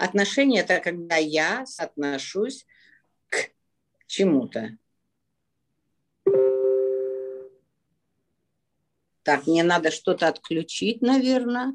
Отношения– 0.00 0.60
это 0.62 0.80
когда 0.80 1.16
я 1.16 1.66
отношусь 1.76 2.66
к 3.28 3.50
чему-то. 4.06 4.78
Так, 9.22 9.46
мне 9.46 9.62
надо 9.62 9.90
что-то 9.90 10.28
отключить, 10.28 11.02
наверное. 11.02 11.74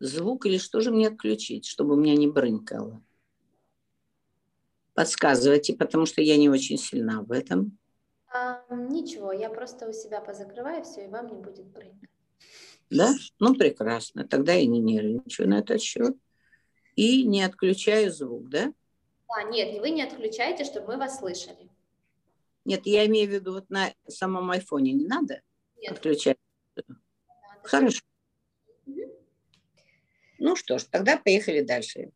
Звук 0.00 0.46
или 0.46 0.58
что 0.58 0.80
же 0.80 0.90
мне 0.90 1.06
отключить, 1.06 1.64
чтобы 1.64 1.94
у 1.94 1.96
меня 1.96 2.16
не 2.16 2.26
брынкало? 2.26 3.00
Подсказывайте, 4.94 5.76
потому 5.76 6.06
что 6.06 6.22
я 6.22 6.36
не 6.36 6.48
очень 6.48 6.76
сильна 6.76 7.22
в 7.22 7.30
этом. 7.30 7.78
А, 8.34 8.64
ничего, 8.68 9.30
я 9.30 9.48
просто 9.48 9.88
у 9.88 9.92
себя 9.92 10.20
позакрываю 10.20 10.82
все, 10.82 11.04
и 11.04 11.08
вам 11.08 11.28
не 11.28 11.40
будет 11.40 11.66
брынкать. 11.66 12.10
Да? 12.90 13.14
Ну, 13.38 13.54
прекрасно. 13.54 14.26
Тогда 14.26 14.54
я 14.54 14.66
не 14.66 14.80
нервничаю 14.80 15.48
на 15.48 15.60
этот 15.60 15.80
счет. 15.80 16.16
И 16.96 17.24
не 17.24 17.42
отключаю 17.42 18.12
звук, 18.12 18.48
да? 18.48 18.72
Да, 19.28 19.42
нет, 19.44 19.80
вы 19.80 19.90
не 19.90 20.02
отключаете, 20.02 20.64
чтобы 20.64 20.88
мы 20.88 20.98
вас 20.98 21.18
слышали. 21.18 21.70
Нет, 22.64 22.86
я 22.86 23.06
имею 23.06 23.28
в 23.28 23.32
виду 23.32 23.52
вот 23.54 23.70
на 23.70 23.92
самом 24.08 24.50
айфоне 24.50 24.92
не 24.92 25.06
надо 25.06 25.42
нет. 25.80 25.92
отключать. 25.92 26.36
Да, 26.76 26.82
Хорошо. 27.62 28.02
Угу. 28.86 29.00
Ну 30.38 30.56
что 30.56 30.78
ж, 30.78 30.84
тогда 30.84 31.16
поехали 31.16 31.62
дальше. 31.62 32.10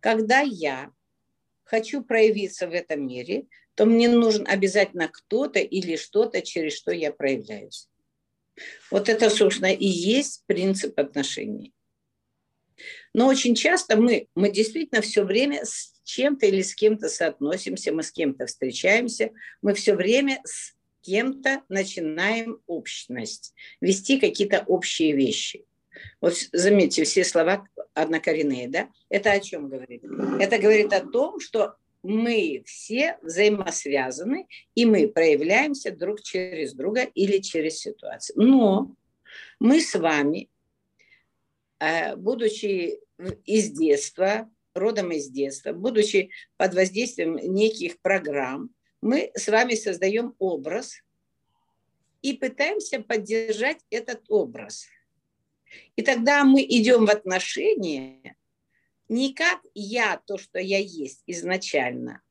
Когда 0.00 0.40
я 0.40 0.92
хочу 1.64 2.02
проявиться 2.02 2.68
в 2.68 2.72
этом 2.72 3.06
мире, 3.06 3.46
то 3.74 3.86
мне 3.86 4.08
нужен 4.08 4.46
обязательно 4.46 5.08
кто-то 5.08 5.58
или 5.58 5.96
что-то, 5.96 6.42
через 6.42 6.74
что 6.74 6.92
я 6.92 7.12
проявляюсь. 7.12 7.88
Вот 8.90 9.08
это, 9.08 9.30
собственно, 9.30 9.72
и 9.72 9.86
есть 9.86 10.44
принцип 10.46 10.98
отношений. 10.98 11.72
Но 13.12 13.26
очень 13.26 13.54
часто 13.54 13.96
мы, 13.96 14.28
мы 14.34 14.50
действительно 14.50 15.00
все 15.00 15.24
время 15.24 15.64
с 15.64 15.94
чем-то 16.04 16.46
или 16.46 16.62
с 16.62 16.74
кем-то 16.74 17.08
соотносимся, 17.08 17.92
мы 17.92 18.02
с 18.02 18.10
кем-то 18.10 18.46
встречаемся, 18.46 19.30
мы 19.62 19.74
все 19.74 19.94
время 19.94 20.40
с 20.44 20.74
кем-то 21.02 21.62
начинаем 21.68 22.60
общность, 22.66 23.54
вести 23.80 24.18
какие-то 24.18 24.64
общие 24.66 25.12
вещи. 25.12 25.64
Вот 26.20 26.34
заметьте, 26.52 27.04
все 27.04 27.24
слова 27.24 27.66
однокоренные, 27.94 28.68
да? 28.68 28.88
Это 29.08 29.32
о 29.32 29.40
чем 29.40 29.68
говорит? 29.68 30.02
Это 30.40 30.58
говорит 30.58 30.92
о 30.92 31.00
том, 31.00 31.40
что 31.40 31.76
мы 32.02 32.62
все 32.66 33.18
взаимосвязаны, 33.22 34.46
и 34.74 34.84
мы 34.84 35.08
проявляемся 35.08 35.90
друг 35.90 36.22
через 36.22 36.74
друга 36.74 37.04
или 37.04 37.38
через 37.38 37.78
ситуацию. 37.78 38.42
Но 38.42 38.94
мы 39.58 39.80
с 39.80 39.94
вами, 39.94 40.48
будучи 42.16 43.00
из 43.44 43.70
детства, 43.70 44.50
родом 44.74 45.12
из 45.12 45.28
детства, 45.28 45.72
будучи 45.72 46.30
под 46.56 46.74
воздействием 46.74 47.36
неких 47.36 48.00
программ, 48.00 48.70
мы 49.00 49.30
с 49.34 49.48
вами 49.48 49.74
создаем 49.74 50.34
образ 50.38 50.96
и 52.22 52.32
пытаемся 52.32 53.00
поддержать 53.00 53.84
этот 53.90 54.22
образ. 54.28 54.86
И 55.96 56.02
тогда 56.02 56.44
мы 56.44 56.62
идем 56.62 57.06
в 57.06 57.10
отношения 57.10 58.36
не 59.08 59.34
как 59.34 59.60
я, 59.74 60.20
то, 60.26 60.38
что 60.38 60.58
я 60.58 60.78
есть 60.78 61.22
изначально, 61.26 62.22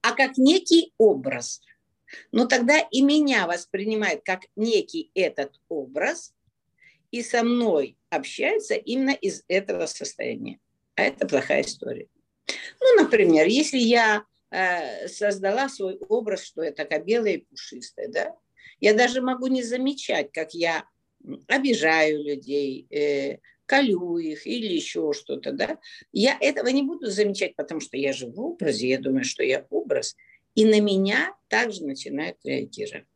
а 0.00 0.12
как 0.12 0.38
некий 0.38 0.92
образ. 0.98 1.60
Но 2.32 2.46
тогда 2.46 2.78
и 2.78 3.02
меня 3.02 3.46
воспринимают 3.46 4.22
как 4.24 4.42
некий 4.56 5.10
этот 5.14 5.60
образ, 5.68 6.33
и 7.14 7.22
со 7.22 7.44
мной 7.44 7.96
общаются 8.10 8.74
именно 8.74 9.12
из 9.12 9.44
этого 9.46 9.86
состояния. 9.86 10.58
А 10.96 11.02
это 11.02 11.28
плохая 11.28 11.62
история. 11.62 12.08
Ну, 12.80 13.04
например, 13.04 13.46
если 13.46 13.78
я 13.78 14.24
э, 14.50 15.06
создала 15.06 15.68
свой 15.68 15.96
образ, 16.08 16.42
что 16.42 16.64
я 16.64 16.72
такая 16.72 17.00
белая 17.00 17.34
и 17.34 17.44
пушистая, 17.44 18.08
да, 18.08 18.34
я 18.80 18.94
даже 18.94 19.22
могу 19.22 19.46
не 19.46 19.62
замечать, 19.62 20.32
как 20.32 20.54
я 20.54 20.86
обижаю 21.46 22.24
людей, 22.24 22.88
э, 22.90 23.38
колю 23.64 24.18
их 24.18 24.44
или 24.44 24.66
еще 24.66 25.12
что-то, 25.12 25.52
да, 25.52 25.78
я 26.10 26.36
этого 26.40 26.66
не 26.66 26.82
буду 26.82 27.12
замечать, 27.12 27.54
потому 27.54 27.80
что 27.80 27.96
я 27.96 28.12
живу 28.12 28.32
в 28.32 28.40
образе, 28.54 28.88
я 28.88 28.98
думаю, 28.98 29.22
что 29.22 29.44
я 29.44 29.64
образ, 29.70 30.16
и 30.56 30.64
на 30.64 30.80
меня 30.80 31.32
также 31.46 31.84
начинают 31.84 32.38
реагировать. 32.42 33.06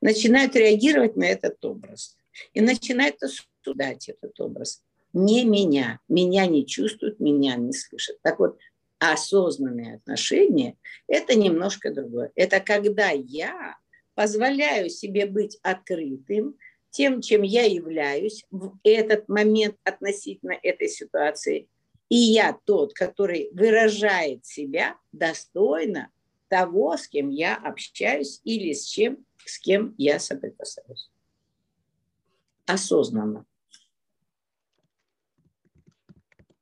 Начинают 0.00 0.54
реагировать 0.54 1.16
на 1.16 1.24
этот 1.24 1.62
образ. 1.64 2.16
И 2.52 2.60
начинают 2.60 3.22
осуждать 3.22 4.08
этот 4.08 4.38
образ. 4.40 4.82
Не 5.12 5.44
меня. 5.44 6.00
Меня 6.08 6.46
не 6.46 6.66
чувствуют, 6.66 7.20
меня 7.20 7.56
не 7.56 7.72
слышат. 7.72 8.20
Так 8.22 8.38
вот, 8.38 8.58
осознанные 8.98 9.96
отношения– 9.96 10.76
это 11.06 11.34
немножко 11.34 11.92
другое. 11.92 12.32
Это 12.34 12.60
когда 12.60 13.10
я 13.10 13.76
позволяю 14.14 14.88
себе 14.90 15.26
быть 15.26 15.58
открытым, 15.62 16.56
тем, 16.90 17.20
чем 17.20 17.42
я 17.42 17.64
являюсь 17.64 18.44
в 18.50 18.78
этот 18.84 19.28
момент 19.28 19.76
относительно 19.82 20.56
этой 20.62 20.88
ситуации. 20.88 21.68
И 22.08 22.16
я 22.16 22.56
тот, 22.64 22.94
который 22.94 23.50
выражает 23.52 24.46
себя 24.46 24.96
достойно 25.10 26.10
того, 26.48 26.96
с 26.96 27.08
кем 27.08 27.30
я 27.30 27.56
общаюсь 27.56 28.40
или 28.44 28.72
с 28.72 28.84
чем, 28.84 29.24
с 29.44 29.58
кем 29.58 29.94
я 29.98 30.20
соприкасаюсь. 30.20 31.10
Осознанно. 32.66 33.46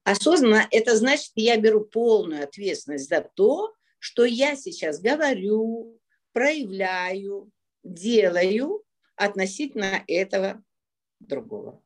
Осознанно– 0.04 0.66
это 0.70 0.96
значит, 0.96 1.32
я 1.36 1.56
беру 1.56 1.84
полную 1.84 2.42
ответственность 2.42 3.08
за 3.08 3.20
то, 3.34 3.72
что 3.98 4.24
я 4.24 4.56
сейчас 4.56 5.00
говорю, 5.00 6.00
проявляю, 6.32 7.50
делаю 7.84 8.82
относительно 9.14 10.02
этого 10.08 10.62
другого. 11.20 11.80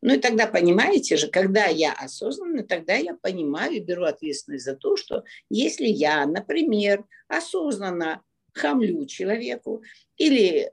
Ну 0.00 0.14
и 0.14 0.18
тогда 0.18 0.46
понимаете 0.46 1.16
же, 1.16 1.28
когда 1.28 1.66
я 1.66 1.92
осознанный, 1.92 2.62
тогда 2.62 2.94
я 2.94 3.14
понимаю 3.14 3.72
и 3.72 3.80
беру 3.80 4.04
ответственность 4.04 4.64
за 4.64 4.76
то, 4.76 4.96
что 4.96 5.24
если 5.48 5.86
я, 5.86 6.24
например, 6.26 7.04
осознанно 7.26 8.22
хамлю 8.52 9.04
человеку 9.06 9.82
или 10.16 10.72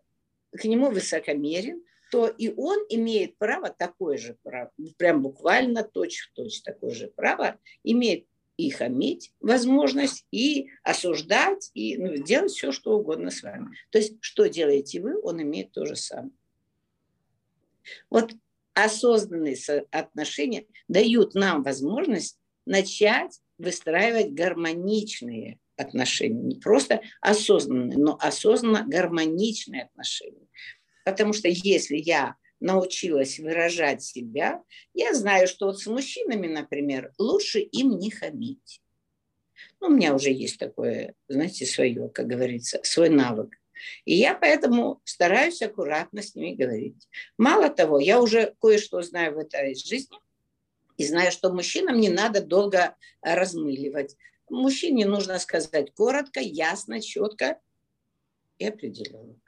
к 0.52 0.64
нему 0.66 0.90
высокомерен, 0.90 1.84
то 2.12 2.28
и 2.28 2.52
он 2.56 2.80
имеет 2.90 3.38
право 3.38 3.70
такое 3.70 4.18
же 4.18 4.38
право, 4.42 4.72
прям 4.98 5.22
буквально 5.22 5.84
точь-в-точь 5.84 6.62
такое 6.62 6.92
же 6.92 7.08
право, 7.08 7.60
имеет 7.84 8.26
их 8.58 8.82
иметь 8.82 9.32
возможность, 9.40 10.26
и 10.32 10.70
осуждать, 10.84 11.72
и 11.74 11.98
ну, 11.98 12.18
делать 12.18 12.52
все, 12.52 12.74
что 12.74 12.98
угодно 12.98 13.32
с 13.32 13.42
вами. 13.42 13.70
То 13.90 14.00
есть, 14.00 14.18
что 14.20 14.48
делаете 14.48 15.00
вы, 15.00 15.22
он 15.22 15.42
имеет 15.42 15.72
то 15.72 15.86
же 15.86 15.96
самое. 15.96 16.34
Вот 18.10 18.34
осознанные 18.74 19.56
отношения 19.92 20.66
дают 20.90 21.36
нам 21.36 21.64
возможность 21.64 22.38
начать 22.66 23.40
выстраивать 23.58 24.34
гармоничные 24.34 25.60
отношения. 25.80 26.42
Не 26.42 26.56
просто 26.56 27.02
осознанные, 27.22 27.98
но 27.98 28.18
осознанно 28.20 28.86
гармоничные 28.88 29.84
отношения. 29.84 30.48
Потому 31.06 31.34
что 31.34 31.48
если 31.48 31.96
я 31.96 32.36
научилась 32.60 33.40
выражать 33.40 34.04
себя, 34.04 34.62
я 34.94 35.14
знаю, 35.14 35.48
что 35.48 35.68
вот 35.68 35.80
с 35.80 35.88
мужчинами, 35.88 36.48
например, 36.48 37.14
лучше 37.18 37.60
им 37.60 37.98
не 37.98 38.12
хамить. 38.12 38.82
Ну, 39.80 39.88
у 39.88 39.92
меня 39.92 40.14
уже 40.14 40.30
есть 40.32 40.60
такое, 40.60 41.14
знаете, 41.28 41.66
свое, 41.66 42.10
как 42.10 42.28
говорится, 42.28 42.80
свой 42.84 43.10
навык. 43.10 43.56
И 44.04 44.14
я 44.14 44.36
поэтому 44.36 45.02
стараюсь 45.06 45.62
аккуратно 45.62 46.22
с 46.22 46.36
ними 46.36 46.56
говорить. 46.56 47.08
Мало 47.38 47.70
того, 47.70 48.00
я 48.00 48.22
уже 48.22 48.54
кое-что 48.60 49.02
знаю 49.02 49.36
в 49.36 49.38
этой 49.38 49.74
жизни 49.76 50.18
и 50.98 51.06
знаю, 51.06 51.32
что 51.32 51.52
мужчинам 51.54 52.00
не 52.00 52.10
надо 52.10 52.42
долго 52.42 52.96
размыливать. 53.22 54.18
Мужчине 54.50 55.06
нужно 55.06 55.40
сказать 55.40 55.94
коротко, 55.94 56.40
ясно, 56.40 57.02
четко 57.02 57.60
и 58.58 58.68
определенно. 58.68 59.40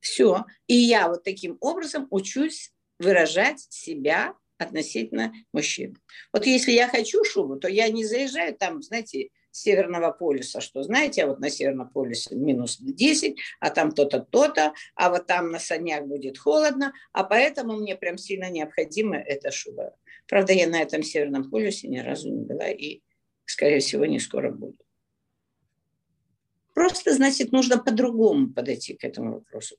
Все. 0.00 0.44
И 0.66 0.74
я 0.74 1.08
вот 1.08 1.24
таким 1.24 1.58
образом 1.60 2.06
учусь 2.10 2.72
выражать 2.98 3.60
себя 3.70 4.34
относительно 4.58 5.32
мужчин. 5.52 5.96
Вот 6.32 6.46
если 6.46 6.72
я 6.72 6.88
хочу 6.88 7.24
шубу, 7.24 7.56
то 7.56 7.68
я 7.68 7.88
не 7.88 8.04
заезжаю 8.04 8.56
там, 8.56 8.82
знаете, 8.82 9.30
Северного 9.50 10.12
полюса, 10.12 10.60
что 10.60 10.82
знаете, 10.82 11.24
а 11.24 11.26
вот 11.26 11.40
на 11.40 11.50
Северном 11.50 11.88
полюсе 11.88 12.34
минус 12.34 12.76
10, 12.78 13.36
а 13.60 13.70
там 13.70 13.92
то-то, 13.92 14.20
то-то, 14.20 14.72
а 14.94 15.10
вот 15.10 15.26
там 15.26 15.50
на 15.50 15.58
санях 15.58 16.04
будет 16.06 16.38
холодно, 16.38 16.92
а 17.12 17.24
поэтому 17.24 17.76
мне 17.76 17.96
прям 17.96 18.18
сильно 18.18 18.50
необходима 18.50 19.16
эта 19.16 19.50
шуба. 19.50 19.96
Правда, 20.26 20.52
я 20.52 20.68
на 20.68 20.80
этом 20.80 21.02
Северном 21.02 21.50
полюсе 21.50 21.88
ни 21.88 21.98
разу 21.98 22.30
не 22.30 22.44
была 22.44 22.68
и, 22.68 23.00
скорее 23.50 23.80
всего, 23.80 24.06
не 24.06 24.18
скоро 24.18 24.50
буду. 24.50 24.78
Просто, 26.74 27.12
значит, 27.12 27.50
нужно 27.52 27.78
по-другому 27.78 28.52
подойти 28.52 28.94
к 28.94 29.04
этому 29.04 29.34
вопросу 29.34 29.76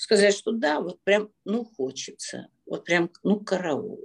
сказать, 0.00 0.34
что 0.34 0.52
да, 0.52 0.80
вот 0.80 0.98
прям, 1.04 1.30
ну, 1.44 1.62
хочется, 1.62 2.48
вот 2.64 2.84
прям, 2.84 3.10
ну, 3.22 3.38
караул. 3.38 4.00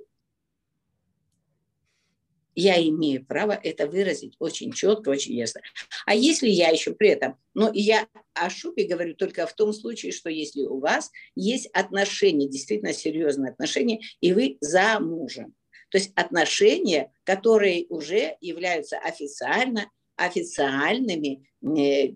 я 2.54 2.82
имею 2.82 3.26
право 3.26 3.52
это 3.52 3.88
выразить 3.88 4.36
очень 4.40 4.72
четко, 4.74 5.10
очень 5.10 5.36
ясно. 5.36 5.62
А 6.06 6.14
если 6.14 6.50
я 6.50 6.70
еще 6.70 6.94
при 6.94 7.10
этом, 7.10 7.38
но 7.54 7.72
я 7.74 8.08
о 8.34 8.50
шубе 8.50 8.88
говорю 8.88 9.16
только 9.16 9.48
в 9.48 9.54
том 9.54 9.72
случае, 9.72 10.12
что 10.12 10.30
если 10.30 10.64
у 10.64 10.80
вас 10.80 11.12
есть 11.36 11.68
отношения, 11.68 12.50
действительно 12.50 12.94
серьезные 12.94 13.52
отношения, 13.52 14.02
и 14.20 14.34
вы 14.34 14.58
замужем. 14.60 15.54
То 15.96 16.00
есть 16.00 16.12
отношения, 16.18 17.10
которые 17.24 17.86
уже 17.88 18.36
являются 18.42 18.98
официально, 18.98 19.90
официальными 20.18 21.48
э, 21.64 22.16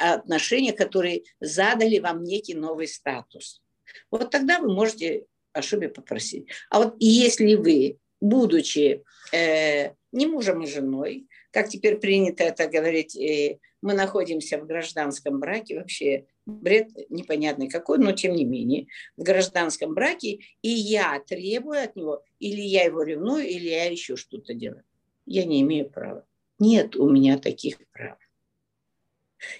отношения, 0.00 0.72
которые 0.72 1.22
задали 1.38 2.00
вам 2.00 2.24
некий 2.24 2.54
новый 2.54 2.88
статус. 2.88 3.62
Вот 4.10 4.32
тогда 4.32 4.58
вы 4.58 4.74
можете 4.74 5.26
о 5.52 5.62
шубе 5.62 5.88
попросить. 5.88 6.48
А 6.70 6.80
вот 6.80 6.96
если 6.98 7.54
вы 7.54 8.00
будучи 8.20 9.04
э, 9.32 9.92
не 10.10 10.26
мужем 10.26 10.62
и 10.62 10.66
женой, 10.66 11.28
как 11.52 11.68
теперь 11.68 11.98
принято 11.98 12.42
это 12.42 12.66
говорить, 12.66 13.14
э, 13.14 13.60
мы 13.80 13.94
находимся 13.94 14.58
в 14.58 14.66
гражданском 14.66 15.38
браке, 15.38 15.78
вообще 15.78 16.26
бред 16.48 16.90
непонятный 17.10 17.68
какой, 17.68 17.98
но 17.98 18.12
тем 18.12 18.34
не 18.34 18.44
менее, 18.44 18.86
в 19.16 19.22
гражданском 19.22 19.94
браке, 19.94 20.40
и 20.62 20.68
я 20.68 21.20
требую 21.20 21.82
от 21.82 21.94
него, 21.94 22.22
или 22.38 22.60
я 22.60 22.84
его 22.84 23.02
ревную, 23.02 23.46
или 23.46 23.68
я 23.68 23.90
еще 23.90 24.16
что-то 24.16 24.54
делаю. 24.54 24.84
Я 25.26 25.44
не 25.44 25.60
имею 25.60 25.90
права. 25.90 26.26
Нет 26.58 26.96
у 26.96 27.08
меня 27.10 27.38
таких 27.38 27.78
прав. 27.92 28.18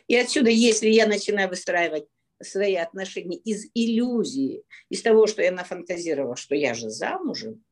И 0.09 0.17
отсюда, 0.17 0.51
если 0.51 0.89
я 0.89 1.07
начинаю 1.07 1.49
выстраивать 1.49 2.07
свои 2.43 2.75
отношения 2.75 3.37
из 3.37 3.67
иллюзии, 3.75 4.65
из 4.89 5.03
того, 5.03 5.27
что 5.27 5.43
я 5.43 5.53
нафантазировала, 5.53 6.37
что 6.37 6.55
я 6.55 6.75
же 6.75 6.91
замужем, 6.91 7.63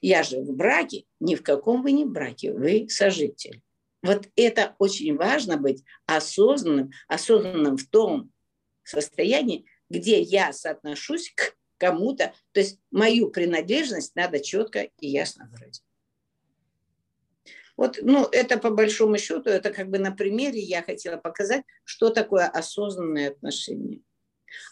я 0.00 0.22
же 0.22 0.40
в 0.40 0.54
браке, 0.54 1.04
ни 1.18 1.34
в 1.34 1.42
каком 1.42 1.82
вы 1.82 1.92
не 1.92 2.04
браке, 2.04 2.52
вы 2.52 2.86
сожитель. 2.88 3.62
Вот 4.02 4.28
это 4.36 4.76
очень 4.78 5.16
важно 5.16 5.56
быть 5.56 5.82
осознанным, 6.06 6.90
осознанным 7.08 7.76
в 7.76 7.86
том 7.88 8.32
состоянии, 8.84 9.66
где 9.90 10.20
я 10.20 10.52
соотношусь 10.52 11.32
к 11.34 11.56
кому-то. 11.78 12.34
То 12.52 12.60
есть 12.60 12.78
мою 12.90 13.30
принадлежность 13.30 14.14
надо 14.14 14.40
четко 14.40 14.88
и 14.98 15.08
ясно 15.08 15.48
выразить. 15.50 15.84
Вот, 17.76 17.98
ну, 18.02 18.26
это 18.32 18.58
по 18.58 18.70
большому 18.70 19.18
счету, 19.18 19.50
это 19.50 19.72
как 19.72 19.88
бы 19.88 20.00
на 20.00 20.10
примере 20.10 20.60
я 20.60 20.82
хотела 20.82 21.16
показать, 21.16 21.62
что 21.84 22.10
такое 22.10 22.46
осознанное 22.46 23.30
отношение. 23.30 24.00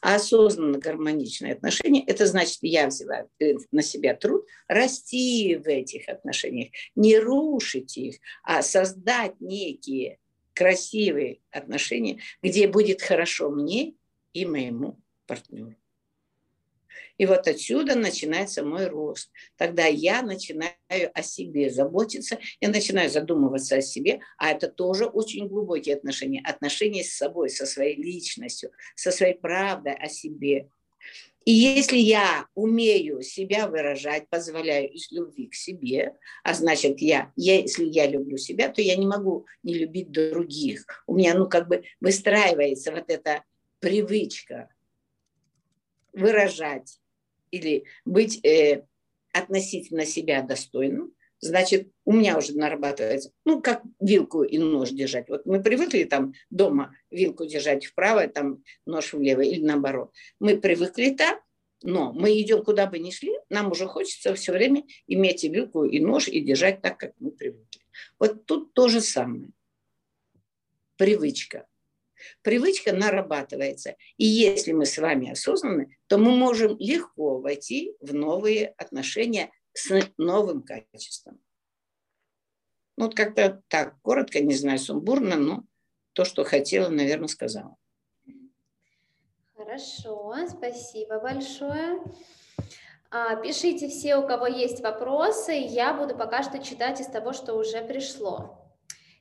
А 0.02 0.16
осознанно 0.16 0.78
гармоничные 0.78 1.54
отношения– 1.54 2.04
это 2.06 2.26
значит, 2.26 2.58
я 2.62 2.86
взяла 2.86 3.26
э, 3.38 3.54
на 3.70 3.82
себя 3.82 4.14
труд 4.14 4.46
расти 4.68 5.56
в 5.56 5.66
этих 5.66 6.08
отношениях, 6.08 6.70
не 6.94 7.18
рушить 7.18 7.96
их, 7.96 8.16
а 8.42 8.62
создать 8.62 9.40
некие 9.40 10.18
красивые 10.54 11.40
отношения, 11.50 12.20
где 12.42 12.66
будет 12.66 13.02
хорошо 13.02 13.50
мне 13.50 13.94
и 14.32 14.46
моему 14.46 14.98
партнеру. 15.26 15.74
И 17.18 17.26
вот 17.26 17.48
отсюда 17.48 17.94
начинается 17.94 18.64
мой 18.64 18.86
рост. 18.86 19.30
Тогда 19.56 19.86
я 19.86 20.22
начинаю 20.22 20.70
о 21.14 21.22
себе 21.22 21.70
заботиться, 21.70 22.38
я 22.60 22.68
начинаю 22.68 23.10
задумываться 23.10 23.76
о 23.76 23.82
себе, 23.82 24.20
а 24.38 24.50
это 24.50 24.68
тоже 24.68 25.06
очень 25.06 25.48
глубокие 25.48 25.96
отношения. 25.96 26.42
Отношения 26.44 27.04
с 27.04 27.16
собой, 27.16 27.50
со 27.50 27.66
своей 27.66 27.96
личностью, 27.96 28.70
со 28.94 29.10
своей 29.10 29.34
правдой 29.34 29.94
о 29.94 30.08
себе. 30.08 30.68
И 31.46 31.52
если 31.52 31.96
я 31.96 32.48
умею 32.56 33.22
себя 33.22 33.68
выражать, 33.68 34.28
позволяю 34.28 34.90
из 34.90 35.12
любви 35.12 35.46
к 35.46 35.54
себе, 35.54 36.14
а 36.42 36.54
значит, 36.54 37.00
я, 37.00 37.32
я, 37.36 37.60
если 37.60 37.84
я 37.84 38.08
люблю 38.08 38.36
себя, 38.36 38.68
то 38.68 38.82
я 38.82 38.96
не 38.96 39.06
могу 39.06 39.46
не 39.62 39.74
любить 39.74 40.10
других. 40.10 40.84
У 41.06 41.14
меня, 41.14 41.34
ну, 41.34 41.48
как 41.48 41.68
бы 41.68 41.84
выстраивается 42.00 42.90
вот 42.90 43.04
эта 43.08 43.44
привычка 43.78 44.70
выражать 46.16 46.98
или 47.50 47.84
быть 48.04 48.44
э, 48.44 48.84
относительно 49.32 50.04
себя 50.04 50.42
достойным, 50.42 51.12
значит, 51.40 51.90
у 52.04 52.12
меня 52.12 52.38
уже 52.38 52.56
нарабатывается, 52.56 53.30
ну, 53.44 53.60
как 53.60 53.82
вилку 54.00 54.42
и 54.42 54.58
нож 54.58 54.90
держать. 54.90 55.28
Вот 55.28 55.46
мы 55.46 55.62
привыкли 55.62 56.04
там 56.04 56.32
дома 56.50 56.94
вилку 57.10 57.46
держать 57.46 57.84
вправо, 57.86 58.26
там 58.26 58.62
нож 58.86 59.12
влево 59.12 59.42
или 59.42 59.62
наоборот. 59.62 60.12
Мы 60.40 60.58
привыкли 60.58 61.10
так, 61.10 61.40
но 61.82 62.12
мы 62.12 62.40
идем 62.40 62.64
куда 62.64 62.86
бы 62.86 62.98
ни 62.98 63.10
шли, 63.10 63.32
нам 63.50 63.70
уже 63.70 63.86
хочется 63.86 64.34
все 64.34 64.52
время 64.52 64.84
иметь 65.06 65.44
и 65.44 65.48
вилку, 65.48 65.84
и 65.84 66.00
нож, 66.00 66.28
и 66.28 66.40
держать 66.40 66.80
так, 66.80 66.98
как 66.98 67.12
мы 67.18 67.30
привыкли. 67.30 67.80
Вот 68.18 68.46
тут 68.46 68.72
то 68.72 68.88
же 68.88 69.00
самое. 69.00 69.50
Привычка. 70.96 71.66
Привычка 72.42 72.92
нарабатывается. 72.92 73.96
И 74.16 74.24
если 74.24 74.72
мы 74.72 74.86
с 74.86 74.98
вами 74.98 75.30
осознаны, 75.30 75.96
то 76.06 76.18
мы 76.18 76.36
можем 76.36 76.76
легко 76.78 77.38
войти 77.40 77.94
в 78.00 78.14
новые 78.14 78.68
отношения 78.78 79.50
с 79.72 79.90
новым 80.16 80.62
качеством. 80.62 81.40
Ну, 82.96 83.06
вот 83.06 83.14
как-то 83.14 83.62
так, 83.68 84.00
коротко, 84.00 84.40
не 84.40 84.54
знаю, 84.54 84.78
сумбурно, 84.78 85.36
но 85.36 85.64
то, 86.14 86.24
что 86.24 86.44
хотела, 86.44 86.88
наверное, 86.88 87.28
сказала. 87.28 87.76
Хорошо, 89.54 90.34
спасибо 90.48 91.20
большое. 91.20 92.00
А, 93.10 93.36
пишите 93.36 93.88
все, 93.88 94.16
у 94.16 94.26
кого 94.26 94.46
есть 94.46 94.80
вопросы, 94.80 95.52
я 95.52 95.92
буду 95.92 96.16
пока 96.16 96.42
что 96.42 96.58
читать 96.62 97.00
из 97.00 97.06
того, 97.06 97.32
что 97.32 97.54
уже 97.54 97.82
пришло. 97.82 98.55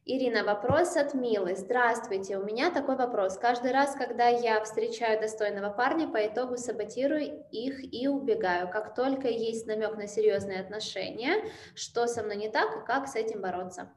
Ирина, 0.07 0.44
вопрос 0.44 0.98
от 0.98 1.16
Милы. 1.16 1.56
Здравствуйте, 1.56 2.38
у 2.38 2.46
меня 2.46 2.69
такой 2.69 2.96
вопрос. 2.96 3.40
Каждый 3.40 3.72
раз, 3.72 3.96
когда 3.96 4.28
я 4.28 4.63
встречаю 4.63 5.19
достойного 5.19 5.74
парня, 5.74 6.07
по 6.07 6.24
итогу 6.24 6.57
саботирую 6.57 7.44
их 7.52 7.92
и 7.92 8.07
убегаю. 8.07 8.69
Как 8.69 8.94
только 8.94 9.30
есть 9.30 9.66
намек 9.66 9.98
на 9.98 10.07
серьезные 10.07 10.60
отношения, 10.60 11.44
что 11.74 12.06
со 12.06 12.22
мной 12.22 12.36
не 12.36 12.50
так 12.50 12.84
и 12.84 12.86
как 12.86 13.07
с 13.07 13.16
этим 13.16 13.42
бороться? 13.42 13.92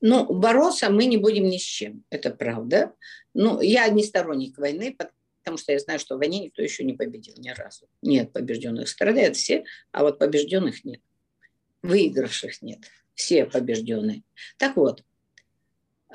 Ну, 0.00 0.32
бороться 0.32 0.90
мы 0.90 1.06
не 1.06 1.16
будем 1.16 1.48
ни 1.48 1.58
с 1.58 1.62
чем, 1.62 2.04
это 2.10 2.30
правда. 2.30 2.94
Ну, 3.34 3.60
я 3.60 3.88
не 3.88 4.04
сторонник 4.04 4.58
войны, 4.58 4.96
потому 4.96 5.58
что 5.58 5.72
я 5.72 5.80
знаю, 5.80 5.98
что 5.98 6.14
в 6.14 6.18
войне 6.18 6.38
никто 6.38 6.62
еще 6.62 6.84
не 6.84 6.92
победил 6.92 7.34
ни 7.38 7.48
разу. 7.48 7.88
Нет 8.00 8.32
побежденных, 8.32 8.88
страдают 8.88 9.34
все, 9.34 9.64
а 9.90 10.04
вот 10.04 10.20
побежденных 10.20 10.84
нет. 10.84 11.00
Выигравших 11.82 12.62
нет 12.62 12.78
все 13.16 13.46
побежденные. 13.46 14.22
Так 14.58 14.76
вот, 14.76 15.02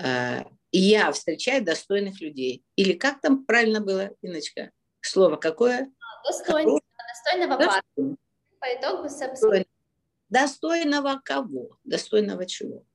э, 0.02 0.44
я 0.72 1.12
встречаю 1.12 1.66
достойных 1.66 2.22
людей. 2.22 2.64
Или 2.78 2.94
как 2.94 3.20
там 3.20 3.46
правильно 3.46 3.82
было, 3.82 4.12
Иночка? 4.22 4.72
Слово 5.02 5.36
какое? 5.36 5.92
Достойного, 6.26 6.80
достойного 7.10 7.58
парня. 7.58 8.16
По 8.60 8.66
итогу 8.76 9.04
достойного. 9.04 9.66
достойного 10.30 11.22
кого? 11.26 11.78
Достойного 11.84 12.46
чего? 12.46 12.86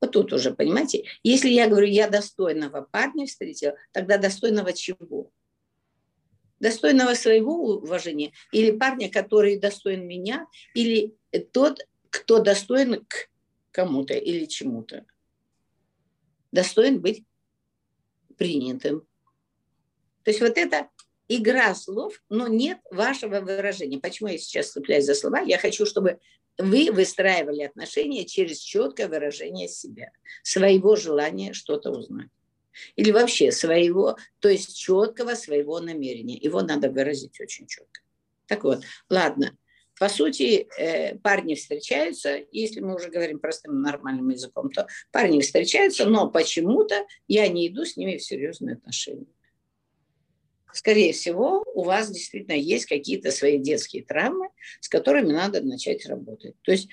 Вот 0.00 0.12
тут 0.12 0.32
уже, 0.32 0.52
понимаете, 0.52 1.04
если 1.22 1.50
я 1.50 1.68
говорю, 1.68 1.86
я 1.86 2.08
достойного 2.08 2.88
парня 2.90 3.26
встретила, 3.26 3.76
тогда 3.92 4.18
достойного 4.18 4.72
чего? 4.72 5.30
Достойного 6.58 7.14
своего 7.14 7.76
уважения 7.76 8.32
или 8.50 8.72
парня, 8.72 9.10
который 9.10 9.58
достоин 9.58 10.08
меня, 10.08 10.46
или 10.74 11.14
тот, 11.52 11.80
кто 12.10 12.40
достоин 12.40 13.04
к 13.06 13.28
кому-то 13.70 14.14
или 14.14 14.44
чему-то. 14.44 15.06
Достоин 16.52 17.00
быть 17.00 17.24
принятым. 18.36 19.06
То 20.24 20.30
есть 20.30 20.40
вот 20.40 20.58
это 20.58 20.88
игра 21.28 21.74
слов, 21.74 22.22
но 22.28 22.48
нет 22.48 22.78
вашего 22.90 23.40
выражения. 23.40 23.98
Почему 23.98 24.28
я 24.28 24.38
сейчас 24.38 24.72
цепляюсь 24.72 25.06
за 25.06 25.14
слова? 25.14 25.40
Я 25.40 25.58
хочу, 25.58 25.86
чтобы 25.86 26.18
вы 26.58 26.90
выстраивали 26.90 27.62
отношения 27.62 28.26
через 28.26 28.58
четкое 28.58 29.08
выражение 29.08 29.68
себя, 29.68 30.10
своего 30.42 30.96
желания 30.96 31.52
что-то 31.52 31.90
узнать. 31.90 32.28
Или 32.96 33.10
вообще 33.10 33.52
своего, 33.52 34.16
то 34.40 34.48
есть 34.48 34.76
четкого 34.76 35.34
своего 35.34 35.80
намерения. 35.80 36.36
Его 36.36 36.62
надо 36.62 36.90
выразить 36.90 37.40
очень 37.40 37.66
четко. 37.66 38.00
Так 38.46 38.64
вот, 38.64 38.82
ладно, 39.08 39.56
по 40.00 40.08
сути, 40.08 40.66
э, 40.78 41.18
парни 41.18 41.54
встречаются, 41.54 42.40
если 42.52 42.80
мы 42.80 42.94
уже 42.94 43.10
говорим 43.10 43.38
простым 43.38 43.82
нормальным 43.82 44.30
языком, 44.30 44.70
то 44.70 44.86
парни 45.12 45.42
встречаются, 45.42 46.06
но 46.06 46.30
почему-то 46.30 47.04
я 47.28 47.46
не 47.48 47.68
иду 47.68 47.84
с 47.84 47.98
ними 47.98 48.16
в 48.16 48.22
серьезные 48.22 48.76
отношения. 48.76 49.26
Скорее 50.72 51.12
всего, 51.12 51.62
у 51.74 51.82
вас 51.82 52.10
действительно 52.10 52.56
есть 52.56 52.86
какие-то 52.86 53.30
свои 53.30 53.58
детские 53.58 54.02
травмы, 54.02 54.48
с 54.80 54.88
которыми 54.88 55.32
надо 55.32 55.60
начать 55.60 56.06
работать. 56.06 56.54
То 56.62 56.72
есть 56.72 56.88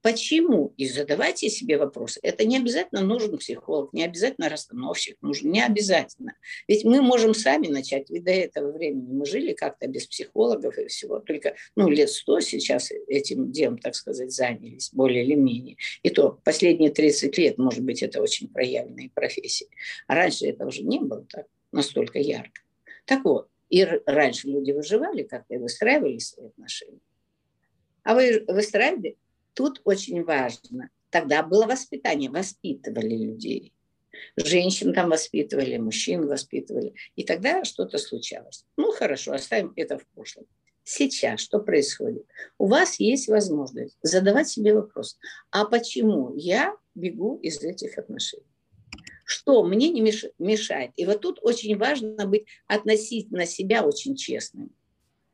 Почему? 0.00 0.74
И 0.76 0.86
задавайте 0.86 1.50
себе 1.50 1.76
вопросы. 1.76 2.20
Это 2.22 2.44
не 2.44 2.56
обязательно 2.56 3.00
нужен 3.00 3.36
психолог, 3.38 3.92
не 3.92 4.04
обязательно 4.04 4.48
расстановщик 4.48 5.16
нужен, 5.22 5.50
не 5.50 5.60
обязательно. 5.60 6.34
Ведь 6.68 6.84
мы 6.84 7.02
можем 7.02 7.34
сами 7.34 7.66
начать, 7.66 8.08
ведь 8.08 8.22
до 8.22 8.30
этого 8.30 8.70
времени 8.70 9.12
мы 9.12 9.26
жили 9.26 9.54
как-то 9.54 9.88
без 9.88 10.06
психологов 10.06 10.78
и 10.78 10.86
всего. 10.86 11.18
Только 11.18 11.56
ну, 11.74 11.88
лет 11.88 12.10
сто 12.10 12.38
сейчас 12.38 12.92
этим 13.08 13.50
делом, 13.50 13.78
так 13.78 13.96
сказать, 13.96 14.30
занялись, 14.30 14.90
более 14.92 15.24
или 15.24 15.34
менее. 15.34 15.76
И 16.04 16.10
то 16.10 16.38
последние 16.44 16.90
30 16.90 17.36
лет, 17.36 17.58
может 17.58 17.82
быть, 17.82 18.02
это 18.02 18.22
очень 18.22 18.48
проявленные 18.48 19.10
профессии. 19.10 19.68
А 20.06 20.14
раньше 20.14 20.46
это 20.46 20.64
уже 20.64 20.82
не 20.82 21.00
было 21.00 21.26
так 21.28 21.46
настолько 21.72 22.20
ярко. 22.20 22.60
Так 23.04 23.24
вот, 23.24 23.48
и 23.68 23.84
раньше 24.06 24.46
люди 24.46 24.70
выживали 24.70 25.24
как-то 25.24 25.54
и 25.54 25.58
выстраивали 25.58 26.18
свои 26.18 26.46
отношения. 26.46 27.00
А 28.04 28.14
вы 28.14 28.44
выстраивали 28.46 29.16
Тут 29.58 29.80
очень 29.82 30.22
важно. 30.22 30.88
Тогда 31.10 31.42
было 31.42 31.66
воспитание, 31.66 32.30
воспитывали 32.30 33.16
людей. 33.16 33.72
Женщин 34.36 34.94
там 34.94 35.10
воспитывали, 35.10 35.78
мужчин 35.78 36.28
воспитывали. 36.28 36.94
И 37.16 37.24
тогда 37.24 37.64
что-то 37.64 37.98
случалось. 37.98 38.64
Ну, 38.76 38.92
хорошо, 38.92 39.32
оставим 39.32 39.72
это 39.74 39.98
в 39.98 40.06
прошлом. 40.14 40.46
Сейчас 40.84 41.40
что 41.40 41.58
происходит? 41.58 42.24
У 42.56 42.68
вас 42.68 43.00
есть 43.00 43.26
возможность 43.26 43.98
задавать 44.00 44.48
себе 44.48 44.74
вопрос, 44.74 45.18
а 45.50 45.64
почему 45.64 46.36
я 46.36 46.76
бегу 46.94 47.40
из 47.42 47.60
этих 47.60 47.98
отношений? 47.98 48.46
Что 49.24 49.64
мне 49.64 49.88
не 49.88 50.02
мешает? 50.38 50.92
И 50.94 51.04
вот 51.04 51.20
тут 51.20 51.40
очень 51.42 51.76
важно 51.76 52.26
быть 52.26 52.46
относительно 52.68 53.44
себя 53.44 53.84
очень 53.84 54.14
честным. 54.14 54.70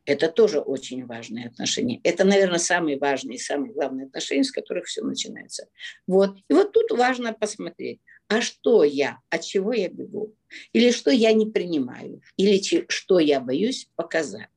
Это 0.07 0.29
тоже 0.29 0.61
очень 0.61 1.07
важные 1.07 1.47
отношения. 1.49 2.01
Это, 2.05 2.25
наверное, 2.25 2.59
самые 2.59 2.99
важные 2.99 3.37
и 3.37 3.41
самые 3.41 3.73
главные 3.73 4.07
отношения, 4.07 4.45
с 4.45 4.53
которых 4.53 4.87
все 4.87 5.03
начинается. 5.03 5.69
Вот. 6.07 6.37
И 6.49 6.53
вот 6.53 6.73
тут 6.73 6.91
важно 6.91 7.33
посмотреть, 7.33 8.01
а 8.29 8.41
что 8.41 8.85
я, 8.85 9.19
от 9.31 9.43
чего 9.43 9.73
я 9.73 9.89
бегу? 9.89 10.35
Или 10.73 10.91
что 10.91 11.11
я 11.11 11.33
не 11.33 11.47
принимаю? 11.47 12.21
Или 12.37 12.61
что 12.89 13.19
я 13.19 13.41
боюсь 13.41 13.89
показать? 13.97 14.49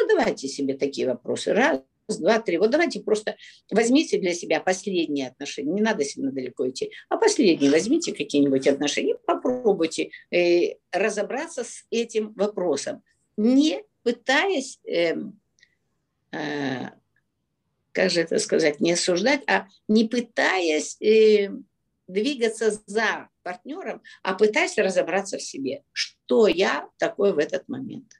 Задавайте 0.00 0.48
себе 0.48 0.74
такие 0.74 1.06
вопросы. 1.06 1.52
Раз, 1.52 1.82
два, 2.08 2.40
три. 2.40 2.58
Вот 2.58 2.70
давайте 2.70 3.00
просто 3.00 3.36
возьмите 3.70 4.18
для 4.18 4.34
себя 4.34 4.60
последние 4.60 5.28
отношения. 5.28 5.72
Не 5.72 5.80
надо 5.80 6.04
сильно 6.04 6.30
далеко 6.30 6.68
идти. 6.68 6.92
А 7.08 7.16
последние 7.16 7.70
возьмите 7.70 8.12
какие-нибудь 8.12 8.66
отношения, 8.66 9.16
попробуйте 9.26 10.10
э, 10.30 10.76
разобраться 10.92 11.64
с 11.64 11.84
этим 11.90 12.32
вопросом 12.34 13.02
не 13.36 13.84
пытаясь, 14.02 14.78
э, 14.84 15.14
э, 16.32 16.88
как 17.92 18.10
же 18.10 18.20
это 18.20 18.38
сказать, 18.38 18.80
не 18.80 18.92
осуждать, 18.92 19.42
а 19.46 19.66
не 19.88 20.08
пытаясь 20.08 21.00
э, 21.00 21.50
двигаться 22.08 22.70
за 22.86 23.28
партнером, 23.42 24.02
а 24.22 24.34
пытаясь 24.34 24.78
разобраться 24.78 25.38
в 25.38 25.42
себе, 25.42 25.82
что 25.92 26.46
я 26.46 26.88
такое 26.98 27.32
в 27.32 27.38
этот 27.38 27.68
момент. 27.68 28.12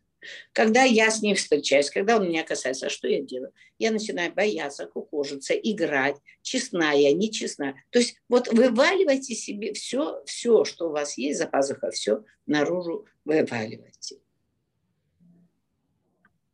Когда 0.53 0.85
я 0.85 1.11
с 1.11 1.21
ним 1.21 1.35
встречаюсь, 1.35 1.91
когда 1.91 2.17
он 2.17 2.29
меня 2.29 2.45
касается, 2.45 2.89
что 2.89 3.09
я 3.09 3.21
делаю? 3.21 3.53
Я 3.79 3.91
начинаю 3.91 4.33
бояться, 4.33 4.87
кукожиться, 4.87 5.55
играть, 5.55 6.17
честная 6.43 7.13
нечестная. 7.13 7.75
То 7.91 7.99
есть 7.99 8.17
вот 8.29 8.47
вываливайте 8.47 9.35
себе 9.35 9.73
все, 9.73 10.23
все, 10.27 10.65
что 10.65 10.89
у 10.89 10.93
вас 10.93 11.19
есть 11.19 11.39
за 11.39 11.49
пазухой, 11.49 11.91
все 11.91 12.23
наружу 12.47 13.07
вываливайте 13.25 13.92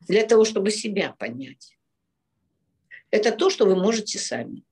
для 0.08 0.26
того, 0.26 0.44
чтобы 0.44 0.70
себя 0.70 1.14
понять. 1.18 1.78
Это 3.10 3.30
то, 3.32 3.50
что 3.50 3.66
вы 3.66 3.76
можете 3.76 4.18
сами. 4.18 4.64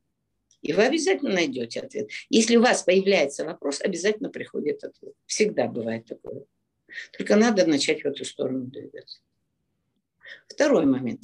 И 0.62 0.72
вы 0.72 0.84
обязательно 0.84 1.32
найдете 1.32 1.80
ответ. 1.80 2.10
Если 2.28 2.56
у 2.56 2.62
вас 2.62 2.82
появляется 2.82 3.44
вопрос, 3.44 3.80
обязательно 3.80 4.30
приходит 4.30 4.82
ответ. 4.82 5.14
Всегда 5.26 5.68
бывает 5.68 6.06
такое. 6.06 6.44
Только 7.16 7.36
надо 7.36 7.66
начать 7.66 8.02
в 8.02 8.06
эту 8.06 8.24
сторону 8.24 8.64
двигаться. 8.64 9.20
Второй 10.48 10.86
момент. 10.86 11.22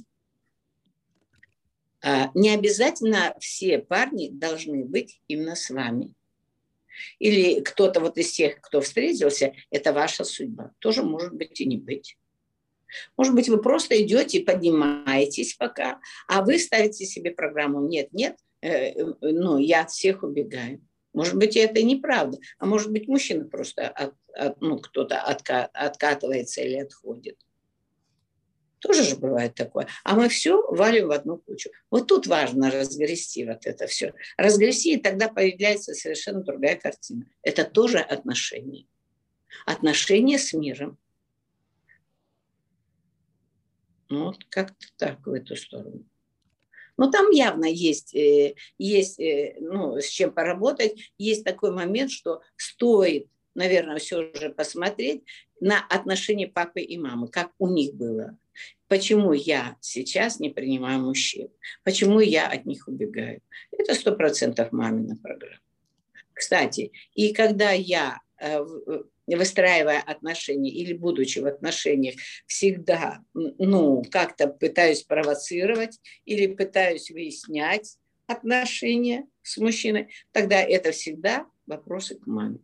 А, 2.05 2.31
не 2.35 2.51
обязательно 2.51 3.35
все 3.41 3.79
парни 3.79 4.29
должны 4.31 4.85
быть 4.85 5.21
именно 5.29 5.57
с 5.57 5.71
вами. 5.71 6.15
Или 7.19 7.61
кто-то 7.61 8.01
вот 8.01 8.19
из 8.19 8.33
тех, 8.33 8.61
кто 8.61 8.81
встретился, 8.81 9.55
это 9.71 9.93
ваша 9.93 10.25
судьба. 10.25 10.73
Тоже 10.79 11.03
может 11.03 11.33
быть 11.33 11.61
и 11.61 11.65
не 11.65 11.79
быть. 11.79 12.19
Может 13.17 13.35
быть, 13.35 13.49
вы 13.49 13.61
просто 13.61 14.01
идете 14.03 14.39
и 14.39 14.45
поднимаетесь 14.45 15.55
пока, 15.55 16.01
а 16.29 16.43
вы 16.43 16.59
ставите 16.59 17.05
себе 17.05 17.31
программу 17.31 17.87
«нет, 17.87 18.13
нет, 18.13 18.37
э, 18.61 18.91
э, 18.91 19.15
ну, 19.21 19.59
я 19.59 19.83
от 19.83 19.91
всех 19.91 20.23
убегаю». 20.23 20.81
Может 21.13 21.37
быть, 21.37 21.57
это 21.57 21.83
неправда. 21.83 22.39
А 22.59 22.67
может 22.67 22.91
быть, 22.91 23.07
мужчина 23.07 23.45
просто 23.45 23.89
от, 23.89 24.15
от, 24.35 24.61
ну, 24.61 24.79
кто-то 24.79 25.21
отка, 25.21 25.67
откатывается 25.75 26.63
или 26.63 26.77
отходит. 26.77 27.39
Тоже 28.83 29.05
же 29.05 29.17
бывает 29.17 29.55
такое. 29.55 29.87
А 30.03 30.17
мы 30.17 30.29
все 30.29 30.61
валим 30.69 31.07
в 31.07 31.13
одну 31.13 31.37
кучу. 31.39 31.71
Вот 31.89 32.09
тут 32.09 32.27
важно 32.27 32.69
разгрести 32.69 33.45
вот 33.47 33.65
это 33.65 33.87
все. 33.87 34.13
Разгрести, 34.37 34.95
и 34.95 35.01
тогда 35.01 35.29
появляется 35.29 35.95
совершенно 35.95 36.43
другая 36.43 36.75
картина. 36.75 37.27
Это 37.43 37.65
тоже 37.65 37.99
отношения. 37.99 38.87
Отношения 39.67 40.37
с 40.37 40.53
миром. 40.53 40.99
Ну, 44.13 44.25
вот 44.27 44.45
как-то 44.51 44.87
так 44.99 45.27
в 45.27 45.33
эту 45.33 45.57
сторону. 45.57 46.05
Но 46.99 47.11
там 47.11 47.31
явно 47.31 47.65
есть, 47.65 48.15
э, 48.15 48.57
есть 48.77 49.19
э, 49.19 49.57
ну, 49.59 49.97
с 49.99 50.07
чем 50.07 50.33
поработать. 50.33 51.13
Есть 51.17 51.45
такой 51.45 51.73
момент, 51.73 52.11
что 52.11 52.43
стоит, 52.57 53.29
наверное, 53.55 53.97
все 53.97 54.31
же 54.35 54.51
посмотреть 54.51 55.23
на 55.61 55.83
отношения 55.87 56.47
папы 56.47 56.83
и 56.83 56.99
мамы, 56.99 57.29
как 57.29 57.53
у 57.59 57.69
них 57.69 57.95
было. 57.95 58.37
Почему 58.87 59.33
я 59.33 59.79
сейчас 59.81 60.39
не 60.41 60.51
принимаю 60.51 61.01
мужчин? 61.01 61.49
Почему 61.83 62.21
я 62.21 62.49
от 62.49 62.67
них 62.67 62.87
убегаю? 62.89 63.41
Это 63.71 63.95
сто 63.95 64.15
процентов 64.15 64.73
мамина 64.73 65.17
программа. 65.17 65.63
Кстати, 66.35 66.93
и 67.15 67.33
когда 67.33 67.71
я 67.71 68.21
э, 68.39 68.63
выстраивая 69.27 70.01
отношения 70.01 70.71
или 70.71 70.93
будучи 70.93 71.39
в 71.39 71.47
отношениях, 71.47 72.17
всегда, 72.47 73.21
ну, 73.35 74.03
как-то 74.11 74.49
пытаюсь 74.49 75.03
провоцировать 75.03 76.01
или 76.25 76.47
пытаюсь 76.47 77.11
выяснять 77.11 77.97
отношения 78.27 79.27
с 79.43 79.59
мужчиной, 79.59 80.09
тогда 80.33 80.61
это 80.61 80.93
всегда 80.93 81.47
вопросы 81.67 82.17
к 82.17 82.27
маме. 82.27 82.59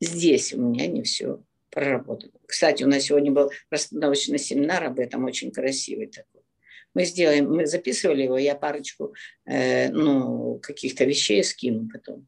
Здесь 0.00 0.52
у 0.52 0.60
меня 0.60 0.86
не 0.86 1.02
все 1.02 1.42
проработано. 1.70 2.32
Кстати, 2.46 2.84
у 2.84 2.88
нас 2.88 3.04
сегодня 3.04 3.32
был 3.32 3.50
расстановочный 3.70 4.38
семинар 4.38 4.84
об 4.84 4.98
этом, 4.98 5.24
очень 5.24 5.50
красивый 5.50 6.06
такой. 6.06 6.42
Мы 6.94 7.04
сделаем, 7.04 7.50
мы 7.50 7.66
записывали 7.66 8.22
его, 8.22 8.38
я 8.38 8.54
парочку, 8.54 9.14
э, 9.44 9.90
ну, 9.90 10.58
каких-то 10.62 11.04
вещей 11.04 11.44
скину 11.44 11.88
потом. 11.92 12.26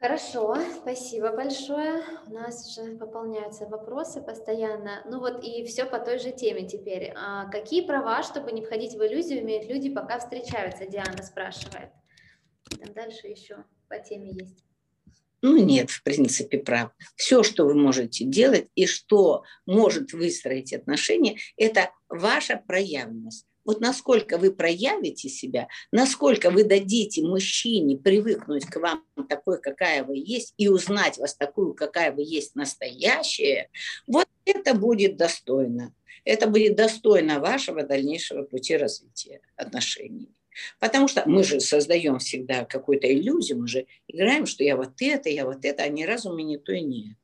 Хорошо, 0.00 0.56
спасибо 0.80 1.30
большое. 1.30 2.02
У 2.26 2.32
нас 2.32 2.66
уже 2.66 2.96
пополняются 2.96 3.66
вопросы 3.66 4.22
постоянно. 4.22 5.02
Ну 5.04 5.20
вот 5.20 5.44
и 5.44 5.62
все 5.66 5.84
по 5.84 5.98
той 5.98 6.18
же 6.18 6.32
теме 6.32 6.66
теперь. 6.66 7.12
А 7.14 7.50
какие 7.50 7.86
права, 7.86 8.22
чтобы 8.22 8.50
не 8.52 8.64
входить 8.64 8.94
в 8.94 9.06
иллюзию, 9.06 9.40
имеют 9.40 9.68
люди, 9.68 9.92
пока 9.92 10.18
встречаются? 10.18 10.86
Диана 10.86 11.22
спрашивает. 11.22 11.90
Там 12.82 12.94
дальше 12.94 13.26
еще 13.26 13.62
по 13.88 13.98
теме 13.98 14.32
есть. 14.32 14.64
Ну, 15.42 15.58
нет, 15.62 15.90
в 15.90 16.02
принципе, 16.02 16.58
прав. 16.58 16.92
Все, 17.16 17.42
что 17.42 17.66
вы 17.66 17.74
можете 17.74 18.24
делать 18.24 18.68
и 18.74 18.86
что 18.86 19.44
может 19.66 20.14
выстроить 20.14 20.72
отношения, 20.72 21.36
это 21.58 21.90
ваша 22.08 22.56
проявленность. 22.56 23.49
Вот 23.70 23.80
насколько 23.80 24.36
вы 24.36 24.50
проявите 24.50 25.28
себя, 25.28 25.68
насколько 25.92 26.50
вы 26.50 26.64
дадите 26.64 27.22
мужчине 27.22 27.96
привыкнуть 27.96 28.66
к 28.66 28.80
вам 28.80 29.04
такой, 29.28 29.60
какая 29.60 30.02
вы 30.02 30.16
есть, 30.16 30.54
и 30.56 30.66
узнать 30.66 31.18
вас 31.18 31.36
такую, 31.36 31.74
какая 31.74 32.10
вы 32.10 32.22
есть 32.22 32.56
настоящая, 32.56 33.70
вот 34.08 34.26
это 34.44 34.74
будет 34.74 35.16
достойно. 35.16 35.94
Это 36.24 36.48
будет 36.48 36.74
достойно 36.74 37.38
вашего 37.38 37.84
дальнейшего 37.84 38.42
пути 38.42 38.76
развития 38.76 39.40
отношений. 39.54 40.34
Потому 40.80 41.06
что 41.06 41.22
мы 41.26 41.44
же 41.44 41.60
создаем 41.60 42.18
всегда 42.18 42.64
какую-то 42.64 43.06
иллюзию, 43.06 43.60
мы 43.60 43.68
же 43.68 43.86
играем, 44.08 44.46
что 44.46 44.64
я 44.64 44.76
вот 44.76 44.94
это, 44.98 45.28
я 45.28 45.46
вот 45.46 45.64
это, 45.64 45.84
а 45.84 45.88
ни 45.88 46.02
разу 46.02 46.34
мы 46.34 46.42
не 46.42 46.58
то 46.58 46.72
и 46.72 46.80
не 46.80 47.12
это. 47.12 47.19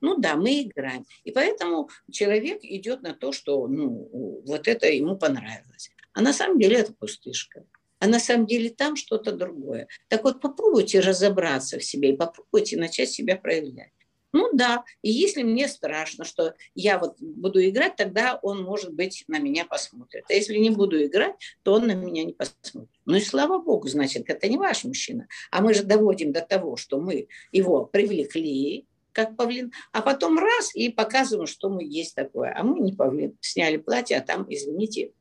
Ну 0.00 0.18
да, 0.18 0.36
мы 0.36 0.62
играем. 0.62 1.04
И 1.24 1.30
поэтому 1.30 1.88
человек 2.10 2.60
идет 2.62 3.02
на 3.02 3.14
то, 3.14 3.32
что 3.32 3.66
ну, 3.66 4.42
вот 4.46 4.68
это 4.68 4.86
ему 4.88 5.16
понравилось. 5.16 5.90
А 6.12 6.22
на 6.22 6.32
самом 6.32 6.58
деле 6.58 6.76
это 6.78 6.92
пустышка. 6.92 7.64
А 7.98 8.06
на 8.06 8.18
самом 8.18 8.46
деле 8.46 8.70
там 8.70 8.96
что-то 8.96 9.32
другое. 9.32 9.86
Так 10.08 10.24
вот 10.24 10.40
попробуйте 10.40 11.00
разобраться 11.00 11.78
в 11.78 11.84
себе 11.84 12.12
и 12.12 12.16
попробуйте 12.16 12.78
начать 12.78 13.10
себя 13.10 13.36
проявлять. 13.36 13.92
Ну 14.32 14.50
да, 14.52 14.84
и 15.02 15.10
если 15.10 15.42
мне 15.42 15.66
страшно, 15.66 16.24
что 16.24 16.54
я 16.74 16.98
вот 16.98 17.16
буду 17.20 17.64
играть, 17.68 17.96
тогда 17.96 18.38
он, 18.42 18.62
может 18.62 18.94
быть, 18.94 19.24
на 19.26 19.38
меня 19.38 19.64
посмотрит. 19.64 20.24
А 20.28 20.32
если 20.32 20.56
не 20.56 20.70
буду 20.70 21.04
играть, 21.04 21.34
то 21.64 21.74
он 21.74 21.88
на 21.88 21.94
меня 21.94 22.24
не 22.24 22.32
посмотрит. 22.32 22.90
Ну 23.06 23.16
и 23.16 23.20
слава 23.20 23.58
богу, 23.58 23.88
значит, 23.88 24.30
это 24.30 24.48
не 24.48 24.56
ваш 24.56 24.84
мужчина. 24.84 25.26
А 25.50 25.60
мы 25.60 25.74
же 25.74 25.82
доводим 25.82 26.32
до 26.32 26.42
того, 26.42 26.76
что 26.76 27.00
мы 27.00 27.26
его 27.50 27.84
привлекли, 27.84 28.86
как 29.12 29.36
павлин, 29.36 29.72
а 29.92 30.02
потом 30.02 30.38
раз 30.38 30.74
и 30.74 30.90
показываем, 30.90 31.46
что 31.46 31.68
мы 31.68 31.84
есть 31.84 32.14
такое. 32.14 32.54
А 32.56 32.62
мы 32.62 32.80
не 32.80 32.92
павлин. 32.92 33.36
Сняли 33.40 33.76
платье, 33.76 34.16
а 34.16 34.20
там, 34.20 34.46
извините, 34.48 35.12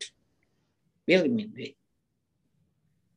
белый 1.06 1.30
медведь. 1.30 1.76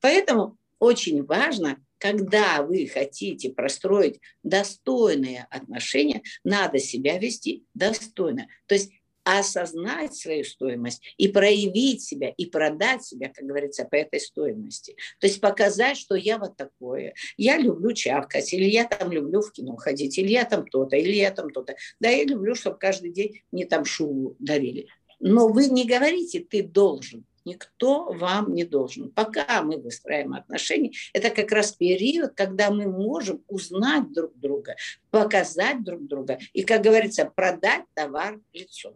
Поэтому 0.01 0.57
очень 0.79 1.25
важно 1.25 1.79
когда 2.03 2.63
вы 2.63 2.89
хотите 2.93 3.51
простроить 3.51 4.19
достойные 4.43 5.47
отношения, 5.51 6.23
надо 6.43 6.81
себя 6.81 7.17
вести 7.17 7.65
достойно. 7.75 8.49
То 8.67 8.75
есть 8.75 8.91
осознать 9.25 10.15
свою 10.15 10.45
стоимость 10.45 11.03
и 11.17 11.29
проявить 11.29 12.03
себя, 12.03 12.31
и 12.31 12.47
продать 12.47 13.05
себя, 13.05 13.29
как 13.29 13.45
говорится, 13.45 13.85
по 13.85 13.97
этой 13.97 14.21
стоимости. 14.21 14.97
То 15.21 15.27
есть 15.27 15.41
показать, 15.41 15.97
что 15.97 16.15
я 16.15 16.39
вот 16.39 16.57
такое. 16.57 17.15
Я 17.37 17.59
люблю 17.59 17.93
чавкать, 17.93 18.53
или 18.53 18.65
я 18.65 18.85
там 18.85 19.13
люблю 19.13 19.41
в 19.41 19.53
кино 19.53 19.77
ходить, 19.77 20.19
или 20.19 20.29
я 20.29 20.45
там 20.45 20.67
то-то, 20.67 20.97
или 20.97 21.15
я 21.15 21.31
там 21.31 21.51
то-то. 21.51 21.77
Да, 22.01 22.09
я 22.09 22.25
люблю, 22.25 22.55
чтобы 22.55 22.79
каждый 22.79 23.13
день 23.13 23.43
мне 23.53 23.67
там 23.67 23.85
шубу 23.85 24.37
дарили. 24.39 24.89
Но 25.21 25.49
вы 25.49 25.69
не 25.69 25.87
говорите, 25.87 26.41
ты 26.41 26.63
должен. 26.63 27.25
Никто 27.45 28.13
вам 28.13 28.55
не 28.55 28.65
должен. 28.65 29.11
Пока 29.11 29.63
мы 29.63 29.79
выстраиваем 29.79 30.35
отношения, 30.35 30.93
это 31.13 31.31
как 31.31 31.51
раз 31.51 31.73
период, 31.73 32.33
когда 32.35 32.71
мы 32.71 32.87
можем 32.87 33.43
узнать 33.49 34.13
друг 34.13 34.33
друга, 34.39 34.77
показать 35.11 35.83
друг 35.83 36.07
друга 36.07 36.39
и, 36.53 36.63
как 36.63 36.83
говорится, 36.83 37.25
продать 37.25 37.85
товар 37.95 38.41
лицом. 38.53 38.95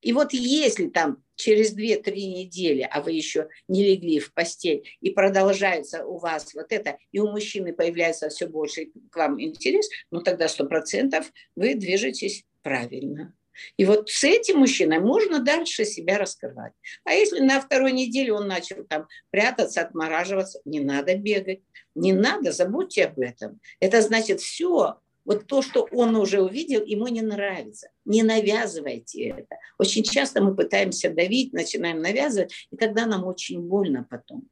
И 0.00 0.12
вот 0.12 0.32
если 0.32 0.88
там 0.88 1.22
через 1.36 1.76
2-3 1.76 2.12
недели, 2.14 2.88
а 2.90 3.00
вы 3.00 3.12
еще 3.12 3.48
не 3.68 3.84
легли 3.84 4.18
в 4.18 4.32
постель, 4.32 4.88
и 5.00 5.10
продолжается 5.10 6.04
у 6.04 6.18
вас 6.18 6.54
вот 6.54 6.66
это, 6.70 6.98
и 7.12 7.18
у 7.18 7.30
мужчины 7.30 7.72
появляется 7.72 8.28
все 8.28 8.46
больше 8.46 8.90
к 9.10 9.16
вам 9.16 9.40
интерес, 9.40 9.88
ну 10.10 10.20
тогда 10.20 10.46
100% 10.46 11.24
вы 11.56 11.74
движетесь 11.74 12.44
правильно. 12.62 13.34
И 13.76 13.84
вот 13.84 14.08
с 14.08 14.24
этим 14.24 14.58
мужчиной 14.58 15.00
можно 15.00 15.40
дальше 15.40 15.84
себя 15.84 16.18
раскрывать. 16.18 16.72
А 17.04 17.12
если 17.12 17.40
на 17.40 17.60
второй 17.60 17.92
неделе 17.92 18.32
он 18.32 18.46
начал 18.46 18.84
там 18.84 19.06
прятаться, 19.30 19.82
отмораживаться, 19.82 20.60
не 20.64 20.80
надо 20.80 21.16
бегать, 21.16 21.60
не 21.94 22.12
надо, 22.12 22.52
забудьте 22.52 23.06
об 23.06 23.18
этом. 23.18 23.60
Это 23.80 24.00
значит 24.00 24.40
все, 24.40 24.98
вот 25.30 25.46
то, 25.46 25.62
что 25.62 25.86
он 25.92 26.16
уже 26.16 26.42
увидел, 26.42 26.84
ему 26.84 27.06
не 27.06 27.22
нравится. 27.22 27.90
Не 28.04 28.24
навязывайте 28.24 29.28
это. 29.28 29.58
Очень 29.78 30.02
часто 30.02 30.42
мы 30.42 30.56
пытаемся 30.56 31.08
давить, 31.08 31.52
начинаем 31.52 32.02
навязывать, 32.02 32.52
и 32.72 32.76
тогда 32.76 33.06
нам 33.06 33.24
очень 33.24 33.60
больно 33.60 34.04
потом. 34.10 34.48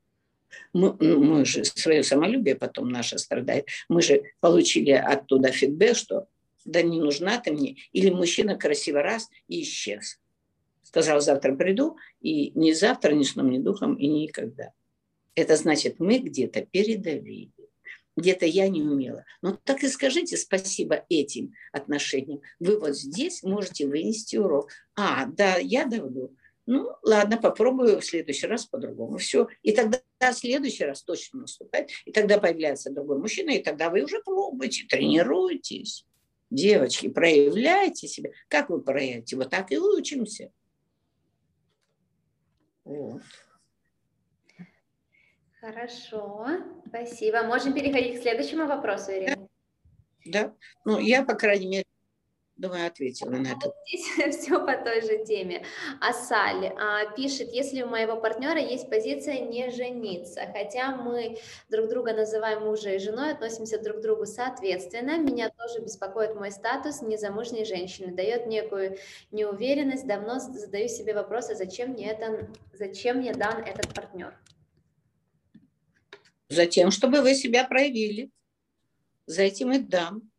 Мы, 0.72 0.96
ну, 1.00 1.18
мы 1.18 1.44
же, 1.44 1.64
свое 1.64 2.04
самолюбие 2.04 2.54
потом 2.54 2.90
наше 2.90 3.18
страдает. 3.18 3.66
Мы 3.88 4.02
же 4.02 4.22
получили 4.38 4.92
оттуда 4.92 5.50
фидбэк, 5.50 5.96
что 5.96 6.28
да 6.64 6.80
не 6.80 7.00
нужна 7.00 7.40
ты 7.40 7.50
мне. 7.50 7.78
Или 7.90 8.10
мужчина 8.10 8.56
красиво 8.56 9.02
раз 9.02 9.28
и 9.48 9.62
исчез. 9.62 10.20
Сказал, 10.84 11.20
завтра 11.20 11.56
приду, 11.56 11.96
и 12.20 12.52
ни 12.54 12.70
завтра, 12.70 13.14
ни 13.14 13.24
сном, 13.24 13.50
ни 13.50 13.58
духом, 13.58 13.96
и 13.96 14.06
никогда. 14.06 14.70
Это 15.34 15.56
значит, 15.56 15.98
мы 15.98 16.18
где-то 16.18 16.64
передавили, 16.66 17.50
где-то 18.18 18.46
я 18.46 18.68
не 18.68 18.82
умела. 18.82 19.24
Но 19.42 19.50
ну, 19.50 19.58
так 19.64 19.82
и 19.82 19.88
скажите 19.88 20.36
спасибо 20.36 21.04
этим 21.08 21.54
отношениям. 21.72 22.40
Вы 22.58 22.78
вот 22.78 22.96
здесь 22.96 23.42
можете 23.42 23.86
вынести 23.86 24.36
урок. 24.36 24.70
А, 24.96 25.26
да, 25.26 25.56
я 25.56 25.86
давлю. 25.86 26.34
Ну, 26.66 26.90
ладно, 27.02 27.38
попробую 27.38 28.00
в 28.00 28.04
следующий 28.04 28.46
раз 28.46 28.66
по-другому. 28.66 29.16
Все. 29.16 29.48
И 29.62 29.72
тогда 29.72 30.00
в 30.20 30.32
следующий 30.34 30.84
раз 30.84 31.02
точно 31.02 31.40
наступает. 31.40 31.88
И 32.04 32.12
тогда 32.12 32.38
появляется 32.38 32.90
другой 32.90 33.18
мужчина, 33.18 33.50
и 33.50 33.62
тогда 33.62 33.88
вы 33.88 34.02
уже 34.02 34.20
пробуете, 34.22 34.84
тренируетесь. 34.86 36.04
Девочки, 36.50 37.08
проявляйте 37.08 38.08
себя. 38.08 38.30
Как 38.48 38.68
вы 38.68 38.82
проявите? 38.82 39.36
Вот 39.36 39.50
так 39.50 39.72
и 39.72 39.78
учимся. 39.78 40.50
Вот. 42.84 43.22
Хорошо, 45.60 46.48
спасибо. 46.86 47.42
Можем 47.42 47.74
переходить 47.74 48.18
к 48.18 48.22
следующему 48.22 48.66
вопросу, 48.66 49.12
Ирина? 49.12 49.36
Да, 50.24 50.44
да. 50.44 50.54
ну 50.84 50.98
я, 50.98 51.24
по 51.24 51.34
крайней 51.34 51.66
мере, 51.66 51.84
Думаю, 52.58 52.88
ответила 52.88 53.30
на 53.30 53.46
это. 53.46 53.72
Здесь 53.86 54.36
все 54.40 54.58
по 54.58 54.76
той 54.76 55.00
же 55.00 55.24
теме. 55.24 55.64
Асаль 56.00 56.66
а, 56.76 57.06
пишет, 57.14 57.50
если 57.52 57.82
у 57.82 57.86
моего 57.86 58.16
партнера 58.16 58.58
есть 58.58 58.90
позиция 58.90 59.38
не 59.38 59.70
жениться, 59.70 60.40
хотя 60.52 60.96
мы 60.96 61.38
друг 61.68 61.88
друга 61.88 62.12
называем 62.12 62.64
мужем 62.64 62.94
и 62.94 62.98
женой, 62.98 63.30
относимся 63.30 63.80
друг 63.80 63.98
к 63.98 64.00
другу 64.00 64.26
соответственно, 64.26 65.18
меня 65.18 65.50
тоже 65.50 65.80
беспокоит 65.80 66.34
мой 66.34 66.50
статус 66.50 67.00
незамужней 67.00 67.64
женщины, 67.64 68.12
дает 68.12 68.46
некую 68.46 68.98
неуверенность, 69.30 70.08
давно 70.08 70.40
задаю 70.40 70.88
себе 70.88 71.14
вопросы, 71.14 71.54
зачем 71.54 71.90
мне, 71.90 72.10
это, 72.10 72.48
зачем 72.72 73.18
мне 73.18 73.32
дан 73.34 73.62
этот 73.62 73.94
партнер? 73.94 74.36
Затем, 76.48 76.90
чтобы 76.90 77.20
вы 77.20 77.34
себя 77.34 77.64
проявили. 77.64 78.30
За 79.26 79.42
этим 79.42 79.72
и 79.72 79.78
дам. 79.78 80.30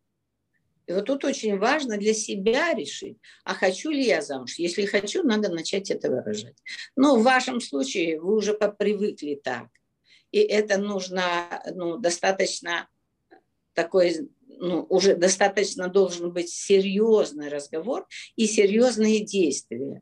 И 0.88 0.94
вот 0.94 1.06
тут 1.06 1.24
очень 1.24 1.60
важно 1.60 1.98
для 1.98 2.16
себя 2.16 2.74
решить, 2.74 3.18
а 3.44 3.54
хочу 3.54 3.92
ли 3.92 4.04
я 4.04 4.24
замуж. 4.24 4.56
Если 4.58 4.88
хочу, 4.88 5.22
надо 5.22 5.50
начать 5.50 5.92
это 5.92 6.10
выражать. 6.10 6.56
Но 6.96 7.16
в 7.16 7.22
вашем 7.22 7.62
случае 7.62 8.20
вы 8.20 8.36
уже 8.36 8.56
попривыкли 8.56 9.36
так. 9.36 9.68
И 10.32 10.40
это 10.40 10.80
нужно 10.80 11.62
ну, 11.76 11.98
достаточно 11.98 12.88
такой, 13.76 14.32
ну, 14.48 14.88
уже 14.90 15.16
достаточно 15.16 15.90
должен 15.90 16.32
быть 16.32 16.50
серьезный 16.50 17.50
разговор 17.50 18.08
и 18.36 18.48
серьезные 18.48 19.24
действия. 19.24 20.02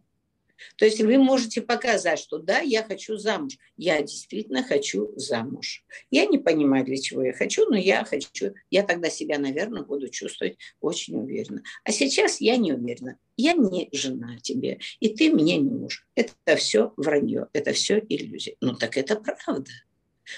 То 0.77 0.85
есть 0.85 1.01
вы 1.01 1.17
можете 1.17 1.61
показать, 1.61 2.19
что 2.19 2.37
да, 2.37 2.59
я 2.59 2.83
хочу 2.83 3.17
замуж. 3.17 3.57
Я 3.75 4.01
действительно 4.01 4.63
хочу 4.63 5.13
замуж. 5.15 5.83
Я 6.11 6.25
не 6.25 6.37
понимаю, 6.37 6.85
для 6.85 6.97
чего 6.97 7.23
я 7.23 7.33
хочу, 7.33 7.65
но 7.69 7.77
я 7.77 8.03
хочу. 8.05 8.53
Я 8.69 8.83
тогда 8.83 9.09
себя, 9.09 9.39
наверное, 9.39 9.83
буду 9.83 10.09
чувствовать 10.09 10.57
очень 10.81 11.15
уверенно. 11.15 11.63
А 11.83 11.91
сейчас 11.91 12.41
я 12.41 12.57
не 12.57 12.73
уверена. 12.73 13.17
Я 13.37 13.53
не 13.53 13.89
жена 13.91 14.37
тебе, 14.41 14.79
и 14.99 15.09
ты 15.09 15.31
мне 15.31 15.57
не 15.57 15.69
муж. 15.69 16.07
Это 16.15 16.55
все 16.55 16.93
вранье, 16.97 17.47
это 17.53 17.71
все 17.73 17.99
иллюзия. 18.09 18.55
Ну 18.61 18.73
так 18.73 18.97
это 18.97 19.15
правда. 19.15 19.71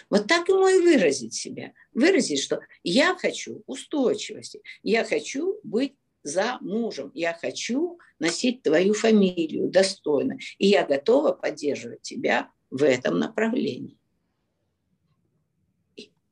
Вот 0.10 0.28
так 0.28 0.48
ему 0.50 0.68
и 0.68 0.80
выразить 0.80 1.34
себя. 1.34 1.74
Выразить, 1.94 2.42
что 2.42 2.60
я 2.84 3.16
хочу 3.16 3.64
устойчивости, 3.66 4.62
я 4.84 5.04
хочу 5.04 5.60
быть 5.64 5.96
за 6.30 6.58
мужем. 6.62 7.12
Я 7.14 7.34
хочу 7.34 8.00
носить 8.20 8.64
твою 8.64 8.94
фамилию 8.94 9.70
достойно. 9.70 10.38
И 10.58 10.68
я 10.68 10.86
готова 10.86 11.32
поддерживать 11.32 12.02
тебя 12.02 12.50
в 12.70 12.84
этом 12.84 13.20
направлении. 13.20 14.00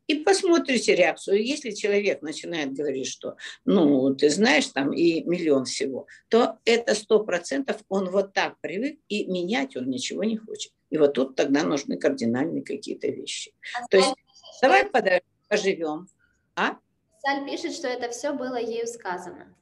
И 0.07 0.15
посмотрите 0.15 0.95
реакцию. 0.95 1.45
Если 1.45 1.71
человек 1.71 2.21
начинает 2.21 2.71
говорить, 2.71 3.07
что, 3.07 3.35
ну, 3.65 4.15
ты 4.15 4.29
знаешь, 4.29 4.67
там 4.67 4.93
и 4.93 5.21
миллион 5.23 5.65
всего, 5.65 6.07
то 6.29 6.59
это 6.63 6.95
сто 6.95 7.25
процентов 7.25 7.83
он 7.89 8.09
вот 8.09 8.31
так 8.33 8.57
привык, 8.61 8.99
и 9.09 9.25
менять 9.25 9.75
он 9.75 9.89
ничего 9.89 10.23
не 10.23 10.37
хочет. 10.37 10.71
И 10.89 10.97
вот 10.97 11.13
тут 11.13 11.35
тогда 11.35 11.63
нужны 11.63 11.97
кардинальные 11.97 12.63
какие-то 12.63 13.07
вещи. 13.07 13.53
А 13.77 13.85
то 13.87 13.97
есть 13.97 14.15
давай 14.61 14.85
подождем, 14.85 15.27
поживем. 15.49 16.07
А? 16.55 16.77
Саль 17.21 17.45
пишет, 17.45 17.73
что 17.73 17.89
это 17.89 18.09
все 18.09 18.31
было 18.31 18.55
ею 18.55 18.87
сказано. 18.87 19.53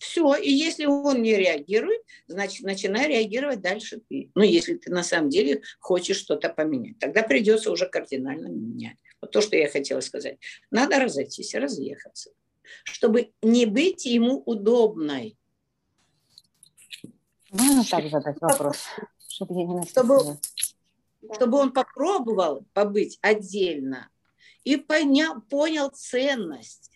Все, 0.00 0.34
и 0.34 0.50
если 0.50 0.86
он 0.86 1.20
не 1.20 1.36
реагирует, 1.36 2.00
значит, 2.26 2.64
начинай 2.64 3.06
реагировать 3.06 3.60
дальше 3.60 4.00
ты. 4.08 4.30
Ну, 4.34 4.42
если 4.42 4.76
ты 4.76 4.90
на 4.90 5.02
самом 5.02 5.28
деле 5.28 5.60
хочешь 5.78 6.16
что-то 6.16 6.48
поменять, 6.48 6.98
тогда 6.98 7.22
придется 7.22 7.70
уже 7.70 7.86
кардинально 7.86 8.48
менять. 8.48 8.96
Вот 9.20 9.30
то, 9.30 9.42
что 9.42 9.56
я 9.56 9.68
хотела 9.68 10.00
сказать. 10.00 10.38
Надо 10.70 10.98
разойтись, 11.00 11.54
разъехаться, 11.54 12.30
чтобы 12.84 13.32
не 13.42 13.66
быть 13.66 14.06
ему 14.06 14.42
удобной. 14.46 15.36
Можно 17.50 17.84
так 17.84 18.08
задать 18.08 18.40
вопрос? 18.40 18.78
Чтобы, 19.28 19.60
я 19.60 19.66
не 19.66 19.86
чтобы, 19.86 20.38
чтобы 21.34 21.58
он 21.58 21.74
попробовал 21.74 22.64
побыть 22.72 23.18
отдельно 23.20 24.08
и 24.64 24.76
понял, 24.76 25.42
понял 25.42 25.90
ценность 25.90 26.90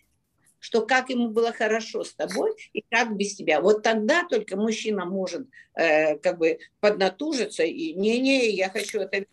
что 0.65 0.83
как 0.83 1.11
ему 1.11 1.29
было 1.29 1.51
хорошо 1.51 2.03
с 2.03 2.11
тобой 2.15 2.55
и 2.73 2.83
как 2.89 3.15
без 3.15 3.35
тебя. 3.35 3.61
Вот 3.61 3.83
тогда 3.83 4.25
только 4.27 4.57
мужчина 4.57 5.05
может 5.05 5.47
э, 5.75 6.17
как 6.17 6.39
бы 6.39 6.57
поднатужиться 6.79 7.61
и 7.61 7.93
не-не, 7.93 8.49
я 8.49 8.71
хочу 8.71 8.99
это 8.99 9.27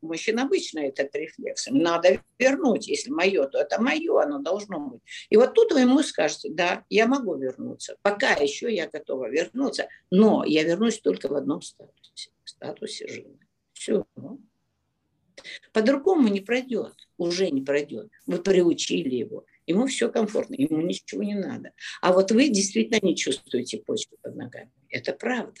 мужчин 0.00 0.40
обычно 0.40 0.80
этот 0.80 1.14
рефлекс. 1.14 1.68
Надо 1.70 2.20
вернуть. 2.36 2.88
Если 2.88 3.10
мое, 3.10 3.46
то 3.46 3.60
это 3.60 3.80
мое, 3.80 4.20
оно 4.20 4.40
должно 4.40 4.80
быть. 4.80 5.02
И 5.30 5.36
вот 5.36 5.54
тут 5.54 5.70
вы 5.70 5.82
ему 5.82 6.02
скажете, 6.02 6.48
да, 6.50 6.84
я 6.90 7.06
могу 7.06 7.36
вернуться. 7.36 7.94
Пока 8.02 8.32
еще 8.32 8.74
я 8.74 8.88
готова 8.88 9.30
вернуться, 9.30 9.86
но 10.10 10.42
я 10.44 10.64
вернусь 10.64 10.98
только 10.98 11.28
в 11.28 11.34
одном 11.34 11.62
статусе. 11.62 12.30
В 12.42 12.50
статусе 12.50 13.06
жены. 13.06 13.38
Все. 13.72 14.04
По-другому 15.72 16.26
не 16.26 16.40
пройдет, 16.40 16.94
уже 17.18 17.50
не 17.50 17.62
пройдет. 17.62 18.10
Вы 18.26 18.38
приучили 18.42 19.14
его. 19.14 19.44
Ему 19.66 19.86
все 19.86 20.10
комфортно, 20.10 20.54
ему 20.54 20.80
ничего 20.80 21.22
не 21.22 21.34
надо. 21.34 21.72
А 22.00 22.12
вот 22.12 22.32
вы 22.32 22.48
действительно 22.48 22.98
не 23.02 23.16
чувствуете 23.16 23.78
почву 23.78 24.16
под 24.22 24.36
ногами. 24.36 24.70
Это 24.88 25.12
правда. 25.12 25.60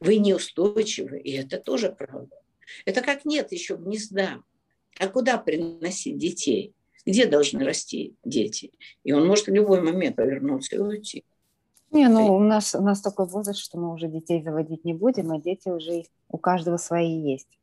Вы 0.00 0.18
неустойчивы, 0.18 1.18
и 1.18 1.32
это 1.32 1.58
тоже 1.58 1.90
правда. 1.90 2.36
Это 2.84 3.00
как 3.00 3.24
нет 3.24 3.52
еще 3.52 3.76
гнезда. 3.76 4.42
А 4.98 5.08
куда 5.08 5.38
приносить 5.38 6.18
детей? 6.18 6.74
Где 7.04 7.26
должны 7.26 7.64
расти 7.64 8.14
дети? 8.24 8.72
И 9.02 9.12
он 9.12 9.26
может 9.26 9.46
в 9.46 9.52
любой 9.52 9.82
момент 9.82 10.16
повернуться 10.16 10.76
и 10.76 10.78
уйти. 10.78 11.24
Не, 11.90 12.08
ну 12.08 12.34
у 12.34 12.40
нас, 12.40 12.74
у 12.74 12.80
нас 12.80 13.02
такой 13.02 13.26
возраст, 13.26 13.60
что 13.60 13.78
мы 13.78 13.92
уже 13.92 14.08
детей 14.08 14.42
заводить 14.42 14.84
не 14.84 14.94
будем, 14.94 15.30
а 15.30 15.40
дети 15.40 15.68
уже 15.68 16.04
у 16.28 16.38
каждого 16.38 16.76
свои 16.78 17.20
есть. 17.20 17.58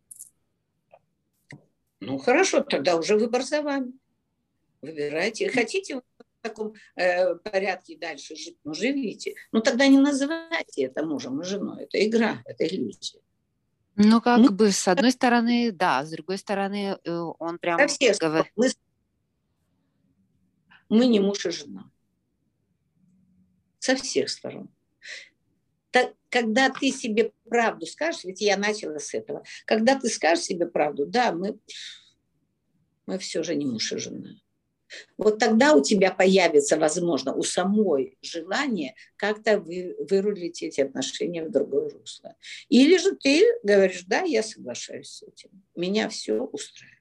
Ну 1.99 2.17
хорошо, 2.17 2.61
тогда 2.61 2.95
уже 2.95 3.17
выбор 3.17 3.43
за 3.43 3.61
вами. 3.61 3.93
Выбирайте. 4.81 5.49
Хотите 5.49 5.97
в 5.97 6.03
таком 6.41 6.73
э, 6.95 7.35
порядке 7.35 7.97
дальше 7.97 8.35
жить, 8.35 8.57
ну 8.63 8.73
живите. 8.73 9.35
Ну 9.51 9.61
тогда 9.61 9.87
не 9.87 9.97
называйте 9.97 10.83
это 10.83 11.05
мужем 11.05 11.41
и 11.41 11.45
женой. 11.45 11.83
Это 11.83 12.05
игра, 12.05 12.41
это 12.45 12.65
иллюзия. 12.65 13.21
Ну, 14.01 14.21
как 14.21 14.39
ну, 14.39 14.49
бы, 14.51 14.71
с 14.71 14.87
одной 14.87 15.11
стороны, 15.11 15.73
да, 15.73 16.05
с 16.05 16.11
другой 16.11 16.37
стороны, 16.37 16.97
э, 17.03 17.11
он 17.11 17.59
прям 17.59 17.77
говорит... 17.77 18.51
Мы, 18.55 18.69
мы 20.87 21.07
не 21.07 21.19
муж 21.19 21.45
и 21.45 21.51
жена. 21.51 21.91
Со 23.79 23.97
всех 23.97 24.29
сторон. 24.29 24.69
Так, 25.91 26.13
когда 26.29 26.69
ты 26.69 26.91
себе 26.91 27.33
правду 27.49 27.85
скажешь, 27.85 28.23
ведь 28.23 28.39
я 28.39 28.55
начала 28.55 28.99
с 28.99 29.13
этого, 29.13 29.43
когда 29.65 29.99
ты 29.99 30.07
скажешь 30.07 30.45
себе 30.45 30.67
правду, 30.67 31.05
да, 31.05 31.33
мы, 31.33 31.59
мы 33.05 33.17
все 33.17 33.43
же 33.43 33.55
не 33.55 33.65
муж 33.65 33.91
и 33.91 33.97
жена. 33.97 34.29
Вот 35.17 35.39
тогда 35.39 35.73
у 35.73 35.83
тебя 35.83 36.11
появится, 36.11 36.77
возможно, 36.77 37.33
у 37.33 37.43
самой 37.43 38.17
желание 38.21 38.95
как-то 39.15 39.59
вы, 39.59 39.95
вырулить 40.09 40.61
эти 40.63 40.81
отношения 40.81 41.43
в 41.43 41.51
другое 41.51 41.89
русло. 41.89 42.35
Или 42.69 42.97
же 42.97 43.15
ты 43.15 43.45
говоришь, 43.63 44.03
да, 44.05 44.21
я 44.21 44.43
соглашаюсь 44.43 45.09
с 45.09 45.23
этим, 45.23 45.49
меня 45.75 46.09
все 46.09 46.41
устраивает. 46.41 46.99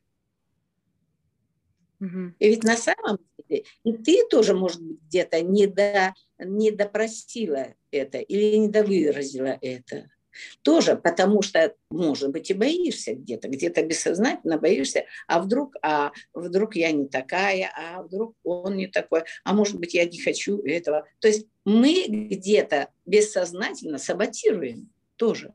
Угу. 2.01 2.35
И 2.39 2.49
ведь 2.49 2.63
на 2.63 2.77
самом 2.77 3.19
деле, 3.49 3.65
и 3.83 3.93
ты 3.93 4.27
тоже, 4.29 4.55
может 4.55 4.81
быть, 4.81 5.01
где-то 5.03 5.41
не, 5.41 5.67
до, 5.67 6.15
не 6.39 6.71
допросила 6.71 7.75
это 7.91 8.19
или 8.19 8.57
не 8.57 8.69
довыразила 8.69 9.59
это. 9.61 10.09
Тоже 10.63 10.97
потому 10.97 11.43
что, 11.43 11.75
может 11.91 12.31
быть, 12.31 12.51
и 12.51 12.55
боишься 12.55 13.15
где-то, 13.15 13.49
где-то 13.49 13.83
бессознательно 13.83 14.59
боишься, 14.59 15.05
а 15.27 15.41
вдруг, 15.41 15.75
а 15.83 16.13
вдруг 16.35 16.77
я 16.77 16.93
не 16.93 17.07
такая, 17.07 17.71
а 17.77 18.03
вдруг 18.03 18.35
он 18.45 18.77
не 18.77 18.87
такой, 18.87 19.23
а 19.45 19.55
может 19.55 19.79
быть, 19.79 19.95
я 19.95 20.05
не 20.05 20.21
хочу 20.21 20.61
этого. 20.63 21.07
То 21.21 21.29
есть 21.29 21.47
мы 21.65 22.07
где-то 22.09 22.89
бессознательно 23.07 23.99
саботируем 23.99 24.91
тоже. 25.17 25.55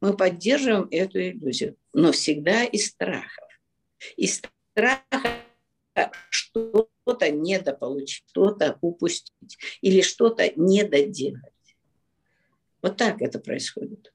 Мы 0.00 0.16
поддерживаем 0.16 0.88
эту 0.90 1.20
иллюзию, 1.20 1.76
но 1.92 2.10
всегда 2.12 2.64
из 2.64 2.88
страхов. 2.88 3.48
Из 4.16 4.42
страха 4.72 5.30
что-то 6.30 7.30
недополучить, 7.30 8.24
что-то 8.28 8.78
упустить 8.80 9.58
или 9.80 10.00
что-то 10.00 10.50
недоделать. 10.56 11.51
Вот 12.82 12.96
так 12.96 13.22
это 13.22 13.38
происходит. 13.38 14.12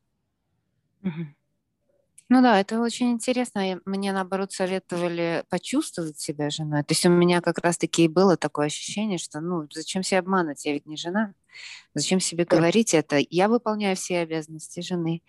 Ну 2.30 2.42
да, 2.42 2.60
это 2.60 2.82
очень 2.82 3.12
интересно. 3.12 3.80
Мне, 3.86 4.12
наоборот, 4.12 4.52
советовали 4.52 5.46
почувствовать 5.50 6.20
себя 6.20 6.50
женой. 6.50 6.84
То 6.84 6.92
есть 6.92 7.06
у 7.06 7.10
меня 7.10 7.40
как 7.40 7.60
раз-таки 7.60 8.04
и 8.04 8.10
было 8.10 8.36
такое 8.36 8.66
ощущение, 8.66 9.18
что 9.18 9.40
ну 9.40 9.66
зачем 9.72 10.04
себя 10.04 10.20
обманывать, 10.20 10.66
я 10.66 10.74
ведь 10.74 10.86
не 10.86 10.98
жена. 10.98 11.34
Зачем 11.94 12.20
себе 12.20 12.46
говорить 12.46 12.94
это? 12.94 13.18
Я 13.30 13.48
выполняю 13.48 13.96
все 13.96 14.20
обязанности 14.20 14.82
жены. 14.82 15.24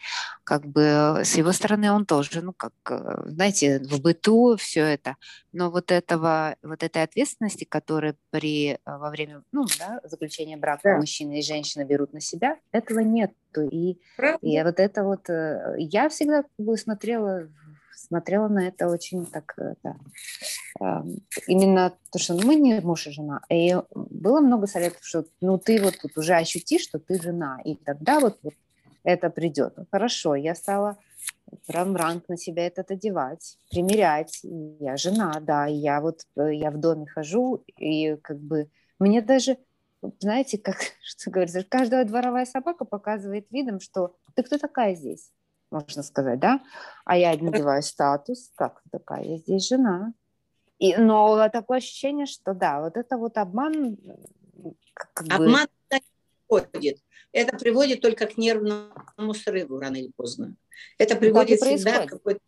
Как 0.44 0.66
бы 0.66 1.22
с 1.24 1.34
его 1.36 1.52
стороны 1.52 1.90
он 1.90 2.04
тоже, 2.04 2.42
ну 2.42 2.52
как, 2.52 2.72
э, 2.90 3.22
знаете, 3.26 3.80
в 3.80 4.02
быту 4.02 4.56
все 4.56 4.82
это. 4.82 5.16
Но 5.52 5.70
вот 5.70 5.90
этого, 5.90 6.56
вот 6.62 6.82
этой 6.82 7.02
ответственности, 7.02 7.64
которая 7.64 8.16
при, 8.30 8.72
э, 8.72 8.78
во 8.84 9.10
время 9.10 9.42
ну, 9.52 9.64
да, 9.78 10.00
заключения 10.04 10.56
брака 10.56 10.82
да. 10.84 10.96
мужчина 10.98 11.38
и 11.38 11.42
женщина 11.42 11.84
берут 11.84 12.12
на 12.12 12.20
себя, 12.20 12.58
этого 12.72 13.00
нет. 13.00 13.32
И, 13.72 13.98
и 14.42 14.62
вот 14.62 14.78
это 14.78 15.04
вот, 15.04 15.30
э, 15.30 15.76
я 15.78 16.08
всегда 16.08 16.44
бы 16.58 16.76
смотрела 16.76 17.48
смотрела 18.08 18.48
на 18.48 18.68
это 18.68 18.88
очень 18.88 19.26
так, 19.26 19.54
э, 19.58 19.74
да, 19.82 21.04
именно 21.46 21.94
то, 22.10 22.18
что 22.18 22.34
мы 22.34 22.56
не 22.56 22.80
муж 22.80 23.06
и 23.06 23.10
жена. 23.10 23.40
И 23.50 23.76
было 23.94 24.40
много 24.40 24.66
советов, 24.66 25.00
что 25.02 25.24
ну 25.40 25.58
ты 25.58 25.82
вот 25.82 25.98
тут 26.00 26.16
уже 26.16 26.34
ощути, 26.34 26.78
что 26.78 26.98
ты 26.98 27.20
жена, 27.20 27.60
и 27.64 27.74
тогда 27.74 28.20
вот, 28.20 28.38
вот 28.42 28.54
это 29.04 29.30
придет. 29.30 29.74
Ну, 29.76 29.86
хорошо, 29.90 30.34
я 30.34 30.54
стала 30.54 30.98
прям 31.66 31.96
ранг 31.96 32.28
на 32.28 32.36
себя 32.36 32.66
этот 32.66 32.90
одевать, 32.90 33.58
примерять. 33.70 34.40
Я 34.42 34.96
жена, 34.96 35.40
да, 35.40 35.66
я 35.66 36.00
вот 36.00 36.22
э, 36.36 36.54
я 36.54 36.70
в 36.70 36.78
доме 36.78 37.06
хожу, 37.06 37.64
и 37.78 38.16
как 38.16 38.38
бы 38.38 38.68
мне 38.98 39.22
даже, 39.22 39.58
знаете, 40.20 40.58
как 40.58 40.76
что 41.02 41.30
говорится, 41.30 41.64
каждая 41.68 42.04
дворовая 42.04 42.46
собака 42.46 42.84
показывает 42.84 43.46
видом, 43.50 43.80
что 43.80 44.16
ты 44.34 44.42
кто 44.42 44.58
такая 44.58 44.94
здесь? 44.94 45.30
Можно 45.70 46.02
сказать, 46.02 46.38
да? 46.38 46.60
А 47.04 47.16
я 47.16 47.36
надеваю 47.36 47.82
статус, 47.82 48.50
как 48.54 48.82
такая, 48.90 49.24
я 49.24 49.38
здесь 49.38 49.68
жена. 49.68 50.12
И, 50.78 50.96
но 50.96 51.48
такое 51.48 51.78
ощущение, 51.78 52.26
что 52.26 52.54
да, 52.54 52.80
вот 52.80 52.96
это 52.96 53.16
вот 53.16 53.36
обман... 53.36 53.98
Как 54.94 55.24
обман 55.28 55.66
бы... 55.90 56.00
приводит. 56.48 56.98
Это 57.32 57.56
приводит 57.56 58.00
только 58.00 58.26
к 58.26 58.38
нервному 58.38 59.34
срыву 59.34 59.78
рано 59.78 59.96
или 59.96 60.10
поздно. 60.16 60.54
Это 60.98 61.16
приводит 61.16 61.60
всегда 61.60 62.06
к 62.06 62.10
какой-то 62.10 62.40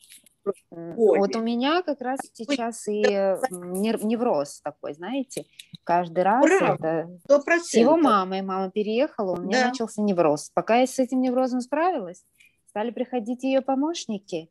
вот 0.71 1.37
у 1.37 1.41
меня 1.41 1.83
как 1.83 2.01
раз 2.01 2.19
сейчас 2.33 2.89
и 2.89 3.03
невроз 3.03 4.61
такой, 4.63 4.95
знаете, 4.95 5.45
каждый 5.85 6.23
раз 6.25 6.45
Правда, 6.45 7.11
это 7.29 7.61
с 7.61 7.75
его 7.75 7.97
мамой, 7.97 8.43
мама 8.43 8.71
переехала, 8.71 9.37
у 9.37 9.41
меня 9.43 9.65
да. 9.65 9.69
начался 9.69 10.01
невроз. 10.03 10.51
Пока 10.55 10.77
я 10.77 10.87
с 10.87 10.99
этим 10.99 11.21
неврозом 11.21 11.61
справилась, 11.61 12.25
стали 12.71 12.93
приходить 12.93 13.43
ее 13.43 13.63
помощники. 13.63 14.49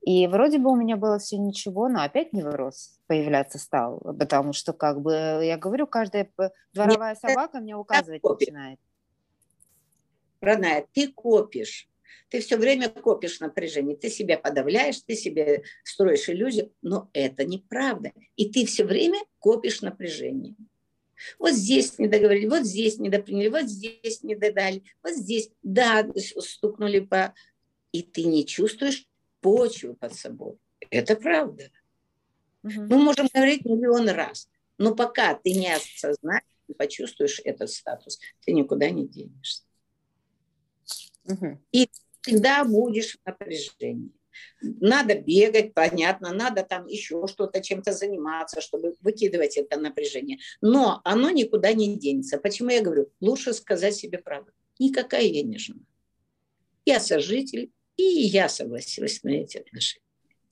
И 0.00 0.26
вроде 0.26 0.58
бы 0.58 0.70
у 0.70 0.76
меня 0.76 0.96
было 0.96 1.18
все 1.18 1.36
ничего, 1.36 1.88
но 1.88 2.02
опять 2.02 2.32
невроз 2.32 2.98
появляться 3.06 3.58
стал, 3.58 4.00
потому 4.18 4.52
что, 4.54 4.72
как 4.72 5.02
бы, 5.02 5.12
я 5.42 5.58
говорю, 5.58 5.86
каждая 5.86 6.30
дворовая 6.72 7.14
собака 7.14 7.60
мне 7.60 7.76
указывать 7.76 8.22
начинает. 8.22 8.80
Родная, 10.40 10.86
ты 10.92 11.08
копишь. 11.08 11.88
Ты 12.30 12.40
все 12.40 12.56
время 12.56 12.88
копишь 12.88 13.40
напряжение, 13.40 13.96
ты 13.96 14.08
себя 14.08 14.38
подавляешь, 14.38 15.00
ты 15.00 15.14
себе 15.14 15.62
строишь 15.84 16.28
иллюзию, 16.28 16.72
но 16.80 17.10
это 17.12 17.44
неправда. 17.44 18.12
И 18.36 18.50
ты 18.50 18.64
все 18.66 18.84
время 18.84 19.18
копишь 19.38 19.82
напряжение. 19.82 20.54
Вот 21.38 21.52
здесь 21.52 21.98
не 21.98 22.06
договорили, 22.06 22.48
вот 22.48 22.64
здесь 22.64 22.98
не 22.98 23.08
доприняли, 23.08 23.48
вот 23.48 23.64
здесь 23.64 24.22
не 24.22 24.36
додали, 24.36 24.84
вот 25.02 25.14
здесь, 25.14 25.50
да, 25.62 26.06
стукнули 26.16 27.00
по 27.00 27.34
и 27.98 28.02
ты 28.02 28.22
не 28.24 28.46
чувствуешь 28.46 29.06
почву 29.40 29.94
под 29.94 30.14
собой. 30.14 30.56
Это 30.90 31.16
правда. 31.16 31.64
Угу. 32.62 32.82
Мы 32.82 32.98
можем 32.98 33.28
говорить 33.34 33.64
миллион 33.64 34.08
раз, 34.08 34.48
но 34.78 34.94
пока 34.94 35.34
ты 35.34 35.52
не 35.52 35.74
осознаешь, 35.74 36.44
не 36.68 36.74
почувствуешь 36.74 37.40
этот 37.44 37.70
статус, 37.70 38.20
ты 38.44 38.52
никуда 38.52 38.90
не 38.90 39.08
денешься. 39.08 39.64
Угу. 41.24 41.60
И 41.72 41.90
всегда 42.20 42.64
будешь 42.64 43.16
в 43.16 43.26
напряжении. 43.26 44.12
Надо 44.60 45.18
бегать, 45.18 45.74
понятно, 45.74 46.32
надо 46.32 46.62
там 46.62 46.86
еще 46.86 47.26
что-то, 47.26 47.60
чем-то 47.60 47.92
заниматься, 47.92 48.60
чтобы 48.60 48.94
выкидывать 49.00 49.56
это 49.56 49.80
напряжение. 49.80 50.38
Но 50.60 51.00
оно 51.04 51.30
никуда 51.30 51.72
не 51.72 51.96
денется. 51.96 52.38
Почему 52.38 52.70
я 52.70 52.80
говорю, 52.80 53.10
лучше 53.20 53.52
сказать 53.52 53.96
себе 53.96 54.18
правду. 54.18 54.52
Никакая 54.78 55.24
я 55.24 55.42
не 55.42 55.58
жена. 55.58 55.80
Я 56.84 57.00
сожитель, 57.00 57.72
и 57.98 58.02
я 58.02 58.48
согласилась 58.48 59.22
на 59.24 59.30
эти 59.30 59.58
отношения. 59.58 60.04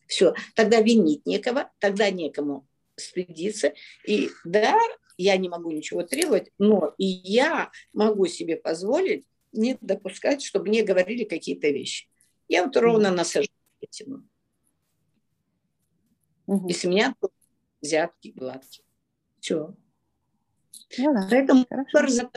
Все, 0.07 0.35
тогда 0.55 0.81
винить 0.81 1.25
некого, 1.25 1.73
тогда 1.79 2.11
некому 2.11 2.69
стыдиться. 2.97 3.73
И 4.07 4.31
да, 4.45 4.79
я 5.17 5.37
не 5.37 5.49
могу 5.49 5.71
ничего 5.71 6.03
требовать, 6.03 6.51
но 6.59 6.95
и 6.99 7.07
я 7.07 7.71
могу 7.93 8.27
себе 8.27 8.57
позволить 8.57 9.27
не 9.53 9.79
допускать, 9.81 10.43
чтобы 10.43 10.67
мне 10.67 10.83
говорили 10.83 11.25
какие-то 11.25 11.69
вещи. 11.69 12.09
Я 12.49 12.65
вот 12.65 12.77
ровно 12.77 13.11
насажу 13.11 13.49
этим. 13.81 14.29
Угу. 16.47 16.69
И 16.69 16.73
с 16.73 16.85
меня 16.85 17.15
взятки 17.81 18.29
гладкие. 18.29 18.85
Все. 19.41 19.75
Ну 20.99 21.15
да, 21.15 21.29
Поэтому 21.31 21.67
хорошо. 21.69 22.31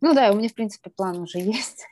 Ну 0.00 0.14
да, 0.14 0.32
у 0.32 0.36
меня, 0.36 0.48
в 0.48 0.54
принципе, 0.54 0.90
план 0.90 1.20
уже 1.20 1.38
есть. 1.40 1.84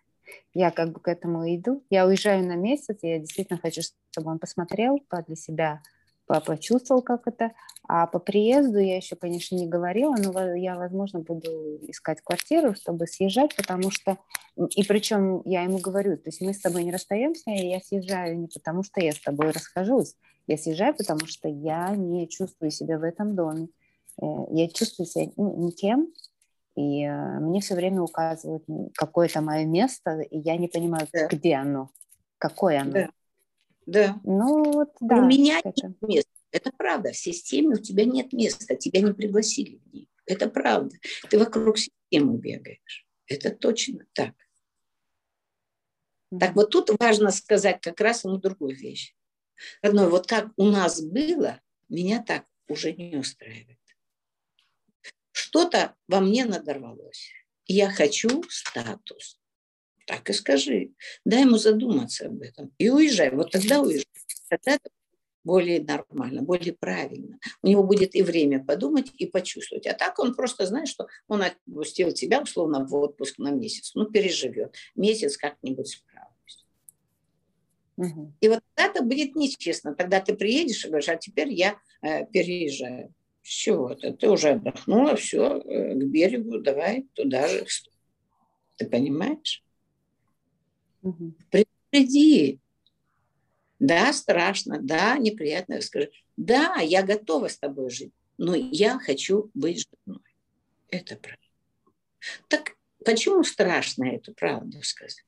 Я 0.55 0.71
как 0.71 0.93
бы 0.93 1.01
к 1.01 1.09
этому 1.09 1.45
иду. 1.55 1.85
Я 1.91 2.07
уезжаю 2.07 2.47
на 2.47 2.55
месяц, 2.55 2.99
и 3.03 3.09
я 3.09 3.19
действительно 3.19 3.59
хочу, 3.61 3.83
чтобы 4.11 4.31
он 4.31 4.39
посмотрел 4.39 5.01
для 5.27 5.37
себя, 5.37 5.83
почувствовал, 6.27 7.03
как 7.03 7.27
это. 7.27 7.53
А 7.87 8.07
по 8.07 8.19
приезду 8.19 8.79
я 8.79 8.97
еще, 8.97 9.17
конечно, 9.17 9.57
не 9.57 9.67
говорила, 9.67 10.15
но 10.17 10.55
я, 10.55 10.77
возможно, 10.77 11.21
буду 11.21 11.79
искать 11.89 12.23
квартиру, 12.23 12.75
чтобы 12.75 13.07
съезжать, 13.07 13.55
потому 13.57 13.91
что... 13.91 14.17
И 14.57 14.85
причем 14.85 15.43
я 15.45 15.63
ему 15.63 15.79
говорю, 15.79 16.17
то 16.17 16.29
есть 16.29 16.41
мы 16.41 16.55
с 16.55 16.61
тобой 16.61 16.85
не 16.85 16.93
расстаемся, 16.93 17.51
и 17.51 17.67
я 17.67 17.81
съезжаю 17.81 18.39
не 18.39 18.47
потому, 18.47 18.85
что 18.85 19.01
я 19.01 19.13
с 19.13 19.21
тобой 19.21 19.51
расхожусь, 19.51 20.15
я 20.47 20.57
съезжаю, 20.57 20.95
потому 20.95 21.27
что 21.27 21.49
я 21.49 21.91
не 21.97 22.29
чувствую 22.29 22.71
себя 22.71 22.99
в 22.99 23.03
этом 23.03 23.35
доме. 23.35 23.69
Э, 24.23 24.27
я 24.51 24.69
чувствую 24.69 25.07
себя 25.07 25.31
ну, 25.37 25.67
никем, 25.67 26.09
и 26.77 27.05
э, 27.05 27.39
мне 27.41 27.61
все 27.61 27.75
время 27.75 28.03
указывают 28.03 28.65
какое-то 28.95 29.41
мое 29.41 29.65
место, 29.65 30.21
и 30.21 30.39
я 30.39 30.57
не 30.57 30.69
понимаю, 30.69 31.07
да. 31.13 31.29
где 31.29 31.55
оно, 31.55 31.91
какое 32.39 32.81
оно. 32.81 32.93
Да. 32.93 33.11
да. 33.87 34.21
Ну 34.25 34.73
вот, 34.73 34.91
да. 35.01 35.17
У 35.17 35.27
меня 35.27 35.61
это. 35.63 35.89
нет 35.89 36.03
места. 36.03 36.31
Это 36.51 36.71
правда. 36.77 37.13
В 37.13 37.17
системе 37.17 37.75
у 37.75 37.79
тебя 37.79 38.05
нет 38.05 38.33
места, 38.33 38.77
тебя 38.77 39.01
не 39.01 39.13
пригласили 39.13 39.81
в 39.85 39.93
ней. 39.93 40.09
Это 40.27 40.49
правда. 40.49 40.97
Ты 41.29 41.39
вокруг 41.39 41.79
системы 41.79 42.39
бегаешь. 42.39 43.07
Это 43.27 43.51
точно 43.51 44.07
так. 44.13 44.35
Так 46.39 46.55
вот 46.57 46.71
тут 46.71 46.91
важно 46.99 47.31
сказать 47.31 47.81
как 47.81 48.01
раз 48.01 48.25
ему 48.25 48.39
другую 48.39 48.77
вещь. 48.77 49.15
Родной, 49.83 50.09
вот 50.09 50.27
как 50.27 50.51
у 50.57 50.65
нас 50.65 51.01
было, 51.01 51.61
меня 51.89 52.23
так 52.23 52.45
уже 52.69 52.93
не 52.93 53.17
устраивает. 53.17 53.79
Что-то 55.35 55.97
во 56.07 56.21
мне 56.21 56.45
надорвалось. 56.45 57.33
Я 57.67 57.91
хочу 57.91 58.45
статус. 58.49 59.41
Так 60.07 60.31
и 60.31 60.33
скажи. 60.33 60.93
Дай 61.25 61.41
ему 61.41 61.59
задуматься 61.59 62.27
об 62.27 62.41
этом. 62.41 62.73
И 62.79 62.89
уезжай. 62.89 63.33
Вот 63.33 63.51
тогда 63.51 63.81
уезжай. 63.81 64.07
Тогда 64.49 64.75
это 64.75 64.91
более 65.43 65.83
нормально, 65.83 66.43
более 66.43 66.73
правильно. 66.73 67.41
У 67.63 67.67
него 67.67 67.83
будет 67.83 68.15
и 68.15 68.23
время 68.23 68.65
подумать, 68.65 69.11
и 69.19 69.27
почувствовать. 69.27 69.89
А 69.89 69.95
так 69.95 70.21
он 70.21 70.37
просто 70.37 70.67
знает, 70.67 70.87
что 70.87 71.09
он 71.27 71.43
отпустил 71.43 72.13
тебя 72.13 72.41
условно 72.41 72.87
в 72.87 72.95
отпуск 72.95 73.39
на 73.39 73.51
месяц. 73.51 73.91
Ну, 73.97 74.05
переживет. 74.05 74.77
Месяц 74.95 75.37
как-нибудь 75.37 75.89
справлюсь. 75.89 76.65
Угу. 77.97 78.35
И 78.41 78.49
вот 78.49 78.61
это 78.77 79.03
будет 79.03 79.35
нечестно. 79.35 79.97
Тогда 79.97 80.21
ты 80.21 80.35
приедешь 80.35 80.85
и 80.85 80.89
говоришь, 80.89 81.09
а 81.09 81.17
теперь 81.17 81.53
я 81.53 81.77
э, 82.03 82.25
переезжаю. 82.27 83.13
С 83.45 83.49
чего-то. 83.49 84.11
Ты 84.15 84.31
уже 84.31 84.53
отдохнула, 84.53 85.17
все, 85.17 85.59
э, 85.59 85.95
к 85.95 86.05
берегу, 86.07 86.61
давай 86.61 87.07
туда 87.13 87.47
же. 87.47 87.67
Ты 88.77 88.87
понимаешь? 88.89 89.63
Угу. 91.03 91.35
Предупреди. 91.51 92.59
Да, 93.79 94.15
страшно, 94.15 94.79
да, 94.81 95.19
неприятно. 95.19 95.83
Скажи, 95.83 96.11
да, 96.39 96.77
я 96.77 97.03
готова 97.03 97.49
с 97.49 97.59
тобой 97.59 97.91
жить, 97.91 98.15
но 98.39 98.55
я 98.55 98.99
хочу 98.99 99.51
быть 99.53 99.87
женой. 100.07 100.23
Это 100.89 101.17
правда. 101.17 101.43
Так 102.49 102.73
почему 103.05 103.45
страшно 103.45 104.05
эту 104.07 104.33
правду 104.33 104.83
сказать? 104.83 105.23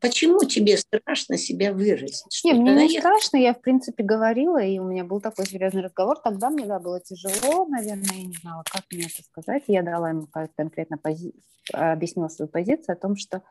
Почему 0.00 0.44
тебе 0.44 0.76
страшно 0.76 1.36
себя 1.36 1.72
выразить? 1.72 2.32
Что 2.32 2.48
не, 2.48 2.60
мне 2.60 2.88
не 2.88 2.98
страшно, 2.98 3.36
я 3.36 3.54
в 3.54 3.60
принципе 3.60 4.04
говорила, 4.04 4.58
и 4.58 4.78
у 4.78 4.84
меня 4.84 5.04
был 5.04 5.20
такой 5.20 5.46
серьезный 5.46 5.82
разговор. 5.82 6.18
Тогда 6.18 6.50
мне 6.50 6.66
да, 6.66 6.78
было 6.78 7.00
тяжело, 7.00 7.66
наверное, 7.66 8.14
я 8.14 8.24
не 8.24 8.36
знала, 8.36 8.62
как 8.70 8.82
мне 8.90 9.04
это 9.04 9.22
сказать. 9.22 9.64
Я 9.66 9.82
дала 9.82 10.10
ему 10.10 10.28
конкретно 10.56 10.98
пози... 10.98 11.34
объяснила 11.72 12.28
свою 12.28 12.48
позицию 12.48 12.94
о 12.94 12.96
том, 12.96 13.16
что... 13.16 13.42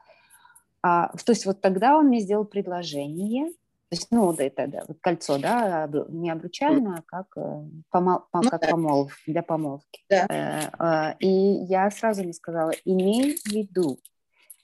А, 0.82 1.14
то 1.16 1.32
есть 1.32 1.46
вот 1.46 1.62
тогда 1.62 1.98
он 1.98 2.08
мне 2.08 2.20
сделал 2.20 2.44
предложение, 2.44 3.54
то 3.94 3.96
есть, 3.96 4.08
ну, 4.10 4.34
да, 4.34 4.44
это 4.46 4.66
да, 4.66 4.84
вот 4.88 4.98
кольцо, 5.02 5.38
да, 5.38 5.88
не 6.10 6.32
обручальное, 6.32 6.98
а 6.98 7.02
как, 7.06 7.28
э, 7.38 7.64
помол, 7.92 8.22
ну, 8.34 8.50
как 8.50 8.62
да. 8.62 8.68
помолв, 8.70 9.16
для 9.28 9.44
помолвки. 9.44 10.04
Да. 10.10 10.26
Э, 10.32 11.12
э, 11.12 11.16
и 11.20 11.28
я 11.28 11.92
сразу 11.92 12.24
ему 12.24 12.34
сказала, 12.34 12.72
имей 12.86 13.38
в 13.38 13.46
виду, 13.46 14.00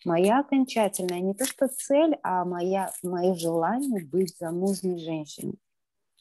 Моя 0.05 0.39
окончательная 0.39 1.19
не 1.19 1.33
то 1.33 1.45
что 1.45 1.67
цель, 1.67 2.17
а 2.23 2.45
моя, 2.45 2.91
мое 3.03 3.35
желание 3.35 4.05
быть 4.05 4.37
замужней 4.37 4.99
женщиной. 4.99 5.59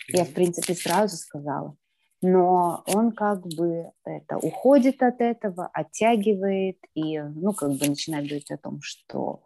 Я, 0.09 0.25
в 0.25 0.33
принципе, 0.33 0.75
сразу 0.75 1.17
сказала. 1.17 1.77
Но 2.21 2.83
он 2.87 3.13
как 3.13 3.47
бы 3.47 3.93
это 4.05 4.39
уходит 4.39 5.03
от 5.03 5.21
этого, 5.21 5.69
оттягивает 5.73 6.79
и, 6.95 7.21
ну, 7.21 7.53
как 7.53 7.73
бы 7.73 7.87
начинает 7.87 8.27
говорить 8.27 8.51
о 8.51 8.59
том, 8.59 8.81
что 8.83 9.43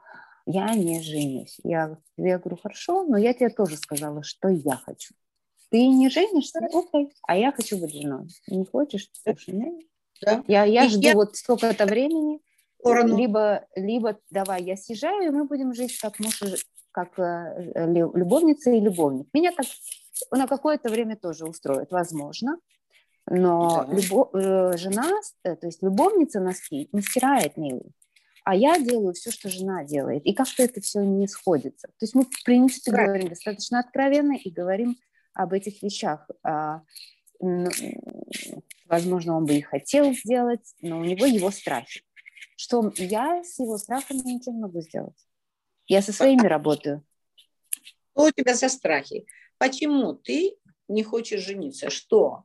я 0.46 0.74
не 0.74 1.02
женюсь. 1.02 1.58
Я, 1.62 1.98
я 2.16 2.38
говорю, 2.38 2.56
хорошо, 2.56 3.04
но 3.04 3.18
я 3.18 3.34
тебе 3.34 3.50
тоже 3.50 3.76
сказала, 3.76 4.22
что 4.22 4.48
я 4.48 4.76
хочу. 4.76 5.14
Ты 5.70 5.86
не 5.86 6.08
женишься? 6.08 6.60
Окей. 6.72 7.12
А 7.22 7.36
я 7.36 7.52
хочу 7.52 7.78
быть 7.78 7.92
женой. 7.92 8.28
Не 8.46 8.64
хочешь? 8.64 9.10
Слушай, 9.22 9.54
нет. 9.54 9.86
Да. 10.22 10.44
Я, 10.46 10.64
я 10.64 10.88
жду 10.88 11.00
я... 11.00 11.14
вот 11.14 11.36
столько-то 11.36 11.86
времени, 11.86 12.40
сторону. 12.82 13.16
Либо, 13.16 13.64
либо 13.76 14.18
давай 14.30 14.62
я 14.62 14.76
съезжаю, 14.76 15.26
и 15.26 15.30
мы 15.30 15.44
будем 15.44 15.72
жить 15.72 15.98
как 15.98 16.18
муж 16.18 16.42
и, 16.42 16.54
как 16.90 17.18
э, 17.18 17.72
любовница 17.86 18.70
и 18.70 18.80
любовник. 18.80 19.28
Меня 19.32 19.52
так 19.52 19.66
на 20.30 20.46
какое-то 20.46 20.90
время 20.90 21.16
тоже 21.16 21.46
устроит, 21.46 21.90
возможно. 21.90 22.58
Но 23.26 23.86
да. 23.86 23.94
любо, 23.94 24.30
э, 24.34 24.76
жена, 24.76 25.08
э, 25.44 25.56
то 25.56 25.66
есть 25.66 25.82
любовница 25.82 26.40
носки 26.40 26.88
не 26.92 27.02
стирает, 27.02 27.56
милый. 27.56 27.92
А 28.44 28.56
я 28.56 28.80
делаю 28.80 29.14
все, 29.14 29.30
что 29.30 29.48
жена 29.48 29.84
делает. 29.84 30.26
И 30.26 30.34
как-то 30.34 30.64
это 30.64 30.80
все 30.80 31.02
не 31.02 31.28
сходится. 31.28 31.86
То 31.86 32.02
есть 32.02 32.16
мы, 32.16 32.24
в 32.24 32.44
принципе, 32.44 32.90
да. 32.90 33.06
говорим 33.06 33.28
достаточно 33.28 33.78
откровенно 33.78 34.36
и 34.36 34.50
говорим 34.50 34.96
об 35.32 35.52
этих 35.52 35.80
вещах. 35.80 36.28
А, 36.42 36.82
возможно, 38.88 39.36
он 39.36 39.46
бы 39.46 39.54
и 39.54 39.60
хотел 39.60 40.12
сделать, 40.12 40.74
но 40.80 40.98
у 40.98 41.04
него 41.04 41.24
его 41.24 41.52
страхи 41.52 42.02
что 42.62 42.92
я 42.96 43.42
с 43.42 43.58
его 43.58 43.76
страхами 43.76 44.18
ничего 44.18 44.54
не 44.54 44.60
могу 44.60 44.80
сделать. 44.82 45.16
Я 45.88 46.00
со 46.00 46.12
своими 46.12 46.46
работаю. 46.46 47.02
Что 48.12 48.26
у 48.26 48.30
тебя 48.30 48.54
за 48.54 48.68
страхи? 48.68 49.26
Почему 49.58 50.14
ты 50.14 50.54
не 50.86 51.02
хочешь 51.02 51.44
жениться? 51.44 51.90
Что? 51.90 52.44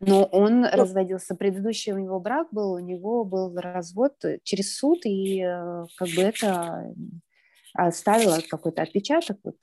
Но 0.00 0.24
он 0.24 0.64
что? 0.64 0.78
разводился. 0.78 1.34
Предыдущий 1.34 1.92
у 1.92 1.98
него 1.98 2.20
брак 2.20 2.48
был, 2.52 2.72
у 2.72 2.78
него 2.78 3.26
был 3.26 3.54
развод 3.54 4.14
через 4.44 4.74
суд, 4.74 5.04
и 5.04 5.42
э, 5.42 5.84
как 5.98 6.08
бы 6.16 6.22
это 6.22 6.94
оставило 7.74 8.38
какой-то 8.48 8.80
отпечаток, 8.80 9.36
вот 9.44 9.56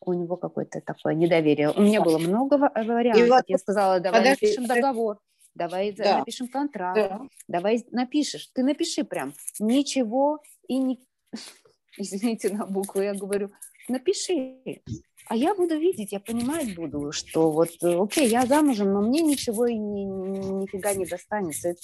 у 0.00 0.12
него 0.14 0.36
какое-то 0.36 0.80
такое 0.80 1.14
недоверие. 1.14 1.70
У 1.70 1.80
меня 1.80 2.02
было 2.02 2.18
много 2.18 2.58
вариантов. 2.58 3.28
Вот, 3.28 3.44
я 3.46 3.58
сказала, 3.58 4.00
давай 4.00 4.20
подожди, 4.20 4.46
напишем 4.46 4.66
договор 4.66 5.20
давай 5.54 5.92
да. 5.92 6.18
напишем 6.18 6.48
контракт, 6.48 6.96
да. 6.96 7.20
давай 7.48 7.84
напишешь. 7.90 8.48
Ты 8.48 8.62
напиши 8.62 9.04
прям 9.04 9.34
ничего 9.58 10.42
и 10.68 10.78
не... 10.78 11.00
Извините 11.96 12.52
на 12.52 12.66
букву, 12.66 13.00
я 13.00 13.14
говорю, 13.14 13.52
напиши. 13.88 14.82
А 15.26 15.36
я 15.36 15.54
буду 15.54 15.78
видеть, 15.78 16.12
я 16.12 16.20
понимать 16.20 16.74
буду, 16.74 17.12
что 17.12 17.50
вот, 17.50 17.70
окей, 17.82 18.28
я 18.28 18.44
замужем, 18.44 18.92
но 18.92 19.02
мне 19.02 19.20
ничего 19.20 19.66
и 19.66 19.74
ни, 19.74 20.02
ни, 20.04 20.62
нифига 20.62 20.94
не 20.94 21.06
достанется. 21.06 21.74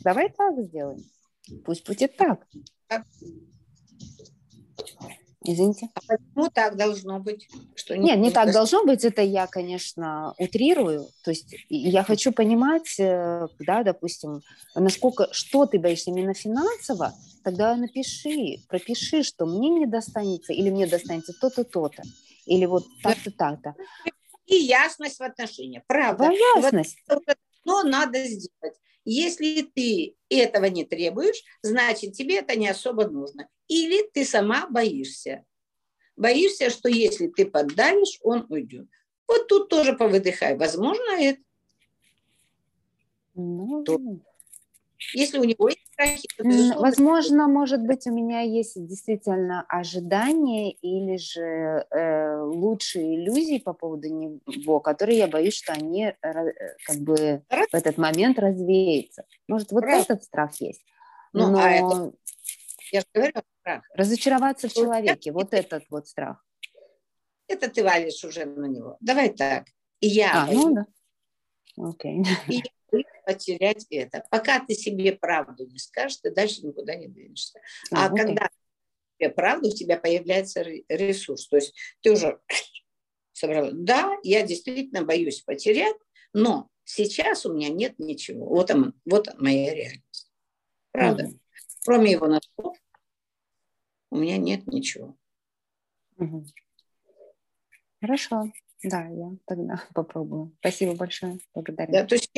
Давай 0.00 0.30
так 0.30 0.58
сделаем. 0.64 1.00
Пусть 1.64 1.86
будет 1.86 2.16
так. 2.16 2.46
Извините. 5.42 5.88
А 5.94 6.00
почему 6.06 6.50
так 6.50 6.76
должно 6.76 7.18
быть? 7.18 7.48
Что 7.74 7.96
Нет, 7.96 8.18
не 8.18 8.30
так 8.30 8.52
должно 8.52 8.84
быть. 8.84 9.04
Это 9.04 9.22
я, 9.22 9.46
конечно, 9.46 10.34
утрирую. 10.38 11.08
То 11.24 11.30
есть 11.30 11.54
я 11.70 12.02
хочу 12.04 12.32
понимать, 12.32 12.98
э, 12.98 13.48
да, 13.58 13.82
допустим, 13.82 14.42
насколько, 14.74 15.28
что 15.32 15.64
ты 15.64 15.78
боишься 15.78 16.10
именно 16.10 16.34
финансово, 16.34 17.14
тогда 17.42 17.74
напиши, 17.74 18.58
пропиши, 18.68 19.22
что 19.22 19.46
мне 19.46 19.70
не 19.70 19.86
достанется 19.86 20.52
или 20.52 20.68
мне 20.68 20.86
достанется 20.86 21.32
то-то, 21.40 21.64
то-то. 21.64 22.02
Или 22.44 22.66
вот 22.66 22.84
так-то, 23.02 23.30
так-то. 23.30 23.74
И 24.44 24.56
ясность 24.56 25.18
в 25.18 25.22
отношениях. 25.22 25.84
Правда. 25.86 26.24
Да, 26.24 26.32
ясность. 26.60 26.98
что 27.62 27.82
надо 27.84 28.22
сделать. 28.24 28.74
Если 29.04 29.62
ты 29.62 30.14
этого 30.28 30.66
не 30.66 30.84
требуешь, 30.84 31.42
значит, 31.62 32.12
тебе 32.12 32.38
это 32.38 32.56
не 32.56 32.68
особо 32.68 33.08
нужно. 33.08 33.48
Или 33.68 34.08
ты 34.12 34.24
сама 34.24 34.66
боишься. 34.68 35.44
Боишься, 36.16 36.70
что 36.70 36.88
если 36.88 37.28
ты 37.28 37.46
поддавишь, 37.46 38.18
он 38.22 38.46
уйдет. 38.48 38.86
Вот 39.26 39.48
тут 39.48 39.68
тоже 39.68 39.94
повыдыхай. 39.94 40.56
Возможно, 40.56 41.12
это. 41.18 41.40
Ну. 43.34 44.22
Если 45.14 45.38
у 45.38 45.44
него 45.44 45.68
есть 45.68 45.86
страхи, 45.92 46.28
то, 46.36 46.44
безусловно... 46.44 46.80
Возможно, 46.80 47.48
может 47.48 47.82
быть, 47.82 48.06
у 48.06 48.12
меня 48.12 48.40
есть 48.40 48.74
действительно 48.86 49.64
ожидания 49.68 50.72
или 50.72 51.16
же 51.16 51.86
э, 51.90 52.40
лучшие 52.42 53.16
иллюзии 53.16 53.58
по 53.58 53.72
поводу 53.72 54.08
него, 54.08 54.80
которые 54.80 55.18
я 55.18 55.26
боюсь, 55.26 55.54
что 55.54 55.72
они 55.72 56.04
э, 56.04 56.14
как 56.86 56.96
бы 56.98 57.42
в 57.48 57.74
этот 57.74 57.98
момент 57.98 58.38
развеются. 58.38 59.24
Может, 59.48 59.72
вот 59.72 59.84
Раз. 59.84 60.04
этот 60.04 60.22
страх 60.22 60.54
есть. 60.60 60.84
Ну, 61.32 61.50
Но... 61.50 61.58
а 61.58 61.70
это... 61.70 62.12
Я 62.92 63.00
же 63.00 63.06
говорю, 63.14 63.32
страх. 63.60 63.84
Разочароваться 63.94 64.68
в 64.68 64.72
человеке, 64.72 65.32
вот 65.32 65.54
этот 65.54 65.84
вот 65.90 66.08
страх. 66.08 66.44
Это 67.48 67.68
ты 67.68 67.82
валишь 67.82 68.22
уже 68.24 68.44
на 68.44 68.66
него. 68.66 68.96
Давай 69.00 69.30
так. 69.30 69.66
И 70.00 70.08
я. 70.08 70.44
А, 70.44 70.52
ну 70.52 70.74
да. 70.74 70.86
Окей. 71.76 72.22
И 72.48 72.54
я 72.56 72.62
потерять 73.24 73.86
это. 73.90 74.24
Пока 74.30 74.60
ты 74.64 74.74
себе 74.74 75.12
правду 75.12 75.66
не 75.66 75.78
скажешь, 75.78 76.18
ты 76.18 76.30
дальше 76.30 76.66
никуда 76.66 76.94
не 76.94 77.08
двинешься. 77.08 77.60
А, 77.92 78.06
а 78.06 78.08
когда 78.16 78.48
тебе 79.18 79.30
правду, 79.30 79.68
у 79.68 79.72
тебя 79.72 79.98
появляется 79.98 80.62
ресурс. 80.62 81.48
То 81.48 81.56
есть 81.56 81.74
ты 82.02 82.12
уже 82.12 82.40
собрал. 83.32 83.70
Да, 83.72 84.16
я 84.22 84.42
действительно 84.42 85.04
боюсь 85.04 85.42
потерять, 85.42 85.96
но 86.32 86.68
сейчас 86.84 87.46
у 87.46 87.52
меня 87.52 87.68
нет 87.68 87.98
ничего. 87.98 88.46
Вот, 88.46 88.70
он, 88.70 88.94
вот 89.04 89.28
моя 89.38 89.74
реальность. 89.74 90.30
Правда. 90.92 91.24
mm 91.24 91.36
Кроме 91.82 92.12
его 92.12 92.26
носков 92.26 92.76
у 94.10 94.16
меня 94.16 94.36
нет 94.36 94.66
ничего. 94.66 95.16
Хорошо. 98.00 98.52
Да, 98.82 99.06
я 99.06 99.32
тогда 99.46 99.82
попробую. 99.94 100.56
Спасибо 100.60 100.94
большое. 100.94 101.38
Благодарю. 101.54 101.92
Да, 101.92 102.04
то 102.04 102.14
есть 102.14 102.30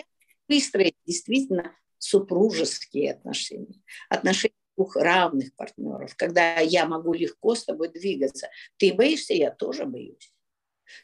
выстроить 0.49 0.97
действительно 1.07 1.75
супружеские 1.99 3.13
отношения, 3.13 3.81
отношения 4.09 4.55
двух 4.77 4.97
равных 4.97 5.55
партнеров, 5.55 6.15
когда 6.17 6.59
я 6.59 6.87
могу 6.87 7.13
легко 7.13 7.55
с 7.55 7.65
тобой 7.65 7.89
двигаться. 7.89 8.49
Ты 8.77 8.95
боишься, 8.95 9.35
я 9.35 9.51
тоже 9.51 9.85
боюсь. 9.85 10.33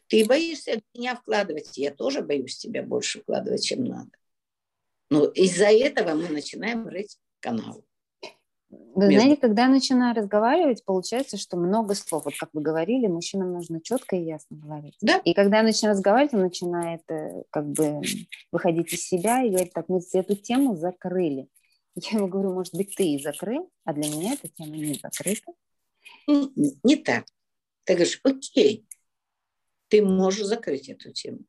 Ты 0.08 0.24
боишься 0.24 0.80
меня 0.94 1.16
вкладывать, 1.16 1.76
я 1.78 1.92
тоже 1.92 2.22
боюсь 2.22 2.56
тебя 2.56 2.82
больше 2.82 3.20
вкладывать, 3.20 3.64
чем 3.64 3.84
надо. 3.84 4.10
Но 5.10 5.26
из-за 5.26 5.66
этого 5.66 6.14
мы 6.14 6.28
начинаем 6.28 6.86
рыть 6.88 7.18
канал. 7.40 7.84
Вы 8.70 9.08
между... 9.08 9.20
знаете, 9.20 9.40
когда 9.40 9.62
я 9.62 9.68
начинаю 9.68 10.14
разговаривать, 10.14 10.84
получается, 10.84 11.38
что 11.38 11.56
много 11.56 11.94
слов. 11.94 12.24
Вот 12.26 12.34
как 12.38 12.50
вы 12.52 12.60
говорили, 12.60 13.06
мужчинам 13.06 13.52
нужно 13.52 13.80
четко 13.80 14.16
и 14.16 14.24
ясно 14.24 14.56
говорить. 14.56 14.96
Да. 15.00 15.18
И 15.24 15.32
когда 15.32 15.58
я 15.58 15.62
начинаю 15.62 15.94
разговаривать, 15.94 16.34
он 16.34 16.40
начинает 16.40 17.02
э, 17.08 17.44
как 17.50 17.66
бы 17.66 18.02
выходить 18.52 18.92
из 18.92 19.06
себя 19.06 19.42
и 19.42 19.50
говорит, 19.50 19.72
так, 19.72 19.88
мы 19.88 20.00
эту 20.12 20.36
тему 20.36 20.76
закрыли. 20.76 21.48
Я 21.94 22.18
ему 22.18 22.28
говорю, 22.28 22.52
может 22.52 22.74
быть, 22.74 22.94
ты 22.94 23.14
и 23.14 23.22
закрыл, 23.22 23.70
а 23.84 23.92
для 23.92 24.08
меня 24.08 24.34
эта 24.34 24.48
тема 24.48 24.76
не 24.76 24.94
закрыта. 24.94 25.52
Не, 26.26 26.78
не 26.82 26.96
так. 26.96 27.24
Ты 27.84 27.94
говоришь, 27.94 28.20
окей, 28.22 28.86
ты 29.88 30.04
можешь 30.04 30.46
закрыть 30.46 30.88
эту 30.88 31.12
тему. 31.12 31.40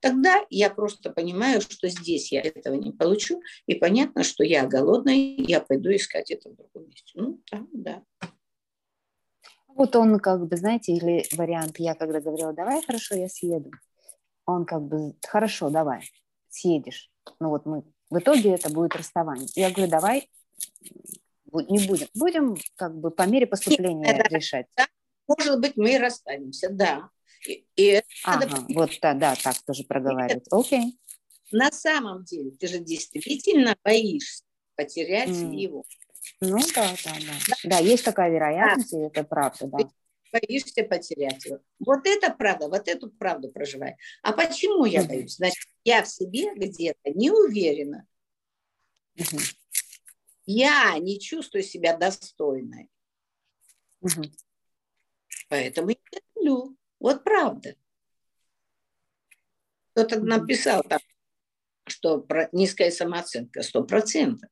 Тогда 0.00 0.44
я 0.50 0.70
просто 0.70 1.10
понимаю, 1.10 1.60
что 1.60 1.88
здесь 1.88 2.32
я 2.32 2.40
этого 2.40 2.74
не 2.74 2.92
получу, 2.92 3.42
и 3.66 3.74
понятно, 3.74 4.22
что 4.24 4.44
я 4.44 4.66
голодная, 4.66 5.14
я 5.14 5.60
пойду 5.60 5.90
искать 5.90 6.30
это 6.30 6.50
в 6.50 6.56
другом 6.56 6.88
месте. 6.88 7.12
Ну, 7.14 7.40
там, 7.50 7.68
да. 7.72 8.02
Вот 9.68 9.94
он 9.96 10.18
как 10.18 10.46
бы, 10.46 10.56
знаете, 10.56 10.92
или 10.92 11.24
вариант, 11.36 11.78
я 11.78 11.94
когда 11.94 12.20
говорила, 12.20 12.52
давай, 12.52 12.82
хорошо, 12.84 13.14
я 13.14 13.28
съеду. 13.28 13.70
Он 14.46 14.64
как 14.64 14.82
бы, 14.82 15.14
хорошо, 15.26 15.70
давай, 15.70 16.02
съедешь. 16.48 17.10
Ну 17.38 17.50
вот 17.50 17.66
мы, 17.66 17.84
в 18.10 18.18
итоге 18.18 18.54
это 18.54 18.70
будет 18.70 18.96
расставание. 18.96 19.48
Я 19.54 19.70
говорю, 19.70 19.90
давай, 19.90 20.28
не 21.52 21.86
будем. 21.86 22.08
Будем 22.14 22.56
как 22.76 22.96
бы 22.96 23.10
по 23.10 23.26
мере 23.26 23.46
поступления 23.46 24.14
Нет, 24.14 24.28
решать. 24.32 24.66
Да, 24.76 24.86
может 25.26 25.60
быть, 25.60 25.76
мы 25.76 25.98
расстанемся, 25.98 26.70
да. 26.70 27.10
И, 27.46 27.64
и 27.76 28.02
ага, 28.24 28.46
надо... 28.46 28.66
вот 28.74 28.90
да, 29.00 29.14
да, 29.14 29.34
так 29.36 29.56
тоже 29.66 29.84
проговаривать. 29.84 30.46
Окей. 30.50 30.98
На 31.50 31.70
самом 31.70 32.24
деле 32.24 32.50
ты 32.52 32.66
же 32.66 32.78
действительно 32.78 33.76
боишься 33.82 34.44
потерять 34.76 35.30
mm. 35.30 35.54
его. 35.54 35.84
Ну 36.40 36.58
да, 36.74 36.94
да, 37.04 37.12
да. 37.14 37.32
Да, 37.48 37.56
да 37.64 37.78
есть 37.78 38.04
такая 38.04 38.30
вероятность, 38.30 38.92
да. 38.92 38.98
и 38.98 39.02
это 39.06 39.24
правда, 39.24 39.66
да. 39.66 39.78
Боишься 40.30 40.84
потерять 40.84 41.44
его. 41.46 41.60
Вот 41.78 42.06
это 42.06 42.30
правда, 42.30 42.68
вот 42.68 42.86
эту 42.86 43.10
правду 43.10 43.50
проживай. 43.50 43.96
А 44.22 44.32
почему 44.32 44.84
я 44.84 45.04
боюсь? 45.04 45.36
Значит, 45.36 45.64
я 45.84 46.02
в 46.02 46.08
себе 46.08 46.54
где-то 46.54 47.10
не 47.14 47.30
уверена. 47.30 48.06
Угу. 49.16 49.38
Я 50.44 50.98
не 50.98 51.18
чувствую 51.18 51.62
себя 51.62 51.96
достойной. 51.96 52.90
Угу. 54.00 54.22
Поэтому 55.48 55.90
я 55.90 55.96
люблю. 56.36 56.77
Вот 57.00 57.24
правда. 57.24 57.74
Кто-то 59.92 60.20
написал 60.20 60.82
там, 60.82 61.00
что 61.86 62.26
низкая 62.52 62.90
самооценка 62.90 63.62
сто 63.62 63.84
процентов. 63.84 64.48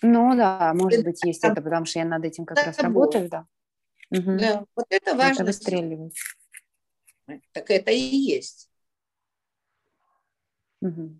Ну 0.00 0.36
да, 0.36 0.72
может 0.74 1.04
быть, 1.04 1.22
есть 1.24 1.44
это, 1.44 1.60
потому 1.60 1.84
что 1.84 1.98
я 1.98 2.04
над 2.04 2.24
этим 2.24 2.44
как 2.44 2.64
раз 2.64 2.78
работаю, 2.78 3.28
да. 3.28 3.46
Да, 4.10 4.64
вот 4.74 4.86
это 4.90 5.14
важно. 5.14 5.42
Это 5.42 5.44
выстреливает. 5.44 6.14
Так 7.52 7.70
это 7.70 7.90
и 7.90 7.98
есть. 7.98 8.70
Угу. 10.80 11.18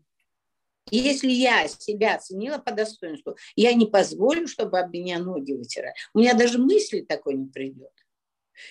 Если 0.91 1.31
я 1.31 1.69
себя 1.69 2.15
оценила 2.15 2.59
по 2.59 2.73
достоинству, 2.73 3.37
я 3.57 3.75
не 3.75 3.87
позволю, 3.87 4.47
чтобы 4.49 4.79
об 4.79 4.91
меня 4.93 5.19
ноги 5.19 5.53
вытирали. 5.53 5.93
У 6.15 6.21
меня 6.21 6.33
даже 6.33 6.59
мысли 6.59 7.01
такой 7.01 7.35
не 7.35 7.47
придет. 7.47 7.93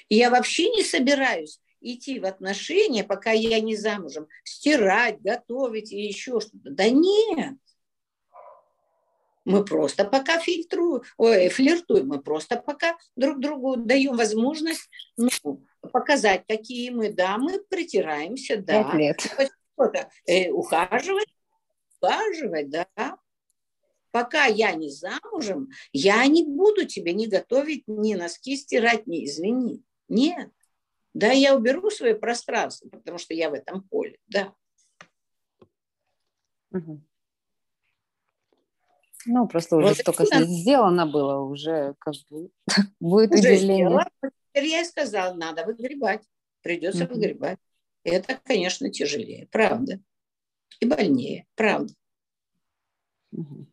И 0.10 0.16
я 0.16 0.30
вообще 0.30 0.70
не 0.70 0.84
собираюсь 0.84 1.60
идти 1.82 2.20
в 2.20 2.26
отношения, 2.26 3.04
пока 3.04 3.32
я 3.32 3.60
не 3.60 3.76
замужем, 3.76 4.28
стирать, 4.44 5.22
готовить 5.22 5.92
или 5.92 6.08
еще 6.08 6.40
что-то. 6.40 6.72
Да 6.72 6.90
нет. 6.90 7.56
Мы 9.46 9.64
просто 9.64 10.04
пока 10.04 10.40
фильтруем, 10.40 11.04
ой, 11.16 11.48
флиртуем, 11.48 12.08
мы 12.10 12.22
просто 12.22 12.58
пока 12.58 12.98
друг 13.16 13.40
другу 13.40 13.78
даем 13.78 14.18
возможность 14.18 14.90
ну, 15.16 15.30
показать, 15.94 16.44
какие 16.48 16.90
мы, 16.90 17.14
да, 17.14 17.38
мы 17.38 17.60
притираемся, 17.60 18.58
да. 18.58 18.84
Пять 18.84 18.94
лет. 18.96 19.38
Э, 20.26 20.50
ухаживать, 20.52 21.34
ухаживать, 22.02 22.70
да. 22.70 22.88
Пока 24.12 24.46
я 24.46 24.74
не 24.74 24.90
замужем, 24.90 25.70
я 25.92 26.26
не 26.28 26.44
буду 26.44 26.86
тебе 26.86 27.14
ни 27.14 27.26
готовить, 27.26 27.84
ни 27.88 28.14
носки 28.16 28.56
стирать, 28.56 29.08
ни 29.08 29.26
извини. 29.26 29.84
Нет. 30.08 30.50
Да, 31.14 31.32
я 31.32 31.56
уберу 31.56 31.90
свое 31.90 32.16
пространство, 32.16 32.90
потому 32.90 33.18
что 33.18 33.34
я 33.34 33.50
в 33.50 33.54
этом 33.54 33.84
поле, 33.84 34.20
да. 34.28 34.54
Угу. 36.72 37.02
Ну, 39.26 39.48
просто 39.48 39.78
уже 39.78 39.88
вот 39.88 39.98
столько 39.98 40.24
это... 40.24 40.46
сделано 40.46 41.06
было, 41.06 41.40
уже 41.40 41.96
как 42.00 42.14
бы 42.30 42.50
будет 43.00 43.32
уже 43.32 43.40
удивление. 43.40 43.88
Сделала, 43.88 44.08
теперь 44.22 44.66
я 44.66 44.82
и 44.82 44.86
сказала, 44.86 45.34
надо 45.34 45.66
выгребать, 45.66 46.24
придется 46.62 47.06
угу. 47.06 47.16
выгребать. 47.16 47.60
Это, 48.04 48.40
конечно, 48.46 48.90
тяжелее, 48.90 49.48
правда. 49.52 50.00
И 50.80 50.86
больнее, 50.86 51.46
правда. 51.56 51.94
Угу. 53.32 53.68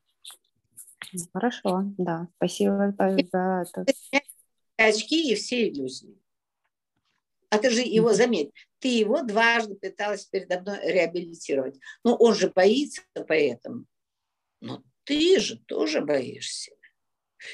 Хорошо, 1.32 1.84
да. 1.98 2.28
Спасибо 2.36 2.94
за 2.96 3.04
это. 3.04 3.86
Очки 4.76 5.32
и 5.32 5.34
все 5.34 5.68
иллюзии. 5.68 6.18
А 7.50 7.58
ты 7.58 7.70
же 7.70 7.80
его, 7.80 8.12
заметь, 8.12 8.50
ты 8.80 8.88
его 8.88 9.22
дважды 9.22 9.76
пыталась 9.76 10.24
передо 10.26 10.60
мной 10.60 10.80
реабилитировать. 10.82 11.78
Но 12.02 12.16
он 12.16 12.34
же 12.34 12.50
боится 12.50 13.02
поэтому. 13.28 13.86
Но 14.60 14.82
ты 15.04 15.38
же 15.38 15.58
тоже 15.58 16.00
боишься. 16.00 16.72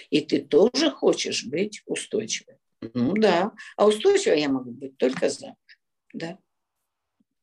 И 0.09 0.21
ты 0.23 0.43
тоже 0.43 0.91
хочешь 0.91 1.45
быть 1.45 1.83
устойчивой. 1.85 2.57
Ну 2.81 3.13
да. 3.15 3.53
А 3.77 3.87
устойчивой 3.87 4.41
я 4.41 4.49
могу 4.49 4.71
быть 4.71 4.97
только 4.97 5.29
замуж. 5.29 5.57
Да. 6.15 6.39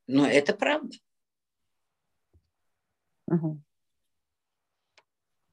Но 0.07 0.27
это 0.27 0.55
правда. 0.55 0.97
Угу. 3.27 3.61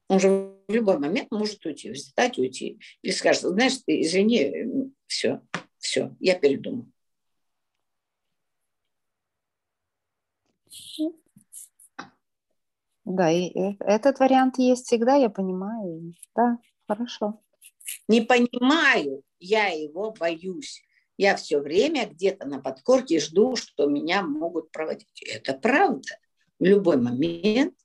Он 0.07 0.19
же 0.19 0.29
в 0.67 0.71
любой 0.71 0.99
момент 0.99 1.31
может 1.31 1.65
уйти, 1.65 1.91
встать, 1.93 2.37
уйти. 2.37 2.79
Или 3.01 3.11
скажет, 3.11 3.41
знаешь, 3.43 3.77
ты 3.85 4.01
извини, 4.01 4.91
все, 5.07 5.41
все, 5.77 6.15
я 6.19 6.35
передумал. 6.35 6.87
Да, 13.05 13.31
и 13.31 13.51
этот 13.79 14.19
вариант 14.19 14.57
есть 14.57 14.87
всегда, 14.87 15.15
я 15.15 15.29
понимаю. 15.29 16.13
Да, 16.35 16.57
хорошо. 16.87 17.41
Не 18.07 18.21
понимаю, 18.21 19.23
я 19.39 19.67
его 19.67 20.11
боюсь. 20.11 20.83
Я 21.17 21.35
все 21.35 21.59
время 21.59 22.09
где-то 22.09 22.47
на 22.47 22.59
подкорке 22.59 23.19
жду, 23.19 23.55
что 23.55 23.87
меня 23.87 24.21
могут 24.21 24.71
проводить. 24.71 25.21
Это 25.21 25.53
правда. 25.53 26.09
в 26.59 26.63
любой 26.63 26.97
момент 26.97 27.75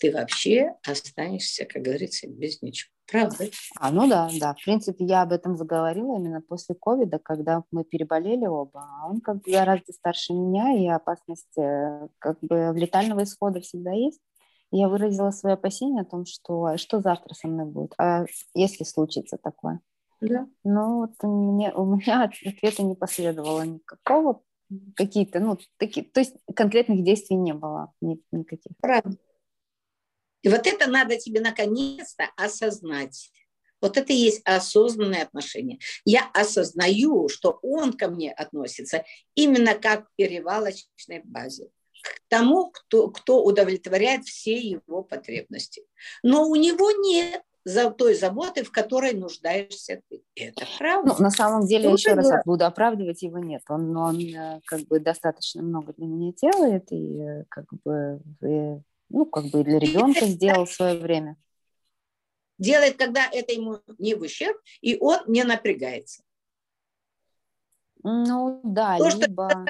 ты 0.00 0.12
вообще 0.12 0.74
останешься, 0.86 1.66
как 1.66 1.82
говорится, 1.82 2.26
без 2.26 2.62
ничего. 2.62 2.90
Правда? 3.10 3.44
А, 3.76 3.90
ну 3.90 4.08
да, 4.08 4.30
да. 4.40 4.54
В 4.54 4.64
принципе, 4.64 5.04
я 5.04 5.22
об 5.22 5.32
этом 5.32 5.56
заговорила 5.56 6.16
именно 6.16 6.40
после 6.40 6.74
ковида, 6.74 7.18
когда 7.18 7.64
мы 7.70 7.84
переболели 7.84 8.46
оба. 8.46 8.88
А 9.02 9.08
он 9.08 9.20
как 9.20 9.42
бы 9.42 9.50
гораздо 9.50 9.92
старше 9.92 10.32
меня, 10.32 10.72
и 10.74 10.86
опасность 10.86 11.58
э, 11.58 12.08
как 12.18 12.38
бы 12.40 12.72
летального 12.74 13.24
исхода 13.24 13.60
всегда 13.60 13.92
есть. 13.92 14.20
Я 14.70 14.88
выразила 14.88 15.32
свое 15.32 15.54
опасение 15.54 16.02
о 16.02 16.06
том, 16.06 16.24
что 16.24 16.64
а 16.64 16.78
что 16.78 17.00
завтра 17.00 17.34
со 17.34 17.48
мной 17.48 17.66
будет, 17.66 17.92
а 17.98 18.24
если 18.54 18.84
случится 18.84 19.36
такое. 19.36 19.80
Да. 20.20 20.46
Но 20.62 20.98
вот 20.98 21.14
мне, 21.22 21.72
у 21.72 21.96
меня 21.96 22.24
ответа 22.24 22.82
не 22.84 22.94
последовало 22.94 23.62
никакого, 23.62 24.42
какие-то, 24.94 25.40
ну, 25.40 25.58
такие, 25.76 26.06
то 26.06 26.20
есть 26.20 26.36
конкретных 26.54 27.02
действий 27.02 27.36
не 27.36 27.52
было 27.52 27.92
никаких. 28.00 28.72
Правда. 28.80 29.16
И 30.42 30.48
вот 30.48 30.66
это 30.66 30.88
надо 30.88 31.16
тебе 31.16 31.40
наконец-то 31.40 32.30
осознать. 32.36 33.30
Вот 33.80 33.96
это 33.96 34.12
и 34.12 34.16
есть 34.16 34.42
осознанное 34.44 35.22
отношение. 35.22 35.78
Я 36.04 36.28
осознаю, 36.34 37.28
что 37.28 37.58
он 37.62 37.94
ко 37.94 38.08
мне 38.08 38.32
относится 38.32 39.04
именно 39.34 39.74
как 39.74 40.06
к 40.06 40.10
перевалочной 40.16 41.22
базе 41.24 41.70
к 42.02 42.20
тому, 42.28 42.70
кто, 42.70 43.08
кто 43.08 43.44
удовлетворяет 43.44 44.24
все 44.24 44.56
его 44.56 45.02
потребности. 45.02 45.82
Но 46.22 46.48
у 46.48 46.56
него 46.56 46.90
нет 46.90 47.42
за 47.64 47.90
той 47.90 48.14
заботы, 48.14 48.64
в 48.64 48.70
которой 48.70 49.12
нуждаешься 49.12 50.00
ты. 50.08 50.22
Это 50.34 50.64
правда. 50.78 51.14
Ну, 51.18 51.22
на 51.22 51.30
самом 51.30 51.66
деле, 51.66 51.88
ну, 51.88 51.94
еще 51.94 52.14
раз 52.14 52.30
буду 52.46 52.64
оправдывать 52.64 53.22
его 53.22 53.38
нет. 53.38 53.62
Он, 53.68 53.94
он 53.96 54.18
э, 54.18 54.60
как 54.64 54.80
бы 54.86 54.98
достаточно 54.98 55.62
много 55.62 55.92
для 55.92 56.06
меня 56.06 56.32
делает 56.32 56.90
и 56.90 57.20
э, 57.20 57.44
как 57.50 57.66
бы 57.84 58.20
и, 58.42 58.80
ну 59.10 59.26
как 59.26 59.44
бы 59.46 59.62
для 59.64 59.78
ребенка 59.78 60.26
сделал 60.26 60.64
в 60.64 60.72
свое 60.72 60.98
время. 60.98 61.36
Делает, 62.58 62.96
когда 62.96 63.28
это 63.30 63.52
ему 63.52 63.80
не 63.98 64.14
в 64.14 64.22
ущерб, 64.22 64.56
и 64.80 64.96
он 64.98 65.20
не 65.26 65.44
напрягается. 65.44 66.22
Ну 68.02 68.60
да, 68.64 68.98
То, 68.98 69.08
либо... 69.08 69.66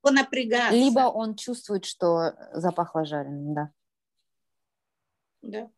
что 0.00 0.10
напрягаться. 0.10 0.76
Либо 0.76 1.00
он 1.00 1.36
чувствует, 1.36 1.84
что 1.84 2.34
запахло 2.52 3.04
жареным, 3.04 3.54
да. 3.54 3.70
Да. 5.42 5.70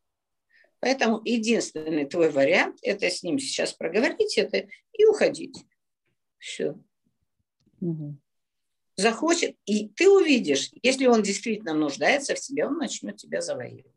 Поэтому 0.81 1.21
единственный 1.25 2.05
твой 2.07 2.31
вариант– 2.31 2.79
это 2.83 3.11
с 3.11 3.23
ним 3.23 3.39
сейчас 3.39 3.73
проговорить 3.73 4.39
это 4.39 4.69
и 4.93 5.05
уходить. 5.07 5.65
Все. 6.39 6.79
Угу. 7.81 8.17
Захочет, 8.97 9.57
и 9.67 9.89
ты 9.91 10.09
увидишь, 10.09 10.71
если 10.83 11.07
он 11.07 11.23
действительно 11.23 11.75
нуждается 11.75 12.35
в 12.35 12.41
тебе, 12.41 12.67
он 12.67 12.79
начнет 12.79 13.17
тебя 13.17 13.43
завоевывать. 13.43 13.93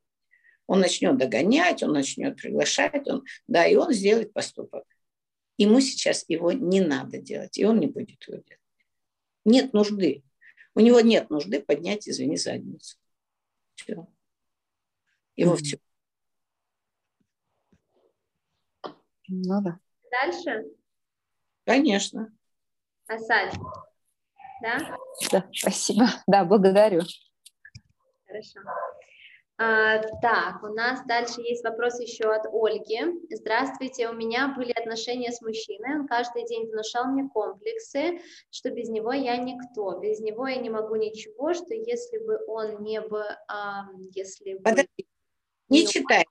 Он 0.68 0.82
начнет 0.82 1.18
догонять, 1.18 1.82
он 1.82 1.94
начнет 1.94 2.36
приглашать, 2.36 3.08
он, 3.08 3.24
да, 3.48 3.66
и 3.66 3.76
он 3.76 3.94
сделает 3.94 4.34
поступок. 4.34 4.84
Ему 5.58 5.80
сейчас 5.80 6.26
его 6.28 6.52
не 6.52 6.82
надо 6.82 7.18
делать, 7.18 7.58
и 7.58 7.66
он 7.66 7.80
не 7.80 7.88
будет 7.88 8.22
его 8.28 8.38
делать. 8.38 8.62
Нет 9.46 9.74
нужды. 9.74 10.24
У 10.76 10.82
него 10.82 11.00
нет 11.00 11.30
нужды 11.30 11.62
поднять, 11.62 12.08
извини, 12.08 12.38
задницу. 12.38 12.98
Все. 13.76 14.08
Его 15.36 15.56
mm-hmm. 15.56 15.64
все. 15.64 15.80
Ну 19.30 19.62
да. 19.62 19.80
Дальше? 20.12 20.66
Конечно. 21.66 22.32
Асаль. 23.08 23.52
Да? 24.62 24.98
Да, 25.32 25.46
спасибо. 25.54 26.08
Да, 26.28 26.46
благодарю. 26.46 27.02
Хорошо. 28.28 28.60
А, 29.62 29.98
так, 30.22 30.64
у 30.64 30.68
нас 30.68 31.06
дальше 31.06 31.42
есть 31.42 31.66
вопрос 31.66 32.00
еще 32.00 32.34
от 32.34 32.46
Ольги. 32.46 33.02
Здравствуйте, 33.30 34.08
у 34.08 34.14
меня 34.14 34.54
были 34.56 34.72
отношения 34.72 35.34
с 35.34 35.42
мужчиной, 35.42 36.00
он 36.00 36.08
каждый 36.08 36.46
день 36.46 36.72
внушал 36.72 37.08
мне 37.08 37.28
комплексы, 37.28 38.22
что 38.52 38.70
без 38.70 38.88
него 38.88 39.12
я 39.12 39.36
никто, 39.36 40.00
без 40.00 40.22
него 40.22 40.48
я 40.48 40.56
не 40.56 40.70
могу 40.70 40.96
ничего, 40.96 41.54
что 41.54 41.74
если 41.74 42.20
бы 42.20 42.40
он 42.48 42.84
не 42.84 43.02
бы, 43.02 43.26
а, 43.50 43.90
если 44.16 44.54
бы... 44.54 44.64
Подожди, 44.64 45.08
не 45.68 45.86
читай. 45.86 46.24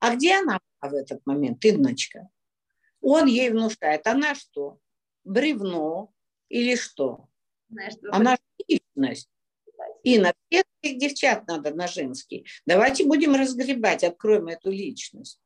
А 0.00 0.16
где 0.16 0.38
она 0.38 0.58
в 0.80 0.92
этот 0.92 1.24
момент, 1.24 1.64
Инночка? 1.64 2.28
Он 3.00 3.26
ей 3.26 3.50
внушает, 3.50 4.04
она 4.08 4.34
что, 4.34 4.78
бревно 5.22 6.12
или 6.48 6.74
что? 6.74 7.28
Знаешь, 7.72 7.94
она 8.10 8.36
личность. 8.68 9.28
И 10.04 10.18
на 10.18 10.32
всех 10.48 10.64
девчат 10.82 11.46
надо 11.46 11.74
на 11.74 11.88
женский. 11.88 12.46
Давайте 12.66 13.04
будем 13.04 13.34
разгребать, 13.34 14.04
откроем 14.04 14.48
эту 14.48 14.70
личность. 14.70 15.40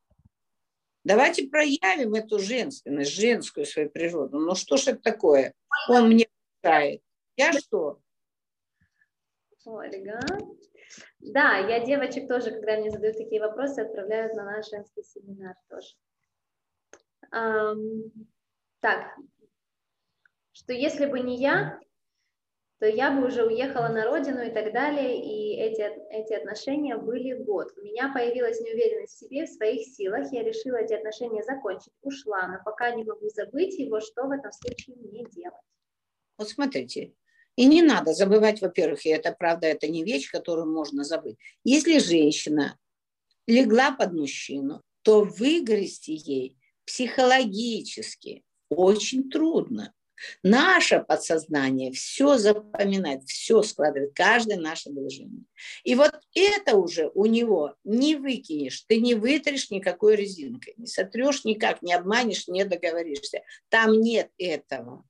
Давайте 1.03 1.47
проявим 1.47 2.15
эту 2.15 2.37
женственность, 2.37 3.13
женскую 3.13 3.65
свою 3.65 3.89
природу. 3.89 4.39
Ну 4.39 4.55
что 4.55 4.77
ж 4.77 4.87
это 4.87 5.01
такое? 5.01 5.53
Он 5.89 6.09
мне 6.09 6.27
мешает. 6.63 7.01
Я 7.37 7.53
что? 7.53 8.01
Ольга. 9.63 10.19
Да, 11.19 11.57
я 11.57 11.85
девочек 11.85 12.27
тоже, 12.27 12.51
когда 12.51 12.77
мне 12.77 12.89
задают 12.89 13.17
такие 13.17 13.41
вопросы, 13.41 13.81
отправляют 13.81 14.33
на 14.33 14.43
наш 14.43 14.69
женский 14.69 15.03
семинар 15.03 15.55
тоже. 15.69 15.95
Um, 17.33 18.11
так, 18.79 19.17
что 20.53 20.73
если 20.73 21.05
бы 21.05 21.19
не 21.19 21.37
я, 21.37 21.79
то 22.79 22.85
я 22.87 23.11
бы 23.11 23.27
уже 23.27 23.43
уехала 23.45 23.87
на 23.87 24.05
родину 24.05 24.41
и 24.43 24.51
так 24.51 24.71
далее, 24.71 25.19
и 25.19 25.55
эти, 25.55 25.81
эти 26.11 26.33
отношения 26.33 26.95
были 26.95 27.33
год. 27.33 27.73
У 27.77 27.81
меня 27.81 28.11
появилась 28.13 28.59
неуверенность 28.61 29.15
в 29.15 29.19
себе, 29.19 29.45
в 29.45 29.49
своих 29.49 29.87
силах, 29.87 30.31
я 30.31 30.43
решила 30.43 30.77
эти 30.77 30.93
отношения 30.93 31.43
закончить, 31.43 31.93
ушла, 32.01 32.47
но 32.47 32.59
пока 32.63 32.91
не 32.91 33.03
могу 33.03 33.29
забыть 33.29 33.77
его, 33.79 33.99
что 33.99 34.27
в 34.27 34.31
этом 34.31 34.51
случае 34.51 34.95
мне 34.97 35.25
делать? 35.25 35.59
Вот 36.37 36.49
смотрите, 36.49 37.13
и 37.55 37.65
не 37.65 37.81
надо 37.81 38.13
забывать, 38.13 38.61
во-первых, 38.61 39.05
и 39.05 39.09
это 39.09 39.31
правда, 39.31 39.65
это 39.65 39.87
не 39.87 40.03
вещь, 40.03 40.29
которую 40.29 40.71
можно 40.71 41.03
забыть. 41.03 41.37
Если 41.63 41.97
женщина 41.97 42.77
легла 43.47 43.91
под 43.91 44.13
мужчину, 44.13 44.83
то 45.01 45.23
выгрести 45.23 46.11
ей 46.11 46.57
психологически 46.85 48.43
очень 48.69 49.31
трудно. 49.31 49.93
Наше 50.43 50.99
подсознание 50.99 51.91
все 51.91 52.37
запоминает, 52.37 53.23
все 53.25 53.61
складывает, 53.61 54.13
каждое 54.15 54.57
наше 54.57 54.89
движение. 54.89 55.43
И 55.83 55.95
вот 55.95 56.11
это 56.33 56.75
уже 56.75 57.11
у 57.13 57.25
него 57.25 57.75
не 57.83 58.15
выкинешь, 58.15 58.81
ты 58.87 58.99
не 58.99 59.15
вытрешь 59.15 59.69
никакой 59.69 60.15
резинкой, 60.15 60.73
не 60.77 60.87
сотрешь 60.87 61.43
никак, 61.45 61.81
не 61.81 61.93
обманешь, 61.93 62.47
не 62.47 62.65
договоришься. 62.65 63.41
Там 63.69 63.99
нет 64.01 64.31
этого. 64.37 65.03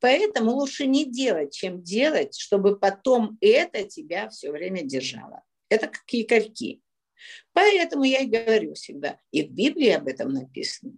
Поэтому 0.00 0.52
лучше 0.52 0.86
не 0.86 1.04
делать, 1.04 1.54
чем 1.54 1.82
делать, 1.82 2.36
чтобы 2.36 2.78
потом 2.78 3.38
это 3.40 3.84
тебя 3.84 4.28
все 4.28 4.50
время 4.50 4.82
держало. 4.82 5.42
Это 5.68 5.88
как 5.88 6.02
якорьки. 6.08 6.82
Поэтому 7.52 8.04
я 8.04 8.20
и 8.20 8.26
говорю 8.26 8.74
всегда, 8.74 9.18
и 9.30 9.42
в 9.42 9.50
Библии 9.50 9.90
об 9.90 10.08
этом 10.08 10.32
написано. 10.32 10.92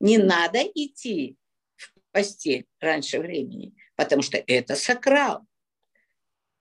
Не 0.00 0.18
надо 0.18 0.60
идти 0.62 1.36
постель 2.18 2.66
раньше 2.80 3.20
времени, 3.20 3.74
потому 3.96 4.22
что 4.22 4.42
это 4.44 4.74
сакрал. 4.74 5.42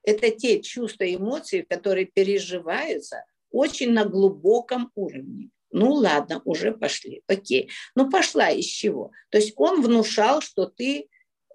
Это 0.03 0.30
те 0.30 0.62
чувства 0.62 1.03
и 1.03 1.16
эмоции, 1.16 1.62
которые 1.62 2.05
переживаются 2.05 3.26
очень 3.49 3.91
на 3.91 4.05
глубоком 4.05 4.91
уровне. 4.93 5.49
Ну 5.72 5.93
ладно, 5.93 6.41
уже 6.45 6.72
пошли, 6.72 7.24
окей. 7.28 7.70
Ну 7.95 8.10
пошла 8.10 8.51
из 8.51 8.66
чего? 8.66 9.12
То 9.32 9.39
есть 9.39 9.53
он 9.55 9.82
внушал, 9.82 10.41
что 10.41 10.68
ты 10.68 11.08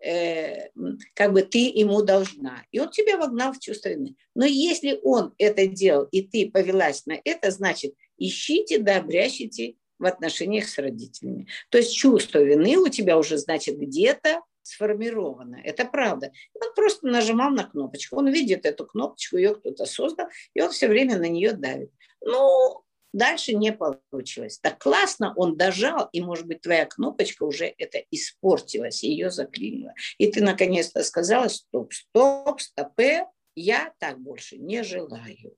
э, 0.04 0.70
как 1.14 1.32
бы 1.32 1.42
ты 1.42 1.70
ему 1.70 2.02
должна. 2.02 2.64
И 2.72 2.80
он 2.80 2.90
тебя 2.90 3.16
вогнал 3.16 3.52
в 3.52 3.60
чувство 3.60 3.90
вины. 3.90 4.16
Но 4.34 4.44
если 4.44 4.98
он 5.04 5.32
это 5.38 5.68
делал, 5.68 6.08
и 6.10 6.22
ты 6.22 6.50
повелась 6.50 7.06
на 7.06 7.18
это, 7.24 7.52
значит, 7.52 7.94
ищите 8.18 8.78
да 8.80 8.96
обрящите 8.96 9.76
в 10.02 10.06
отношениях 10.06 10.68
с 10.68 10.78
родителями. 10.78 11.46
То 11.70 11.78
есть 11.78 11.94
чувство 11.94 12.38
вины 12.38 12.76
у 12.76 12.88
тебя 12.88 13.16
уже, 13.16 13.38
значит, 13.38 13.78
где-то 13.78 14.42
сформировано. 14.62 15.60
Это 15.64 15.84
правда. 15.84 16.32
Он 16.54 16.74
просто 16.74 17.06
нажимал 17.06 17.50
на 17.50 17.64
кнопочку. 17.64 18.16
Он 18.16 18.28
видит 18.28 18.66
эту 18.66 18.86
кнопочку, 18.86 19.36
ее 19.36 19.54
кто-то 19.54 19.86
создал, 19.86 20.26
и 20.54 20.60
он 20.60 20.70
все 20.70 20.88
время 20.88 21.18
на 21.18 21.28
нее 21.28 21.52
давит. 21.52 21.90
Ну, 22.20 22.82
дальше 23.12 23.54
не 23.54 23.72
получилось. 23.72 24.58
Так 24.58 24.78
классно 24.78 25.32
он 25.36 25.56
дожал, 25.56 26.08
и, 26.12 26.20
может 26.20 26.46
быть, 26.46 26.60
твоя 26.60 26.86
кнопочка 26.86 27.44
уже 27.44 27.72
это 27.78 27.98
испортилась, 28.10 29.02
ее 29.02 29.30
заклинила. 29.30 29.94
И 30.18 30.30
ты 30.30 30.42
наконец-то 30.42 31.02
сказала, 31.02 31.48
стоп, 31.48 31.92
стоп, 31.92 32.60
стопе, 32.60 33.26
я 33.54 33.92
так 33.98 34.18
больше 34.18 34.58
не 34.58 34.82
желаю. 34.82 35.56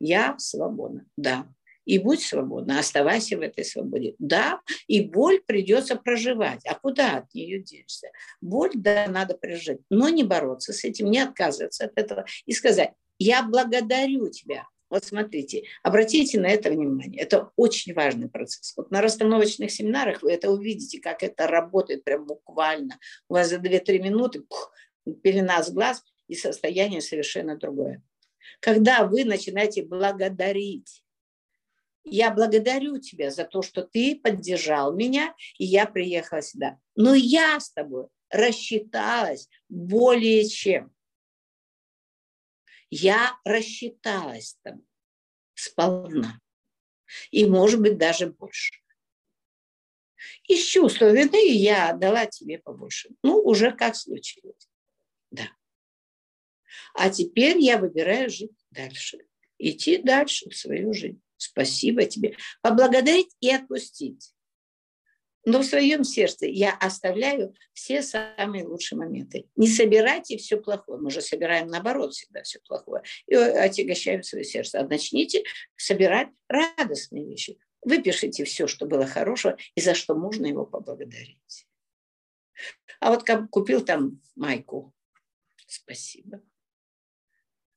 Я 0.00 0.36
свободна. 0.38 1.06
Да, 1.16 1.46
и 1.84 1.98
будь 1.98 2.22
свободна, 2.22 2.78
оставайся 2.78 3.36
в 3.36 3.40
этой 3.40 3.64
свободе. 3.64 4.14
Да, 4.18 4.60
и 4.86 5.02
боль 5.02 5.40
придется 5.40 5.96
проживать. 5.96 6.64
А 6.66 6.74
куда 6.74 7.18
от 7.18 7.34
нее 7.34 7.60
денешься? 7.60 8.08
Боль, 8.40 8.72
да, 8.74 9.06
надо 9.08 9.36
прожить, 9.36 9.80
но 9.90 10.08
не 10.08 10.24
бороться 10.24 10.72
с 10.72 10.84
этим, 10.84 11.10
не 11.10 11.20
отказываться 11.20 11.84
от 11.84 11.98
этого 11.98 12.24
и 12.46 12.52
сказать, 12.52 12.92
Я 13.18 13.42
благодарю 13.42 14.28
тебя. 14.30 14.66
Вот 14.90 15.04
смотрите, 15.04 15.64
обратите 15.82 16.38
на 16.38 16.46
это 16.46 16.70
внимание. 16.70 17.22
Это 17.22 17.50
очень 17.56 17.94
важный 17.94 18.28
процесс. 18.28 18.74
Вот 18.76 18.90
на 18.90 19.00
расстановочных 19.00 19.70
семинарах 19.70 20.22
вы 20.22 20.32
это 20.32 20.50
увидите, 20.50 21.00
как 21.00 21.22
это 21.22 21.46
работает 21.46 22.04
прям 22.04 22.26
буквально. 22.26 22.98
У 23.28 23.34
вас 23.34 23.48
за 23.48 23.56
2-3 23.56 23.98
минуты 23.98 24.42
пух, 24.42 24.72
пелена 25.22 25.62
с 25.62 25.70
глаз, 25.72 26.04
и 26.28 26.34
состояние 26.34 27.00
совершенно 27.00 27.56
другое. 27.56 28.02
Когда 28.60 29.04
вы 29.04 29.24
начинаете 29.24 29.84
благодарить, 29.84 31.03
я 32.04 32.30
благодарю 32.30 32.98
тебя 32.98 33.30
за 33.30 33.44
то, 33.44 33.62
что 33.62 33.82
ты 33.82 34.16
поддержал 34.16 34.94
меня, 34.94 35.34
и 35.58 35.64
я 35.64 35.86
приехала 35.86 36.42
сюда. 36.42 36.78
Но 36.94 37.14
я 37.14 37.58
с 37.58 37.72
тобой 37.72 38.08
рассчиталась 38.30 39.48
более 39.68 40.46
чем. 40.48 40.94
Я 42.90 43.38
рассчиталась 43.44 44.58
там 44.62 44.82
сполна. 45.54 46.40
И, 47.30 47.46
может 47.46 47.80
быть, 47.80 47.98
даже 47.98 48.26
больше. 48.26 48.74
Из 50.44 50.64
чувства 50.64 51.10
вины 51.10 51.50
я 51.52 51.90
отдала 51.90 52.26
тебе 52.26 52.58
побольше. 52.58 53.10
Ну, 53.22 53.40
уже 53.40 53.72
как 53.72 53.96
случилось. 53.96 54.68
Да. 55.30 55.48
А 56.94 57.10
теперь 57.10 57.58
я 57.58 57.78
выбираю 57.78 58.30
жить 58.30 58.56
дальше. 58.70 59.18
Идти 59.58 59.98
дальше 59.98 60.50
в 60.50 60.56
свою 60.56 60.92
жизнь. 60.92 61.22
Спасибо 61.44 62.04
тебе. 62.06 62.36
Поблагодарить 62.62 63.34
и 63.40 63.50
отпустить. 63.50 64.32
Но 65.46 65.60
в 65.60 65.64
своем 65.64 66.04
сердце 66.04 66.46
я 66.46 66.74
оставляю 66.74 67.54
все 67.74 68.02
самые 68.02 68.66
лучшие 68.66 68.98
моменты. 68.98 69.46
Не 69.56 69.68
собирайте 69.68 70.38
все 70.38 70.56
плохое. 70.56 70.98
Мы 70.98 71.10
же 71.10 71.20
собираем 71.20 71.68
наоборот 71.68 72.14
всегда 72.14 72.42
все 72.42 72.60
плохое. 72.60 73.02
И 73.26 73.34
отягощаем 73.34 74.22
свое 74.22 74.44
сердце. 74.44 74.80
А 74.80 74.88
начните 74.88 75.42
собирать 75.76 76.28
радостные 76.48 77.26
вещи. 77.26 77.58
Выпишите 77.82 78.44
все, 78.44 78.66
что 78.66 78.86
было 78.86 79.06
хорошего 79.06 79.58
и 79.74 79.82
за 79.82 79.94
что 79.94 80.14
можно 80.14 80.46
его 80.46 80.64
поблагодарить. 80.64 81.66
А 83.00 83.10
вот 83.10 83.24
как 83.24 83.50
купил 83.50 83.84
там 83.84 84.22
майку. 84.36 84.94
Спасибо. 85.66 86.40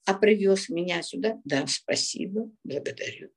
А 0.05 0.13
привез 0.13 0.69
меня 0.69 1.01
сюда? 1.01 1.41
Да, 1.43 1.67
спасибо, 1.67 2.49
благодарю. 2.63 3.29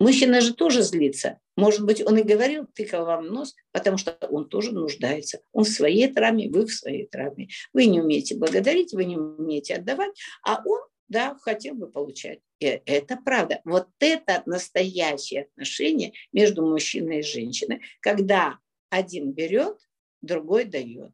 Мужчина 0.00 0.40
же 0.40 0.54
тоже 0.54 0.82
злится. 0.82 1.38
Может 1.56 1.84
быть, 1.84 2.04
он 2.04 2.16
и 2.16 2.22
говорил, 2.22 2.66
тыкал 2.74 3.04
вам 3.04 3.26
нос, 3.26 3.54
потому 3.70 3.98
что 3.98 4.16
он 4.30 4.48
тоже 4.48 4.72
нуждается. 4.72 5.42
Он 5.52 5.64
в 5.64 5.68
своей 5.68 6.10
травме, 6.10 6.48
вы 6.48 6.64
в 6.64 6.72
своей 6.72 7.06
травме. 7.06 7.48
Вы 7.74 7.84
не 7.84 8.00
умеете 8.00 8.34
благодарить, 8.34 8.94
вы 8.94 9.04
не 9.04 9.18
умеете 9.18 9.74
отдавать, 9.74 10.18
а 10.42 10.62
он, 10.64 10.80
да, 11.08 11.36
хотел 11.42 11.74
бы 11.74 11.86
получать. 11.86 12.40
И 12.60 12.64
это 12.64 13.18
правда. 13.18 13.60
Вот 13.64 13.88
это 13.98 14.42
настоящее 14.46 15.42
отношение 15.42 16.14
между 16.32 16.66
мужчиной 16.66 17.18
и 17.18 17.22
женщиной, 17.22 17.82
когда 18.00 18.58
один 18.88 19.32
берет, 19.32 19.78
другой 20.22 20.64
дает. 20.64 21.12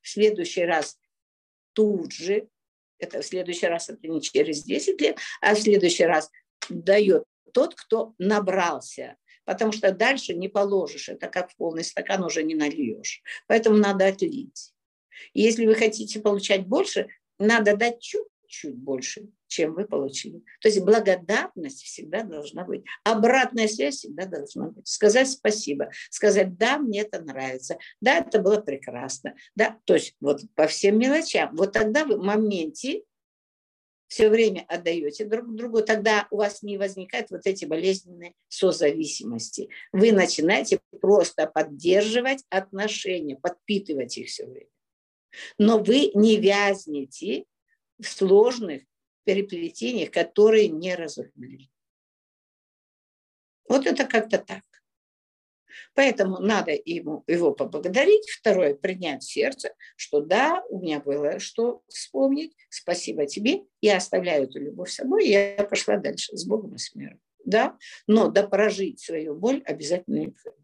В 0.00 0.08
следующий 0.08 0.64
раз 0.64 0.98
тут 1.74 2.12
же, 2.12 2.48
это 2.96 3.20
в 3.20 3.26
следующий 3.26 3.66
раз 3.66 3.90
это 3.90 4.08
не 4.08 4.22
через 4.22 4.64
10 4.64 4.98
лет, 5.02 5.18
а 5.42 5.54
в 5.54 5.60
следующий 5.60 6.04
раз 6.04 6.30
дает 6.70 7.24
тот, 7.52 7.74
кто 7.74 8.14
набрался, 8.18 9.16
потому 9.44 9.72
что 9.72 9.92
дальше 9.92 10.34
не 10.34 10.48
положишь, 10.48 11.08
это 11.08 11.28
как 11.28 11.50
в 11.50 11.56
полный 11.56 11.84
стакан 11.84 12.24
уже 12.24 12.42
не 12.42 12.54
нальешь. 12.54 13.22
Поэтому 13.46 13.76
надо 13.76 14.06
отлить. 14.06 14.72
Если 15.34 15.66
вы 15.66 15.74
хотите 15.74 16.20
получать 16.20 16.66
больше, 16.66 17.08
надо 17.38 17.76
дать 17.76 18.00
чуть-чуть 18.00 18.76
больше, 18.76 19.28
чем 19.46 19.74
вы 19.74 19.84
получили. 19.84 20.42
То 20.60 20.68
есть 20.68 20.80
благодарность 20.80 21.82
всегда 21.82 22.22
должна 22.22 22.64
быть. 22.64 22.84
Обратная 23.04 23.68
связь 23.68 23.96
всегда 23.96 24.26
должна 24.26 24.68
быть. 24.68 24.86
Сказать 24.86 25.30
спасибо, 25.30 25.90
сказать 26.10 26.56
да, 26.56 26.78
мне 26.78 27.02
это 27.02 27.20
нравится, 27.20 27.78
да, 28.00 28.18
это 28.18 28.40
было 28.40 28.60
прекрасно, 28.60 29.34
да, 29.54 29.78
то 29.84 29.94
есть 29.94 30.16
вот 30.20 30.42
по 30.54 30.66
всем 30.66 30.98
мелочам. 30.98 31.54
Вот 31.54 31.72
тогда 31.72 32.04
вы 32.04 32.16
в 32.16 32.22
моменте 32.22 33.02
все 34.12 34.28
время 34.28 34.66
отдаете 34.68 35.24
друг 35.24 35.54
другу, 35.54 35.80
тогда 35.80 36.28
у 36.30 36.36
вас 36.36 36.62
не 36.62 36.76
возникают 36.76 37.30
вот 37.30 37.46
эти 37.46 37.64
болезненные 37.64 38.34
созависимости. 38.48 39.70
Вы 39.90 40.12
начинаете 40.12 40.80
просто 41.00 41.46
поддерживать 41.46 42.44
отношения, 42.50 43.36
подпитывать 43.36 44.18
их 44.18 44.28
все 44.28 44.44
время. 44.44 44.68
Но 45.56 45.78
вы 45.78 46.10
не 46.12 46.36
вязнете 46.36 47.46
в 47.98 48.04
сложных 48.04 48.82
переплетениях, 49.24 50.10
которые 50.10 50.68
не 50.68 50.94
разрубили. 50.94 51.70
Вот 53.66 53.86
это 53.86 54.04
как-то 54.04 54.36
так. 54.36 54.62
Поэтому 55.94 56.38
надо 56.38 56.72
ему, 56.72 57.24
его 57.26 57.52
поблагодарить. 57.52 58.28
Второе, 58.30 58.74
принять 58.74 59.22
сердце, 59.22 59.74
что 59.96 60.20
да, 60.20 60.62
у 60.68 60.80
меня 60.80 61.00
было 61.00 61.38
что 61.38 61.82
вспомнить. 61.88 62.54
Спасибо 62.68 63.26
тебе. 63.26 63.62
Я 63.80 63.96
оставляю 63.96 64.44
эту 64.44 64.60
любовь 64.60 64.90
с 64.90 64.96
собой, 64.96 65.28
я 65.28 65.66
пошла 65.68 65.96
дальше 65.96 66.36
с 66.36 66.44
Богом 66.44 66.74
и 66.74 66.78
с 66.78 66.94
миром. 66.94 67.20
Да? 67.44 67.76
Но 68.06 68.28
да 68.28 68.46
прожить 68.46 69.00
свою 69.00 69.34
боль 69.34 69.62
обязательно 69.64 70.18
необходимо. 70.18 70.62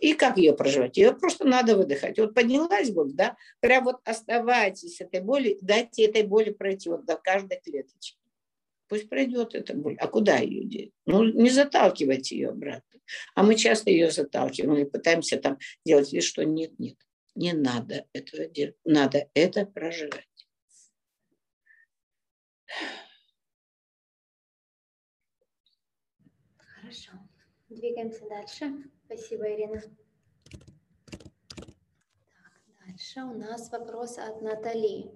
И 0.00 0.14
как 0.14 0.36
ее 0.36 0.54
проживать? 0.54 0.96
Ее 0.96 1.12
просто 1.12 1.46
надо 1.46 1.76
выдыхать. 1.76 2.18
Вот 2.18 2.34
поднялась 2.34 2.90
боль, 2.90 3.12
да, 3.12 3.36
прям 3.60 3.84
вот 3.84 3.96
оставайтесь 4.04 5.00
этой 5.00 5.20
боли, 5.20 5.58
дайте 5.62 6.04
этой 6.04 6.22
боли 6.22 6.50
пройти 6.50 6.90
вот 6.90 7.06
до 7.06 7.16
каждой 7.16 7.60
клеточки. 7.60 8.18
Пусть 8.92 9.08
пройдет 9.08 9.54
эта 9.54 9.72
боль. 9.72 9.96
А 10.00 10.06
куда 10.06 10.36
ее 10.36 10.64
деть? 10.64 10.92
Ну, 11.06 11.24
не 11.24 11.48
заталкивайте 11.48 12.36
ее 12.36 12.50
обратно. 12.50 13.00
А 13.34 13.42
мы 13.42 13.54
часто 13.54 13.88
ее 13.88 14.10
заталкиваем 14.10 14.84
и 14.84 14.84
пытаемся 14.84 15.38
там 15.38 15.56
делать 15.82 16.12
вид, 16.12 16.22
что 16.22 16.44
нет, 16.44 16.78
нет. 16.78 16.98
Не 17.34 17.54
надо 17.54 18.06
этого 18.12 18.44
делать. 18.48 18.76
Надо 18.84 19.30
это 19.32 19.64
проживать. 19.64 20.28
Хорошо. 26.58 27.12
Двигаемся 27.70 28.28
дальше. 28.28 28.90
Спасибо, 29.06 29.50
Ирина. 29.54 29.80
Так, 32.30 32.60
дальше 32.86 33.20
у 33.22 33.32
нас 33.38 33.70
вопрос 33.70 34.18
от 34.18 34.42
Натали. 34.42 35.10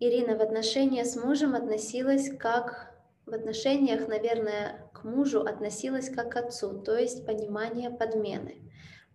Ирина 0.00 0.36
в 0.36 0.42
отношениях 0.42 1.06
с 1.06 1.16
мужем 1.16 1.54
относилась 1.54 2.30
как... 2.36 2.92
В 3.26 3.32
отношениях, 3.32 4.06
наверное, 4.06 4.90
к 4.92 5.02
мужу 5.04 5.40
относилась 5.40 6.10
как 6.10 6.32
к 6.32 6.36
отцу, 6.36 6.78
то 6.82 6.94
есть 6.94 7.24
понимание 7.24 7.88
подмены. 7.88 8.64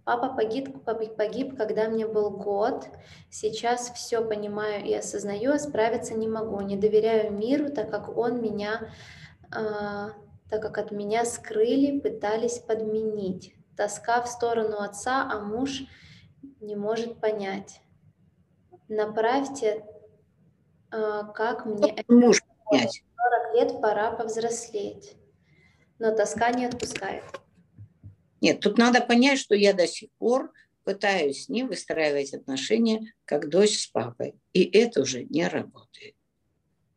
Папа 0.03 0.33
погиб, 0.33 0.83
погиб, 0.83 1.55
когда 1.55 1.87
мне 1.87 2.07
был 2.07 2.31
год. 2.31 2.87
Сейчас 3.29 3.91
все 3.91 4.27
понимаю 4.27 4.83
и 4.83 4.91
осознаю, 4.95 5.51
а 5.51 5.59
справиться 5.59 6.15
не 6.15 6.27
могу. 6.27 6.59
Не 6.61 6.75
доверяю 6.75 7.31
миру, 7.31 7.69
так 7.69 7.91
как 7.91 8.17
он 8.17 8.41
меня, 8.41 8.89
э, 9.55 10.09
так 10.49 10.61
как 10.63 10.79
от 10.79 10.89
меня 10.89 11.25
скрыли, 11.25 11.99
пытались 11.99 12.57
подменить. 12.57 13.53
Тоска 13.77 14.23
в 14.23 14.27
сторону 14.27 14.79
отца, 14.79 15.29
а 15.31 15.39
муж 15.39 15.83
не 16.59 16.75
может 16.75 17.21
понять. 17.21 17.81
Направьте 18.87 19.85
как 20.89 21.65
мне 21.65 21.91
это 21.91 22.13
муж 22.13 22.41
понять? 22.65 23.03
40 23.53 23.55
лет 23.55 23.81
пора 23.81 24.11
повзрослеть, 24.11 25.15
но 25.99 26.15
тоска 26.15 26.51
не 26.51 26.65
отпускает. 26.65 27.23
Нет, 28.41 28.59
тут 28.61 28.77
надо 28.77 29.01
понять, 29.01 29.39
что 29.39 29.55
я 29.55 29.73
до 29.73 29.87
сих 29.87 30.09
пор 30.13 30.53
пытаюсь 30.83 31.45
с 31.45 31.49
ним 31.49 31.67
выстраивать 31.67 32.33
отношения 32.33 33.13
как 33.25 33.49
дочь 33.49 33.77
с 33.77 33.87
папой. 33.87 34.35
И 34.53 34.63
это 34.63 35.01
уже 35.01 35.25
не 35.25 35.47
работает. 35.47 36.15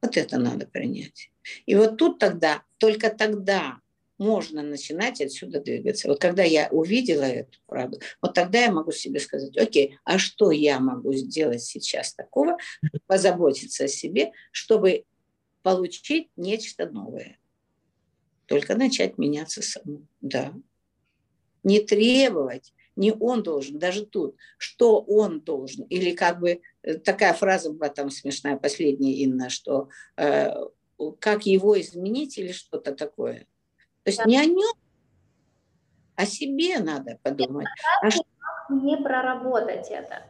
Вот 0.01 0.17
это 0.17 0.39
надо 0.39 0.67
принять. 0.67 1.31
И 1.67 1.75
вот 1.75 1.97
тут 1.97 2.19
тогда, 2.19 2.63
только 2.79 3.11
тогда 3.11 3.79
можно 4.19 4.63
начинать 4.63 5.21
отсюда 5.21 5.61
двигаться. 5.61 6.09
Вот 6.09 6.21
когда 6.21 6.43
я 6.43 6.69
увидела 6.71 7.23
эту 7.23 7.59
правду, 7.67 8.01
вот 8.21 8.35
тогда 8.35 8.61
я 8.61 8.73
могу 8.73 8.93
себе 8.93 9.21
сказать, 9.21 9.57
окей, 9.57 9.99
а 10.05 10.19
что 10.19 10.51
я 10.51 10.81
могу 10.81 11.13
сделать 11.15 11.63
сейчас 11.63 12.15
такого, 12.15 12.57
позаботиться 13.07 13.85
о 13.85 13.89
себе, 13.89 14.33
чтобы 14.51 15.05
получить 15.63 16.29
нечто 16.37 16.89
новое. 16.89 17.39
Только 18.47 18.77
начать 18.77 19.19
меняться 19.19 19.63
самому. 19.63 20.07
Да. 20.21 20.53
Не 21.63 21.81
требовать, 21.81 22.73
не 22.97 23.13
он 23.13 23.43
должен, 23.43 23.79
даже 23.79 24.05
тут, 24.05 24.37
что 24.59 25.01
он 25.01 25.41
должен. 25.41 25.85
Или 25.85 26.13
как 26.13 26.41
бы 26.41 26.61
э, 26.83 26.95
такая 26.95 27.33
фраза 27.33 27.73
была 27.73 27.89
там 27.89 28.11
смешная, 28.11 28.57
последняя, 28.57 29.15
Инна, 29.15 29.49
что 29.49 29.89
э, 30.17 30.51
как 31.19 31.47
его 31.47 31.81
изменить 31.81 32.39
или 32.39 32.53
что-то 32.53 32.93
такое. 32.93 33.47
То 34.05 34.11
есть 34.11 34.19
да. 34.19 34.25
не 34.25 34.39
о 34.39 34.45
нем, 34.45 34.75
о 36.17 36.27
себе 36.27 36.79
надо 36.79 37.19
подумать. 37.23 37.67
А 38.03 38.11
что... 38.11 38.25
Проработать 39.03 39.91
это? 39.91 40.25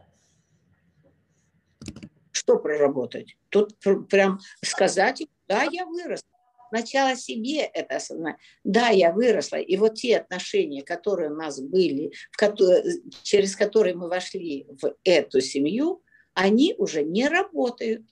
Что 2.31 2.59
проработать? 2.59 3.37
Тут 3.49 3.77
прям 4.09 4.39
сказать, 4.63 5.23
да, 5.47 5.63
я 5.63 5.85
выросла. 5.85 6.27
Сначала 6.69 7.15
себе 7.15 7.59
это 7.61 7.97
осознать. 7.97 8.37
Да, 8.63 8.89
я 8.89 9.11
выросла. 9.11 9.57
И 9.57 9.77
вот 9.77 9.93
те 9.95 10.17
отношения, 10.17 10.81
которые 10.81 11.29
у 11.29 11.35
нас 11.35 11.61
были, 11.61 12.11
в 12.31 12.37
которые, 12.37 12.83
через 13.21 13.55
которые 13.55 13.95
мы 13.95 14.09
вошли 14.09 14.65
в 14.81 14.95
эту 15.03 15.39
семью, 15.39 16.01
они 16.33 16.73
уже 16.77 17.03
не 17.03 17.27
работают. 17.27 18.03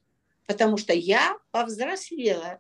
Потому 0.46 0.78
что 0.78 0.94
я 0.94 1.38
повзрослела. 1.50 2.60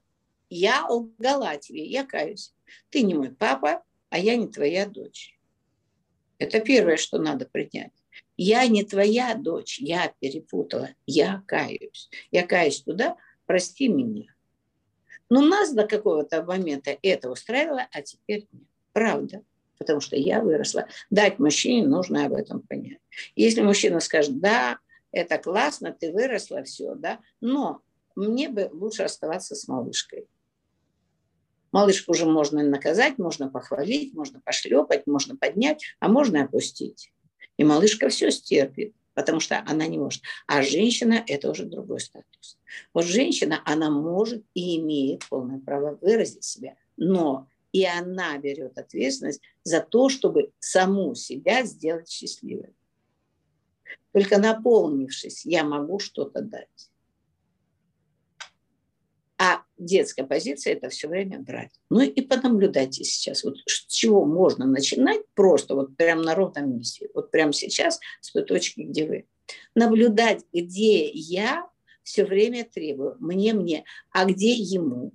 Я 0.49 0.87
лгала 0.87 1.57
тебе, 1.57 1.85
я 1.85 2.03
каюсь. 2.03 2.53
Ты 2.89 3.01
не 3.01 3.13
мой 3.13 3.31
папа, 3.31 3.83
а 4.09 4.19
я 4.19 4.35
не 4.35 4.47
твоя 4.47 4.85
дочь. 4.85 5.37
Это 6.37 6.59
первое, 6.59 6.97
что 6.97 7.17
надо 7.17 7.45
принять. 7.45 7.91
Я 8.35 8.67
не 8.67 8.83
твоя 8.83 9.35
дочь, 9.35 9.79
я 9.79 10.13
перепутала, 10.19 10.89
я 11.05 11.43
каюсь. 11.47 12.09
Я 12.31 12.45
каюсь 12.45 12.81
туда, 12.81 13.15
прости 13.45 13.87
меня. 13.87 14.33
Но 15.29 15.41
нас 15.41 15.71
до 15.73 15.87
какого-то 15.87 16.43
момента 16.43 16.97
это 17.01 17.29
устраивало, 17.29 17.87
а 17.91 18.01
теперь 18.01 18.47
нет. 18.51 18.67
Правда. 18.93 19.43
Потому 19.77 19.99
что 19.99 20.15
я 20.15 20.41
выросла. 20.41 20.87
Дать 21.09 21.39
мужчине 21.39 21.87
нужно 21.87 22.25
об 22.25 22.33
этом 22.33 22.61
понять. 22.61 22.99
Если 23.35 23.61
мужчина 23.61 23.99
скажет, 23.99 24.39
да, 24.39 24.77
это 25.11 25.37
классно, 25.37 25.91
ты 25.91 26.11
выросла, 26.11 26.63
все, 26.63 26.95
да, 26.95 27.19
но 27.39 27.81
мне 28.15 28.49
бы 28.49 28.69
лучше 28.71 29.03
оставаться 29.03 29.55
с 29.55 29.67
малышкой. 29.67 30.27
Малышку 31.71 32.11
уже 32.11 32.25
можно 32.25 32.63
наказать, 32.63 33.17
можно 33.17 33.49
похвалить, 33.49 34.13
можно 34.13 34.41
пошлепать, 34.41 35.07
можно 35.07 35.35
поднять, 35.35 35.83
а 35.99 36.09
можно 36.09 36.43
опустить. 36.43 37.11
И 37.57 37.63
малышка 37.63 38.09
все 38.09 38.31
стерпит, 38.31 38.93
потому 39.13 39.39
что 39.39 39.63
она 39.65 39.87
не 39.87 39.97
может. 39.97 40.21
А 40.47 40.61
женщина– 40.63 41.23
это 41.27 41.49
уже 41.49 41.65
другой 41.65 41.99
статус. 41.99 42.57
Вот 42.93 43.05
женщина, 43.05 43.61
она 43.65 43.89
может 43.89 44.43
и 44.53 44.79
имеет 44.79 45.27
полное 45.29 45.59
право 45.59 45.97
выразить 46.01 46.43
себя, 46.43 46.75
но 46.97 47.47
и 47.71 47.85
она 47.85 48.37
берет 48.37 48.77
ответственность 48.77 49.41
за 49.63 49.79
то, 49.81 50.09
чтобы 50.09 50.51
саму 50.59 51.15
себя 51.15 51.63
сделать 51.63 52.09
счастливой. 52.09 52.75
Только 54.11 54.37
наполнившись, 54.39 55.45
я 55.45 55.63
могу 55.63 55.99
что-то 55.99 56.41
дать. 56.41 56.90
Детская 59.81 60.25
позиция– 60.25 60.73
это 60.75 60.89
все 60.89 61.07
время 61.07 61.39
брать. 61.39 61.71
Ну 61.89 62.01
и 62.01 62.21
понаблюдайте 62.21 63.03
сейчас, 63.03 63.43
вот 63.43 63.57
с 63.65 63.87
чего 63.87 64.25
можно 64.25 64.67
начинать 64.67 65.21
просто 65.33 65.73
вот 65.73 65.97
прямо 65.97 66.21
на 66.21 66.35
ровном 66.35 66.77
месте, 66.77 67.09
вот 67.15 67.31
прямо 67.31 67.51
сейчас 67.51 67.99
с 68.19 68.31
той 68.31 68.45
точки, 68.45 68.81
где 68.81 69.07
вы. 69.07 69.25
Наблюдать, 69.73 70.45
где 70.53 71.09
я 71.09 71.67
все 72.03 72.25
время 72.25 72.63
требую, 72.63 73.17
мне, 73.19 73.55
мне, 73.55 73.83
а 74.11 74.25
где 74.25 74.51
ему, 74.51 75.13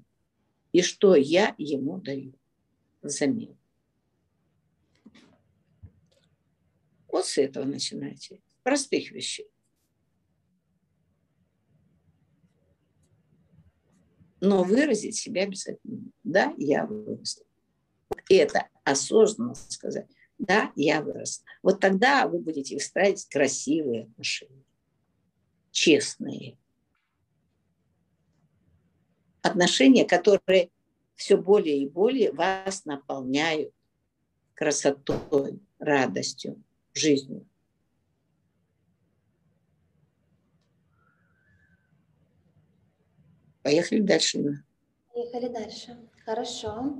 и 0.72 0.82
что 0.82 1.14
я 1.14 1.54
ему 1.58 1.98
даю 1.98 2.32
взамен. 3.02 3.56
Вот 7.06 7.24
с 7.24 7.38
этого 7.38 7.64
начинайте. 7.64 8.40
Простых 8.64 9.12
вещей. 9.12 9.46
Но 14.40 14.62
выразить 14.62 15.16
себя 15.16 15.44
обязательно. 15.44 16.10
Да, 16.24 16.54
я 16.56 16.86
выросла. 16.86 17.44
Это 18.28 18.68
осознанно 18.84 19.54
сказать. 19.54 20.08
Да, 20.38 20.72
я 20.76 21.00
выросла. 21.00 21.44
Вот 21.62 21.80
тогда 21.80 22.28
вы 22.28 22.38
будете 22.38 22.74
выстраивать 22.74 23.26
красивые 23.28 24.04
отношения. 24.04 24.64
Честные. 25.70 26.58
Отношения, 29.42 30.04
которые 30.04 30.70
все 31.14 31.36
более 31.36 31.78
и 31.78 31.88
более 31.88 32.32
вас 32.32 32.84
наполняют 32.84 33.72
красотой, 34.54 35.60
радостью, 35.78 36.62
жизнью. 36.92 37.48
Поехали 43.66 43.98
дальше. 43.98 44.62
Поехали 45.12 45.48
дальше. 45.48 45.96
Хорошо. 46.24 46.94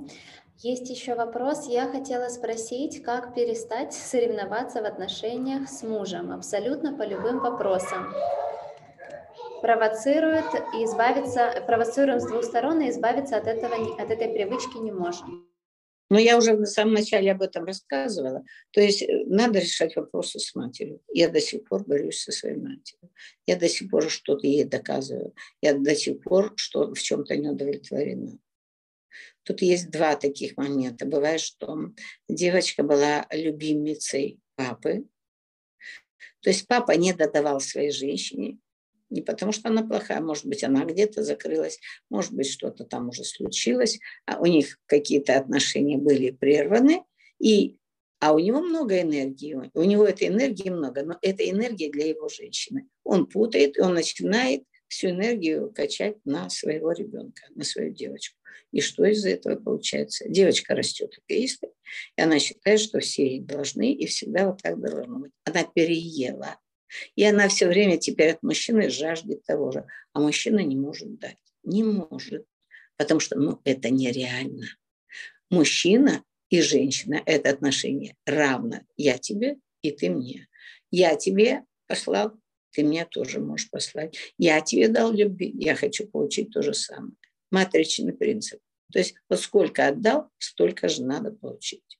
Есть 0.57 0.89
еще 0.89 1.15
вопрос. 1.15 1.65
Я 1.69 1.87
хотела 1.87 2.27
спросить, 2.27 3.01
как 3.03 3.33
перестать 3.33 3.93
соревноваться 3.93 4.81
в 4.81 4.85
отношениях 4.85 5.69
с 5.69 5.81
мужем, 5.83 6.29
абсолютно 6.33 6.93
по 6.93 7.03
любым 7.03 7.39
вопросам. 7.39 8.13
Провоцирует 9.61 10.43
и 10.75 10.83
избавиться, 10.83 11.63
провоцируем 11.65 12.19
с 12.19 12.27
двух 12.27 12.43
сторон 12.43 12.81
и 12.81 12.89
избавиться 12.89 13.37
от, 13.37 13.47
этого, 13.47 13.75
от 13.97 14.11
этой 14.11 14.27
привычки 14.27 14.75
не 14.75 14.91
можем. 14.91 15.47
Но 16.09 16.19
я 16.19 16.37
уже 16.37 16.53
в 16.55 16.65
самом 16.65 16.93
начале 16.93 17.31
об 17.31 17.41
этом 17.41 17.65
рассказывала. 17.65 18.43
То 18.71 18.81
есть 18.81 19.01
э, 19.01 19.23
надо 19.25 19.59
решать 19.59 19.95
вопросы 19.95 20.39
с 20.39 20.55
матерью. 20.55 21.01
Я 21.13 21.29
до 21.29 21.41
сих 21.41 21.65
пор 21.65 21.85
борюсь 21.85 22.21
со 22.21 22.31
своей 22.31 22.55
матерью. 22.55 23.11
Я 23.45 23.57
до 23.57 23.67
сих 23.67 23.89
пор 23.89 24.09
что-то 24.09 24.47
ей 24.47 24.63
доказываю. 24.63 25.33
Я 25.61 25.73
до 25.73 25.95
сих 25.95 26.21
пор 26.21 26.53
что 26.55 26.93
в 26.93 26.99
чем-то 27.01 27.35
не 27.35 27.49
удовлетворена. 27.49 28.37
Тут 29.43 29.61
есть 29.61 29.89
два 29.89 30.15
таких 30.15 30.57
момента. 30.57 31.05
Бывает, 31.05 31.41
что 31.41 31.91
девочка 32.29 32.83
была 32.83 33.27
любимицей 33.31 34.39
папы. 34.55 35.05
То 36.41 36.49
есть 36.49 36.67
папа 36.67 36.91
не 36.91 37.13
додавал 37.13 37.59
своей 37.59 37.91
женщине 37.91 38.59
не 39.09 39.21
потому, 39.21 39.51
что 39.51 39.69
она 39.69 39.83
плохая, 39.83 40.21
может 40.21 40.45
быть, 40.45 40.63
она 40.63 40.85
где-то 40.85 41.23
закрылась, 41.23 41.79
может 42.09 42.33
быть, 42.33 42.49
что-то 42.49 42.83
там 42.83 43.09
уже 43.09 43.23
случилось, 43.23 43.99
а 44.25 44.39
у 44.39 44.45
них 44.45 44.79
какие-то 44.85 45.37
отношения 45.37 45.97
были 45.97 46.31
прерваны, 46.31 47.03
и, 47.39 47.77
а 48.19 48.33
у 48.33 48.39
него 48.39 48.61
много 48.61 49.01
энергии, 49.01 49.57
у 49.73 49.83
него 49.83 50.05
этой 50.05 50.27
энергии 50.27 50.69
много, 50.69 51.03
но 51.03 51.17
это 51.21 51.49
энергия 51.49 51.89
для 51.89 52.07
его 52.07 52.27
женщины. 52.29 52.87
Он 53.03 53.27
путает, 53.27 53.77
и 53.77 53.81
он 53.81 53.93
начинает 53.93 54.63
всю 54.87 55.09
энергию 55.09 55.71
качать 55.71 56.17
на 56.25 56.49
своего 56.49 56.91
ребенка, 56.91 57.43
на 57.55 57.63
свою 57.63 57.93
девочку. 57.93 58.37
И 58.71 58.81
что 58.81 59.05
из 59.05 59.25
этого 59.25 59.55
получается? 59.55 60.27
Девочка 60.27 60.75
растет 60.75 61.17
эгоисткой, 61.27 61.69
и 62.17 62.21
она 62.21 62.39
считает, 62.39 62.79
что 62.79 62.99
все 62.99 63.25
ей 63.25 63.39
должны, 63.41 63.93
и 63.93 64.05
всегда 64.07 64.47
вот 64.47 64.61
так 64.61 64.79
должно 64.79 65.19
быть. 65.19 65.31
Она 65.45 65.63
переела 65.63 66.57
и 67.15 67.23
она 67.23 67.47
все 67.49 67.67
время 67.67 67.97
теперь 67.97 68.31
от 68.31 68.43
мужчины 68.43 68.89
жаждет 68.89 69.43
того 69.43 69.71
же. 69.71 69.85
А 70.13 70.19
мужчина 70.19 70.59
не 70.59 70.75
может 70.75 71.19
дать. 71.19 71.37
Не 71.63 71.83
может. 71.83 72.45
Потому 72.97 73.19
что 73.19 73.37
ну, 73.37 73.61
это 73.63 73.89
нереально. 73.89 74.67
Мужчина 75.49 76.23
и 76.49 76.61
женщина– 76.61 77.21
это 77.25 77.49
отношение 77.49 78.15
равно. 78.25 78.81
Я 78.95 79.17
тебе, 79.17 79.57
и 79.81 79.91
ты 79.91 80.09
мне. 80.09 80.47
Я 80.91 81.15
тебе 81.15 81.63
послал, 81.87 82.33
ты 82.71 82.83
мне 82.83 83.05
тоже 83.05 83.39
можешь 83.39 83.69
послать. 83.69 84.17
Я 84.37 84.61
тебе 84.61 84.87
дал 84.87 85.11
любви, 85.11 85.53
я 85.55 85.75
хочу 85.75 86.07
получить 86.07 86.51
то 86.51 86.61
же 86.61 86.73
самое. 86.73 87.13
Матричный 87.51 88.13
принцип. 88.13 88.59
То 88.91 88.99
есть 88.99 89.15
вот 89.29 89.39
сколько 89.39 89.87
отдал, 89.87 90.29
столько 90.37 90.87
же 90.87 91.03
надо 91.03 91.31
получить. 91.31 91.99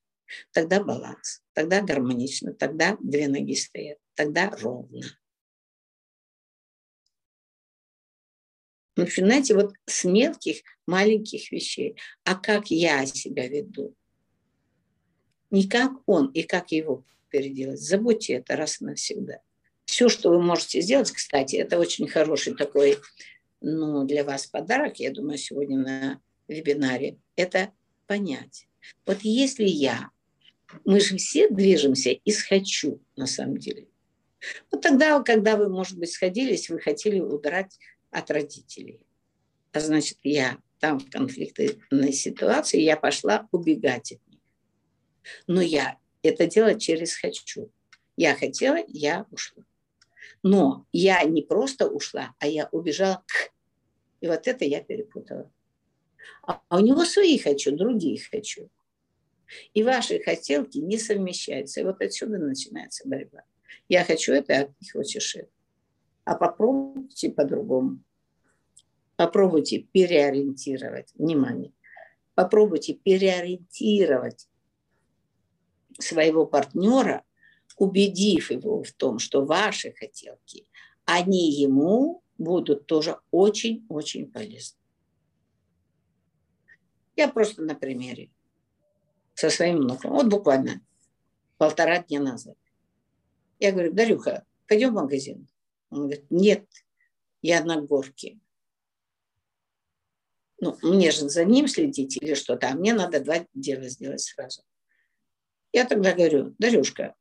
Тогда 0.52 0.84
баланс, 0.84 1.42
тогда 1.54 1.82
гармонично, 1.82 2.54
тогда 2.54 2.98
две 3.02 3.28
ноги 3.28 3.56
стоят 3.56 3.98
тогда 4.18 4.50
ровно. 4.50 5.06
Начинайте 8.98 9.54
вот 9.54 9.74
с 9.86 10.04
мелких, 10.06 10.64
маленьких 10.88 11.52
вещей. 11.52 11.96
А 12.24 12.34
как 12.34 12.72
я 12.72 13.06
себя 13.06 13.48
веду? 13.48 13.96
Не 15.52 15.70
как 15.70 15.92
он 16.08 16.32
и 16.32 16.42
как 16.42 16.72
его 16.72 17.06
переделать. 17.30 17.80
Забудьте 17.80 18.34
это 18.34 18.56
раз 18.56 18.82
и 18.82 18.86
навсегда. 18.86 19.40
Все, 19.86 20.10
что 20.10 20.32
вы 20.32 20.42
можете 20.42 20.82
сделать, 20.82 21.12
кстати, 21.12 21.56
это 21.58 21.78
очень 21.80 22.08
хороший 22.08 22.56
такой, 22.56 22.98
ну, 23.62 24.04
для 24.06 24.24
вас 24.24 24.48
подарок, 24.48 25.00
я 25.00 25.12
думаю, 25.12 25.38
сегодня 25.38 25.78
на 25.78 26.22
вебинаре, 26.48 27.20
это 27.36 27.72
понять. 28.08 28.68
Вот 29.06 29.20
если 29.22 29.64
я, 29.64 30.10
мы 30.84 31.00
же 31.00 31.16
все 31.18 31.50
движемся 31.50 32.10
из 32.10 32.42
«хочу» 32.42 33.02
на 33.16 33.28
самом 33.28 33.58
деле. 33.58 33.88
Вот 34.72 34.82
тогда, 34.82 35.22
когда 35.22 35.58
вы, 35.58 35.70
может 35.70 35.98
быть, 35.98 36.12
сходились, 36.12 36.70
вы 36.70 36.80
хотели 36.80 37.20
убирать 37.20 37.78
от 38.12 38.32
родителей. 38.32 39.02
А 39.72 39.80
значит, 39.80 40.18
я 40.24 40.58
там 40.80 41.00
в 41.00 41.10
конфликтной 41.10 42.14
ситуации, 42.14 42.82
я 42.82 42.98
пошла 42.98 43.48
убегать 43.52 44.14
от 44.14 44.28
них. 44.28 44.42
Но 45.48 45.62
я 45.62 45.98
это 46.22 46.48
делать 46.48 46.82
через 46.82 47.16
«хочу». 47.16 47.72
Я 48.16 48.36
хотела, 48.36 48.80
я 48.88 49.28
ушла. 49.30 49.64
Но 50.42 50.88
я 50.92 51.24
не 51.24 51.44
просто 51.44 51.88
ушла, 51.88 52.34
а 52.40 52.48
я 52.48 52.68
убежала 52.72 53.24
к. 53.28 53.52
И 54.22 54.28
вот 54.28 54.48
это 54.48 54.66
я 54.66 54.84
перепутала. 54.84 55.52
А 56.42 56.62
у 56.70 56.80
него 56.80 57.06
свои 57.06 57.38
хочу, 57.38 57.76
другие 57.76 58.20
хочу. 58.20 58.70
И 59.74 59.84
ваши 59.84 60.20
хотелки 60.20 60.80
не 60.80 60.98
совмещаются. 60.98 61.82
И 61.82 61.84
вот 61.84 62.02
отсюда 62.02 62.38
начинается 62.40 63.08
борьба. 63.08 63.44
Я 63.90 64.04
хочу 64.04 64.34
это, 64.34 64.60
а 64.60 64.66
ты 64.66 64.92
хочешь 64.92 65.36
это. 65.36 65.50
А 66.26 66.36
попробуйте 66.36 67.30
по-другому. 67.30 68.00
Попробуйте 69.16 69.80
переориентировать 69.80 71.12
внимание. 71.16 71.74
Попробуйте 72.36 72.94
переориентировать 72.94 74.48
своего 76.00 76.46
партнера, 76.46 77.24
убедив 77.78 78.52
его 78.52 78.84
в 78.84 78.92
том, 78.92 79.20
что 79.20 79.46
ваши 79.46 79.94
хотелки, 79.94 80.68
они 81.06 81.52
ему 81.52 82.24
будут 82.38 82.86
тоже 82.86 83.20
очень-очень 83.32 84.32
полезны. 84.32 84.78
Я 87.16 87.30
просто 87.30 87.64
на 87.64 87.76
примере 87.76 88.30
со 89.34 89.50
своим 89.50 89.78
внуком. 89.78 90.12
Вот 90.12 90.28
буквально 90.28 90.82
полтора 91.58 92.00
дня 92.04 92.20
назад. 92.20 92.58
Я 93.60 93.72
говорю, 93.72 93.94
Дарюха, 93.94 94.46
пойдем 94.68 94.92
в 94.92 95.02
магазин. 95.02 95.48
Он 95.90 96.02
говорит, 96.02 96.26
нет, 96.30 96.68
я 97.42 97.64
на 97.64 97.82
горке. 97.82 98.40
Ну, 100.60 100.78
мне 100.82 101.12
же 101.12 101.30
за 101.30 101.46
ним 101.46 101.68
следить 101.68 102.18
или 102.18 102.34
что-то, 102.34 102.70
а 102.70 102.76
мне 102.76 102.94
надо 102.94 103.20
два 103.20 103.46
дела 103.54 103.88
сделать 103.90 104.22
сразу. 104.22 104.64
Я 105.72 105.86
тогда 105.86 106.14
говорю, 106.14 106.56
Дарюшка, 106.58 107.16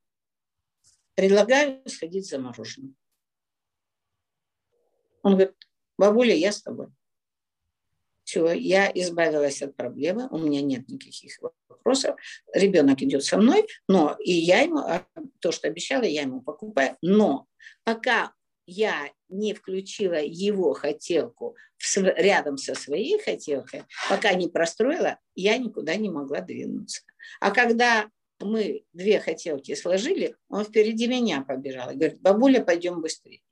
предлагаю 1.14 1.87
сходить 1.89 2.28
за 2.28 2.39
мороженым. 2.39 2.97
Он 5.22 5.32
говорит, 5.32 5.57
бабуля, 5.99 6.34
я 6.34 6.53
с 6.53 6.62
тобой. 6.62 6.89
Все, 8.26 8.52
я 8.52 8.90
избавилась 8.92 9.62
от 9.62 9.76
проблемы, 9.76 10.26
у 10.32 10.38
меня 10.38 10.60
нет 10.60 10.88
никаких 10.88 11.38
вопросов. 11.68 12.16
Ребенок 12.52 13.00
идет 13.00 13.22
со 13.22 13.38
мной, 13.38 13.68
но 13.86 14.16
и 14.18 14.32
я 14.32 14.62
ему, 14.62 14.78
а, 14.78 15.06
то, 15.38 15.52
что 15.52 15.68
обещала, 15.68 16.02
я 16.02 16.22
ему 16.22 16.40
покупаю. 16.42 16.96
Но 17.02 17.46
пока 17.84 18.32
я 18.66 19.12
не 19.28 19.54
включила 19.54 20.20
его 20.20 20.72
хотелку 20.72 21.54
в, 21.78 21.96
рядом 21.98 22.58
со 22.58 22.74
своей 22.74 23.22
хотелкой, 23.22 23.84
пока 24.08 24.34
не 24.34 24.48
простроила, 24.48 25.20
я 25.36 25.56
никуда 25.56 25.94
не 25.94 26.10
могла 26.10 26.40
двинуться. 26.40 27.02
А 27.38 27.52
когда 27.52 28.10
мы 28.40 28.84
две 28.92 29.20
хотелки 29.20 29.72
сложили, 29.76 30.34
он 30.48 30.64
впереди 30.64 31.06
меня 31.06 31.42
побежал 31.42 31.92
и 31.92 31.94
говорит, 31.94 32.20
бабуля, 32.20 32.60
пойдем 32.64 33.00
быстрее. 33.00 33.42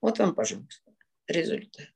Вот 0.00 0.20
вам, 0.20 0.32
пожалуйста, 0.32 0.94
результат. 1.26 1.88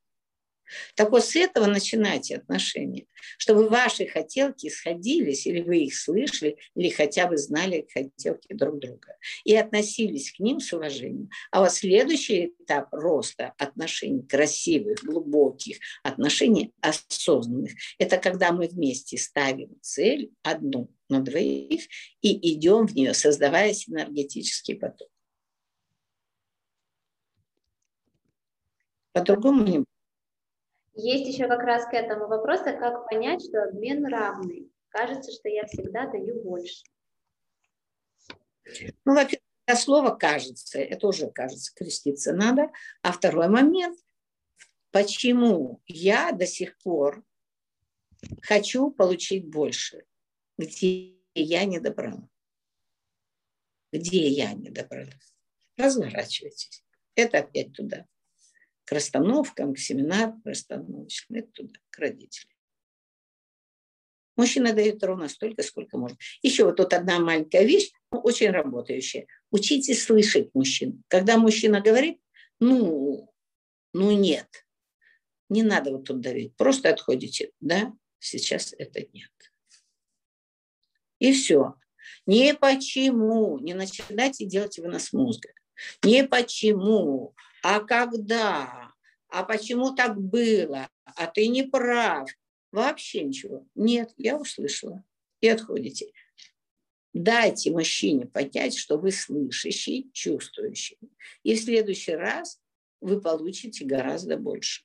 Так 0.94 1.10
вот 1.10 1.24
с 1.24 1.36
этого 1.36 1.66
начинайте 1.66 2.36
отношения, 2.36 3.06
чтобы 3.36 3.68
ваши 3.68 4.06
хотелки 4.06 4.68
сходились, 4.68 5.46
или 5.46 5.62
вы 5.62 5.78
их 5.84 5.96
слышали, 5.96 6.58
или 6.74 6.88
хотя 6.90 7.26
бы 7.26 7.36
знали 7.36 7.86
хотелки 7.92 8.52
друг 8.52 8.78
друга, 8.78 9.16
и 9.44 9.54
относились 9.54 10.32
к 10.32 10.40
ним 10.40 10.60
с 10.60 10.72
уважением. 10.72 11.30
А 11.50 11.60
вот 11.60 11.72
следующий 11.72 12.54
этап 12.58 12.88
роста 12.92 13.54
отношений, 13.58 14.22
красивых, 14.22 15.02
глубоких 15.02 15.78
отношений, 16.02 16.72
осознанных, 16.80 17.72
это 17.98 18.18
когда 18.18 18.52
мы 18.52 18.68
вместе 18.68 19.18
ставим 19.18 19.78
цель 19.80 20.30
одну 20.42 20.90
на 21.08 21.20
двоих 21.20 21.82
и 22.20 22.54
идем 22.54 22.86
в 22.86 22.94
нее, 22.94 23.14
создавая 23.14 23.72
синергетический 23.72 24.76
поток. 24.76 25.08
По-другому 29.12 29.64
не 29.64 29.78
будет. 29.78 29.97
Есть 31.00 31.32
еще 31.32 31.46
как 31.46 31.60
раз 31.60 31.84
к 31.86 31.94
этому 31.94 32.26
вопрос, 32.26 32.62
а 32.62 32.72
как 32.72 33.08
понять, 33.08 33.44
что 33.44 33.62
обмен 33.62 34.04
равный. 34.04 34.68
Кажется, 34.88 35.30
что 35.30 35.48
я 35.48 35.64
всегда 35.66 36.10
даю 36.10 36.42
больше. 36.42 36.82
Ну, 39.04 39.14
во-первых, 39.14 39.40
слово 39.76 40.10
«кажется», 40.16 40.80
это 40.80 41.06
уже, 41.06 41.30
кажется, 41.30 41.72
креститься 41.72 42.32
надо. 42.32 42.72
А 43.02 43.12
второй 43.12 43.46
момент, 43.48 43.96
почему 44.90 45.80
я 45.86 46.32
до 46.32 46.46
сих 46.46 46.76
пор 46.78 47.24
хочу 48.42 48.90
получить 48.90 49.48
больше, 49.48 50.04
где 50.58 51.14
я 51.32 51.64
не 51.64 51.78
добрала. 51.78 52.28
Где 53.92 54.26
я 54.26 54.52
не 54.52 54.70
добрала. 54.70 55.12
Разворачивайтесь. 55.76 56.82
Это 57.14 57.38
опять 57.38 57.72
туда 57.72 58.04
к 58.88 58.92
расстановкам, 58.92 59.74
к 59.74 59.78
семинарам 59.78 60.40
расстановочным, 60.46 61.40
это 61.40 61.52
туда, 61.52 61.78
к 61.90 61.98
родителям. 61.98 62.56
Мужчина 64.34 64.72
дает 64.72 65.04
ровно 65.04 65.28
столько, 65.28 65.62
сколько 65.62 65.98
может. 65.98 66.16
Еще 66.40 66.64
вот 66.64 66.76
тут 66.76 66.94
одна 66.94 67.18
маленькая 67.18 67.64
вещь, 67.64 67.90
ну, 68.10 68.20
очень 68.20 68.50
работающая. 68.50 69.26
Учитесь 69.50 70.02
слышать 70.02 70.54
мужчин. 70.54 71.02
Когда 71.08 71.36
мужчина 71.36 71.82
говорит, 71.82 72.18
ну, 72.60 73.30
ну 73.92 74.12
нет, 74.12 74.48
не 75.50 75.62
надо 75.62 75.90
вот 75.90 76.04
тут 76.04 76.20
давить, 76.20 76.56
просто 76.56 76.88
отходите, 76.88 77.50
да, 77.60 77.92
сейчас 78.18 78.74
это 78.78 79.00
нет. 79.12 79.30
И 81.18 81.32
все. 81.34 81.74
Не 82.24 82.54
почему, 82.54 83.58
не 83.58 83.74
начинайте 83.74 84.46
делать 84.46 84.78
вынос 84.78 85.12
мозга. 85.12 85.50
Не 86.02 86.24
почему, 86.24 87.34
а 87.70 87.80
когда, 87.80 88.94
а 89.28 89.44
почему 89.44 89.94
так 89.94 90.18
было, 90.18 90.88
а 91.04 91.26
ты 91.26 91.48
не 91.48 91.64
прав. 91.64 92.30
Вообще 92.72 93.24
ничего. 93.24 93.66
Нет, 93.74 94.10
я 94.16 94.38
услышала. 94.38 95.04
И 95.42 95.48
отходите. 95.48 96.10
Дайте 97.12 97.70
мужчине 97.70 98.24
понять, 98.24 98.74
что 98.74 98.96
вы 98.96 99.12
слышащий, 99.12 100.10
чувствующий. 100.14 100.98
И 101.42 101.54
в 101.54 101.60
следующий 101.60 102.14
раз 102.14 102.58
вы 103.02 103.20
получите 103.20 103.84
гораздо 103.84 104.38
больше. 104.38 104.84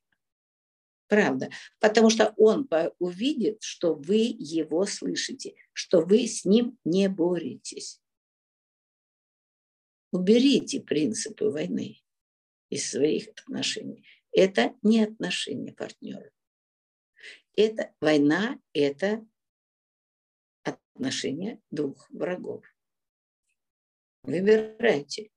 Правда. 1.08 1.52
Потому 1.80 2.10
что 2.10 2.34
он 2.36 2.68
увидит, 3.00 3.64
что 3.64 3.96
вы 3.96 4.36
его 4.38 4.86
слышите, 4.88 5.56
что 5.72 6.02
вы 6.02 6.28
с 6.28 6.44
ним 6.44 6.78
не 6.84 7.08
боретесь. 7.08 8.02
Уберите 10.12 10.82
принципы 10.82 11.46
войны 11.46 12.03
из 12.74 12.90
своих 12.90 13.28
отношений. 13.30 14.04
Это 14.32 14.76
не 14.82 15.04
отношения 15.04 15.74
партнера. 15.74 16.32
Это 17.56 17.94
война, 18.02 18.60
это 18.74 19.26
отношения 20.64 21.62
двух 21.70 22.10
врагов. 22.10 22.66
Выбирайте. 24.24 25.30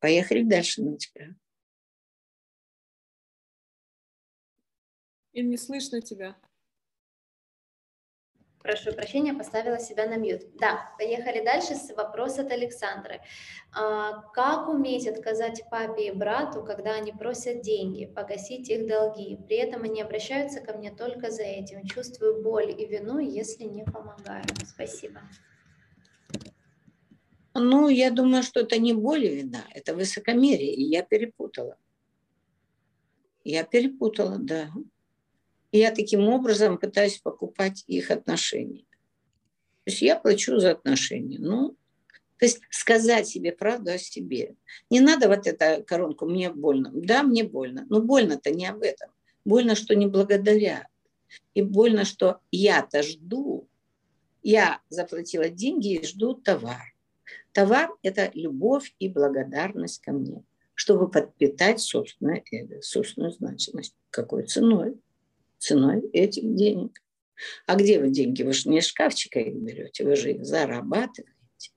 Поехали 0.00 0.42
дальше, 0.42 0.82
Ночка. 0.82 1.34
И 5.32 5.42
не 5.42 5.56
слышно 5.56 6.02
тебя. 6.02 6.38
Прошу 8.66 8.92
прощения, 8.92 9.32
поставила 9.32 9.78
себя 9.78 10.06
на 10.06 10.16
мьют. 10.16 10.42
Да, 10.58 10.92
поехали 10.98 11.44
дальше 11.44 11.76
с 11.76 11.94
вопроса 11.94 12.42
от 12.42 12.50
Александры. 12.50 13.20
А, 13.72 14.22
как 14.32 14.68
уметь 14.68 15.06
отказать 15.06 15.62
папе 15.70 16.08
и 16.08 16.10
брату, 16.10 16.64
когда 16.64 16.94
они 16.94 17.12
просят 17.12 17.60
деньги, 17.60 18.06
погасить 18.06 18.68
их 18.68 18.88
долги? 18.88 19.38
При 19.46 19.58
этом 19.58 19.84
они 19.84 20.02
обращаются 20.02 20.60
ко 20.60 20.76
мне 20.76 20.90
только 20.90 21.30
за 21.30 21.44
этим. 21.44 21.86
Чувствую 21.86 22.42
боль 22.42 22.74
и 22.76 22.86
вину, 22.86 23.20
если 23.20 23.62
не 23.62 23.84
помогаю. 23.84 24.44
Спасибо. 24.64 25.20
Ну, 27.54 27.88
я 27.88 28.10
думаю, 28.10 28.42
что 28.42 28.60
это 28.60 28.80
не 28.80 28.94
боль 28.94 29.26
и 29.26 29.36
вина, 29.36 29.64
это 29.74 29.94
высокомерие, 29.94 30.74
и 30.74 30.82
я 30.82 31.04
перепутала. 31.04 31.76
Я 33.44 33.62
перепутала, 33.62 34.38
да. 34.40 34.70
Я 35.76 35.90
таким 35.90 36.28
образом 36.28 36.78
пытаюсь 36.78 37.18
покупать 37.18 37.84
их 37.86 38.10
отношения. 38.10 38.84
То 39.84 39.90
есть 39.90 40.00
я 40.00 40.16
плачу 40.16 40.58
за 40.58 40.70
отношения. 40.72 41.38
Ну, 41.38 41.76
то 42.38 42.46
есть 42.46 42.60
сказать 42.70 43.28
себе 43.28 43.52
правду 43.52 43.90
о 43.90 43.98
себе. 43.98 44.56
Не 44.90 45.00
надо 45.00 45.28
вот 45.28 45.46
эту 45.46 45.84
коронку 45.84 46.26
«мне 46.26 46.50
больно». 46.50 46.90
Да, 46.94 47.22
мне 47.22 47.44
больно. 47.44 47.86
Но 47.90 48.00
больно-то 48.00 48.50
не 48.50 48.66
об 48.66 48.82
этом. 48.82 49.10
Больно, 49.44 49.74
что 49.74 49.94
не 49.94 50.06
благодаря. 50.06 50.88
И 51.54 51.60
больно, 51.60 52.04
что 52.04 52.40
я-то 52.50 53.02
жду. 53.02 53.68
Я 54.42 54.80
заплатила 54.88 55.50
деньги 55.50 55.94
и 55.94 56.06
жду 56.06 56.34
товар. 56.34 56.94
Товар– 57.52 57.90
это 58.02 58.30
любовь 58.32 58.94
и 58.98 59.08
благодарность 59.08 60.00
ко 60.00 60.12
мне, 60.12 60.42
чтобы 60.74 61.10
подпитать 61.10 61.80
собственное 61.80 62.42
эго, 62.50 62.80
собственную 62.80 63.32
значимость. 63.32 63.94
Какой 64.10 64.44
ценой? 64.44 64.98
Ценой 65.66 66.08
этих 66.12 66.54
денег. 66.54 67.02
А 67.66 67.76
где 67.76 68.00
вы 68.00 68.10
деньги? 68.10 68.42
Вы 68.42 68.52
же 68.52 68.68
не 68.68 68.78
из 68.78 68.86
шкафчика 68.86 69.40
их 69.40 69.54
берете, 69.54 70.04
вы 70.04 70.16
же 70.16 70.32
их 70.32 70.44
зарабатываете. 70.44 71.72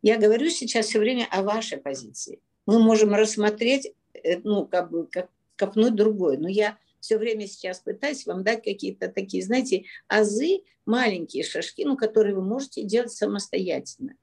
Я 0.00 0.18
говорю 0.18 0.48
сейчас 0.48 0.86
все 0.86 0.98
время 0.98 1.26
о 1.30 1.42
вашей 1.42 1.78
позиции. 1.78 2.40
Мы 2.66 2.82
можем 2.82 3.14
рассмотреть, 3.14 3.92
э, 4.14 4.38
ну, 4.38 4.66
как 4.66 4.90
бы, 4.90 5.06
как, 5.06 5.28
копнуть 5.56 5.94
другой. 5.94 6.38
Но 6.38 6.48
я 6.48 6.78
все 7.00 7.18
время 7.18 7.46
сейчас 7.46 7.80
пытаюсь 7.80 8.26
вам 8.26 8.42
дать 8.42 8.64
какие-то 8.64 9.08
такие, 9.08 9.42
знаете, 9.42 9.84
азы, 10.08 10.62
маленькие 10.86 11.44
шажки, 11.44 11.84
ну, 11.84 11.96
которые 11.96 12.34
вы 12.34 12.42
можете 12.42 12.82
делать 12.84 13.12
самостоятельно. 13.12 14.14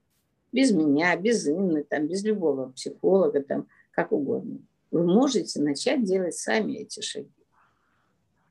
Без 0.52 0.72
меня, 0.72 1.16
без 1.16 1.48
Инны, 1.48 1.84
там, 1.84 2.08
без 2.08 2.24
любого 2.24 2.72
психолога, 2.72 3.42
там, 3.42 3.68
как 3.92 4.12
угодно. 4.12 4.60
Вы 4.92 5.06
можете 5.06 5.62
начать 5.62 6.04
делать 6.04 6.36
сами 6.36 6.78
эти 6.78 7.02
шаги. 7.02 7.39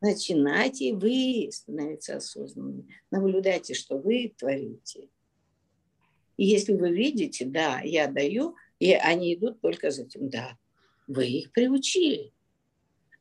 Начинайте 0.01 0.95
вы 0.95 1.49
становиться 1.51 2.17
осознанными. 2.17 2.87
Наблюдайте, 3.11 3.75
что 3.75 3.99
вы 3.99 4.33
творите. 4.37 5.09
И 6.37 6.47
если 6.47 6.73
вы 6.73 6.91
видите, 6.91 7.45
да, 7.45 7.81
я 7.81 8.07
даю, 8.07 8.55
и 8.79 8.93
они 8.93 9.35
идут 9.35 9.61
только 9.61 9.91
за 9.91 10.03
этим, 10.03 10.29
да, 10.29 10.57
вы 11.09 11.27
их 11.27 11.53
приучили. 11.53 12.33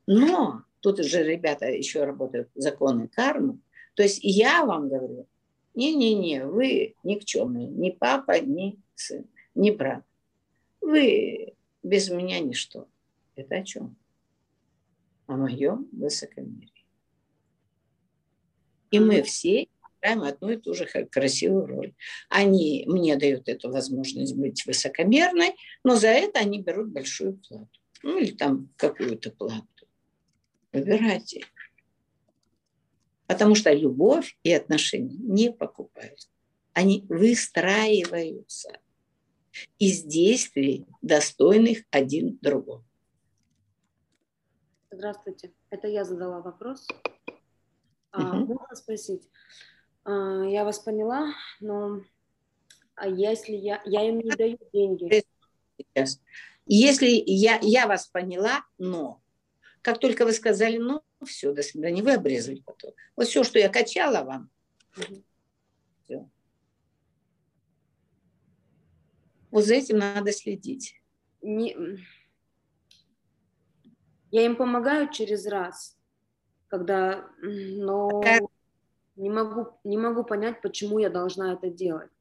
Но 0.06 0.64
тут 0.82 1.04
же 1.04 1.24
ребята 1.24 1.66
еще 1.66 2.04
работают 2.04 2.50
законы 2.54 3.08
кармы. 3.08 3.60
То 3.96 4.04
есть 4.04 4.20
я 4.22 4.64
вам 4.64 4.88
говорю, 4.90 5.28
не-не-не, 5.74 6.46
вы 6.46 6.96
никчемные, 7.04 7.68
ни 7.68 7.90
папа, 7.90 8.40
ни 8.40 8.80
сын, 8.96 9.26
ни 9.56 9.72
брат. 9.72 10.04
Вы 10.80 11.54
без 11.82 12.10
меня 12.10 12.40
ничто. 12.40 12.88
Это 13.36 13.56
о 13.56 13.64
чем? 13.64 13.96
О 15.28 15.36
моем 15.36 15.88
высокомерии. 15.92 16.86
И 18.92 19.00
мы 19.00 19.22
все 19.24 19.68
играем 20.00 20.24
одну 20.24 20.50
и 20.50 20.58
ту 20.58 20.74
же 20.74 20.86
красивую 20.86 21.66
роль. 21.68 21.94
Они 22.30 22.86
мне 22.88 23.16
дают 23.18 23.50
эту 23.50 23.70
возможность 23.70 24.36
быть 24.36 24.66
высокомерной, 24.66 25.56
но 25.84 25.96
за 25.96 26.08
это 26.08 26.40
они 26.40 26.62
берут 26.62 26.90
большую 26.90 27.38
плату. 27.38 27.70
Ну 28.04 28.18
или 28.20 28.32
там 28.32 28.70
какую-то 28.78 29.32
плату. 29.32 29.66
Выбирайте. 30.72 31.44
Потому 33.26 33.56
что 33.56 33.74
любовь 33.74 34.38
и 34.44 34.54
отношения 34.54 35.18
не 35.18 35.52
покупаются. 35.52 36.30
Они 36.74 37.06
выстраиваются 37.10 38.80
из 39.80 40.04
действий, 40.04 40.86
достойных 41.02 41.80
один 41.92 42.38
другого. 42.42 42.86
Здравствуйте. 44.98 45.54
Это 45.70 45.88
я 45.88 46.04
задала 46.04 46.41
вопрос. 46.41 46.88
А, 48.10 48.34
можно 48.34 48.76
спросить? 48.76 49.30
А, 50.04 50.43
я 50.43 50.66
вас 50.66 50.80
поняла, 50.80 51.36
но 51.60 52.02
а 52.95 53.08
если 53.08 53.52
я, 53.52 53.80
я 53.86 54.10
им 54.10 54.18
не 54.18 54.32
даю 54.32 54.58
деньги? 54.74 55.24
Сейчас. 55.78 56.20
Если 56.66 57.06
я, 57.28 57.60
я 57.62 57.86
вас 57.86 58.08
поняла, 58.08 58.66
но 58.80 59.22
как 59.84 60.00
только 60.00 60.26
вы 60.26 60.34
сказали 60.34 60.80
«ну», 60.80 61.04
все, 61.24 61.54
до 61.54 61.62
свидания, 61.62 62.02
вы 62.02 62.14
обрезали 62.14 62.64
потом. 62.66 62.93
Вот 63.16 63.28
все, 63.28 63.43
что 63.43 63.60
я 63.60 63.70
качала 63.70 64.24
вам, 64.24 64.50
все. 66.06 66.28
Вот 69.52 69.64
за 69.64 69.76
этим 69.76 70.00
надо 70.00 70.32
следить. 70.32 71.00
Не... 71.43 72.00
Я 74.32 74.46
им 74.46 74.56
помогаю 74.56 75.10
через 75.10 75.46
раз, 75.46 75.98
когда, 76.68 77.30
но 77.42 78.24
не 79.16 79.30
могу, 79.30 79.68
не 79.84 79.98
могу 79.98 80.24
понять, 80.24 80.62
почему 80.62 81.00
я 81.00 81.10
должна 81.10 81.54
это 81.54 81.70
делать. 81.70 82.12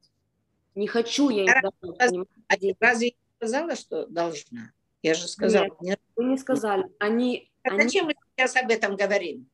Не 0.75 0.87
хочу 0.87 1.29
я 1.29 1.43
им 1.43 1.71
давать. 1.81 2.27
А 2.47 2.55
разве 2.79 3.07
я 3.07 3.13
сказала, 3.37 3.75
что 3.75 4.05
должна? 4.07 4.71
Я 5.01 5.13
же 5.13 5.27
сказала. 5.27 5.65
Нет, 5.65 5.81
нет. 5.81 5.99
вы 6.15 6.25
не 6.25 6.37
сказали. 6.37 6.85
Они 6.99 7.51
а 7.63 7.69
они... 7.69 7.83
зачем 7.83 8.05
мы 8.05 8.15
сейчас 8.35 8.55
об 8.55 8.71
этом 8.71 8.95
говорим? 8.95 9.49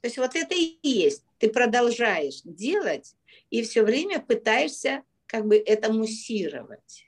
То 0.00 0.06
есть 0.06 0.18
вот 0.18 0.34
это 0.34 0.54
и 0.54 0.78
есть. 0.82 1.24
Ты 1.38 1.50
продолжаешь 1.50 2.40
делать 2.44 3.16
и 3.50 3.62
все 3.62 3.82
время 3.82 4.20
пытаешься 4.20 5.02
как 5.26 5.46
бы 5.46 5.56
это 5.56 5.92
муссировать. 5.92 7.06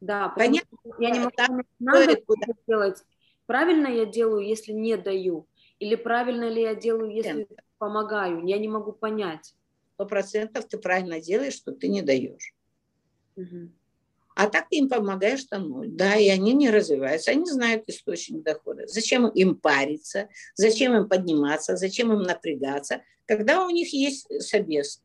Да, 0.00 0.28
понятно. 0.30 0.78
Я 0.98 1.10
не 1.10 1.20
могу 1.20 1.30
там 1.36 1.62
надо 1.78 2.16
куда 2.22 2.46
делать. 2.66 3.02
Правильно 3.46 3.86
я 3.88 4.06
делаю, 4.06 4.46
если 4.46 4.72
не 4.72 4.96
даю? 4.96 5.46
Или 5.78 5.94
правильно 5.94 6.48
ли 6.48 6.62
я 6.62 6.74
делаю, 6.74 7.10
если 7.10 7.46
помогаю? 7.78 8.44
Я 8.44 8.58
не 8.58 8.68
могу 8.68 8.92
понять. 8.92 9.54
Сто 9.94 10.06
процентов 10.06 10.66
ты 10.66 10.78
правильно 10.78 11.20
делаешь, 11.20 11.54
что 11.54 11.72
ты 11.72 11.88
не 11.88 12.02
даешь. 12.02 12.54
Угу. 13.36 13.70
А 14.36 14.50
так 14.50 14.68
ты 14.68 14.76
им 14.76 14.88
помогаешь 14.88 15.44
тому. 15.44 15.84
Да, 15.86 16.14
и 16.16 16.28
они 16.28 16.52
не 16.52 16.70
развиваются, 16.70 17.30
они 17.30 17.46
знают 17.46 17.84
источник 17.86 18.42
дохода. 18.42 18.86
Зачем 18.86 19.26
им 19.28 19.56
париться, 19.56 20.28
зачем 20.54 20.94
им 20.94 21.08
подниматься, 21.08 21.76
зачем 21.76 22.12
им 22.12 22.22
напрягаться, 22.22 23.02
когда 23.24 23.64
у 23.64 23.70
них 23.70 23.94
есть 23.94 24.26
собес. 24.42 25.02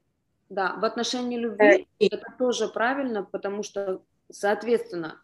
Да, 0.49 0.75
в 0.75 0.83
отношении 0.83 1.37
любви 1.37 1.87
да. 1.99 2.07
это 2.07 2.25
тоже 2.37 2.67
правильно, 2.67 3.23
потому 3.23 3.63
что, 3.63 4.03
соответственно, 4.29 5.21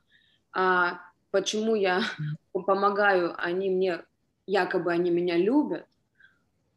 а 0.54 1.02
почему 1.32 1.76
я 1.76 2.02
помогаю, 2.54 3.34
они 3.38 3.70
мне, 3.70 4.04
якобы 4.46 4.92
они 4.92 5.12
меня 5.12 5.38
любят, 5.38 5.86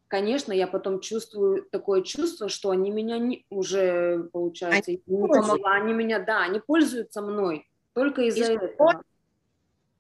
конечно, 0.08 0.52
я 0.52 0.66
потом 0.66 1.00
чувствую 1.00 1.64
такое 1.70 2.02
чувство, 2.02 2.48
что 2.48 2.70
они 2.70 2.90
меня 2.90 3.18
не, 3.18 3.46
уже, 3.48 4.28
получается, 4.32 4.90
они 4.90 5.02
не 5.06 5.28
помогла, 5.28 5.72
они 5.74 5.92
меня, 5.92 6.18
да, 6.18 6.42
они 6.42 6.60
пользуются 6.60 7.22
мной 7.22 7.68
только 7.92 8.22
из-за 8.22 8.54
Использ... 8.54 8.72
этого. 8.72 9.04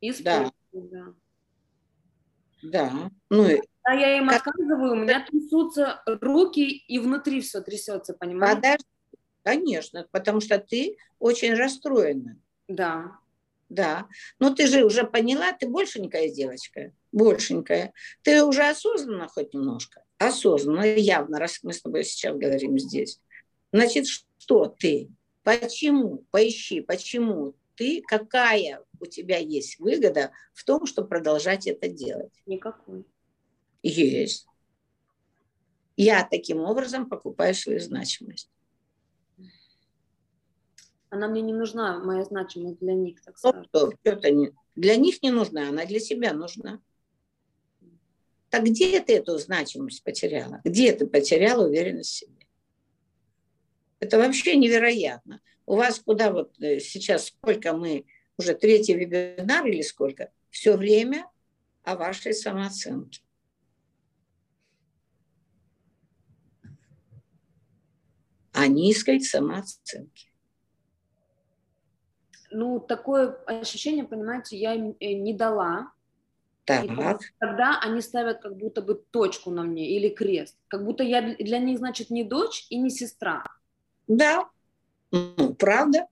Используют, 0.00 0.52
да. 0.72 1.04
Да. 2.62 2.92
Ну, 3.30 3.44
Когда 3.82 4.00
я 4.00 4.18
им 4.18 4.28
как... 4.28 4.46
отказываю, 4.46 4.92
у 4.92 4.96
меня 4.96 5.24
трясутся 5.24 6.02
руки, 6.06 6.60
и 6.60 6.98
внутри 6.98 7.40
все 7.40 7.60
трясется, 7.60 8.14
понимаешь? 8.14 8.56
Подожди. 8.56 8.84
Конечно, 9.42 10.06
потому 10.10 10.40
что 10.40 10.58
ты 10.58 10.98
очень 11.18 11.54
расстроена. 11.54 12.36
Да. 12.68 13.18
Да. 13.70 14.06
Но 14.38 14.54
ты 14.54 14.66
же 14.66 14.84
уже 14.84 15.04
поняла, 15.04 15.52
ты 15.52 15.66
большенькая 15.66 16.28
девочка 16.28 16.92
большенькая. 17.12 17.92
Ты 18.22 18.44
уже 18.44 18.68
осознанно 18.68 19.28
хоть 19.28 19.54
немножко? 19.54 20.04
Осознанно, 20.18 20.84
явно, 20.84 21.38
раз 21.38 21.60
мы 21.62 21.72
с 21.72 21.82
тобой 21.82 22.04
сейчас 22.04 22.36
говорим 22.36 22.78
здесь. 22.78 23.20
Значит, 23.72 24.06
что 24.06 24.66
ты? 24.66 25.08
Почему? 25.42 26.24
Поищи, 26.30 26.80
почему 26.80 27.54
ты, 27.74 28.02
какая 28.06 28.84
у 28.98 29.06
тебя 29.06 29.38
есть 29.38 29.78
выгода 29.78 30.32
в 30.52 30.64
том, 30.64 30.86
чтобы 30.86 31.08
продолжать 31.08 31.66
это 31.66 31.88
делать? 31.88 32.32
Никакой. 32.46 33.04
Есть. 33.82 34.46
Я 35.96 36.26
таким 36.28 36.60
образом 36.60 37.08
покупаю 37.08 37.54
свою 37.54 37.80
значимость. 37.80 38.50
Она 41.10 41.26
мне 41.26 41.42
не 41.42 41.52
нужна, 41.52 41.98
моя 41.98 42.24
значимость 42.24 42.78
для 42.78 42.94
них, 42.94 43.20
так 43.22 43.36
сказать. 43.36 43.66
Стоп, 43.66 43.94
не, 44.04 44.52
для 44.76 44.96
них 44.96 45.22
не 45.22 45.32
нужна, 45.32 45.68
она 45.68 45.84
для 45.84 45.98
себя 45.98 46.32
нужна. 46.32 46.80
Так 48.48 48.64
где 48.64 49.00
ты 49.00 49.16
эту 49.16 49.36
значимость 49.38 50.04
потеряла? 50.04 50.60
Где 50.64 50.92
ты 50.92 51.06
потеряла 51.06 51.66
уверенность 51.66 52.10
в 52.10 52.16
себе? 52.16 52.46
Это 53.98 54.18
вообще 54.18 54.56
невероятно. 54.56 55.40
У 55.66 55.76
вас 55.76 56.00
куда 56.00 56.32
вот 56.32 56.60
э, 56.60 56.78
сейчас 56.78 57.26
сколько 57.26 57.72
мы, 57.72 58.06
уже 58.38 58.54
третий 58.54 58.94
вебинар 58.94 59.66
или 59.66 59.82
сколько, 59.82 60.32
все 60.48 60.76
время 60.76 61.28
о 61.82 61.96
вашей 61.96 62.34
самооценке. 62.34 63.20
О 68.52 68.66
низкой 68.66 69.20
самооценке. 69.20 70.29
Ну, 72.50 72.80
такое 72.80 73.36
ощущение, 73.46 74.04
понимаете, 74.04 74.56
я 74.56 74.74
им 74.74 74.96
э, 75.00 75.12
не 75.12 75.34
дала, 75.34 75.92
так. 76.64 76.84
И 76.84 76.90
тогда 77.38 77.80
они 77.82 78.00
ставят 78.00 78.42
как 78.42 78.56
будто 78.56 78.80
бы 78.82 78.94
точку 79.10 79.50
на 79.50 79.62
мне 79.62 79.90
или 79.90 80.08
крест. 80.08 80.56
Как 80.68 80.84
будто 80.84 81.02
я 81.02 81.34
для 81.34 81.58
них, 81.58 81.78
значит, 81.78 82.10
не 82.10 82.22
дочь 82.22 82.66
и 82.70 82.78
не 82.78 82.90
сестра. 82.90 83.44
Да, 84.06 84.48
ну, 85.10 85.54
правда. 85.54 86.06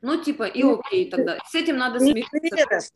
Ну, 0.00 0.22
типа, 0.22 0.44
и 0.44 0.62
ну, 0.62 0.80
окей 0.80 1.10
тогда. 1.10 1.38
С 1.46 1.54
этим 1.54 1.76
надо 1.76 2.00
смириться. 2.00 2.90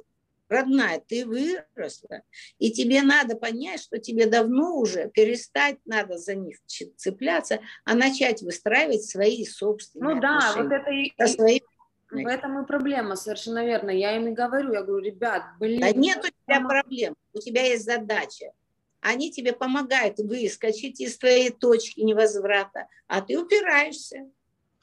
Родная, 0.48 1.00
ты 1.00 1.24
выросла, 1.24 2.20
и 2.58 2.70
тебе 2.72 3.00
надо 3.00 3.36
понять, 3.36 3.80
что 3.80 3.98
тебе 3.98 4.26
давно 4.26 4.76
уже 4.76 5.08
перестать 5.08 5.78
надо 5.86 6.18
за 6.18 6.34
них 6.34 6.58
цепляться, 6.96 7.60
а 7.86 7.94
начать 7.94 8.42
выстраивать 8.42 9.02
свои 9.02 9.46
собственные 9.46 10.16
Ну 10.16 10.20
да, 10.20 10.52
вот 10.54 10.70
это 10.70 10.90
и, 10.90 11.10
со 11.16 11.26
своими 11.26 11.64
в 12.12 12.26
этом 12.26 12.62
и 12.62 12.66
проблема, 12.66 13.16
совершенно 13.16 13.64
верно. 13.64 13.90
Я 13.90 14.16
им 14.16 14.28
и 14.28 14.32
говорю, 14.32 14.72
я 14.72 14.82
говорю, 14.82 15.04
ребят, 15.04 15.42
блин. 15.58 15.80
Да 15.80 15.92
нет 15.92 16.18
у 16.18 16.28
тебя 16.28 16.56
сама... 16.56 16.68
проблем, 16.68 17.14
у 17.32 17.38
тебя 17.38 17.64
есть 17.64 17.84
задача. 17.84 18.52
Они 19.00 19.32
тебе 19.32 19.52
помогают 19.52 20.18
выскочить 20.18 21.00
из 21.00 21.18
твоей 21.18 21.50
точки 21.50 22.00
невозврата, 22.00 22.86
а 23.08 23.20
ты 23.20 23.38
упираешься. 23.38 24.30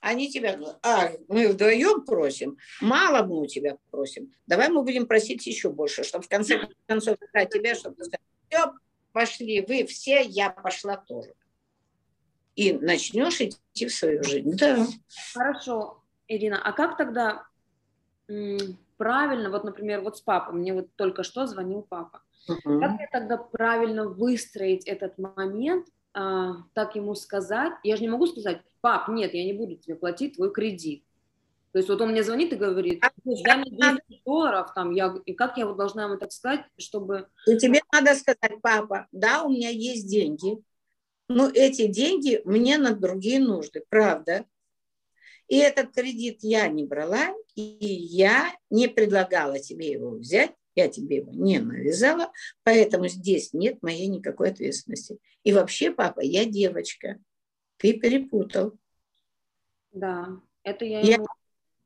Они 0.02 0.30
тебя 0.30 0.56
говорят, 0.56 0.80
а, 0.82 1.12
мы 1.28 1.50
вдвоем 1.50 2.06
просим, 2.06 2.58
мало 2.80 3.26
мы 3.26 3.42
у 3.42 3.46
тебя 3.48 3.78
просим, 3.92 4.34
давай 4.48 4.70
мы 4.70 4.84
будем 4.84 5.06
просить 5.06 5.46
еще 5.46 5.70
больше, 5.70 6.04
чтобы 6.04 6.24
в 6.24 6.30
конце 6.30 6.70
концов 6.86 7.18
тебя, 7.52 7.76
чтобы 7.76 7.98
все, 8.04 8.74
пошли 9.12 9.62
вы 9.62 9.86
все, 9.86 10.22
я 10.22 10.50
пошла 10.50 10.96
тоже. 10.96 11.34
И 12.56 12.74
начнешь 12.74 13.42
идти 13.42 13.88
в 13.88 13.94
свою 13.94 14.24
жизнь. 14.24 14.56
Да. 14.58 14.88
Хорошо, 15.34 15.99
Ирина, 16.30 16.62
а 16.64 16.72
как 16.72 16.96
тогда 16.96 17.46
правильно, 18.98 19.50
вот, 19.50 19.64
например, 19.64 20.02
вот 20.02 20.18
с 20.18 20.22
папой, 20.22 20.54
мне 20.54 20.74
вот 20.74 20.88
только 20.96 21.24
что 21.24 21.48
звонил 21.48 21.82
папа, 21.82 22.22
угу. 22.48 22.80
как 22.80 22.92
мне 22.92 23.10
тогда 23.12 23.38
правильно 23.38 24.08
выстроить 24.08 24.86
этот 24.86 25.18
момент, 25.18 25.88
а, 26.14 26.58
так 26.74 26.96
ему 26.96 27.16
сказать, 27.16 27.74
я 27.84 27.96
же 27.96 28.04
не 28.04 28.10
могу 28.10 28.28
сказать, 28.28 28.62
пап, 28.82 29.10
нет, 29.10 29.34
я 29.34 29.44
не 29.44 29.54
буду 29.54 29.76
тебе 29.76 29.96
платить 29.96 30.36
твой 30.36 30.52
кредит. 30.54 31.04
То 31.72 31.78
есть 31.78 31.90
вот 31.90 32.02
он 32.02 32.12
мне 32.12 32.24
звонит 32.24 32.52
и 32.52 32.56
говорит, 32.56 33.04
а 33.04 33.12
дай 33.24 33.58
мне 33.58 33.72
200 33.72 34.24
долларов, 34.26 34.74
там, 34.74 34.92
я, 34.92 35.16
и 35.26 35.34
как 35.34 35.58
я 35.58 35.68
вот 35.68 35.78
должна 35.78 36.06
ему 36.06 36.18
так 36.18 36.32
сказать, 36.32 36.62
чтобы... 36.78 37.28
И 37.46 37.58
тебе 37.58 37.82
надо 37.92 38.16
сказать, 38.16 38.60
папа, 38.62 39.08
да, 39.12 39.44
у 39.44 39.50
меня 39.50 39.70
есть 39.70 40.08
деньги, 40.08 40.58
но 41.28 41.48
эти 41.48 41.86
деньги 41.88 42.42
мне 42.44 42.78
на 42.78 42.96
другие 42.96 43.40
нужды, 43.40 43.84
правда. 43.88 44.46
И 45.50 45.58
этот 45.58 45.92
кредит 45.94 46.40
я 46.44 46.68
не 46.68 46.86
брала, 46.86 47.34
и 47.56 47.62
я 47.62 48.56
не 48.70 48.88
предлагала 48.88 49.60
тебе 49.60 49.92
его 49.92 50.12
взять, 50.12 50.54
я 50.76 50.88
тебе 50.88 51.18
его 51.18 51.34
не 51.34 51.60
навязала, 51.60 52.32
поэтому 52.64 53.08
здесь 53.08 53.52
нет 53.52 53.82
моей 53.82 54.08
никакой 54.08 54.52
ответственности. 54.52 55.18
И 55.44 55.52
вообще, 55.52 55.92
папа, 55.92 56.22
я 56.22 56.46
девочка. 56.46 57.18
Ты 57.78 57.94
перепутал. 57.94 58.78
Да, 59.92 60.40
это 60.62 60.86
я, 60.86 61.02
я... 61.02 61.18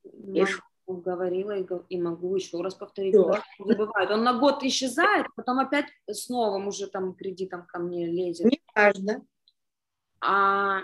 ему 0.07 1.01
говорила 1.01 1.57
и, 1.57 1.65
и 1.87 2.01
могу 2.01 2.35
еще 2.35 2.61
раз 2.61 2.75
повторить. 2.75 3.15
Забывает. 3.15 4.11
Он 4.11 4.23
на 4.23 4.37
год 4.37 4.61
исчезает, 4.63 5.27
потом 5.37 5.59
опять 5.59 5.87
с 6.05 6.27
новым 6.27 6.67
уже 6.67 6.87
там 6.87 7.15
кредитом 7.15 7.65
ко 7.65 7.79
мне 7.79 8.07
лезет. 8.07 8.47
Не 8.47 8.61
важно. 8.75 9.25
А 10.19 10.81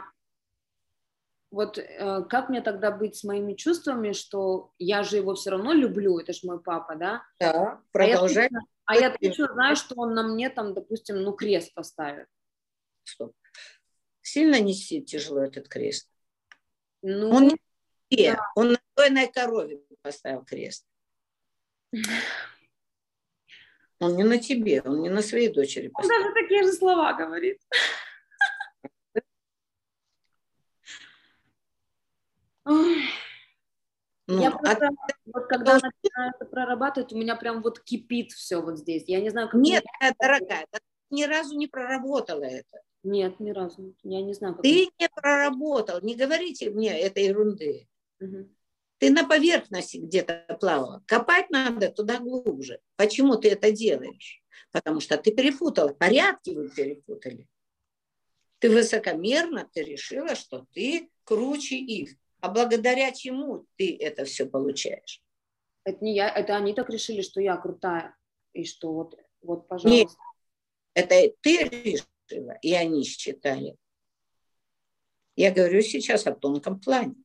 вот 1.52 1.78
э, 1.78 2.24
как 2.30 2.50
мне 2.50 2.62
тогда 2.62 2.92
быть 2.92 3.16
с 3.16 3.24
моими 3.24 3.54
чувствами, 3.54 4.14
что 4.14 4.72
я 4.78 5.04
же 5.04 5.18
его 5.18 5.34
все 5.34 5.52
равно 5.52 5.74
люблю, 5.74 6.20
это 6.20 6.34
же 6.34 6.42
мой 6.44 6.62
папа, 6.62 6.96
да? 6.96 7.24
Да, 7.40 7.82
продолжай. 7.92 8.50
А 8.86 8.96
я, 8.96 9.08
а 9.08 9.10
я 9.10 9.18
точно 9.18 9.54
знаю, 9.54 9.76
что 9.76 9.96
он 9.96 10.14
на 10.14 10.24
мне 10.24 10.50
там, 10.50 10.74
допустим, 10.74 11.22
ну 11.22 11.34
крест 11.34 11.74
поставит. 11.74 12.28
Стоп. 13.04 13.34
Сильно 14.22 14.60
нести 14.60 15.02
тяжело 15.02 15.42
этот 15.42 15.68
крест? 15.68 16.10
Ну, 17.02 17.30
он 17.30 17.48
не 17.48 17.58
тебе, 18.10 18.34
да. 18.34 18.42
он 18.56 18.72
на 18.74 18.80
той 18.94 19.28
корове 19.28 19.82
поставил 20.02 20.44
крест. 20.44 20.86
Он 24.02 24.16
не 24.16 24.24
на 24.24 24.38
тебе, 24.38 24.82
он 24.82 25.02
не 25.02 25.10
на 25.10 25.22
своей 25.22 25.50
дочери 25.50 25.90
поставил. 25.90 26.22
Он 26.22 26.24
даже 26.24 26.34
такие 26.42 26.64
же 26.64 26.72
слова 26.72 27.12
говорит. 27.12 27.62
Ну, 32.70 34.42
я 34.42 34.52
просто, 34.52 34.88
а... 34.88 34.92
вот 35.26 35.48
когда 35.48 35.74
начинаю 35.74 36.34
это 36.36 36.46
прорабатывать, 36.46 37.12
у 37.14 37.18
меня 37.18 37.36
прям 37.36 37.64
вот 37.64 37.80
кипит 37.80 38.32
все 38.32 38.62
вот 38.62 38.78
здесь. 38.78 39.06
Я 39.08 39.22
не 39.22 39.30
знаю, 39.32 39.50
как... 39.50 39.60
Нет, 39.60 39.84
мне... 40.00 40.14
дорогая, 40.20 40.68
ты 40.72 40.80
ни 41.10 41.24
разу 41.24 41.58
не 41.58 41.66
проработала 41.68 42.44
это. 42.44 42.82
Нет, 43.04 43.40
ни 43.40 43.50
разу. 43.52 43.96
Я 44.04 44.22
не 44.22 44.34
знаю, 44.34 44.54
как... 44.54 44.64
Ты 44.64 44.90
не 45.00 45.10
проработал. 45.10 46.00
Не 46.02 46.16
говорите 46.16 46.70
мне 46.70 47.00
этой 47.00 47.26
ерунды. 47.26 47.88
Угу. 48.20 48.50
Ты 49.00 49.12
на 49.12 49.26
поверхности 49.26 49.98
где-то 49.98 50.46
плавала. 50.60 51.02
Копать 51.08 51.50
надо 51.50 51.90
туда 51.90 52.20
глубже. 52.20 52.80
Почему 52.98 53.38
ты 53.38 53.50
это 53.50 53.72
делаешь? 53.72 54.44
Потому 54.72 55.00
что 55.00 55.18
ты 55.18 55.32
перепутала. 55.32 55.94
Порядки 55.94 56.52
вы 56.52 56.70
перепутали. 56.70 57.48
Ты 58.60 58.70
высокомерно, 58.70 59.68
ты 59.74 59.84
решила, 59.84 60.36
что 60.36 60.68
ты 60.74 61.10
круче 61.24 61.78
их. 61.78 62.12
А 62.42 62.50
благодаря 62.50 63.12
чему 63.12 63.66
ты 63.76 63.98
это 63.98 64.24
все 64.26 64.46
получаешь? 64.46 65.22
Это 65.84 66.04
не 66.04 66.16
я, 66.16 66.30
это 66.30 66.56
они 66.56 66.74
так 66.74 66.90
решили, 66.90 67.22
что 67.22 67.42
я 67.42 67.58
крутая. 67.58 68.16
И 68.54 68.64
что 68.66 68.94
вот, 68.94 69.16
вот 69.42 69.68
пожалуйста. 69.68 69.90
Нет, 69.90 70.10
это 70.94 71.36
ты 71.42 71.64
решила, 71.64 72.54
и 72.62 72.74
они 72.74 73.04
считали. 73.04 73.76
Я 75.36 75.52
говорю 75.52 75.82
сейчас 75.82 76.28
о 76.28 76.34
тонком 76.34 76.80
плане, 76.80 77.16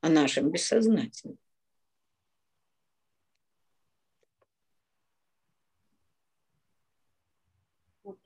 о 0.00 0.08
нашем 0.08 0.50
бессознательном. 0.50 1.38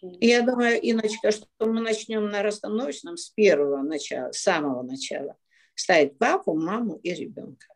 Я 0.00 0.42
думаю, 0.42 0.80
Иночка, 0.80 1.32
что 1.32 1.46
мы 1.60 1.80
начнем 1.80 2.28
на 2.28 2.42
расстановочном 2.42 3.16
с 3.16 3.30
первого 3.30 3.82
начала, 3.82 4.32
с 4.32 4.38
самого 4.38 4.82
начала 4.82 5.36
ставить 5.74 6.18
папу, 6.18 6.54
маму 6.54 6.96
и 6.96 7.12
ребенка. 7.12 7.66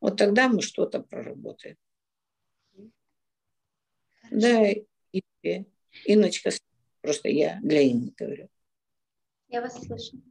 Вот 0.00 0.16
тогда 0.16 0.48
мы 0.48 0.62
что-то 0.62 1.00
проработаем. 1.00 1.76
Да, 4.30 4.68
и 4.70 4.84
Иночка, 6.04 6.50
просто 7.00 7.28
я 7.28 7.58
для 7.62 7.82
Инны 7.90 8.12
говорю. 8.16 8.48
Я 9.48 9.60
вас 9.62 9.80
слышу. 9.84 10.22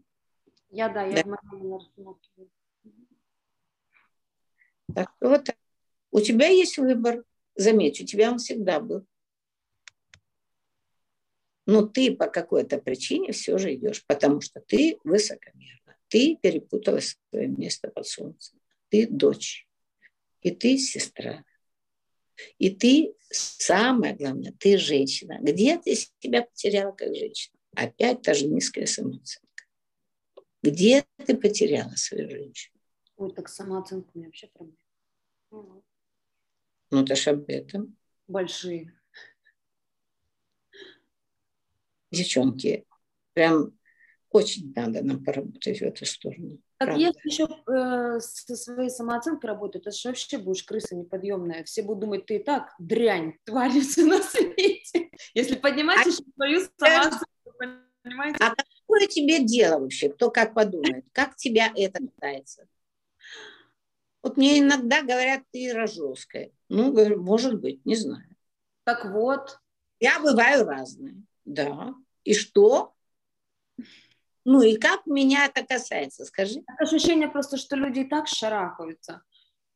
Я, 0.70 0.90
да, 0.90 1.06
я 1.06 1.24
да. 1.24 1.38
в 1.50 2.20
Так, 4.94 5.16
вот 5.22 5.44
так. 5.46 5.56
У 6.12 6.20
тебя 6.20 6.48
есть 6.48 6.78
выбор. 6.78 7.24
Заметь, 7.56 8.02
у 8.02 8.06
тебя 8.06 8.32
он 8.32 8.38
всегда 8.38 8.82
был. 8.82 9.08
Но 11.66 11.86
ты 11.88 12.16
по 12.16 12.28
какой-то 12.28 12.78
причине 12.78 13.32
все 13.32 13.58
же 13.58 13.74
идешь, 13.74 14.06
потому 14.06 14.42
что 14.42 14.60
ты 14.60 15.00
высокомерный. 15.04 15.85
Ты 16.08 16.38
перепутала 16.42 17.00
свое 17.00 17.48
место 17.48 17.90
под 17.90 18.08
солнцем. 18.08 18.60
Ты 18.90 19.08
дочь. 19.08 19.68
И 20.42 20.52
ты 20.52 20.78
сестра. 20.78 21.44
И 22.58 22.70
ты, 22.70 23.16
самое 23.30 24.16
главное, 24.16 24.54
ты 24.60 24.78
женщина. 24.78 25.40
Где 25.42 25.78
ты 25.80 25.96
себя 25.96 26.44
потеряла 26.44 26.92
как 26.92 27.16
женщина? 27.16 27.58
Опять 27.76 28.22
та 28.22 28.34
же 28.34 28.46
низкая 28.48 28.86
самооценка. 28.86 29.64
Где 30.62 31.06
ты 31.26 31.36
потеряла 31.36 31.96
свою 31.96 32.30
женщину? 32.30 32.80
Ой, 33.18 33.34
так 33.34 33.50
самооценка 33.50 34.12
у 34.14 34.18
меня 34.18 34.28
вообще 34.28 34.48
проблема. 34.48 35.84
Ну, 36.92 37.04
это 37.04 37.16
ж 37.16 37.28
об 37.30 37.50
этом. 37.50 37.98
Большие. 38.28 38.94
Девчонки, 42.12 42.86
прям 43.34 43.78
очень 44.36 44.74
надо 44.76 45.02
нам 45.02 45.24
поработать 45.24 45.80
в 45.80 45.82
эту 45.82 46.06
сторону. 46.06 46.60
Так 46.78 46.90
правда. 46.90 47.06
если 47.06 47.20
еще 47.24 47.44
э, 47.46 48.20
со 48.20 48.56
своей 48.58 48.90
самооценкой 48.90 49.50
работать, 49.50 49.84
это 49.84 49.92
же 49.92 50.10
вообще 50.10 50.38
будешь 50.38 50.64
крыса 50.64 50.94
неподъемная. 50.94 51.64
Все 51.64 51.84
будут 51.84 52.02
думать, 52.02 52.26
ты 52.26 52.36
и 52.36 52.44
так 52.44 52.74
дрянь, 52.78 53.38
творится 53.46 54.06
на 54.06 54.22
свете. 54.22 55.10
Если 55.34 55.56
поднимать 55.56 56.06
а 56.06 56.10
еще 56.10 56.24
свою 56.36 56.68
самооценку, 56.78 57.26
понимаете? 58.02 58.38
А 58.42 58.50
какое 58.50 59.08
тебе 59.08 59.42
дело 59.42 59.80
вообще? 59.80 60.10
Кто 60.10 60.30
как 60.30 60.54
подумает? 60.54 61.06
Как 61.14 61.38
тебя 61.38 61.72
это 61.74 62.02
касается? 62.06 62.68
Вот 64.22 64.36
мне 64.36 64.60
иногда 64.60 65.02
говорят, 65.02 65.44
ты 65.52 65.72
рожеская. 65.72 66.52
Ну, 66.68 66.92
говорю, 66.92 67.22
может 67.22 67.62
быть, 67.62 67.86
не 67.86 67.96
знаю. 67.96 68.28
Так 68.84 69.06
вот. 69.06 69.60
Я 70.02 70.20
бываю 70.20 70.66
разная, 70.66 71.16
да. 71.46 71.96
И 72.26 72.34
что? 72.34 72.96
Ну 74.46 74.62
и 74.62 74.78
как 74.78 75.08
меня 75.08 75.46
это 75.46 75.66
касается, 75.66 76.24
скажи? 76.24 76.64
Ощущение 76.78 77.28
просто, 77.28 77.58
что 77.58 77.76
люди 77.76 78.02
и 78.02 78.08
так 78.08 78.28
шарахаются. 78.28 79.24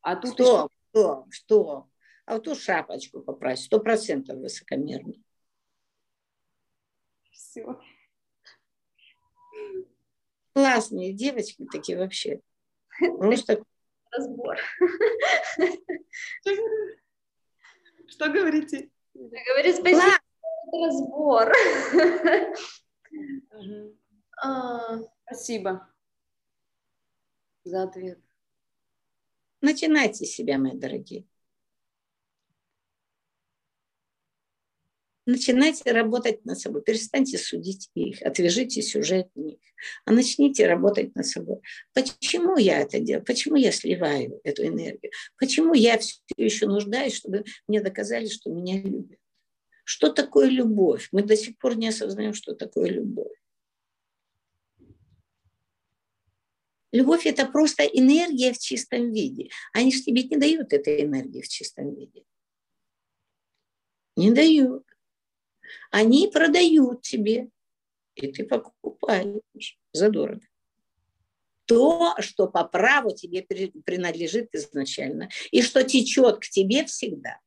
А 0.00 0.14
тут 0.14 0.34
что, 0.34 0.44
еще... 0.44 0.68
что, 0.90 1.26
что? 1.30 1.88
А 2.24 2.34
вот 2.34 2.44
ту 2.44 2.54
шапочку 2.54 3.20
поправь, 3.20 3.58
сто 3.58 3.80
процентов 3.80 4.38
высокомерно. 4.38 5.14
Все. 7.32 7.80
Классные 10.52 11.14
девочки 11.14 11.66
такие 11.72 11.98
вообще. 11.98 12.40
Просто... 12.98 13.64
Разбор. 14.12 14.56
Что 18.06 18.28
говорите? 18.28 18.90
Говорю, 19.14 19.72
спасибо. 19.72 20.12
Разбор. 20.72 21.52
А, 24.42 24.98
спасибо 25.26 25.86
за 27.64 27.82
ответ. 27.82 28.18
Начинайте 29.60 30.24
себя, 30.24 30.58
мои 30.58 30.72
дорогие. 30.72 31.26
Начинайте 35.26 35.92
работать 35.92 36.44
над 36.46 36.58
собой. 36.58 36.82
Перестаньте 36.82 37.36
судить 37.36 37.90
их, 37.94 38.22
отвяжитесь 38.22 38.96
уже 38.96 39.20
от 39.20 39.36
них. 39.36 39.58
А 40.06 40.12
начните 40.12 40.66
работать 40.66 41.14
над 41.14 41.26
собой. 41.26 41.60
Почему 41.92 42.56
я 42.56 42.80
это 42.80 42.98
делаю? 42.98 43.24
Почему 43.24 43.56
я 43.56 43.70
сливаю 43.70 44.40
эту 44.42 44.66
энергию? 44.66 45.12
Почему 45.38 45.74
я 45.74 45.98
все 45.98 46.16
еще 46.36 46.66
нуждаюсь, 46.66 47.14
чтобы 47.14 47.44
мне 47.68 47.82
доказали, 47.82 48.26
что 48.26 48.50
меня 48.50 48.80
любят? 48.80 49.18
Что 49.84 50.10
такое 50.10 50.48
любовь? 50.48 51.08
Мы 51.12 51.22
до 51.22 51.36
сих 51.36 51.58
пор 51.58 51.76
не 51.76 51.88
осознаем, 51.88 52.32
что 52.32 52.54
такое 52.54 52.88
любовь. 52.88 53.36
Любовь– 56.92 57.24
это 57.26 57.46
просто 57.46 57.84
энергия 57.84 58.52
в 58.52 58.58
чистом 58.58 59.12
виде. 59.12 59.50
Они 59.72 59.92
же 59.92 60.02
тебе 60.02 60.24
не 60.24 60.36
дают 60.36 60.72
этой 60.72 61.04
энергии 61.04 61.40
в 61.40 61.48
чистом 61.48 61.94
виде. 61.94 62.24
Не 64.16 64.32
дают. 64.32 64.84
Они 65.90 66.28
продают 66.28 67.02
тебе, 67.02 67.48
и 68.16 68.32
ты 68.32 68.44
покупаешь 68.44 69.78
задорого. 69.92 70.44
То, 71.66 72.16
что 72.18 72.48
по 72.48 72.64
праву 72.64 73.14
тебе 73.14 73.42
принадлежит 73.42 74.52
изначально, 74.52 75.28
и 75.52 75.62
что 75.62 75.84
течет 75.84 76.40
к 76.40 76.48
тебе 76.48 76.84
всегда. 76.84 77.38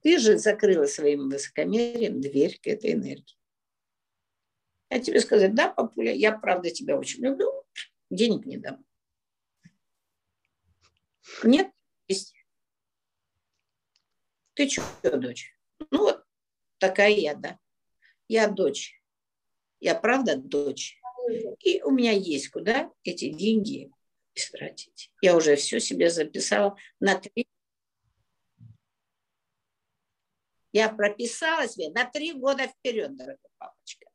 Ты 0.00 0.18
же 0.18 0.38
закрыла 0.38 0.86
своим 0.86 1.28
высокомерием 1.28 2.20
дверь 2.22 2.58
к 2.58 2.66
этой 2.66 2.94
энергии. 2.94 3.37
Я 4.90 5.00
тебе 5.00 5.20
сказать, 5.20 5.54
да, 5.54 5.68
папуля, 5.68 6.12
я 6.14 6.36
правда 6.36 6.70
тебя 6.70 6.96
очень 6.96 7.22
люблю, 7.22 7.52
денег 8.10 8.46
не 8.46 8.56
дам. 8.56 8.84
Нет, 11.42 11.70
есть. 12.08 12.34
Ты 14.54 14.68
что, 14.68 15.16
дочь? 15.18 15.54
Ну 15.90 16.04
вот 16.04 16.24
такая 16.78 17.10
я, 17.10 17.34
да. 17.34 17.58
Я 18.28 18.48
дочь. 18.48 19.00
Я 19.80 19.94
правда 19.94 20.36
дочь. 20.36 20.98
И 21.60 21.82
у 21.82 21.90
меня 21.90 22.12
есть 22.12 22.48
куда 22.48 22.90
эти 23.04 23.30
деньги 23.30 23.92
истратить. 24.34 25.12
Я 25.20 25.36
уже 25.36 25.56
все 25.56 25.80
себе 25.80 26.10
записала 26.10 26.76
на 26.98 27.20
три. 27.20 27.46
Я 30.72 30.88
прописала 30.88 31.68
себе 31.68 31.90
на 31.90 32.04
три 32.04 32.32
года 32.32 32.68
вперед, 32.68 33.16
дорогой 33.16 33.50
папочка. 33.58 34.06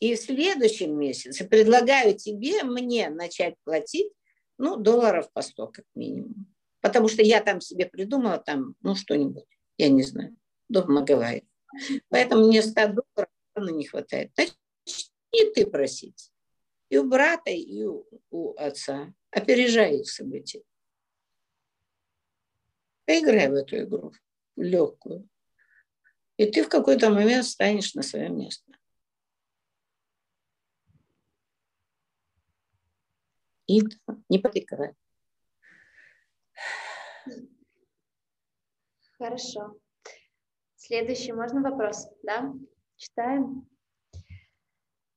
И 0.00 0.14
в 0.14 0.20
следующем 0.20 0.98
месяце 0.98 1.46
предлагаю 1.46 2.16
тебе, 2.16 2.64
мне 2.64 3.10
начать 3.10 3.54
платить, 3.64 4.12
ну, 4.58 4.76
долларов 4.76 5.30
по 5.32 5.42
100 5.42 5.68
как 5.68 5.84
минимум. 5.94 6.46
Потому 6.80 7.08
что 7.08 7.22
я 7.22 7.40
там 7.40 7.60
себе 7.60 7.86
придумала 7.86 8.38
там, 8.38 8.74
ну, 8.82 8.94
что-нибудь 8.94 9.44
я 9.80 9.88
не 9.88 10.02
знаю, 10.02 10.36
дома 10.68 11.02
говорит. 11.02 11.48
Поэтому 12.08 12.46
мне 12.46 12.62
100 12.62 12.74
долларов 12.88 13.30
не 13.56 13.86
хватает. 13.86 14.30
Значит, 14.34 14.56
и 15.32 15.50
ты 15.54 15.66
просить. 15.66 16.30
И 16.90 16.98
у 16.98 17.08
брата, 17.08 17.50
и 17.50 17.84
у, 17.84 18.06
у 18.30 18.54
отца. 18.56 19.14
Опережай 19.30 20.00
их 20.00 20.10
события. 20.10 20.62
Поиграй 23.06 23.48
в 23.48 23.54
эту 23.54 23.78
игру, 23.84 24.12
легкую. 24.56 25.28
И 26.36 26.46
ты 26.46 26.62
в 26.62 26.68
какой-то 26.68 27.10
момент 27.10 27.46
встанешь 27.46 27.94
на 27.94 28.02
свое 28.02 28.28
место. 28.28 28.70
И 33.70 33.82
не 34.28 34.40
потекай. 34.40 34.94
Хорошо. 39.16 39.76
Следующий, 40.74 41.32
можно 41.32 41.62
вопрос? 41.62 42.08
Да? 42.24 42.52
Читаем. 42.96 43.68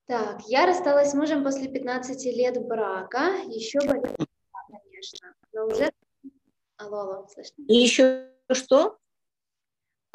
Так, 0.06 0.42
я 0.46 0.66
рассталась 0.66 1.10
с 1.10 1.14
мужем 1.14 1.42
после 1.42 1.68
15 1.68 2.24
лет 2.26 2.64
брака. 2.64 3.42
Еще 3.48 3.80
болит, 3.80 4.16
конечно, 4.68 5.34
но 5.52 5.66
уже... 5.66 5.90
Алло, 6.76 7.00
алло, 7.00 7.28
слышно? 7.28 7.64
И 7.66 7.74
еще 7.74 8.30
что? 8.52 8.98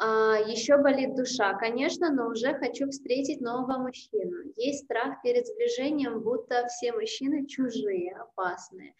А, 0.02 0.38
еще 0.38 0.78
болит 0.78 1.14
душа, 1.14 1.52
конечно, 1.58 2.10
но 2.10 2.28
уже 2.28 2.54
хочу 2.54 2.88
встретить 2.88 3.42
нового 3.42 3.76
мужчину. 3.76 4.50
Есть 4.56 4.84
страх 4.84 5.20
перед 5.22 5.46
сближением, 5.46 6.20
будто 6.20 6.66
все 6.68 6.94
мужчины 6.94 7.46
чужие, 7.46 8.16
опасные. 8.16 8.94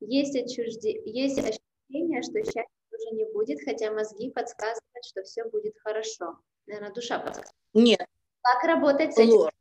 Есть, 0.00 0.36
отчужде... 0.36 1.00
Есть 1.06 1.38
ощущение, 1.38 2.20
что 2.20 2.44
счастье 2.44 2.66
уже 2.90 3.16
не 3.16 3.24
будет, 3.32 3.60
хотя 3.64 3.92
мозги 3.92 4.30
подсказывают, 4.30 5.04
что 5.06 5.22
все 5.22 5.44
будет 5.48 5.74
хорошо. 5.82 6.38
Наверное, 6.66 6.92
душа 6.92 7.18
подсказывает. 7.18 7.56
Нет. 7.72 8.06
Как 8.42 8.64
работать 8.64 9.14
с 9.14 9.18
этим? 9.18 9.32
Ложь. 9.32 9.52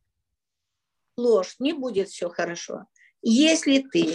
Ложь. 1.15 1.55
Не 1.59 1.71
будет 1.71 2.09
все 2.09 2.27
хорошо. 2.27 2.87
Если 3.21 3.79
ты 3.79 4.07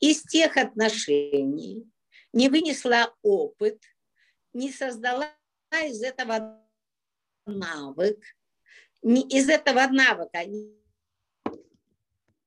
из 0.00 0.24
тех 0.24 0.56
отношений 0.56 1.88
не 2.32 2.48
вынесла 2.48 3.14
опыт, 3.22 3.80
не 4.52 4.72
создала 4.72 5.32
из 5.72 6.02
этого 6.02 6.64
навык, 7.46 8.18
не, 9.02 9.22
из 9.22 9.48
этого 9.48 9.86
навыка 9.86 10.40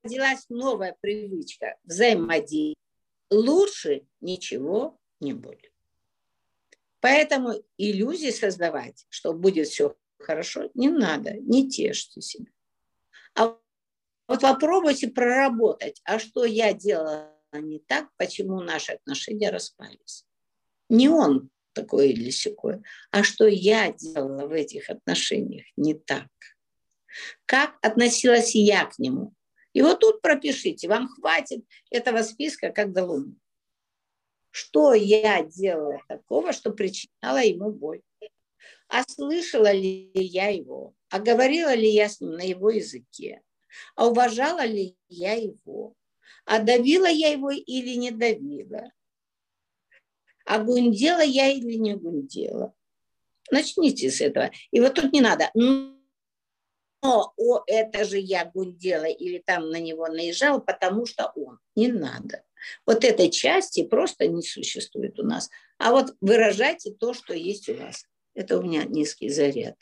родилась 0.04 0.46
новая 0.50 0.98
привычка 1.00 1.78
взаимодействия, 1.84 2.76
лучше 3.30 4.06
ничего 4.20 5.00
не 5.20 5.34
будет. 5.34 5.72
Поэтому 7.00 7.54
иллюзии 7.78 8.32
создавать, 8.32 9.06
что 9.10 9.34
будет 9.34 9.68
все 9.68 9.96
хорошо, 10.20 10.70
не 10.74 10.90
надо, 10.90 11.34
не 11.34 11.70
тешьте 11.70 12.22
себя. 12.22 12.52
А 13.36 13.58
вот 14.28 14.42
попробуйте 14.42 15.08
проработать, 15.08 16.00
а 16.04 16.20
что 16.20 16.46
я 16.46 16.74
делала 16.74 17.32
не 17.54 17.80
так, 17.80 18.10
почему 18.18 18.62
наши 18.62 18.94
отношения 18.94 19.50
распались. 19.50 20.26
Не 20.90 21.10
он 21.10 21.50
такой 21.74 22.10
или 22.10 22.30
секой, 22.30 22.82
а 23.12 23.24
что 23.24 23.48
я 23.48 23.92
делала 23.92 24.48
в 24.48 24.52
этих 24.52 24.90
отношениях 24.90 25.66
не 25.78 25.94
так. 25.94 26.28
Как 27.46 27.78
относилась 27.82 28.56
я 28.56 28.86
к 28.86 29.00
нему, 29.00 29.34
и 29.74 29.82
вот 29.82 30.00
тут 30.00 30.22
пропишите, 30.22 30.88
вам 30.88 31.08
хватит 31.08 31.66
этого 31.90 32.24
списка 32.24 32.72
как 32.72 32.94
до 32.94 33.06
луны. 33.06 33.36
Что 34.50 34.94
я 34.94 35.44
делала 35.44 36.02
такого, 36.08 36.52
что 36.52 36.72
причиняла 36.72 37.42
ему 37.42 37.72
боль? 37.72 38.02
А 38.90 39.04
слышала 39.04 39.72
ли 39.72 40.12
я 40.14 40.50
его? 40.50 40.94
А 41.10 41.20
говорила 41.20 41.74
ли 41.74 41.90
я 41.90 42.10
с 42.10 42.20
ним 42.20 42.32
на 42.32 42.42
его 42.42 42.70
языке? 42.70 43.42
А 43.96 44.08
уважала 44.08 44.66
ли 44.66 44.98
я 45.08 45.34
его? 45.34 45.96
А 46.44 46.60
давила 46.60 47.06
я 47.06 47.30
его 47.30 47.52
или 47.52 47.96
не 47.96 48.12
давила? 48.12 48.92
А 50.52 50.60
гундела 50.60 51.22
я 51.22 51.50
или 51.50 51.76
не 51.76 51.96
гундела? 51.96 52.74
Начните 53.52 54.12
с 54.12 54.20
этого. 54.20 54.52
И 54.72 54.82
вот 54.82 54.96
тут 54.96 55.14
не 55.14 55.22
надо 55.22 55.50
но 57.04 57.34
о, 57.38 57.64
это 57.68 58.04
же 58.04 58.20
я 58.20 58.44
гундела 58.46 59.06
или 59.06 59.40
там 59.40 59.70
на 59.70 59.80
него 59.80 60.08
наезжал, 60.08 60.62
потому 60.62 61.06
что 61.06 61.32
он. 61.36 61.58
Не 61.76 61.88
надо. 61.88 62.44
Вот 62.86 63.06
этой 63.06 63.32
части 63.32 63.84
просто 63.84 64.28
не 64.28 64.44
существует 64.44 65.18
у 65.20 65.24
нас. 65.24 65.50
А 65.78 65.92
вот 65.92 66.16
выражайте 66.20 66.92
то, 66.94 67.14
что 67.14 67.34
есть 67.34 67.70
у 67.70 67.76
вас. 67.76 68.06
Это 68.34 68.60
у 68.60 68.62
меня 68.62 68.84
низкий 68.84 69.30
заряд. 69.30 69.78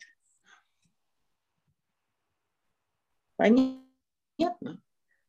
Понятно? 3.37 4.81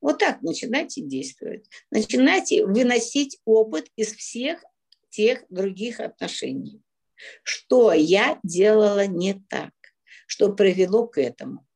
Вот 0.02 0.18
так 0.18 0.42
начинайте 0.42 1.00
действовать. 1.00 1.66
Начинайте 1.90 2.66
выносить 2.66 3.40
опыт 3.46 3.88
из 3.96 4.14
всех 4.14 4.62
тех 5.10 5.44
других 5.50 6.00
отношений. 6.00 6.82
Что 7.42 7.92
я 7.92 8.40
делала 8.42 9.06
не 9.06 9.34
так, 9.34 9.72
что 10.26 10.52
привело 10.52 11.06
к 11.06 11.18
этому. 11.18 11.66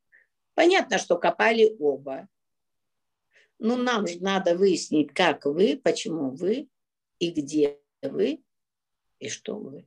Понятно, 0.54 0.98
что 0.98 1.18
копали 1.18 1.76
оба. 1.78 2.28
Но 3.58 3.76
нам 3.76 4.06
же 4.06 4.20
надо 4.20 4.56
выяснить, 4.56 5.12
как 5.12 5.44
вы, 5.44 5.80
почему 5.82 6.30
вы, 6.30 6.68
и 7.18 7.30
где 7.30 7.78
вы, 8.02 8.42
и 9.18 9.28
что 9.28 9.56
вы. 9.56 9.86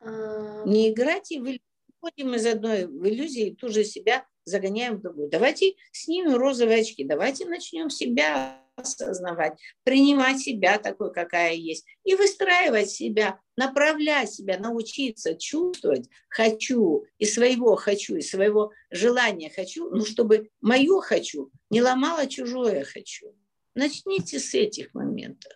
А... 0.00 0.64
Не 0.64 0.90
играйте 0.90 1.40
в 1.40 1.44
иллюзии. 1.44 2.36
из 2.36 2.46
одной 2.46 2.86
в 2.86 3.06
иллюзии, 3.06 3.56
тут 3.58 3.72
же 3.72 3.84
себя 3.84 4.26
загоняем 4.44 4.96
в 4.96 5.02
другую. 5.02 5.28
Давайте 5.28 5.74
снимем 5.92 6.36
розовые 6.36 6.80
очки, 6.80 7.04
давайте 7.04 7.46
начнем 7.46 7.90
себя 7.90 8.64
осознавать, 8.78 9.58
принимать 9.84 10.40
себя 10.40 10.78
такой, 10.78 11.12
какая 11.12 11.54
есть, 11.54 11.86
и 12.04 12.14
выстраивать 12.14 12.90
себя, 12.90 13.40
направлять 13.56 14.32
себя, 14.32 14.58
научиться 14.58 15.34
чувствовать 15.34 16.08
«хочу», 16.28 17.04
и 17.18 17.26
своего 17.26 17.76
«хочу», 17.76 18.16
и 18.16 18.22
своего 18.22 18.72
желания 18.90 19.50
«хочу», 19.50 19.90
ну, 19.90 20.04
чтобы 20.04 20.50
мое 20.60 21.00
«хочу» 21.00 21.50
не 21.70 21.82
ломало 21.82 22.26
чужое 22.26 22.84
«хочу». 22.84 23.34
Начните 23.74 24.38
с 24.38 24.54
этих 24.54 24.94
моментов. 24.94 25.52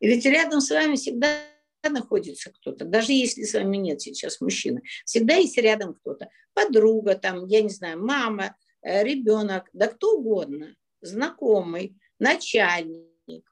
И 0.00 0.08
ведь 0.08 0.24
рядом 0.24 0.60
с 0.60 0.70
вами 0.70 0.96
всегда 0.96 1.40
находится 1.88 2.50
кто-то, 2.50 2.84
даже 2.84 3.12
если 3.12 3.42
с 3.42 3.54
вами 3.54 3.76
нет 3.76 4.00
сейчас 4.00 4.40
мужчины, 4.40 4.82
всегда 5.04 5.36
есть 5.36 5.56
рядом 5.56 5.94
кто-то, 5.94 6.28
подруга 6.52 7.14
там, 7.14 7.46
я 7.46 7.62
не 7.62 7.70
знаю, 7.70 8.04
мама, 8.04 8.56
э, 8.82 9.02
ребенок, 9.04 9.68
да 9.72 9.86
кто 9.86 10.18
угодно, 10.18 10.74
знакомый, 11.00 11.96
начальник, 12.18 13.04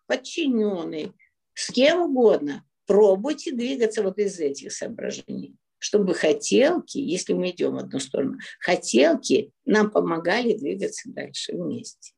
подчиненный, 0.06 1.12
с 1.54 1.70
кем 1.70 2.02
угодно. 2.02 2.64
Пробуйте 2.86 3.52
двигаться 3.52 4.02
вот 4.02 4.18
из 4.18 4.40
этих 4.40 4.72
соображений, 4.72 5.56
чтобы 5.78 6.14
хотелки, 6.14 6.98
если 6.98 7.34
мы 7.34 7.50
идем 7.50 7.74
в 7.74 7.78
одну 7.78 7.98
сторону, 7.98 8.38
хотелки 8.60 9.52
нам 9.64 9.90
помогали 9.90 10.56
двигаться 10.56 11.10
дальше 11.10 11.52
вместе. 11.54 12.14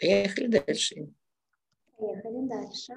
Поехали 0.00 0.46
дальше. 0.48 1.12
Поехали 1.96 2.48
дальше. 2.48 2.92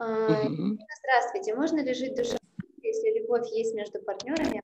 Угу. 0.00 0.78
Здравствуйте. 0.98 1.54
Можно 1.54 1.80
ли 1.84 1.94
жить 1.94 2.16
душой, 2.16 2.38
если 2.82 3.20
любовь 3.20 3.48
есть 3.52 3.72
между 3.74 4.02
партнерами, 4.02 4.60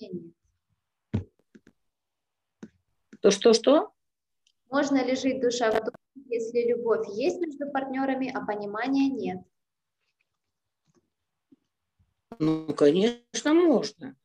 нет? 0.00 0.34
То 3.20 3.30
что-что? 3.30 3.92
Можно 4.70 5.04
ли 5.04 5.16
жить 5.16 5.40
душа 5.40 5.70
в 5.70 5.84
духе, 5.84 5.96
если 6.28 6.68
любовь 6.68 7.06
есть 7.14 7.40
между 7.40 7.70
партнерами, 7.70 8.30
а 8.34 8.44
понимания 8.44 9.08
нет? 9.08 9.40
Ну, 12.38 12.74
конечно, 12.74 13.54
можно. 13.54 14.16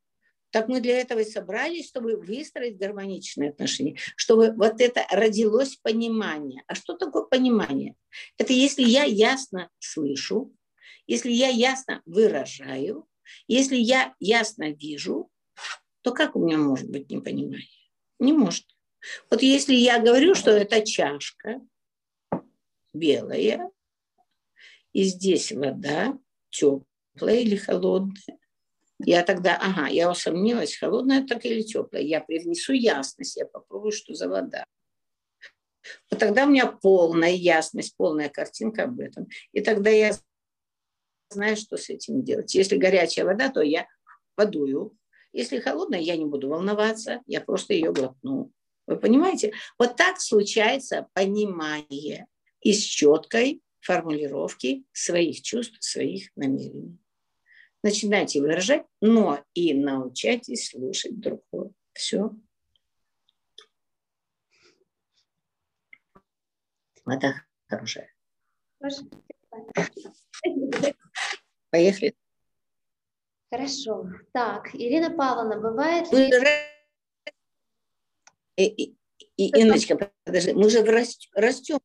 Так 0.51 0.67
мы 0.67 0.81
для 0.81 0.99
этого 0.99 1.19
и 1.19 1.25
собрались, 1.25 1.87
чтобы 1.87 2.17
выстроить 2.17 2.77
гармоничные 2.77 3.51
отношения, 3.51 3.97
чтобы 4.15 4.51
вот 4.53 4.81
это 4.81 5.05
родилось 5.11 5.75
понимание. 5.75 6.63
А 6.67 6.73
что 6.73 6.97
такое 6.97 7.23
понимание? 7.23 7.95
Это 8.37 8.53
если 8.53 8.83
я 8.83 9.03
ясно 9.03 9.69
слышу, 9.77 10.51
если 11.05 11.31
я 11.31 11.49
ясно 11.49 12.01
выражаю, 12.05 13.07
если 13.47 13.75
я 13.75 14.15
ясно 14.19 14.71
вижу, 14.71 15.29
то 16.01 16.13
как 16.13 16.35
у 16.35 16.45
меня 16.45 16.57
может 16.57 16.89
быть 16.89 17.09
непонимание? 17.09 17.67
Не 18.19 18.33
может. 18.33 18.65
Вот 19.29 19.41
если 19.41 19.73
я 19.73 19.99
говорю, 19.99 20.35
что 20.35 20.51
это 20.51 20.85
чашка 20.85 21.61
белая, 22.93 23.69
и 24.91 25.03
здесь 25.03 25.51
вода 25.51 26.17
теплая 26.49 27.39
или 27.39 27.55
холодная, 27.55 28.39
я 28.99 29.23
тогда, 29.23 29.55
ага, 29.55 29.87
я 29.87 30.11
усомнилась, 30.11 30.75
холодная 30.75 31.25
так 31.25 31.45
или 31.45 31.61
теплая. 31.61 32.03
Я 32.03 32.19
привнесу 32.19 32.73
ясность, 32.73 33.37
я 33.37 33.45
попробую, 33.45 33.93
что 33.93 34.13
за 34.13 34.27
вода. 34.27 34.65
Вот 36.11 36.19
тогда 36.19 36.45
у 36.45 36.49
меня 36.49 36.67
полная 36.67 37.31
ясность, 37.31 37.95
полная 37.95 38.27
картинка 38.27 38.83
об 38.83 38.99
этом. 38.99 39.27
И 39.53 39.61
тогда 39.61 39.89
я 39.89 40.11
знаю, 41.29 41.55
что 41.55 41.77
с 41.77 41.89
этим 41.89 42.23
делать. 42.23 42.53
Если 42.53 42.75
горячая 42.75 43.25
вода, 43.25 43.49
то 43.49 43.61
я 43.61 43.87
подую. 44.35 44.97
Если 45.31 45.59
холодная, 45.59 45.99
я 45.99 46.17
не 46.17 46.25
буду 46.25 46.49
волноваться, 46.49 47.21
я 47.27 47.41
просто 47.41 47.73
ее 47.73 47.93
глотну. 47.93 48.51
Вы 48.87 48.97
понимаете? 48.97 49.53
Вот 49.77 49.95
так 49.95 50.19
случается 50.19 51.07
понимание 51.13 52.25
из 52.61 52.79
четкой 52.79 53.61
формулировки 53.79 54.83
своих 54.91 55.41
чувств, 55.41 55.77
своих 55.79 56.29
намерений 56.35 56.99
начинайте 57.83 58.41
выражать, 58.41 58.85
но 59.01 59.43
и 59.53 59.73
научайтесь 59.73 60.69
слушать 60.69 61.19
другого. 61.19 61.73
Все. 61.93 62.31
Это 67.05 67.45
хорошее. 67.67 68.13
Поехали. 71.71 72.15
Хорошо. 73.51 74.05
Так, 74.31 74.73
Ирина 74.73 75.09
Павловна, 75.09 75.59
бывает 75.59 76.11
мы 76.11 76.19
ли... 76.19 76.31
И, 78.55 78.65
и, 78.65 78.95
и, 79.37 79.61
Инночка, 79.61 80.11
подожди, 80.25 80.53
мы 80.53 80.69
же 80.69 80.83
растем 80.83 81.79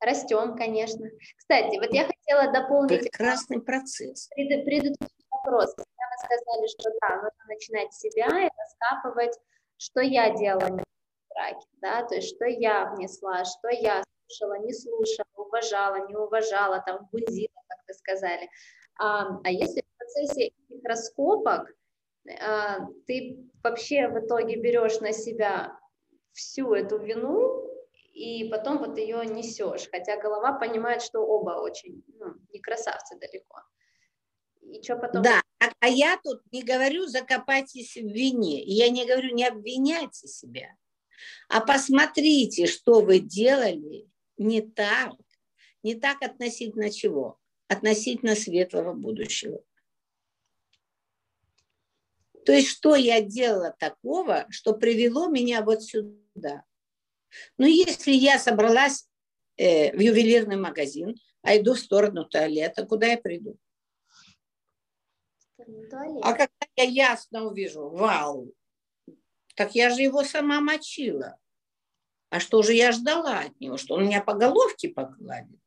Растем, 0.00 0.56
конечно. 0.56 1.08
Кстати, 1.36 1.76
вот 1.78 1.92
я 1.92 2.06
хотела 2.06 2.52
дополнить... 2.52 3.00
Прекрасный 3.00 3.60
процесс. 3.60 4.28
Пред, 4.28 4.64
предыдущий 4.64 5.26
вопрос. 5.30 5.74
Когда 5.74 6.04
вы 6.10 6.18
сказали, 6.18 6.66
что 6.68 6.90
да, 7.00 7.16
нужно 7.16 7.44
начинать 7.48 7.92
с 7.92 7.98
себя 7.98 8.26
и 8.26 8.48
раскапывать, 8.56 9.36
что 9.76 10.00
я 10.00 10.30
делала 10.36 10.68
в 10.68 11.34
браке, 11.34 11.66
да, 11.80 12.04
то 12.04 12.14
есть 12.14 12.28
что 12.28 12.44
я 12.44 12.92
внесла, 12.94 13.44
что 13.44 13.68
я 13.70 14.04
слушала, 14.28 14.58
не 14.64 14.72
слушала, 14.72 15.26
уважала, 15.34 16.06
не 16.06 16.14
уважала, 16.14 16.80
там, 16.86 17.08
бунзила, 17.10 17.62
как 17.66 17.78
вы 17.88 17.94
сказали. 17.94 18.48
А, 19.00 19.40
а 19.42 19.50
если 19.50 19.82
процессе 20.08 20.46
этих 20.46 20.84
раскопок 20.84 21.70
а, 22.40 22.80
ты 23.06 23.38
вообще 23.62 24.08
в 24.08 24.18
итоге 24.24 24.56
берешь 24.56 25.00
на 25.00 25.12
себя 25.12 25.78
всю 26.32 26.74
эту 26.74 26.98
вину, 26.98 27.64
и 28.12 28.48
потом 28.50 28.78
вот 28.78 28.98
ее 28.98 29.24
несешь, 29.24 29.88
хотя 29.90 30.20
голова 30.20 30.52
понимает, 30.52 31.02
что 31.02 31.20
оба 31.20 31.60
очень, 31.60 32.02
ну, 32.18 32.34
не 32.52 32.60
красавцы 32.60 33.18
далеко. 33.18 33.62
И 34.62 34.82
что 34.82 34.96
потом? 34.96 35.22
Да, 35.22 35.40
а, 35.60 35.66
а 35.80 35.88
я 35.88 36.18
тут 36.22 36.42
не 36.52 36.62
говорю 36.62 37.06
закопайтесь 37.06 37.94
в 37.94 38.06
вине, 38.06 38.62
я 38.62 38.90
не 38.90 39.06
говорю 39.06 39.34
не 39.34 39.46
обвиняйте 39.46 40.26
себя, 40.26 40.68
а 41.48 41.60
посмотрите, 41.60 42.66
что 42.66 43.00
вы 43.00 43.20
делали 43.20 44.08
не 44.36 44.60
так, 44.60 45.14
не 45.82 45.94
так 45.94 46.22
относительно 46.22 46.90
чего, 46.90 47.38
относительно 47.68 48.34
светлого 48.34 48.92
будущего. 48.92 49.62
То 52.48 52.54
есть, 52.54 52.68
что 52.68 52.94
я 52.94 53.20
делала 53.20 53.76
такого, 53.78 54.46
что 54.48 54.72
привело 54.72 55.28
меня 55.28 55.60
вот 55.62 55.82
сюда. 55.82 56.64
Но 57.58 57.66
если 57.66 58.12
я 58.12 58.38
собралась 58.38 59.06
э, 59.58 59.94
в 59.94 60.00
ювелирный 60.00 60.56
магазин, 60.56 61.14
а 61.42 61.58
иду 61.58 61.74
в 61.74 61.78
сторону 61.78 62.24
туалета, 62.24 62.86
куда 62.86 63.08
я 63.08 63.18
приду? 63.18 63.58
А 65.58 66.32
когда 66.32 66.48
я 66.76 66.84
ясно 66.84 67.44
увижу, 67.44 67.90
вау, 67.90 68.50
так 69.54 69.74
я 69.74 69.90
же 69.90 70.00
его 70.00 70.24
сама 70.24 70.62
мочила. 70.62 71.36
А 72.30 72.40
что 72.40 72.62
же 72.62 72.72
я 72.72 72.92
ждала 72.92 73.40
от 73.40 73.60
него? 73.60 73.76
Что 73.76 73.96
он 73.96 74.06
меня 74.06 74.22
по 74.22 74.32
головке 74.32 74.88
погладит? 74.88 75.60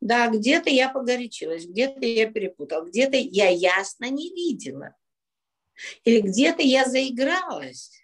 Да, 0.00 0.28
где-то 0.28 0.70
я 0.70 0.88
погорячилась, 0.88 1.66
где-то 1.66 2.06
я 2.06 2.30
перепутала, 2.30 2.84
где-то 2.84 3.16
я 3.16 3.48
ясно 3.48 4.08
не 4.08 4.32
видела. 4.32 4.94
Или 6.04 6.20
где-то 6.20 6.62
я 6.62 6.84
заигралась. 6.84 8.00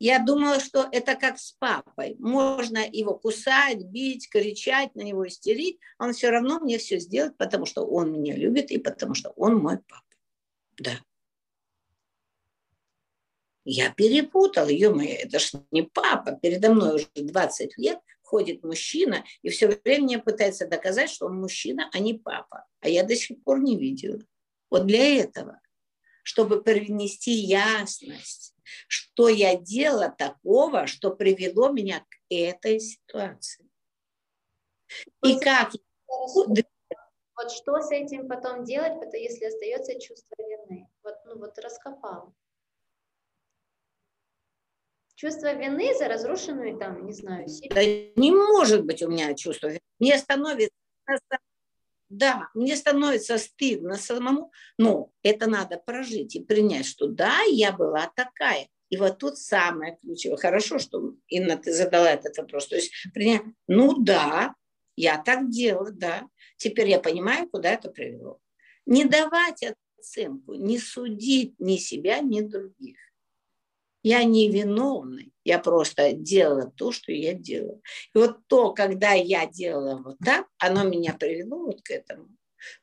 Я 0.00 0.20
думала, 0.20 0.60
что 0.60 0.88
это 0.92 1.16
как 1.16 1.38
с 1.38 1.52
папой. 1.52 2.14
Можно 2.20 2.86
его 2.88 3.14
кусать, 3.14 3.82
бить, 3.84 4.28
кричать 4.30 4.94
на 4.94 5.00
него, 5.00 5.26
истерить. 5.26 5.78
Он 5.98 6.12
все 6.12 6.30
равно 6.30 6.60
мне 6.60 6.78
все 6.78 7.00
сделает, 7.00 7.36
потому 7.36 7.66
что 7.66 7.84
он 7.84 8.12
меня 8.12 8.36
любит 8.36 8.70
и 8.70 8.78
потому 8.78 9.14
что 9.14 9.30
он 9.30 9.56
мой 9.56 9.78
папа. 9.78 10.04
Да. 10.78 11.00
Я 13.64 13.90
перепутал, 13.90 14.68
ё-моё, 14.68 15.14
это 15.14 15.38
ж 15.40 15.52
не 15.72 15.82
папа. 15.82 16.32
Передо 16.40 16.72
мной 16.72 16.94
уже 16.94 17.08
20 17.14 17.76
лет 17.76 17.98
ходит 18.22 18.62
мужчина 18.62 19.24
и 19.42 19.48
все 19.48 19.66
время 19.68 20.04
мне 20.04 20.18
пытается 20.18 20.66
доказать, 20.66 21.10
что 21.10 21.26
он 21.26 21.40
мужчина, 21.40 21.90
а 21.92 21.98
не 21.98 22.14
папа. 22.14 22.66
А 22.80 22.88
я 22.88 23.02
до 23.02 23.16
сих 23.16 23.42
пор 23.42 23.60
не 23.60 23.76
видела. 23.76 24.20
Вот 24.70 24.86
для 24.86 25.20
этого, 25.20 25.60
чтобы 26.28 26.62
принести 26.62 27.30
ясность, 27.30 28.54
что 28.86 29.28
я 29.28 29.56
делала 29.56 30.10
такого, 30.10 30.86
что 30.86 31.10
привело 31.10 31.70
меня 31.70 32.00
к 32.00 32.16
этой 32.28 32.80
ситуации. 32.80 33.66
И 35.24 35.40
как... 35.40 35.72
Вот 36.06 37.50
что 37.50 37.80
с 37.80 37.90
этим 37.92 38.28
потом 38.28 38.64
делать, 38.64 38.92
если 39.14 39.46
остается 39.46 39.98
чувство 39.98 40.34
вины? 40.38 40.86
Вот, 41.02 41.14
ну 41.24 41.38
вот 41.38 41.58
раскопал. 41.60 42.34
Чувство 45.14 45.54
вины 45.54 45.96
за 45.96 46.08
разрушенную, 46.08 46.78
там, 46.78 47.06
не 47.06 47.14
знаю, 47.14 47.48
семью. 47.48 47.70
Да 47.74 47.82
не 48.20 48.32
может 48.32 48.84
быть 48.84 49.02
у 49.02 49.08
меня 49.08 49.32
чувство 49.34 49.68
вины. 49.68 49.80
Мне 49.98 50.18
становится 50.18 50.76
да, 52.08 52.48
мне 52.54 52.76
становится 52.76 53.38
стыдно 53.38 53.96
самому, 53.96 54.52
но 54.78 55.10
это 55.22 55.48
надо 55.48 55.78
прожить 55.78 56.36
и 56.36 56.42
принять, 56.42 56.86
что 56.86 57.06
да, 57.06 57.40
я 57.42 57.72
была 57.72 58.10
такая. 58.14 58.68
И 58.90 58.96
вот 58.96 59.18
тут 59.18 59.38
самое 59.38 59.98
ключевое. 60.00 60.38
Хорошо, 60.38 60.78
что, 60.78 61.14
Инна, 61.28 61.58
ты 61.58 61.72
задала 61.72 62.10
этот 62.10 62.38
вопрос. 62.38 62.68
То 62.68 62.76
есть 62.76 62.92
принять, 63.12 63.42
ну 63.66 63.98
да, 63.98 64.54
я 64.96 65.18
так 65.18 65.50
делала, 65.50 65.90
да. 65.90 66.26
Теперь 66.56 66.88
я 66.88 66.98
понимаю, 66.98 67.48
куда 67.48 67.70
это 67.70 67.90
привело. 67.90 68.40
Не 68.86 69.04
давать 69.04 69.62
оценку, 69.98 70.54
не 70.54 70.78
судить 70.78 71.54
ни 71.60 71.76
себя, 71.76 72.20
ни 72.20 72.40
других. 72.40 72.98
Я 74.02 74.24
не 74.24 74.48
виновный, 74.50 75.32
я 75.48 75.58
просто 75.58 76.12
делала 76.12 76.70
то, 76.76 76.92
что 76.92 77.10
я 77.10 77.32
делала. 77.32 77.80
И 78.14 78.18
вот 78.18 78.46
то, 78.48 78.72
когда 78.74 79.12
я 79.12 79.46
делала 79.46 80.02
вот 80.04 80.18
так, 80.22 80.46
оно 80.58 80.84
меня 80.84 81.14
привело 81.14 81.64
вот 81.64 81.80
к 81.82 81.90
этому. 81.90 82.28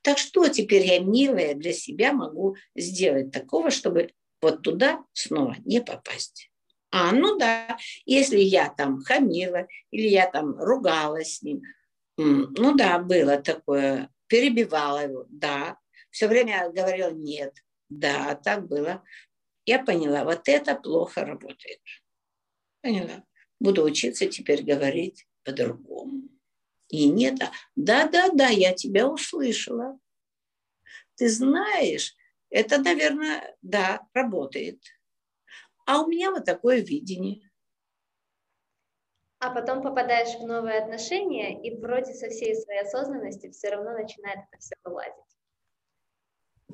Так 0.01 0.17
что 0.17 0.47
теперь 0.47 0.83
я, 0.87 0.99
милая, 0.99 1.53
для 1.53 1.73
себя 1.73 2.11
могу 2.11 2.55
сделать 2.75 3.31
такого, 3.31 3.69
чтобы 3.69 4.09
вот 4.41 4.63
туда 4.63 5.03
снова 5.13 5.55
не 5.63 5.79
попасть? 5.79 6.49
А, 6.89 7.11
ну 7.11 7.37
да, 7.37 7.77
если 8.05 8.39
я 8.39 8.69
там 8.69 9.03
хамила 9.03 9.67
или 9.91 10.07
я 10.07 10.27
там 10.27 10.57
ругалась 10.57 11.35
с 11.35 11.41
ним, 11.43 11.61
ну 12.17 12.75
да, 12.75 12.97
было 12.97 13.37
такое, 13.37 14.09
перебивала 14.25 15.03
его, 15.03 15.25
да, 15.29 15.77
все 16.09 16.27
время 16.27 16.71
говорила 16.71 17.11
нет, 17.11 17.53
да, 17.89 18.33
так 18.35 18.67
было. 18.67 19.03
Я 19.67 19.83
поняла, 19.83 20.23
вот 20.23 20.47
это 20.47 20.75
плохо 20.75 21.25
работает. 21.25 21.81
Поняла. 22.86 23.24
Буду 23.60 23.84
учиться 23.84 24.28
теперь 24.28 24.64
говорить 24.64 25.26
по-другому. 25.44 26.30
И 26.88 27.10
нет, 27.10 27.41
а 27.41 27.52
да-да-да, 27.76 28.49
я 28.49 28.74
тебя 28.76 29.10
услышала. 29.10 29.98
Ты 31.16 31.28
знаешь, 31.28 32.16
это, 32.52 32.78
наверное, 32.78 33.57
да, 33.64 34.07
работает. 34.14 34.80
А 35.88 36.03
у 36.03 36.07
меня 36.07 36.30
вот 36.30 36.45
такое 36.45 36.82
видение. 36.82 37.49
А 39.40 39.49
потом 39.49 39.82
попадаешь 39.82 40.40
в 40.40 40.45
новые 40.45 40.78
отношения, 40.78 41.60
и 41.60 41.76
вроде 41.76 42.14
со 42.14 42.30
всей 42.30 42.56
своей 42.56 42.82
осознанности 42.82 43.49
все 43.49 43.70
равно 43.70 43.94
начинает 43.94 44.41
это 44.52 44.62
все 44.62 44.76
вылазить. 44.84 45.38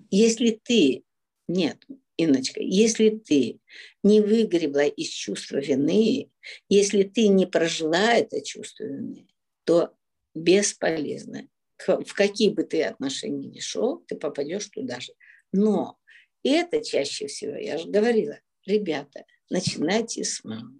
Если 0.10 0.60
ты, 0.62 1.06
нет, 1.48 1.82
Инночка, 2.23 2.61
если 2.61 3.10
ты 3.10 3.60
не 4.03 4.22
выгребла 4.22 4.85
из 4.85 5.10
чувства 5.10 5.57
вины, 5.57 6.30
если 6.69 7.03
ты 7.03 7.27
не 7.27 7.45
прожила 7.45 8.14
это 8.14 8.41
чувство 8.41 8.84
вины, 8.84 9.27
то 9.64 9.95
бесполезно. 10.35 11.48
В 11.88 12.14
какие 12.14 12.49
бы 12.49 12.64
ты 12.64 12.84
отношения 12.84 13.48
ни 13.48 13.60
шел, 13.60 14.03
ты 14.07 14.15
попадешь 14.15 14.68
туда 14.68 14.99
же. 14.99 15.14
Но 15.52 15.98
это 16.43 16.84
чаще 16.84 17.27
всего, 17.27 17.56
я 17.56 17.77
же 17.77 17.89
говорила, 17.89 18.39
ребята, 18.65 19.26
начинайте 19.49 20.23
с 20.23 20.43
мамы. 20.43 20.80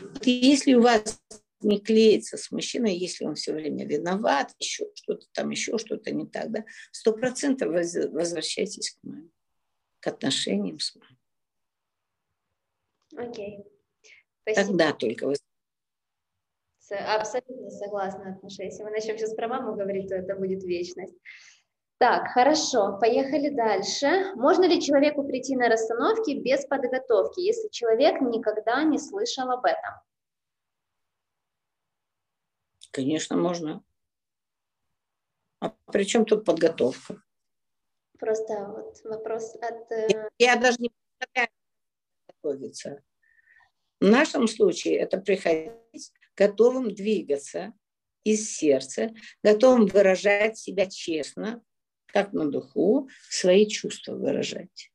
Вот 0.00 0.26
если 0.26 0.74
у 0.74 0.82
вас 0.82 1.22
не 1.60 1.80
клеится 1.80 2.36
с 2.36 2.50
мужчиной, 2.50 2.96
если 2.96 3.24
он 3.24 3.34
все 3.34 3.52
время 3.52 3.86
виноват, 3.86 4.54
еще 4.58 4.86
что-то 4.94 5.26
там, 5.32 5.50
еще 5.50 5.78
что-то 5.78 6.10
не 6.10 6.26
так, 6.26 6.50
да, 6.50 6.64
сто 6.92 7.12
процентов 7.12 7.68
возвращайтесь 7.70 8.90
к 8.90 8.98
маме, 9.04 9.30
к 10.00 10.06
отношениям 10.06 10.78
с 10.78 10.94
мамой. 10.94 11.18
Окей. 13.28 13.64
Спасибо. 14.42 14.66
Тогда 14.66 14.92
только 14.92 15.26
вы 15.26 15.34
Абсолютно 16.88 17.70
согласна, 17.70 18.34
Атмаша. 18.34 18.62
Если 18.62 18.84
мы 18.84 18.90
начнем 18.90 19.18
сейчас 19.18 19.34
про 19.34 19.48
маму 19.48 19.74
говорить, 19.74 20.08
то 20.08 20.14
это 20.14 20.36
будет 20.36 20.62
вечность. 20.62 21.16
Так, 21.98 22.28
хорошо, 22.28 22.98
поехали 23.00 23.48
дальше. 23.48 24.34
Можно 24.34 24.64
ли 24.64 24.82
человеку 24.82 25.24
прийти 25.24 25.56
на 25.56 25.68
расстановки 25.68 26.32
без 26.32 26.66
подготовки, 26.66 27.40
если 27.40 27.68
человек 27.70 28.20
никогда 28.20 28.84
не 28.84 28.98
слышал 28.98 29.50
об 29.50 29.64
этом? 29.64 29.94
Конечно, 32.92 33.36
можно. 33.36 33.82
А 35.60 35.70
при 35.90 36.04
чем 36.04 36.26
тут 36.26 36.44
подготовка? 36.44 37.22
Просто 38.18 38.66
вот 38.66 39.00
вопрос 39.04 39.54
от... 39.56 39.90
Э, 39.92 40.28
я, 40.38 40.56
даже 40.56 40.76
не 40.78 40.90
представляю, 40.90 41.48
готовиться. 42.28 43.02
В 44.00 44.06
нашем 44.06 44.48
случае 44.48 44.98
это 44.98 45.18
приходить 45.18 46.12
готовым 46.36 46.94
двигаться 46.94 47.72
из 48.24 48.54
сердца, 48.54 49.14
готовым 49.42 49.86
выражать 49.86 50.58
себя 50.58 50.86
честно, 50.86 51.62
как 52.06 52.32
на 52.32 52.50
духу, 52.50 53.08
свои 53.28 53.66
чувства 53.66 54.14
выражать. 54.14 54.90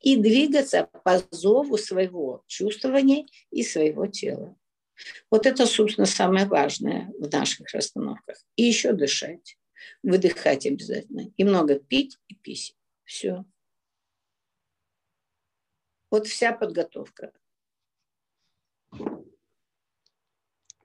И 0.00 0.16
двигаться 0.16 0.88
по 1.04 1.22
зову 1.30 1.76
своего 1.78 2.44
чувствования 2.46 3.26
и 3.50 3.62
своего 3.62 4.06
тела. 4.06 4.56
Вот 5.30 5.46
это, 5.46 5.66
собственно, 5.66 6.06
самое 6.06 6.46
важное 6.46 7.10
в 7.18 7.30
наших 7.30 7.72
расстановках. 7.72 8.36
И 8.56 8.64
еще 8.64 8.92
дышать. 8.92 9.56
Выдыхать 10.02 10.66
обязательно. 10.66 11.30
И 11.36 11.44
много 11.44 11.78
пить 11.78 12.18
и 12.28 12.34
писать. 12.34 12.76
Все. 13.04 13.44
Вот 16.10 16.26
вся 16.26 16.52
подготовка. 16.52 17.32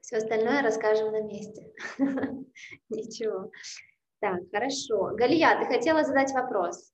Все 0.00 0.16
остальное 0.16 0.62
расскажем 0.62 1.12
на 1.12 1.20
месте. 1.20 1.70
Ничего. 2.88 3.50
Так, 4.20 4.40
хорошо. 4.50 5.14
Галия, 5.14 5.60
ты 5.60 5.66
хотела 5.66 6.02
задать 6.02 6.32
вопрос? 6.32 6.92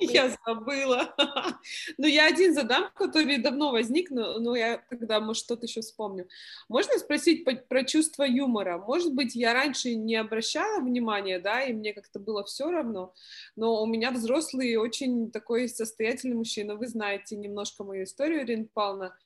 Я 0.00 0.34
забыла. 0.46 1.14
Ну, 1.98 2.06
я 2.06 2.26
один 2.26 2.54
задам, 2.54 2.90
который 2.94 3.36
давно 3.38 3.70
возник, 3.70 4.10
но, 4.10 4.38
но 4.38 4.56
я 4.56 4.78
тогда, 4.88 5.20
может, 5.20 5.44
что-то 5.44 5.66
еще 5.66 5.82
вспомню. 5.82 6.28
Можно 6.68 6.98
спросить 6.98 7.44
по, 7.44 7.54
про 7.54 7.84
чувство 7.84 8.24
юмора? 8.24 8.78
Может 8.78 9.14
быть, 9.14 9.34
я 9.34 9.52
раньше 9.52 9.94
не 9.94 10.16
обращала 10.16 10.80
внимания, 10.80 11.38
да, 11.38 11.62
и 11.62 11.72
мне 11.72 11.92
как-то 11.92 12.18
было 12.18 12.44
все 12.44 12.70
равно, 12.70 13.14
но 13.56 13.82
у 13.82 13.86
меня 13.86 14.10
взрослый, 14.10 14.76
очень 14.76 15.30
такой 15.30 15.68
состоятельный 15.68 16.36
мужчина. 16.36 16.76
Вы 16.76 16.88
знаете 16.88 17.36
немножко 17.36 17.84
мою 17.84 18.04
историю, 18.04 18.42
Ирина 18.42 18.66
Павловна. 18.72 19.16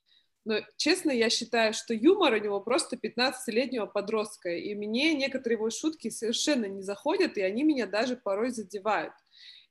Но, 0.45 0.57
честно, 0.77 1.11
я 1.11 1.31
считаю, 1.31 1.73
что 1.73 1.95
юмор 1.95 2.35
у 2.35 2.39
него 2.39 2.61
просто 2.61 2.97
15-летнего 2.97 3.87
подростка, 3.87 4.51
и 4.51 4.75
мне 4.75 5.15
некоторые 5.15 5.57
его 5.57 5.71
шутки 5.71 6.11
совершенно 6.11 6.67
не 6.67 6.83
заходят, 6.83 7.39
и 7.39 7.43
они 7.43 7.63
меня 7.63 7.87
даже 7.87 8.17
порой 8.17 8.51
задевают. 8.51 9.15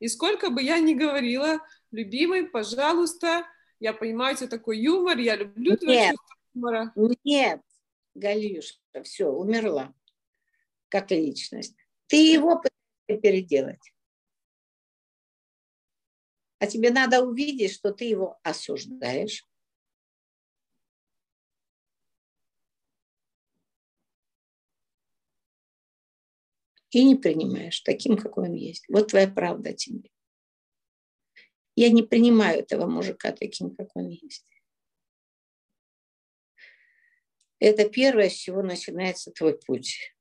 И 0.03 0.09
сколько 0.09 0.49
бы 0.49 0.61
я 0.61 0.81
ни 0.81 0.95
говорила, 0.95 1.65
любимый, 1.91 2.45
пожалуйста, 2.45 3.47
я 3.79 3.93
понимаю, 3.93 4.35
это 4.35 4.49
такой 4.49 4.77
юмор, 4.77 5.17
я 5.17 5.37
люблю 5.37 5.77
твое 5.77 6.09
чувство 6.09 6.35
юмора. 6.53 6.93
Нет, 7.23 7.61
Галюша, 8.13 8.75
все, 9.03 9.29
умерла 9.29 9.93
как 10.89 11.09
личность. 11.11 11.77
Ты 12.07 12.17
его 12.33 12.57
пытаешься 12.57 13.21
переделать. 13.21 13.93
А 16.59 16.67
тебе 16.67 16.91
надо 16.91 17.21
увидеть, 17.21 17.71
что 17.71 17.93
ты 17.93 18.03
его 18.03 18.37
осуждаешь, 18.43 19.45
и 26.99 27.03
не 27.03 27.15
принимаешь 27.15 27.79
таким, 27.81 28.17
какой 28.17 28.49
он 28.49 28.53
есть. 28.53 28.85
Вот 28.87 29.09
твоя 29.09 29.27
правда 29.27 29.73
тебе. 29.73 30.09
Я 31.75 31.89
не 31.89 32.03
принимаю 32.03 32.59
этого 32.59 32.85
мужика 32.85 33.31
таким, 33.31 33.75
как 33.75 33.95
он 33.95 34.09
есть. 34.09 34.45
Это 37.59 37.89
первое, 37.89 38.29
с 38.29 38.33
чего 38.33 38.61
начинается 38.61 39.31
твой 39.31 39.57
путь. 39.57 40.13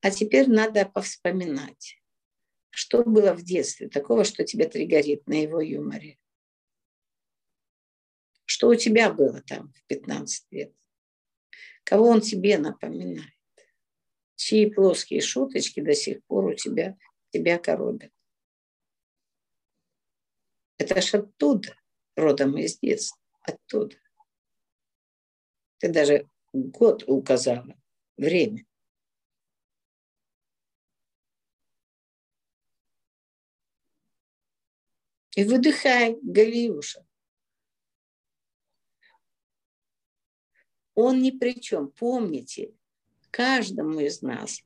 А 0.00 0.10
теперь 0.10 0.48
надо 0.48 0.86
повспоминать, 0.86 2.00
что 2.70 3.04
было 3.04 3.34
в 3.34 3.42
детстве 3.42 3.88
такого, 3.88 4.24
что 4.24 4.44
тебя 4.44 4.68
триггерит 4.68 5.26
на 5.26 5.42
его 5.42 5.60
юморе. 5.60 6.18
Что 8.56 8.68
у 8.68 8.74
тебя 8.74 9.12
было 9.12 9.42
там 9.42 9.70
в 9.74 9.86
15 9.86 10.46
лет? 10.50 10.74
Кого 11.84 12.08
он 12.08 12.22
тебе 12.22 12.56
напоминает? 12.56 13.34
Чьи 14.34 14.70
плоские 14.70 15.20
шуточки 15.20 15.80
до 15.80 15.92
сих 15.92 16.24
пор 16.24 16.46
у 16.46 16.54
тебя, 16.54 16.96
тебя 17.28 17.58
коробят? 17.58 18.10
Это 20.78 21.02
ж 21.02 21.16
оттуда, 21.16 21.78
родом 22.16 22.56
из 22.56 22.78
детства, 22.78 23.20
оттуда. 23.42 23.94
Ты 25.76 25.92
даже 25.92 26.26
год 26.54 27.04
указала, 27.06 27.78
время. 28.16 28.64
И 35.34 35.44
выдыхай, 35.44 36.16
Галиюша. 36.22 37.06
Он 40.96 41.20
ни 41.20 41.30
при 41.30 41.60
чем. 41.60 41.90
Помните, 41.90 42.72
каждому 43.30 44.00
из 44.00 44.22
нас, 44.22 44.62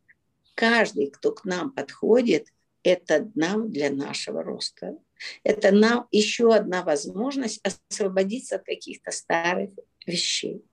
каждый, 0.55 1.11
кто 1.11 1.33
к 1.33 1.45
нам 1.45 1.73
подходит, 1.73 2.47
это 2.85 3.31
нам 3.35 3.71
для 3.71 3.91
нашего 3.91 4.43
роста. 4.43 4.97
Это 5.43 5.73
нам 5.73 6.07
еще 6.13 6.55
одна 6.55 6.83
возможность 6.83 7.61
освободиться 7.63 8.57
от 8.57 8.65
каких-то 8.65 9.11
старых 9.11 9.71
вещей. 10.07 10.65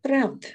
Правда. 0.00 0.48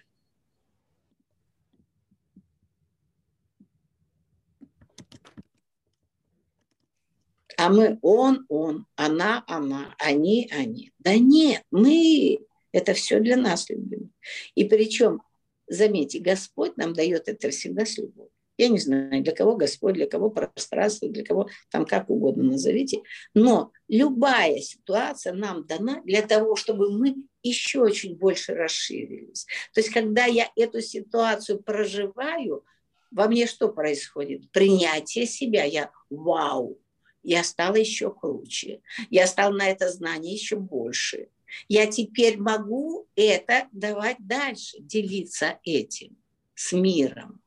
А 7.57 7.69
мы 7.69 7.99
он, 8.01 8.45
он, 8.49 8.87
она, 8.95 9.43
она, 9.47 9.93
они, 9.99 10.49
они. 10.51 10.93
Да 10.97 11.15
нет, 11.15 11.63
мы 11.71 12.39
это 12.71 12.93
все 12.93 13.19
для 13.19 13.37
нас 13.37 13.69
любим. 13.69 14.11
И 14.55 14.65
причем, 14.65 15.21
заметьте, 15.67 16.19
Господь 16.19 16.77
нам 16.77 16.93
дает 16.93 17.27
это 17.27 17.49
всегда 17.49 17.85
с 17.85 17.97
любовью. 17.97 18.31
Я 18.59 18.67
не 18.67 18.77
знаю, 18.77 19.23
для 19.23 19.33
кого 19.33 19.55
Господь, 19.55 19.93
для 19.93 20.05
кого 20.05 20.29
пространство, 20.29 21.07
для 21.07 21.23
кого 21.23 21.47
там 21.71 21.85
как 21.85 22.09
угодно 22.09 22.43
назовите. 22.43 23.03
Но 23.33 23.71
любая 23.87 24.59
ситуация 24.59 25.31
нам 25.31 25.65
дана 25.65 26.01
для 26.03 26.21
того, 26.23 26.57
чтобы 26.57 26.91
мы 26.91 27.15
еще 27.41 27.89
чуть 27.91 28.17
больше 28.17 28.53
расширились. 28.53 29.45
То 29.73 29.79
есть, 29.79 29.91
когда 29.91 30.25
я 30.25 30.51
эту 30.57 30.81
ситуацию 30.81 31.63
проживаю, 31.63 32.65
во 33.11 33.29
мне 33.29 33.47
что 33.47 33.69
происходит? 33.69 34.51
Принятие 34.51 35.25
себя. 35.25 35.63
Я 35.63 35.91
вау, 36.09 36.77
я 37.23 37.45
стала 37.45 37.75
еще 37.75 38.11
круче. 38.11 38.81
Я 39.09 39.27
стала 39.27 39.53
на 39.53 39.69
это 39.69 39.89
знание 39.89 40.33
еще 40.33 40.57
больше. 40.57 41.29
Я 41.67 41.87
теперь 41.87 42.37
могу 42.37 43.07
это 43.15 43.67
давать 43.71 44.17
дальше, 44.19 44.77
делиться 44.79 45.59
этим 45.63 46.17
с 46.55 46.73
миром. 46.73 47.41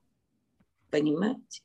Понимаете? 0.90 1.62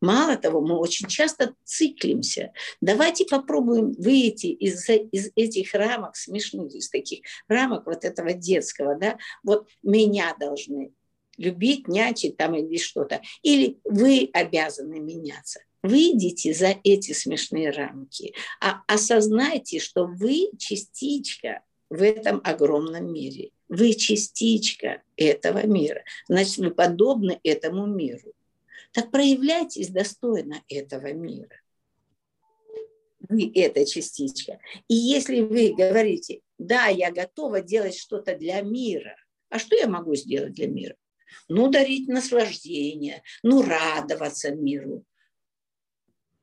Мало 0.00 0.36
того, 0.36 0.60
мы 0.60 0.76
очень 0.76 1.08
часто 1.08 1.54
циклимся. 1.64 2.52
Давайте 2.80 3.24
попробуем 3.24 3.92
выйти 3.92 4.46
из, 4.46 4.88
из 4.88 5.30
этих 5.34 5.74
рамок 5.74 6.16
смешных, 6.16 6.74
из 6.74 6.90
таких 6.90 7.20
рамок 7.48 7.86
вот 7.86 8.04
этого 8.04 8.32
детского, 8.34 8.94
да, 8.96 9.18
вот 9.42 9.68
меня 9.82 10.36
должны 10.38 10.92
любить, 11.36 11.88
нячить 11.88 12.36
там 12.36 12.54
или 12.54 12.76
что-то. 12.78 13.20
Или 13.42 13.78
вы 13.84 14.30
обязаны 14.32 15.00
меняться. 15.00 15.60
Выйдите 15.82 16.52
за 16.52 16.74
эти 16.82 17.12
смешные 17.12 17.70
рамки, 17.70 18.34
а 18.60 18.82
осознайте, 18.88 19.78
что 19.78 20.06
вы 20.06 20.50
частичка 20.58 21.62
в 21.90 22.02
этом 22.02 22.40
огромном 22.42 23.12
мире. 23.12 23.50
Вы 23.68 23.94
частичка 23.94 25.02
этого 25.16 25.66
мира. 25.66 26.02
Значит, 26.28 26.58
вы 26.58 26.70
подобны 26.70 27.38
этому 27.42 27.86
миру. 27.86 28.32
Так 28.92 29.10
проявляйтесь 29.10 29.88
достойно 29.88 30.62
этого 30.68 31.12
мира. 31.12 31.60
Вы 33.28 33.50
эта 33.54 33.84
частичка. 33.84 34.58
И 34.88 34.94
если 34.94 35.40
вы 35.40 35.74
говорите, 35.76 36.40
да, 36.58 36.86
я 36.86 37.12
готова 37.12 37.60
делать 37.60 37.96
что-то 37.96 38.36
для 38.36 38.60
мира, 38.62 39.16
а 39.48 39.58
что 39.58 39.76
я 39.76 39.88
могу 39.88 40.14
сделать 40.14 40.54
для 40.54 40.68
мира? 40.68 40.96
Ну, 41.48 41.68
дарить 41.70 42.08
наслаждение, 42.08 43.22
ну, 43.42 43.62
радоваться 43.62 44.50
миру. 44.52 45.04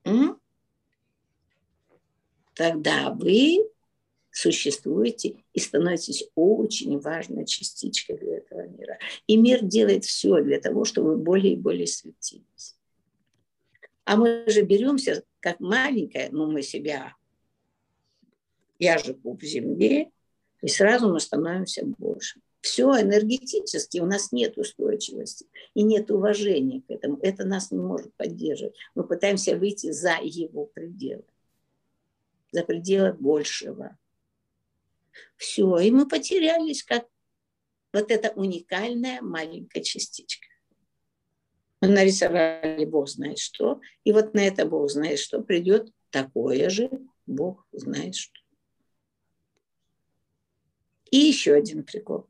М? 0.03 0.39
Тогда 2.53 3.11
вы 3.11 3.69
существуете 4.31 5.43
и 5.53 5.59
становитесь 5.59 6.25
очень 6.35 6.99
важной 6.99 7.45
частичкой 7.45 8.17
для 8.17 8.37
этого 8.37 8.67
мира. 8.67 8.97
И 9.27 9.37
мир 9.37 9.63
делает 9.63 10.05
все 10.05 10.41
для 10.41 10.59
того, 10.59 10.85
чтобы 10.85 11.17
более 11.17 11.53
и 11.53 11.57
более 11.57 11.87
светились. 11.87 12.75
А 14.05 14.17
мы 14.17 14.43
же 14.47 14.63
беремся 14.63 15.23
как 15.39 15.59
маленькая, 15.59 16.29
ну 16.31 16.51
мы 16.51 16.61
себя, 16.61 17.15
я 18.79 18.97
же 18.97 19.13
пуп 19.13 19.43
земле, 19.43 20.11
и 20.61 20.67
сразу 20.67 21.09
мы 21.09 21.19
становимся 21.19 21.85
больше. 21.85 22.41
Все 22.63 22.85
энергетически, 23.01 23.99
у 23.99 24.05
нас 24.05 24.31
нет 24.31 24.57
устойчивости 24.57 25.47
и 25.73 25.83
нет 25.83 26.09
уважения 26.09 26.81
к 26.81 26.89
этому. 26.89 27.17
Это 27.17 27.43
нас 27.43 27.71
не 27.71 27.77
может 27.77 28.15
поддерживать. 28.15 28.73
Мы 28.95 29.03
пытаемся 29.03 29.57
выйти 29.57 29.91
за 29.91 30.15
его 30.21 30.67
пределы, 30.67 31.25
за 32.53 32.63
пределы 32.63 33.11
большего. 33.11 33.97
Все, 35.35 35.77
и 35.79 35.91
мы 35.91 36.07
потерялись, 36.07 36.83
как 36.83 37.05
вот 37.91 38.09
эта 38.09 38.29
уникальная 38.29 39.21
маленькая 39.21 39.81
частичка. 39.81 40.47
Мы 41.81 41.89
нарисовали 41.89 42.85
Бог 42.85 43.09
знает 43.09 43.39
что, 43.39 43.81
и 44.05 44.13
вот 44.13 44.33
на 44.33 44.39
это 44.39 44.65
Бог 44.65 44.89
знает 44.89 45.19
что 45.19 45.41
придет 45.41 45.91
такое 46.11 46.69
же 46.69 46.89
Бог 47.25 47.67
знает 47.73 48.15
что. 48.15 48.39
И 51.11 51.17
еще 51.17 51.55
один 51.55 51.83
прикол. 51.83 52.29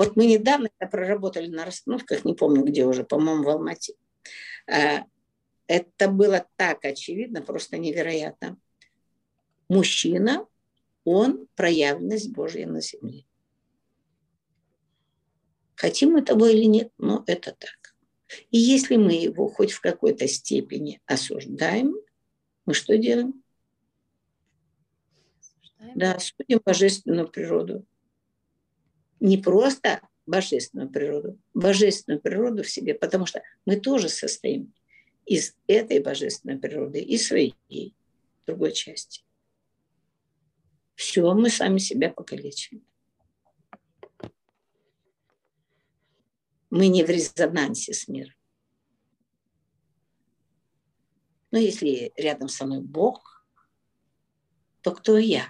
Вот 0.00 0.16
мы 0.16 0.24
недавно 0.24 0.70
это 0.78 0.90
проработали 0.90 1.48
на 1.48 1.66
расстановках, 1.66 2.24
не 2.24 2.32
помню 2.32 2.64
где 2.64 2.86
уже, 2.86 3.04
по-моему, 3.04 3.42
в 3.42 3.50
Алмате. 3.50 3.92
Э, 4.66 5.00
это 5.66 6.08
было 6.08 6.46
так 6.56 6.86
очевидно, 6.86 7.42
просто 7.42 7.76
невероятно. 7.76 8.56
Мужчина, 9.68 10.46
он 11.04 11.46
проявленность 11.54 12.32
Божья 12.32 12.66
на 12.66 12.80
земле. 12.80 13.26
Хотим 15.76 16.12
мы 16.12 16.22
того 16.22 16.46
или 16.46 16.64
нет, 16.64 16.90
но 16.96 17.22
это 17.26 17.52
так. 17.52 17.94
И 18.50 18.56
если 18.56 18.96
мы 18.96 19.12
его 19.12 19.48
хоть 19.48 19.72
в 19.72 19.82
какой-то 19.82 20.26
степени 20.28 21.02
осуждаем, 21.04 21.94
мы 22.64 22.72
что 22.72 22.96
делаем? 22.96 23.44
Осуждаем. 25.38 25.92
Да, 25.94 26.18
судим 26.18 26.62
божественную 26.64 27.28
природу. 27.28 27.84
Не 29.20 29.38
просто 29.38 30.00
божественную 30.26 30.88
природу, 30.88 31.38
божественную 31.54 32.20
природу 32.20 32.62
в 32.62 32.70
себе, 32.70 32.94
потому 32.94 33.26
что 33.26 33.42
мы 33.66 33.76
тоже 33.76 34.08
состоим 34.08 34.72
из 35.26 35.56
этой 35.66 36.00
божественной 36.00 36.58
природы 36.58 37.00
и 37.00 37.18
своей 37.18 37.54
другой 38.46 38.72
части. 38.72 39.24
Все, 40.94 41.32
мы 41.34 41.50
сами 41.50 41.78
себя 41.78 42.10
покалечим. 42.10 42.84
Мы 46.68 46.88
не 46.88 47.04
в 47.04 47.08
резонансе 47.08 47.92
с 47.92 48.06
миром. 48.06 48.34
Но 51.50 51.58
если 51.58 52.12
рядом 52.16 52.48
со 52.48 52.64
мной 52.64 52.80
Бог, 52.80 53.44
то 54.82 54.92
кто 54.92 55.18
я? 55.18 55.48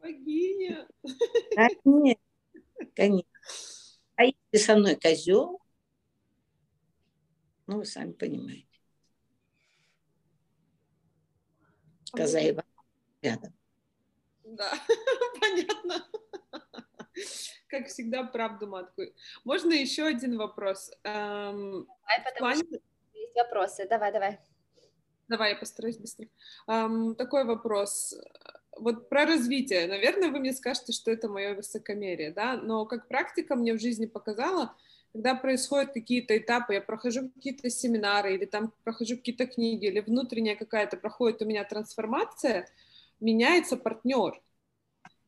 Богиня. 0.00 0.86
Конечно. 1.54 2.22
Конечно. 2.94 3.30
А 4.16 4.24
если 4.24 4.64
со 4.64 4.76
мной 4.76 4.96
козел, 4.96 5.60
ну, 7.66 7.78
вы 7.78 7.84
сами 7.84 8.12
понимаете. 8.12 8.66
Коза 12.12 12.40
и 12.40 12.56
рядом. 13.22 13.52
Да, 14.44 14.72
понятно. 15.40 16.06
Как 17.68 17.88
всегда, 17.88 18.24
правду 18.24 18.66
матку. 18.66 19.02
Можно 19.44 19.72
еще 19.72 20.04
один 20.04 20.36
вопрос? 20.36 20.90
Эм, 21.02 21.86
давай, 21.86 22.18
потому 22.24 22.38
плане... 22.38 22.62
что 22.62 22.80
есть 23.14 23.34
вопросы. 23.34 23.88
Давай, 23.88 24.12
давай. 24.12 24.38
Давай, 25.28 25.52
я 25.52 25.56
постараюсь 25.56 25.96
быстро. 25.96 26.26
Эм, 26.68 27.16
такой 27.16 27.44
вопрос. 27.44 28.14
Вот 28.76 29.08
про 29.08 29.26
развитие. 29.26 29.86
Наверное, 29.86 30.30
вы 30.30 30.40
мне 30.40 30.52
скажете, 30.52 30.92
что 30.92 31.10
это 31.10 31.28
мое 31.28 31.54
высокомерие, 31.54 32.32
да? 32.32 32.56
Но 32.56 32.86
как 32.86 33.08
практика 33.08 33.56
мне 33.56 33.74
в 33.74 33.80
жизни 33.80 34.06
показала, 34.06 34.74
когда 35.12 35.36
происходят 35.36 35.92
какие-то 35.92 36.36
этапы, 36.36 36.74
я 36.74 36.80
прохожу 36.80 37.30
какие-то 37.30 37.70
семинары 37.70 38.34
или 38.34 38.46
там 38.46 38.72
прохожу 38.82 39.16
какие-то 39.16 39.46
книги, 39.46 39.86
или 39.86 40.00
внутренняя 40.00 40.56
какая-то 40.56 40.96
проходит 40.96 41.40
у 41.40 41.44
меня 41.44 41.62
трансформация, 41.62 42.68
меняется 43.20 43.76
партнер. 43.76 44.40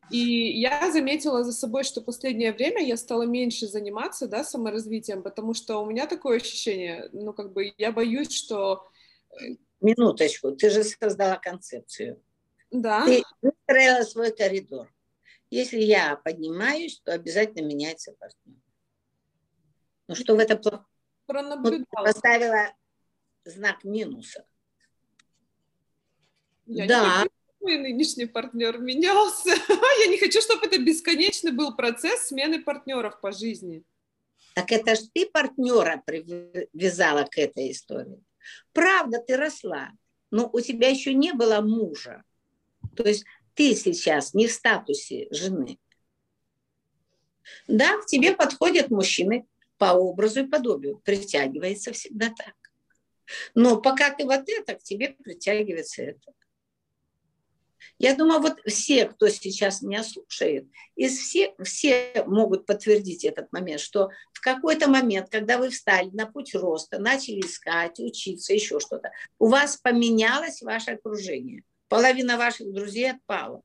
И 0.09 0.59
я 0.59 0.91
заметила 0.91 1.43
за 1.43 1.51
собой, 1.51 1.83
что 1.83 2.01
последнее 2.01 2.53
время 2.53 2.83
я 2.83 2.97
стала 2.97 3.23
меньше 3.23 3.67
заниматься, 3.67 4.27
да, 4.27 4.43
саморазвитием, 4.43 5.21
потому 5.21 5.53
что 5.53 5.81
у 5.81 5.85
меня 5.85 6.07
такое 6.07 6.37
ощущение, 6.37 7.09
ну, 7.11 7.33
как 7.33 7.53
бы, 7.53 7.73
я 7.77 7.91
боюсь, 7.91 8.31
что... 8.31 8.87
Э, 9.31 9.55
Минуточку, 9.81 10.51
ты 10.51 10.69
же 10.69 10.83
создала 10.83 11.37
концепцию. 11.37 12.21
Да. 12.71 13.05
Ты 13.05 13.23
выстроила 13.41 14.03
свой 14.03 14.35
коридор. 14.35 14.93
Если 15.49 15.79
я 15.79 16.17
поднимаюсь, 16.17 16.99
то 17.03 17.13
обязательно 17.13 17.65
меняется 17.65 18.13
партнер. 18.19 18.57
Ну 20.07 20.15
что 20.15 20.35
в 20.35 20.39
этом 20.39 20.59
плохо? 20.59 20.85
Пронаблюдала. 21.25 22.05
поставила 22.05 22.73
знак 23.45 23.83
минуса. 23.83 24.45
Я 26.65 26.87
да. 26.87 27.23
Не 27.23 27.29
мой 27.59 27.77
нынешний 27.77 28.25
партнер 28.25 28.77
менялся. 28.77 29.49
Я 29.99 30.07
не 30.07 30.17
хочу, 30.17 30.41
чтобы 30.41 30.67
это 30.67 30.79
бесконечный 30.79 31.51
был 31.51 31.75
процесс 31.75 32.27
смены 32.27 32.61
партнеров 32.61 33.19
по 33.19 33.31
жизни. 33.31 33.83
Так 34.53 34.71
это 34.71 34.95
ж 34.95 34.99
ты 35.13 35.27
партнера 35.27 36.01
привязала 36.05 37.23
к 37.23 37.37
этой 37.37 37.71
истории. 37.71 38.23
Правда, 38.73 39.19
ты 39.19 39.37
росла, 39.37 39.91
но 40.31 40.49
у 40.51 40.61
тебя 40.61 40.89
еще 40.89 41.13
не 41.13 41.33
было 41.33 41.61
мужа. 41.61 42.23
То 42.97 43.07
есть 43.07 43.25
ты 43.53 43.75
сейчас 43.75 44.33
не 44.33 44.47
в 44.47 44.51
статусе 44.51 45.27
жены. 45.31 45.77
Да, 47.67 47.97
к 48.01 48.05
тебе 48.05 48.35
подходят 48.35 48.89
мужчины, 48.89 49.47
по 49.77 49.93
образу 49.93 50.41
и 50.41 50.47
подобию. 50.47 50.99
Притягивается 51.05 51.93
всегда 51.93 52.33
так. 52.35 52.55
Но 53.53 53.79
пока 53.79 54.09
ты 54.13 54.25
вот 54.25 54.43
это, 54.47 54.75
к 54.75 54.83
тебе 54.83 55.09
притягивается 55.09 56.01
это. 56.03 56.33
Я 57.99 58.15
думаю, 58.15 58.41
вот 58.41 58.59
все, 58.65 59.05
кто 59.05 59.27
сейчас 59.27 59.81
меня 59.81 60.03
слушает, 60.03 60.67
из 60.95 61.17
все, 61.17 61.55
все 61.63 62.23
могут 62.27 62.65
подтвердить 62.65 63.25
этот 63.25 63.51
момент, 63.51 63.81
что 63.81 64.09
в 64.33 64.41
какой-то 64.41 64.87
момент, 64.87 65.29
когда 65.29 65.57
вы 65.57 65.69
встали 65.69 66.09
на 66.11 66.27
путь 66.27 66.53
роста, 66.53 66.99
начали 66.99 67.41
искать, 67.41 67.99
учиться, 67.99 68.53
еще 68.53 68.79
что-то, 68.79 69.11
у 69.39 69.47
вас 69.47 69.77
поменялось 69.77 70.61
ваше 70.61 70.91
окружение. 70.91 71.63
Половина 71.87 72.37
ваших 72.37 72.71
друзей 72.73 73.11
отпала. 73.11 73.61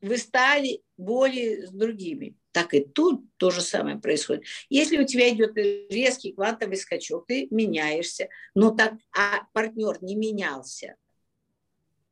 Вы 0.00 0.16
стали 0.16 0.82
более 0.96 1.66
с 1.66 1.70
другими. 1.70 2.36
Так 2.52 2.74
и 2.74 2.80
тут 2.80 3.22
то 3.36 3.50
же 3.50 3.60
самое 3.60 3.98
происходит. 3.98 4.44
Если 4.68 4.98
у 4.98 5.06
тебя 5.06 5.30
идет 5.30 5.56
резкий 5.56 6.32
квантовый 6.32 6.76
скачок, 6.76 7.26
ты 7.26 7.46
меняешься, 7.50 8.28
но 8.54 8.70
так, 8.70 8.94
а 9.16 9.44
партнер 9.52 10.02
не 10.02 10.16
менялся, 10.16 10.96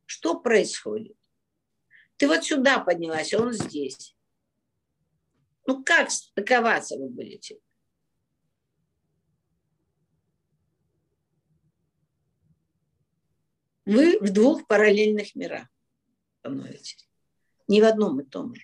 что 0.05 0.39
происходит? 0.39 1.17
Ты 2.15 2.27
вот 2.27 2.45
сюда 2.45 2.79
поднялась, 2.79 3.33
а 3.33 3.41
он 3.41 3.51
здесь. 3.51 4.15
Ну 5.65 5.83
как 5.83 6.09
стыковаться 6.09 6.97
вы 6.97 7.09
будете? 7.09 7.59
Вы 13.89 14.19
в 14.19 14.31
двух 14.31 14.67
параллельных 14.67 15.33
мирах 15.33 15.67
становитесь. 16.39 17.09
Не 17.67 17.81
в 17.81 17.85
одном 17.85 18.19
и 18.19 18.23
том 18.23 18.53
же. 18.53 18.61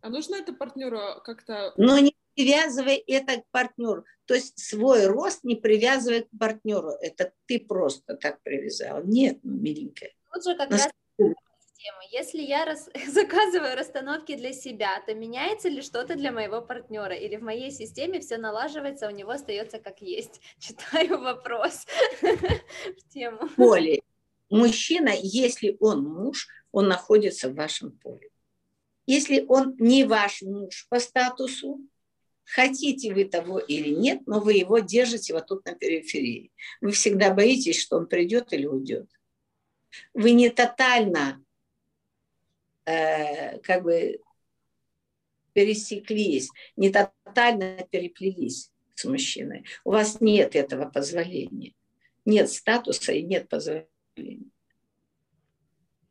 А 0.00 0.08
нужно 0.08 0.36
это 0.36 0.52
партнеру 0.52 0.98
как-то... 1.24 1.72
Но 1.76 1.98
не 2.00 2.16
привязывай 2.34 2.96
это 2.96 3.42
к 3.42 3.46
партнеру. 3.52 4.04
То 4.24 4.34
есть 4.34 4.58
свой 4.58 5.06
рост 5.06 5.44
не 5.44 5.54
привязывай 5.54 6.24
к 6.24 6.28
партнеру. 6.36 6.90
Это 7.00 7.32
ты 7.46 7.60
просто 7.60 8.16
так 8.16 8.42
привязал. 8.42 9.04
Нет, 9.04 9.38
ну, 9.44 9.52
миленькая. 9.52 10.12
Тут 10.32 10.44
же 10.44 10.56
как 10.56 10.70
раз 10.72 10.88
тема. 11.76 11.98
Если 12.10 12.42
я 12.42 12.64
рас... 12.64 12.88
заказываю 13.08 13.76
расстановки 13.76 14.34
для 14.36 14.52
себя, 14.52 15.00
то 15.06 15.14
меняется 15.14 15.68
ли 15.68 15.82
что-то 15.82 16.16
для 16.16 16.32
моего 16.32 16.60
партнера? 16.62 17.14
Или 17.14 17.36
в 17.36 17.42
моей 17.42 17.70
системе 17.70 18.20
все 18.20 18.38
налаживается, 18.38 19.06
а 19.06 19.10
у 19.10 19.14
него 19.14 19.30
остается 19.30 19.78
как 19.78 20.00
есть? 20.00 20.40
Читаю 20.58 21.20
вопрос 21.20 21.86
в 22.20 23.12
тему. 23.12 23.48
Поле. 23.56 24.00
Мужчина, 24.48 25.10
если 25.14 25.76
он 25.80 26.04
муж, 26.04 26.48
он 26.72 26.88
находится 26.88 27.48
в 27.48 27.54
вашем 27.54 27.92
поле. 27.92 28.30
Если 29.06 29.44
он 29.48 29.76
не 29.78 30.04
ваш 30.04 30.42
муж 30.42 30.86
по 30.88 30.98
статусу, 30.98 31.80
хотите 32.44 33.12
вы 33.12 33.24
того 33.24 33.58
или 33.58 33.90
нет, 33.90 34.22
но 34.26 34.40
вы 34.40 34.54
его 34.54 34.78
держите 34.78 35.32
вот 35.32 35.46
тут 35.46 35.64
на 35.64 35.74
периферии. 35.74 36.52
Вы 36.80 36.92
всегда 36.92 37.32
боитесь, 37.32 37.80
что 37.80 37.96
он 37.96 38.06
придет 38.06 38.52
или 38.52 38.66
уйдет. 38.66 39.08
Вы 40.14 40.32
не 40.32 40.50
тотально 40.50 41.44
э, 42.86 43.58
как 43.58 43.82
бы 43.82 44.20
пересеклись, 45.52 46.50
не 46.76 46.90
тотально 46.90 47.86
переплелись 47.90 48.70
с 48.94 49.04
мужчиной. 49.04 49.64
У 49.84 49.90
вас 49.90 50.20
нет 50.20 50.54
этого 50.56 50.88
позволения. 50.88 51.74
Нет 52.24 52.50
статуса 52.50 53.12
и 53.12 53.22
нет 53.22 53.48
позволения. 53.48 54.50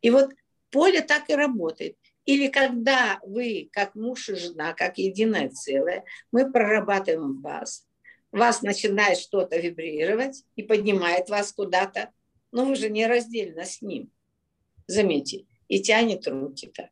И 0.01 0.09
вот 0.09 0.31
поле 0.71 1.01
так 1.01 1.29
и 1.29 1.35
работает. 1.35 1.97
Или 2.25 2.47
когда 2.47 3.19
вы, 3.23 3.69
как 3.71 3.93
муж 3.95 4.29
и 4.29 4.35
жена, 4.35 4.73
как 4.73 4.97
единое 4.97 5.49
целое, 5.49 6.03
мы 6.31 6.51
прорабатываем 6.51 7.41
вас, 7.41 7.87
вас 8.31 8.61
начинает 8.63 9.17
что-то 9.17 9.57
вибрировать 9.57 10.43
и 10.55 10.63
поднимает 10.63 11.29
вас 11.29 11.53
куда-то, 11.53 12.11
но 12.51 12.65
вы 12.65 12.75
же 12.75 12.89
не 12.89 13.05
раздельно 13.05 13.63
с 13.63 13.81
ним, 13.81 14.11
заметьте, 14.87 15.45
и 15.67 15.81
тянет 15.81 16.27
руки 16.27 16.71
так. 16.73 16.89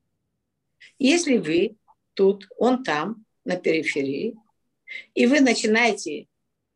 Если 1.00 1.38
вы 1.38 1.78
тут, 2.14 2.48
он 2.58 2.84
там, 2.84 3.26
на 3.46 3.58
периферии, 3.58 4.38
и 5.14 5.26
вы 5.26 5.40
начинаете 5.40 6.28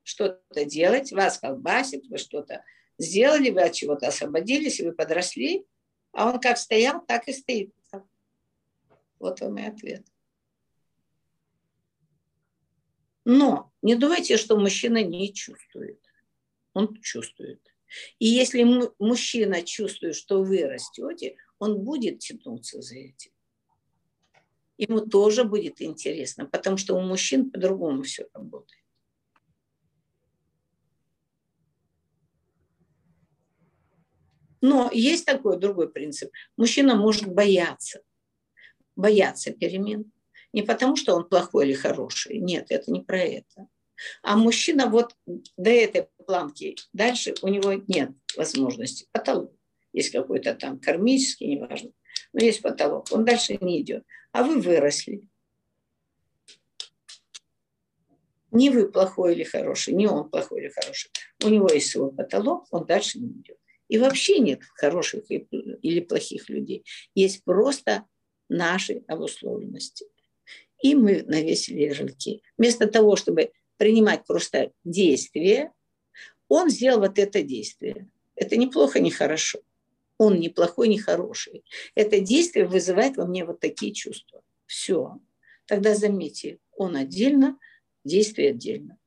что-то 0.03 0.65
делать, 0.65 1.11
вас 1.11 1.37
колбасит, 1.37 2.07
вы 2.07 2.17
что-то 2.17 2.63
сделали, 2.97 3.49
вы 3.49 3.63
от 3.63 3.73
чего-то 3.73 4.07
освободились, 4.07 4.79
вы 4.79 4.91
подросли, 4.91 5.65
а 6.11 6.29
он 6.29 6.39
как 6.39 6.57
стоял, 6.57 7.05
так 7.05 7.27
и 7.27 7.33
стоит. 7.33 7.73
Вот 9.19 9.41
вам 9.41 9.57
и 9.57 9.63
ответ. 9.63 10.05
Но 13.25 13.73
не 13.81 13.95
думайте, 13.95 14.37
что 14.37 14.57
мужчина 14.57 15.03
не 15.03 15.33
чувствует. 15.33 15.99
Он 16.73 16.95
чувствует. 17.01 17.61
И 18.19 18.27
если 18.27 18.63
мужчина 18.99 19.63
чувствует, 19.63 20.15
что 20.15 20.43
вы 20.43 20.65
растете, 20.65 21.35
он 21.59 21.83
будет 21.83 22.19
тянуться 22.19 22.81
за 22.81 22.95
этим. 22.95 23.31
Ему 24.77 25.01
тоже 25.01 25.43
будет 25.43 25.81
интересно, 25.81 26.45
потому 26.45 26.77
что 26.77 26.95
у 26.95 27.01
мужчин 27.01 27.49
по-другому 27.49 28.03
все 28.03 28.27
работает. 28.33 28.83
Но 34.61 34.89
есть 34.91 35.25
такой 35.25 35.59
другой 35.59 35.91
принцип. 35.91 36.31
Мужчина 36.57 36.95
может 36.95 37.27
бояться 37.27 38.01
боятся 38.97 39.51
перемен. 39.51 40.11
Не 40.51 40.63
потому, 40.63 40.95
что 40.95 41.15
он 41.15 41.29
плохой 41.29 41.67
или 41.67 41.73
хороший. 41.73 42.39
Нет, 42.39 42.67
это 42.69 42.91
не 42.91 43.01
про 43.01 43.19
это. 43.19 43.67
А 44.21 44.35
мужчина 44.35 44.87
вот 44.87 45.15
до 45.55 45.69
этой 45.69 46.07
планки, 46.25 46.75
дальше 46.93 47.35
у 47.41 47.47
него 47.47 47.73
нет 47.87 48.11
возможности. 48.35 49.07
Потолок. 49.11 49.53
Есть 49.97 50.11
какой-то 50.11 50.53
там 50.53 50.79
кармический, 50.79 51.47
неважно. 51.47 51.89
Но 52.31 52.45
есть 52.45 52.61
потолок. 52.61 53.07
Он 53.09 53.25
дальше 53.25 53.57
не 53.59 53.81
идет. 53.81 54.03
А 54.31 54.43
вы 54.43 54.61
выросли. 54.61 55.23
Не 58.51 58.69
вы 58.69 58.91
плохой 58.91 59.33
или 59.33 59.43
хороший, 59.43 59.95
не 59.95 60.05
он 60.05 60.29
плохой 60.29 60.61
или 60.61 60.69
хороший. 60.69 61.09
У 61.43 61.49
него 61.49 61.67
есть 61.73 61.89
свой 61.89 62.13
потолок, 62.13 62.67
он 62.69 62.85
дальше 62.85 63.17
не 63.17 63.29
идет. 63.41 63.57
И 63.87 63.97
вообще 63.97 64.37
нет 64.37 64.61
хороших 64.75 65.23
или 65.31 65.99
плохих 66.01 66.47
людей. 66.47 66.85
Есть 67.15 67.43
просто 67.43 68.05
нашей 68.49 69.03
обусловленности. 69.07 70.05
И 70.83 70.93
мы 70.93 71.23
навесили 71.23 71.85
ярлыки. 71.85 72.43
Вместо 72.55 72.85
того, 72.85 73.15
чтобы 73.15 73.51
принимать 73.77 74.27
просто 74.27 74.71
действие, 74.83 75.71
он 76.49 76.69
сделал 76.69 76.99
вот 76.99 77.17
это 77.17 77.41
действие. 77.41 78.07
Это 78.35 78.57
неплохо, 78.57 78.99
не 78.99 79.09
хорошо. 79.09 79.59
Он 80.17 80.39
не 80.39 80.49
плохой, 80.49 80.87
не 80.87 80.97
хороший. 80.97 81.63
Это 81.95 82.19
действие 82.19 82.65
вызывает 82.65 83.17
во 83.17 83.25
мне 83.25 83.45
вот 83.45 83.59
такие 83.59 83.93
чувства. 83.93 84.41
Все. 84.65 85.19
Тогда 85.65 85.95
заметьте, 85.95 86.59
он 86.75 86.95
отдельно, 86.95 87.59
действие 88.03 88.51
отдельно. 88.51 88.97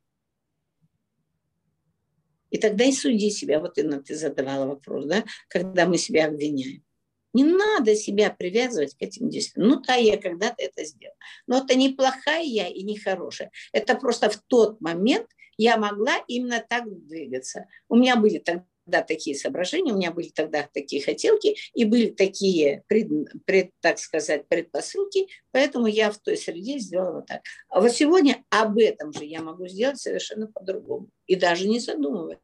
И 2.51 2.59
тогда 2.59 2.85
и 2.85 2.93
суди 2.93 3.31
себя, 3.31 3.61
вот 3.61 3.79
Инна, 3.79 4.03
ты 4.03 4.17
задавала 4.17 4.67
вопрос, 4.67 5.07
да, 5.07 5.25
когда 5.49 5.87
мы 5.87 5.99
себя 5.99 6.27
обвиняем. 6.27 6.85
Не 7.33 7.45
надо 7.45 7.95
себя 7.95 8.31
привязывать 8.31 8.97
к 8.97 9.03
этим 9.03 9.29
действиям. 9.29 9.69
Ну 9.69 9.81
да, 9.81 9.95
я 9.95 10.17
когда-то 10.17 10.57
это 10.59 10.85
сделала. 10.85 11.17
Но 11.47 11.59
это 11.59 11.77
не 11.77 11.91
плохая 11.91 12.43
я 12.43 12.67
и 12.67 12.83
не 12.83 12.99
хорошая. 12.99 13.53
Это 13.73 13.95
просто 13.95 14.31
в 14.31 14.43
тот 14.49 14.81
момент 14.81 15.29
я 15.57 15.77
могла 15.77 16.17
именно 16.27 16.65
так 16.69 16.85
двигаться. 17.07 17.67
У 17.89 17.95
меня 17.95 18.17
были 18.17 18.39
тогда 18.39 18.65
такие 18.91 19.37
соображения, 19.37 19.93
у 19.93 19.97
меня 19.97 20.11
были 20.11 20.29
тогда 20.29 20.69
такие 20.73 21.03
хотелки 21.03 21.57
и 21.75 21.85
были 21.85 22.11
такие, 22.11 22.83
пред, 22.89 23.09
пред, 23.47 23.71
так 23.81 23.99
сказать, 23.99 24.49
предпосылки, 24.49 25.29
поэтому 25.53 25.87
я 25.87 26.11
в 26.11 26.19
той 26.19 26.37
среде 26.37 26.79
сделала 26.79 27.17
вот 27.17 27.27
так. 27.27 27.43
А 27.69 27.81
вот 27.81 27.93
сегодня 27.93 28.45
об 28.51 28.79
этом 28.79 29.13
же 29.13 29.25
я 29.25 29.41
могу 29.41 29.67
сделать 29.69 29.99
совершенно 29.99 30.47
по-другому 30.49 31.09
и 31.27 31.37
даже 31.37 31.69
не 31.69 31.79
задумываясь. 31.79 32.41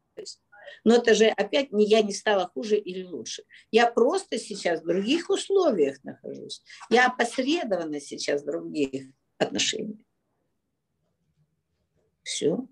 Но 0.83 0.95
это 0.95 1.13
же 1.13 1.25
опять 1.27 1.71
не 1.71 1.85
я 1.85 2.01
не 2.01 2.13
стала 2.13 2.47
хуже 2.53 2.77
или 2.77 3.03
лучше. 3.03 3.43
Я 3.71 3.91
просто 3.91 4.37
сейчас 4.37 4.81
в 4.81 4.87
других 4.87 5.29
условиях 5.29 6.03
нахожусь. 6.03 6.61
Я 6.89 7.07
опосредованно 7.07 7.99
сейчас 7.99 8.41
в 8.41 8.45
других 8.45 9.07
отношениях. 9.37 9.99
Все. 12.23 12.67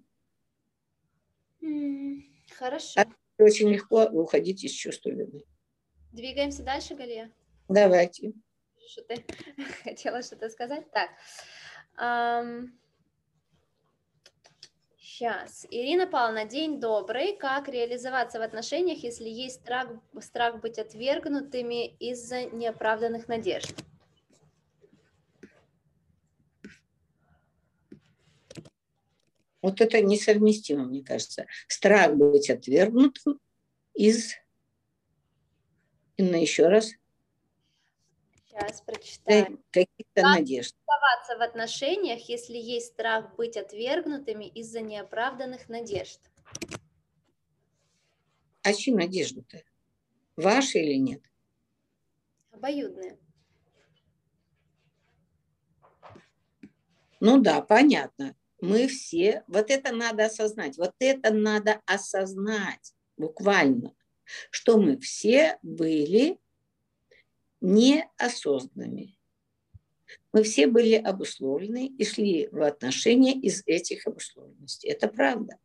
Хорошо. 2.58 3.04
Очень 3.38 3.70
легко 3.70 4.06
уходить 4.06 4.64
из 4.64 4.72
чувства 4.72 5.10
вины. 5.10 5.44
Двигаемся 6.12 6.64
дальше, 6.64 6.96
Галия? 6.96 7.32
Давайте. 7.68 8.34
Что 8.88 9.02
ты 9.04 9.26
хотела 9.84 10.22
что-то 10.22 10.50
сказать? 10.50 10.90
Так. 10.92 11.10
Um... 12.00 12.70
Сейчас. 15.18 15.66
Ирина 15.70 16.08
Павловна, 16.08 16.44
день 16.44 16.82
добрый. 16.82 17.38
Как 17.38 17.70
реализоваться 17.70 18.38
в 18.38 18.42
отношениях, 18.42 18.98
если 18.98 19.30
есть 19.30 19.62
страх, 19.62 19.88
страх 20.20 20.60
быть 20.60 20.78
отвергнутыми 20.78 21.88
из-за 22.00 22.44
неоправданных 22.48 23.30
надежд? 23.30 23.74
Вот 29.66 29.82
это 29.82 30.00
несовместимо, 30.00 30.86
мне 30.86 31.04
кажется. 31.04 31.48
Страх 31.68 32.14
быть 32.14 32.52
отвергнутым 32.52 33.40
из... 33.96 34.36
Инна, 36.18 36.36
еще 36.36 36.68
раз. 36.68 36.92
Сейчас 38.48 38.82
прочитаю. 38.82 39.60
Каких-то 39.72 40.22
надежд. 40.22 40.76
оставаться 40.86 41.38
в 41.40 41.42
отношениях, 41.42 42.30
если 42.30 42.58
есть 42.58 42.94
страх 42.94 43.36
быть 43.38 43.58
отвергнутыми 43.58 44.46
из-за 44.46 44.82
неоправданных 44.82 45.68
надежд? 45.68 46.20
А 48.62 48.72
чьи 48.72 48.94
надежды-то? 48.94 49.64
Ваши 50.36 50.78
или 50.78 51.00
нет? 51.00 51.24
Обоюдные. 52.52 53.18
Ну 57.20 57.42
да, 57.42 57.62
понятно. 57.62 58.36
Мы 58.66 58.88
все, 58.88 59.44
вот 59.48 59.70
это 59.70 59.94
надо 59.94 60.26
осознать, 60.26 60.78
вот 60.78 60.94
это 61.00 61.34
надо 61.34 61.82
осознать 61.86 62.94
буквально, 63.18 63.94
что 64.50 64.78
мы 64.78 64.98
все 65.00 65.58
были 65.62 66.40
неосознанными. 67.62 69.18
Мы 70.34 70.44
все 70.44 70.68
были 70.68 70.96
обусловлены 70.96 71.88
и 71.88 72.06
шли 72.06 72.48
в 72.52 72.62
отношения 72.62 73.34
из 73.34 73.64
этих 73.66 74.06
обусловленностей. 74.06 74.90
Это 74.90 75.08
правда. 75.08 75.58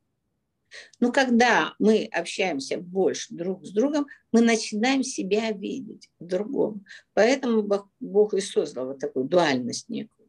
Но 1.00 1.10
когда 1.12 1.74
мы 1.78 2.08
общаемся 2.12 2.78
больше 2.78 3.34
друг 3.34 3.66
с 3.66 3.70
другом, 3.70 4.06
мы 4.32 4.40
начинаем 4.40 5.02
себя 5.02 5.50
видеть 5.50 6.08
в 6.18 6.26
другом. 6.26 6.84
Поэтому 7.14 7.62
Бог, 7.98 8.34
и 8.34 8.40
создал 8.40 8.86
вот 8.86 9.00
такую 9.00 9.26
дуальность 9.26 9.88
некую. 9.88 10.19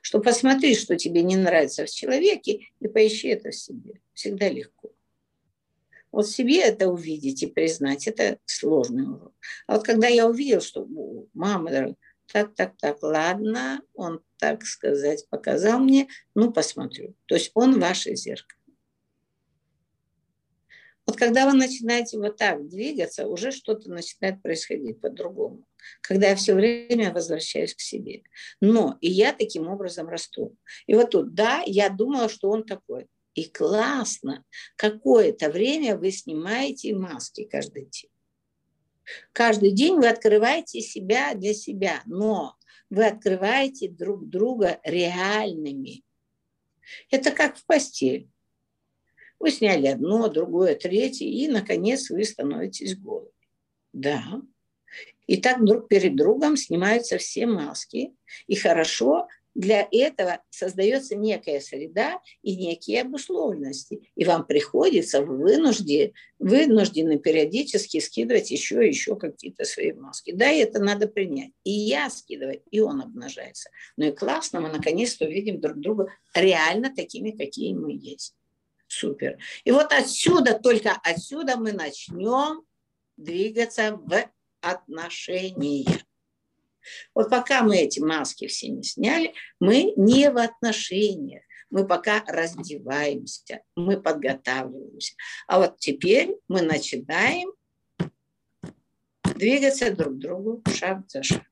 Что 0.00 0.20
посмотри, 0.20 0.74
что 0.74 0.96
тебе 0.96 1.22
не 1.22 1.36
нравится 1.36 1.84
в 1.84 1.90
человеке, 1.90 2.68
и 2.80 2.88
поищи 2.88 3.28
это 3.28 3.50
в 3.50 3.54
себе. 3.54 4.00
Всегда 4.14 4.48
легко. 4.48 4.92
Вот 6.12 6.28
себе 6.28 6.60
это 6.60 6.88
увидеть 6.88 7.42
и 7.42 7.46
признать, 7.46 8.06
это 8.06 8.38
сложный 8.46 9.04
урок. 9.04 9.34
А 9.66 9.76
вот 9.76 9.84
когда 9.84 10.06
я 10.08 10.26
увидел, 10.26 10.60
что 10.60 10.86
мама, 11.34 11.96
так, 12.32 12.54
так, 12.54 12.76
так, 12.78 13.02
ладно, 13.02 13.82
он, 13.94 14.20
так 14.38 14.64
сказать, 14.64 15.28
показал 15.28 15.78
мне, 15.78 16.08
ну, 16.34 16.52
посмотрю. 16.52 17.14
То 17.26 17.34
есть 17.34 17.50
он 17.54 17.78
ваше 17.78 18.16
зеркало. 18.16 18.55
Вот 21.06 21.16
когда 21.16 21.48
вы 21.48 21.56
начинаете 21.56 22.18
вот 22.18 22.36
так 22.36 22.68
двигаться, 22.68 23.28
уже 23.28 23.52
что-то 23.52 23.90
начинает 23.90 24.42
происходить 24.42 25.00
по-другому. 25.00 25.64
Когда 26.00 26.30
я 26.30 26.36
все 26.36 26.54
время 26.54 27.12
возвращаюсь 27.12 27.74
к 27.74 27.80
себе. 27.80 28.22
Но 28.60 28.98
и 29.00 29.08
я 29.08 29.32
таким 29.32 29.68
образом 29.68 30.08
расту. 30.08 30.56
И 30.86 30.94
вот 30.94 31.10
тут, 31.10 31.32
да, 31.34 31.62
я 31.64 31.90
думала, 31.90 32.28
что 32.28 32.50
он 32.50 32.64
такой. 32.64 33.06
И 33.34 33.44
классно. 33.44 34.44
Какое-то 34.76 35.50
время 35.50 35.96
вы 35.96 36.10
снимаете 36.10 36.94
маски 36.94 37.44
каждый 37.44 37.86
день. 37.86 38.10
Каждый 39.32 39.70
день 39.70 39.96
вы 39.96 40.08
открываете 40.08 40.80
себя 40.80 41.34
для 41.34 41.54
себя, 41.54 42.02
но 42.06 42.56
вы 42.90 43.06
открываете 43.06 43.88
друг 43.88 44.28
друга 44.28 44.80
реальными. 44.82 46.02
Это 47.10 47.30
как 47.30 47.56
в 47.56 47.64
постель. 47.66 48.28
Вы 49.38 49.50
сняли 49.50 49.86
одно, 49.86 50.28
другое, 50.28 50.74
третье, 50.74 51.26
и, 51.26 51.48
наконец, 51.48 52.10
вы 52.10 52.24
становитесь 52.24 52.96
голыми. 52.96 53.30
Да. 53.92 54.42
И 55.26 55.36
так 55.38 55.64
друг 55.64 55.88
перед 55.88 56.16
другом 56.16 56.56
снимаются 56.56 57.18
все 57.18 57.46
маски. 57.46 58.14
И 58.46 58.54
хорошо, 58.54 59.26
для 59.56 59.88
этого 59.90 60.42
создается 60.50 61.16
некая 61.16 61.60
среда 61.60 62.20
и 62.42 62.56
некие 62.56 63.00
обусловленности. 63.00 64.02
И 64.14 64.24
вам 64.26 64.46
приходится 64.46 65.22
вынуждены, 65.22 66.12
вынуждены 66.38 67.18
периодически 67.18 68.00
скидывать 68.00 68.50
еще 68.50 68.84
и 68.84 68.88
еще 68.88 69.16
какие-то 69.16 69.64
свои 69.64 69.92
маски. 69.92 70.32
Да, 70.32 70.50
и 70.50 70.58
это 70.58 70.78
надо 70.78 71.08
принять. 71.08 71.52
И 71.64 71.70
я 71.70 72.10
скидываю, 72.10 72.62
и 72.70 72.80
он 72.80 73.00
обнажается. 73.00 73.70
Ну 73.96 74.06
и 74.06 74.12
классно, 74.12 74.60
мы 74.60 74.68
наконец-то 74.68 75.24
увидим 75.24 75.58
друг 75.58 75.80
друга 75.80 76.12
реально 76.34 76.94
такими, 76.94 77.30
какие 77.30 77.72
мы 77.72 77.92
есть. 77.92 78.35
Супер. 78.98 79.38
И 79.64 79.70
вот 79.70 79.92
отсюда, 79.92 80.58
только 80.58 80.92
отсюда 81.02 81.56
мы 81.56 81.72
начнем 81.72 82.62
двигаться 83.16 83.96
в 83.96 84.30
отношения. 84.60 85.86
Вот 87.14 87.28
пока 87.28 87.62
мы 87.62 87.78
эти 87.78 88.00
маски 88.00 88.46
все 88.46 88.68
не 88.68 88.82
сняли, 88.82 89.34
мы 89.60 89.92
не 89.96 90.30
в 90.30 90.38
отношениях. 90.38 91.42
Мы 91.68 91.86
пока 91.86 92.24
раздеваемся, 92.26 93.62
мы 93.74 94.00
подготавливаемся. 94.00 95.14
А 95.46 95.58
вот 95.58 95.78
теперь 95.78 96.36
мы 96.48 96.62
начинаем 96.62 97.52
двигаться 99.22 99.90
друг 99.94 100.14
к 100.14 100.18
другу 100.18 100.62
шаг 100.72 101.02
за 101.08 101.22
шагом. 101.22 101.44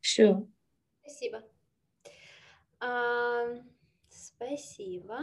Все. 0.00 0.46
Спасибо. 1.00 1.42
Спасибо. 4.36 5.18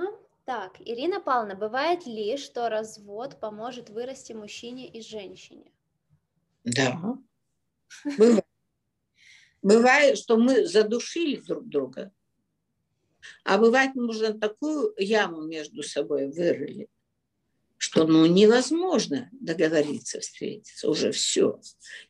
Так, 0.46 0.82
Ирина 0.82 1.22
Павловна, 1.22 1.56
бывает 1.56 2.06
ли, 2.06 2.36
что 2.38 2.68
развод 2.68 3.40
поможет 3.40 3.90
вырасти 3.90 4.34
мужчине 4.34 4.88
и 4.88 5.02
женщине? 5.02 5.72
Да, 6.64 7.18
бывает. 8.18 8.46
Бывает, 9.62 10.18
что 10.18 10.36
мы 10.36 10.66
задушили 10.66 11.38
друг 11.38 11.70
друга, 11.70 12.12
а 13.46 13.58
бывает, 13.58 13.96
нужно 13.96 14.38
такую 14.38 14.94
яму 14.98 15.44
между 15.44 15.84
собой 15.84 16.28
вырыли, 16.28 16.90
что 17.94 18.08
ну, 18.08 18.26
невозможно 18.26 19.30
договориться, 19.34 20.20
встретиться, 20.20 20.90
уже 20.90 21.12
все. 21.12 21.62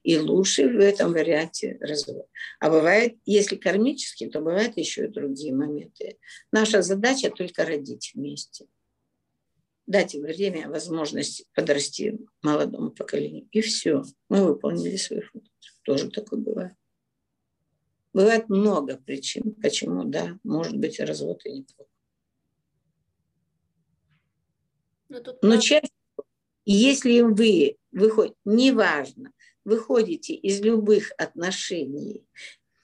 И 0.03 0.18
лучше 0.18 0.69
в 0.69 0.80
этом 0.80 1.11
варианте 1.11 1.77
развод. 1.81 2.26
А 2.61 2.69
бывает, 2.69 3.18
если 3.26 3.57
кармически, 3.57 4.27
то 4.30 4.39
бывают 4.39 4.77
еще 4.77 5.05
и 5.05 5.10
другие 5.10 5.53
моменты. 5.53 6.18
Наша 6.53 6.84
задача 6.84 7.30
только 7.30 7.65
родить 7.65 8.11
вместе 8.15 8.65
дать 9.85 10.15
время, 10.15 10.69
возможность 10.69 11.45
подрасти 11.53 12.18
молодому 12.41 12.91
поколению. 12.91 13.49
И 13.51 13.60
все, 13.60 14.03
мы 14.30 14.45
выполнили 14.45 14.95
свою 14.95 15.23
функцию. 15.23 15.73
Тоже 15.84 16.10
такое 16.10 16.39
бывает. 16.39 16.76
Бывает 18.14 18.47
много 18.47 18.95
причин, 18.95 19.53
почему, 19.61 20.05
да, 20.05 20.39
может 20.45 20.77
быть, 20.77 21.01
развод 21.01 21.45
и 21.45 21.51
неплохо. 21.51 21.89
Но, 25.14 25.19
ну, 25.19 25.23
тут 25.23 25.44
Но 25.44 25.57
чаще, 25.57 25.90
если 26.65 27.22
вы 27.22 27.77
выходите, 27.91 28.35
неважно, 28.45 29.31
выходите 29.64 30.34
из 30.34 30.60
любых 30.61 31.11
отношений, 31.18 32.26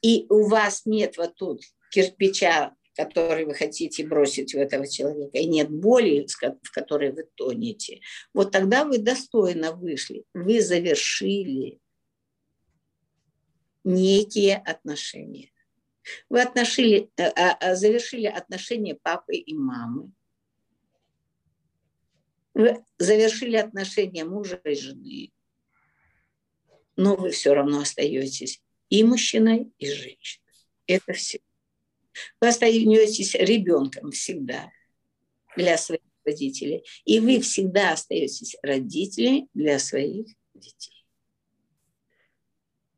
и 0.02 0.28
у 0.30 0.48
вас 0.48 0.86
нет 0.86 1.18
вот 1.18 1.36
тут 1.36 1.62
кирпича 1.92 2.76
который 2.96 3.46
вы 3.46 3.54
хотите 3.54 4.06
бросить 4.06 4.54
в 4.54 4.58
этого 4.58 4.86
человека, 4.86 5.38
и 5.38 5.46
нет 5.46 5.70
боли, 5.70 6.28
в 6.62 6.72
которой 6.72 7.14
вы 7.14 7.30
тонете, 7.36 8.02
вот 8.34 8.52
тогда 8.52 8.84
вы 8.84 8.98
достойно 8.98 9.72
вышли, 9.72 10.26
вы 10.34 10.60
завершили 10.62 11.80
некие 13.86 14.58
отношения. 14.58 15.50
Вы 16.28 16.42
отношили, 16.42 17.10
э, 17.16 17.24
а, 17.24 17.54
а, 17.54 17.76
завершили 17.78 18.26
отношения 18.26 18.96
папы 18.96 19.36
и 19.36 19.56
мамы. 19.56 20.12
Вы 22.60 22.84
завершили 22.98 23.56
отношения 23.56 24.26
мужа 24.26 24.60
и 24.66 24.76
жены. 24.76 25.32
Но 26.98 27.16
вы 27.16 27.32
все 27.32 27.54
равно 27.54 27.80
остаетесь 27.80 28.62
и 28.90 29.02
мужчиной, 29.06 29.72
и 29.78 29.90
женщиной. 29.90 30.44
Это 30.86 31.14
все. 31.14 31.40
Вы 32.42 32.50
остаетесь 32.50 33.36
ребенком 33.36 34.12
всегда 34.12 34.74
для 35.56 35.78
своих 35.78 36.02
родителей. 36.26 36.84
И 37.06 37.22
вы 37.22 37.40
всегда 37.40 37.94
остаетесь 37.94 38.58
родителями 38.62 39.48
для 39.54 39.80
своих 39.80 40.28
детей. 40.54 41.06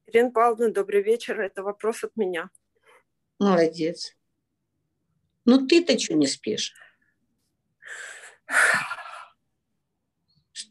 Ирина 0.07 0.31
Павловна, 0.31 0.73
добрый 0.73 1.03
вечер. 1.03 1.39
Это 1.39 1.61
вопрос 1.61 2.03
от 2.03 2.15
меня. 2.15 2.49
Молодец. 3.37 4.17
Ну 5.45 5.67
ты-то 5.67 5.99
что 5.99 6.15
не 6.15 6.25
спишь? 6.25 6.73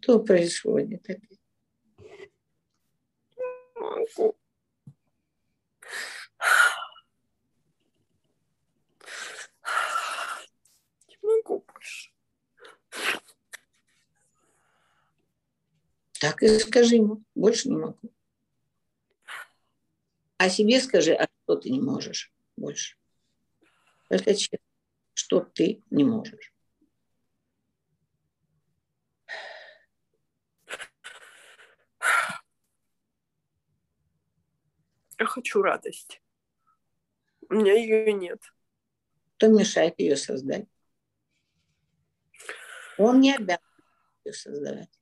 Что 0.00 0.18
происходит 0.18 1.08
опять? 1.08 1.40
Могу. 3.74 4.36
могу 11.22 11.64
больше. 11.66 12.10
Так 16.18 16.42
и 16.42 16.58
скажи 16.58 16.96
ему, 16.96 17.22
больше 17.34 17.68
не 17.68 17.76
могу. 17.76 18.12
А 20.38 20.48
себе 20.48 20.80
скажи, 20.80 21.12
а 21.12 21.28
что 21.44 21.56
ты 21.56 21.70
не 21.70 21.80
можешь 21.80 22.32
больше? 22.56 22.96
Только 24.08 24.34
честно, 24.34 24.58
что 25.12 25.40
ты 25.40 25.82
не 25.90 26.04
можешь. 26.04 26.52
Я 35.20 35.26
хочу 35.26 35.60
радость. 35.60 36.22
У 37.50 37.54
меня 37.54 37.74
ее 37.74 38.10
нет. 38.14 38.40
Кто 39.36 39.48
мешает 39.48 40.00
ее 40.00 40.16
создать? 40.16 40.66
Он 42.96 43.20
не 43.20 43.34
обязан 43.34 43.62
ее 44.24 44.32
создавать. 44.32 45.00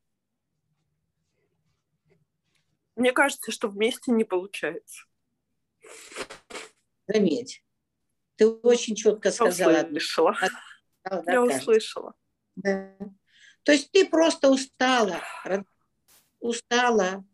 Мне 2.96 3.12
кажется, 3.12 3.52
что 3.52 3.68
вместе 3.68 4.10
не 4.10 4.24
получается. 4.24 5.04
Заметь, 7.06 7.64
ты 8.34 8.48
очень 8.48 8.96
четко 8.96 9.30
сказала. 9.30 9.70
Я 9.70 9.84
услышала. 9.84 10.36
Я 11.26 11.42
услышала. 11.42 12.14
Да. 12.56 12.96
То 13.62 13.70
есть 13.70 13.92
ты 13.92 14.08
просто 14.08 14.50
устала. 14.50 15.20
Устала. 16.40 17.24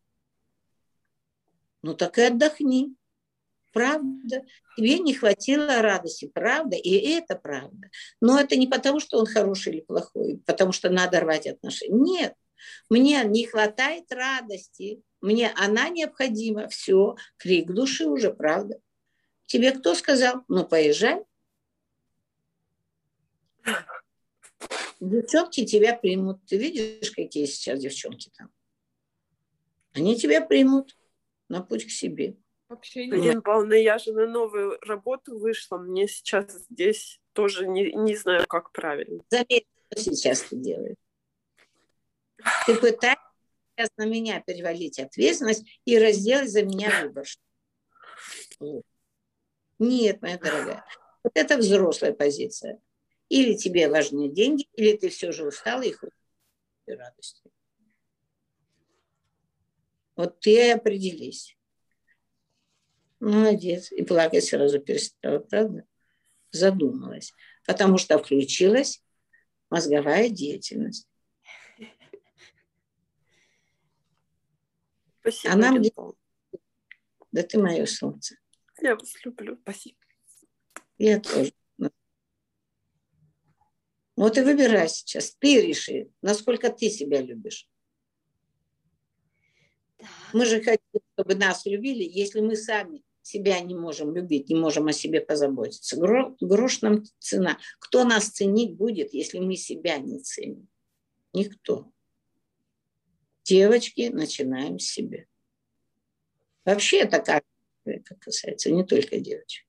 Ну 1.85 1.93
так 1.93 2.17
и 2.17 2.23
отдохни. 2.23 2.97
Правда. 3.75 4.43
Тебе 4.75 4.99
не 5.01 5.13
хватило 5.13 5.83
радости. 5.83 6.31
Правда. 6.33 6.77
И 6.77 6.93
это 7.11 7.37
правда. 7.37 7.91
Но 8.23 8.41
это 8.41 8.57
не 8.57 8.67
потому, 8.67 9.01
что 9.01 9.19
он 9.19 9.27
хороший 9.27 9.75
или 9.75 9.81
плохой. 9.83 10.41
Потому 10.47 10.73
что 10.73 10.89
надо 10.89 11.21
рвать 11.21 11.47
отношения. 11.47 11.95
Нет. 11.95 12.35
Мне 12.89 13.23
не 13.25 13.45
хватает 13.45 14.11
радости. 14.11 15.03
Мне 15.21 15.53
она 15.57 15.91
необходима. 15.91 16.69
Все. 16.69 17.17
Крик 17.37 17.71
души 17.71 18.07
уже, 18.07 18.33
правда. 18.33 18.81
Тебе 19.45 19.73
кто 19.73 19.95
сказал? 19.95 20.43
Ну, 20.49 20.65
поезжай. 20.65 21.23
Девчонки 25.01 25.67
тебя 25.67 25.95
примут. 25.95 26.47
Ты 26.47 26.57
видишь, 26.57 27.11
какие 27.11 27.45
сейчас 27.45 27.79
девчонки 27.79 28.31
там? 28.39 28.49
Они 29.93 30.17
тебя 30.17 30.41
примут 30.41 30.97
на 31.55 31.63
путь 31.63 31.87
к 31.87 31.91
себе. 31.91 32.37
Вообще 32.69 33.07
Ирина 33.07 33.41
Павловна, 33.41 33.75
я 33.75 33.99
же 33.99 34.13
на 34.13 34.27
новую 34.27 34.79
работу 34.81 35.39
вышла. 35.39 35.79
Мне 35.79 36.09
сейчас 36.09 36.67
здесь 36.69 37.21
тоже 37.33 37.69
не, 37.69 37.93
не 37.93 38.17
знаю, 38.17 38.45
как 38.49 38.73
правильно. 38.73 39.23
Заметь, 39.31 39.67
что 39.93 40.01
сейчас 40.01 40.43
ты 40.43 40.57
делаешь. 40.57 40.97
Ты 42.67 42.75
пытаешься 42.75 43.23
сейчас 43.77 43.91
на 43.97 44.07
меня 44.07 44.41
перевалить 44.41 44.99
ответственность 44.99 45.65
и 45.85 45.99
разделать 45.99 46.51
за 46.51 46.65
меня 46.65 46.91
выбор. 47.03 47.25
Нет, 49.79 50.21
моя 50.23 50.39
дорогая. 50.39 50.85
Вот 51.23 51.33
это 51.35 51.57
взрослая 51.57 52.13
позиция. 52.13 52.81
Или 53.29 53.55
тебе 53.55 53.89
важны 53.89 54.29
деньги, 54.29 54.69
или 54.75 54.97
ты 54.97 55.09
все 55.09 55.31
же 55.33 55.47
устала 55.47 55.83
и 55.83 55.93
хочешь 55.93 56.19
радости. 56.87 57.44
Вот 60.17 60.41
ты 60.41 60.73
определись. 60.73 61.57
Молодец. 63.21 63.91
И 63.93 64.03
плакать 64.03 64.45
сразу 64.45 64.79
перестала, 64.81 65.39
правда? 65.39 65.87
Задумалась. 66.51 67.33
Потому 67.67 67.99
что 67.99 68.19
включилась 68.19 69.03
мозговая 69.71 70.29
деятельность. 70.29 71.09
Спасибо. 75.21 75.55
Она 75.55 75.73
мне... 75.73 75.91
Да 77.33 77.43
ты 77.43 77.59
мое 77.59 77.87
солнце. 77.87 78.37
Я 78.81 78.95
вас 78.95 79.25
люблю. 79.25 79.59
Спасибо. 79.63 79.97
Я 80.99 81.19
тоже. 81.19 81.53
Вот 84.17 84.39
и 84.39 84.43
выбирай 84.43 84.89
сейчас. 84.89 85.35
Ты 85.37 85.61
реши, 85.67 86.11
насколько 86.23 86.71
ты 86.71 86.89
себя 86.89 87.21
любишь. 87.21 87.69
Мы 90.33 90.47
же 90.47 90.61
хотим, 90.61 91.01
чтобы 91.15 91.35
нас 91.35 91.65
любили, 91.67 92.03
если 92.03 92.41
мы 92.41 92.57
сами 92.57 93.03
себя 93.23 93.61
не 93.61 93.75
можем 93.75 94.15
любить, 94.15 94.49
не 94.49 94.57
можем 94.57 94.87
о 94.87 94.93
себе 94.93 95.21
позаботиться. 95.21 95.97
Грош 95.97 96.83
нам 96.83 97.05
цена. 97.19 97.59
Кто 97.79 98.05
нас 98.05 98.29
ценить 98.29 98.77
будет, 98.77 99.15
если 99.15 99.39
мы 99.39 99.57
себя 99.57 99.99
не 99.99 100.19
ценим? 100.19 100.69
Никто. 101.33 101.91
Девочки, 103.45 104.09
начинаем 104.13 104.79
с 104.79 104.87
себя. 104.87 105.25
Вообще 106.65 107.01
это 107.01 107.19
как 107.21 107.45
это 107.85 108.15
касается 108.17 108.71
не 108.71 108.85
только 108.85 109.19
девочек. 109.19 109.67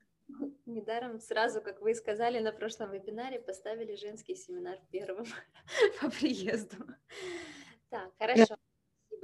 Недаром 0.65 1.19
сразу, 1.19 1.61
как 1.61 1.81
вы 1.81 1.93
сказали 1.93 2.39
на 2.39 2.51
прошлом 2.51 2.91
вебинаре, 2.91 3.39
поставили 3.39 3.95
женский 3.95 4.35
семинар 4.35 4.79
первым 4.91 5.25
по 6.01 6.09
приезду. 6.09 6.77
Так, 7.89 8.11
хорошо. 8.17 8.57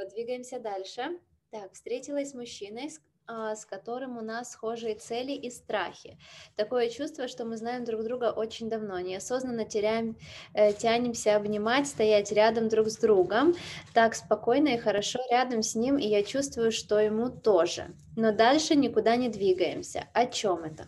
Спасибо. 0.02 0.06
Двигаемся 0.10 0.60
дальше. 0.60 1.20
Так, 1.52 1.74
встретилась 1.74 2.32
с 2.32 2.34
мужчиной, 2.34 2.90
а, 3.28 3.56
с 3.56 3.66
которым 3.66 4.18
у 4.18 4.22
нас 4.22 4.52
схожие 4.52 4.96
цели 4.96 5.34
и 5.34 5.50
страхи. 5.50 6.18
Такое 6.56 6.90
чувство, 6.90 7.28
что 7.28 7.46
мы 7.46 7.58
знаем 7.58 7.84
друг 7.84 8.04
друга 8.04 8.32
очень 8.32 8.70
давно, 8.70 9.00
неосознанно 9.00 9.66
теряем, 9.66 10.18
э, 10.54 10.74
тянемся 10.74 11.36
обнимать, 11.36 11.88
стоять 11.88 12.32
рядом 12.32 12.70
друг 12.70 12.88
с 12.88 12.98
другом, 12.98 13.54
так 13.94 14.16
спокойно 14.16 14.70
и 14.70 14.78
хорошо 14.78 15.20
рядом 15.30 15.62
с 15.62 15.76
ним, 15.76 15.98
и 15.98 16.08
я 16.08 16.24
чувствую, 16.24 16.72
что 16.72 17.00
ему 17.00 17.30
тоже. 17.30 17.94
Но 18.16 18.32
дальше 18.32 18.76
никуда 18.76 19.16
не 19.18 19.30
двигаемся. 19.30 20.08
О 20.14 20.26
чем 20.26 20.64
это? 20.64 20.88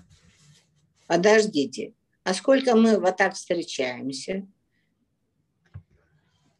Подождите, 1.07 1.93
а 2.23 2.33
сколько 2.33 2.75
мы 2.75 2.99
вот 2.99 3.17
так 3.17 3.33
встречаемся? 3.33 4.47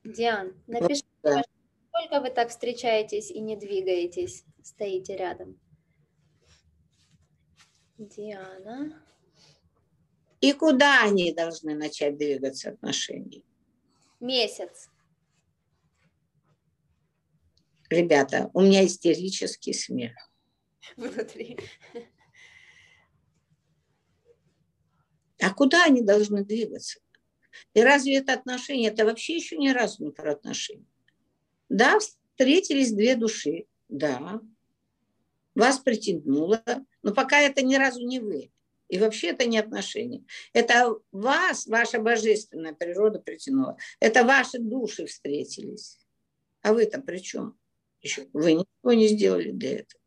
Диан, 0.04 0.54
напишите, 0.68 1.08
вот, 1.24 1.36
да. 1.36 1.44
Сколько 2.04 2.22
вы 2.22 2.30
так 2.30 2.50
встречаетесь 2.50 3.32
и 3.32 3.40
не 3.40 3.56
двигаетесь, 3.56 4.44
стоите 4.62 5.16
рядом? 5.16 5.60
Диана. 7.98 9.02
И 10.42 10.52
куда 10.54 11.04
они 11.04 11.32
должны 11.32 11.76
начать 11.76 12.18
двигаться 12.18 12.72
отношения? 12.72 13.44
Месяц. 14.20 14.90
Ребята, 17.90 18.50
у 18.54 18.62
меня 18.62 18.86
истерический 18.86 19.74
смех. 19.74 20.14
Внутри. 20.98 21.58
А 25.40 25.54
куда 25.54 25.86
они 25.86 26.02
должны 26.02 26.44
двигаться? 26.44 27.00
И 27.74 27.82
разве 27.82 28.18
это 28.18 28.34
отношения? 28.34 28.88
Это 28.88 29.06
вообще 29.06 29.36
еще 29.36 29.58
ни 29.58 29.70
разу 29.70 30.04
не 30.04 30.12
про 30.12 30.34
отношения. 30.34 30.93
Да, 31.74 31.98
встретились 31.98 32.92
две 32.92 33.16
души, 33.16 33.66
да, 33.90 34.40
вас 35.56 35.80
притянуло, 35.80 36.64
но 37.02 37.16
пока 37.16 37.40
это 37.40 37.66
ни 37.66 37.76
разу 37.76 38.06
не 38.06 38.20
вы. 38.20 38.52
И 38.90 39.00
вообще 39.00 39.30
это 39.30 39.48
не 39.48 39.58
отношения. 39.58 40.24
Это 40.54 40.96
вас, 41.12 41.66
ваша 41.66 41.98
божественная 41.98 42.74
природа 42.74 43.18
притянула. 43.18 43.76
Это 44.00 44.24
ваши 44.24 44.60
души 44.60 45.08
встретились. 45.08 45.98
А 46.62 46.74
вы-то 46.74 47.02
при 47.02 47.18
чем? 47.18 47.58
Еще 48.02 48.28
вы 48.34 48.54
ничего 48.54 48.94
не 48.94 49.08
сделали 49.08 49.50
для 49.50 49.80
этого. 49.80 50.02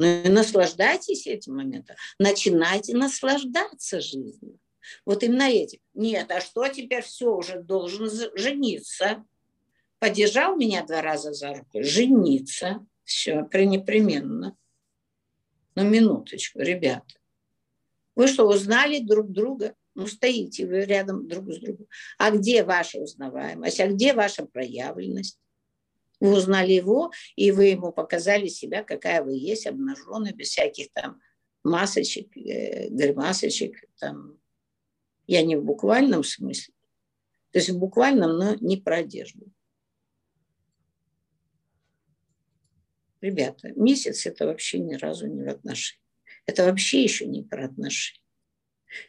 Ну 0.00 0.06
и 0.06 0.28
наслаждайтесь 0.28 1.28
этим 1.28 1.54
моментом. 1.54 1.94
Начинайте 2.18 2.96
наслаждаться 2.96 4.00
жизнью. 4.00 4.58
Вот 5.04 5.22
именно 5.22 5.48
этим. 5.48 5.78
Нет, 5.94 6.32
а 6.32 6.40
что 6.40 6.66
теперь 6.66 7.04
все, 7.04 7.32
уже 7.32 7.62
должен 7.62 8.10
жениться. 8.34 9.24
Поддержал 9.98 10.56
меня 10.56 10.84
два 10.84 11.02
раза 11.02 11.32
за 11.32 11.54
руку. 11.54 11.82
Жениться. 11.82 12.86
Все, 13.04 13.42
пренепременно. 13.44 14.56
Но 15.74 15.82
минуточку, 15.82 16.60
ребята. 16.60 17.14
Вы 18.14 18.26
что, 18.26 18.46
узнали 18.48 19.00
друг 19.00 19.30
друга? 19.30 19.74
Ну, 19.94 20.06
стоите 20.06 20.66
вы 20.66 20.84
рядом 20.84 21.26
друг 21.26 21.52
с 21.52 21.58
другом. 21.58 21.86
А 22.18 22.30
где 22.30 22.62
ваша 22.64 22.98
узнаваемость? 22.98 23.80
А 23.80 23.88
где 23.88 24.12
ваша 24.12 24.44
проявленность? 24.44 25.38
Вы 26.20 26.36
узнали 26.36 26.72
его, 26.72 27.12
и 27.36 27.50
вы 27.50 27.66
ему 27.66 27.92
показали 27.92 28.48
себя, 28.48 28.82
какая 28.82 29.22
вы 29.22 29.34
есть, 29.34 29.66
обнаженная, 29.66 30.32
без 30.32 30.48
всяких 30.48 30.92
там 30.92 31.20
масочек, 31.64 32.36
э, 32.36 32.88
гримасочек. 32.88 33.84
Там. 33.98 34.38
Я 35.26 35.42
не 35.42 35.56
в 35.56 35.64
буквальном 35.64 36.24
смысле. 36.24 36.74
То 37.52 37.58
есть 37.58 37.70
в 37.70 37.78
буквальном, 37.78 38.36
но 38.36 38.54
не 38.56 38.76
про 38.76 38.96
одежду. 38.96 39.50
Ребята, 43.20 43.72
месяц 43.74 44.26
это 44.26 44.46
вообще 44.46 44.78
ни 44.78 44.94
разу 44.94 45.26
не 45.26 45.42
в 45.42 45.48
отношении. 45.48 46.02
Это 46.46 46.64
вообще 46.64 47.02
еще 47.02 47.26
не 47.26 47.42
про 47.42 47.66
отношения. 47.66 48.22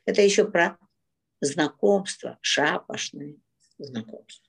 Это 0.06 0.22
еще 0.22 0.50
про 0.50 0.78
знакомство, 1.42 2.38
шапошное 2.42 3.38
знакомство. 3.78 4.46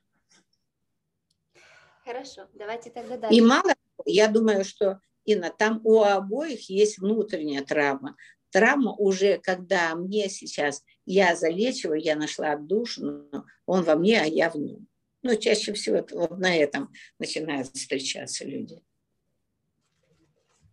Хорошо, 2.04 2.48
давайте 2.54 2.90
тогда 2.90 3.16
дальше. 3.16 3.36
И 3.36 3.40
мало, 3.40 3.74
я 4.06 4.26
думаю, 4.26 4.64
что, 4.64 5.00
Инна, 5.24 5.50
там 5.50 5.80
у 5.84 6.02
обоих 6.02 6.68
есть 6.68 6.98
внутренняя 6.98 7.62
травма. 7.62 8.16
травма 8.50 8.92
уже, 8.94 9.38
когда 9.38 9.94
мне 9.94 10.28
сейчас, 10.28 10.82
я 11.06 11.36
залечиваю, 11.36 12.00
я 12.00 12.16
нашла 12.16 12.52
отдушину, 12.52 13.46
он 13.66 13.84
во 13.84 13.94
мне, 13.94 14.20
а 14.20 14.24
я 14.24 14.50
в 14.50 14.56
нем. 14.56 14.88
Но 15.22 15.34
чаще 15.34 15.74
всего 15.74 16.04
вот 16.12 16.38
на 16.38 16.56
этом 16.56 16.90
начинают 17.18 17.68
встречаться 17.68 18.44
люди. 18.44 18.82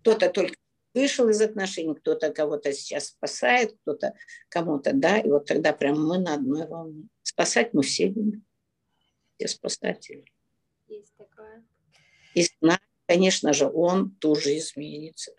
Кто-то 0.08 0.30
только 0.30 0.56
вышел 0.94 1.28
из 1.28 1.42
отношений, 1.42 1.94
кто-то 1.94 2.32
кого-то 2.32 2.72
сейчас 2.72 3.08
спасает, 3.08 3.78
кто-то 3.82 4.16
кому-то, 4.48 4.94
да, 4.94 5.20
и 5.20 5.28
вот 5.28 5.48
тогда 5.48 5.74
прям 5.74 6.02
мы 6.02 6.18
на 6.18 6.36
одной 6.36 6.66
волне. 6.66 7.10
Спасать 7.24 7.74
мы 7.74 7.84
все 7.84 8.08
любим. 8.08 8.46
Все 9.36 9.50
спасатели. 9.50 10.24
Есть 10.88 11.14
такое. 11.18 11.66
И 12.36 12.48
знать, 12.62 12.80
конечно 13.06 13.52
же, 13.52 13.70
он 13.70 14.12
тоже 14.12 14.58
изменится. 14.58 15.34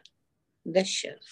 Да 0.65 0.85
сейчас. 0.85 1.25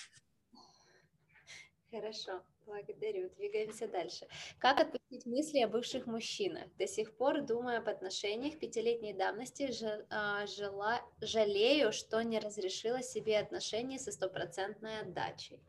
Хорошо. 1.91 2.43
Благодарю. 2.67 3.31
Двигаемся 3.37 3.87
дальше. 3.87 4.27
Как 4.59 4.81
отпустить 4.81 5.25
мысли 5.25 5.61
о 5.61 5.69
бывших 5.69 6.07
мужчинах? 6.07 6.65
До 6.77 6.89
сих 6.89 7.17
пор, 7.17 7.43
думая 7.43 7.79
об 7.79 7.89
отношениях 7.89 8.59
пятилетней 8.59 9.13
давности, 9.13 9.71
а, 10.11 10.45
жила, 10.49 11.01
жалею, 11.21 11.93
что 11.93 12.21
не 12.23 12.41
разрешила 12.41 13.03
себе 13.03 13.39
отношения 13.39 14.01
со 14.01 14.11
стопроцентной 14.11 14.99
отдачей. 15.03 15.61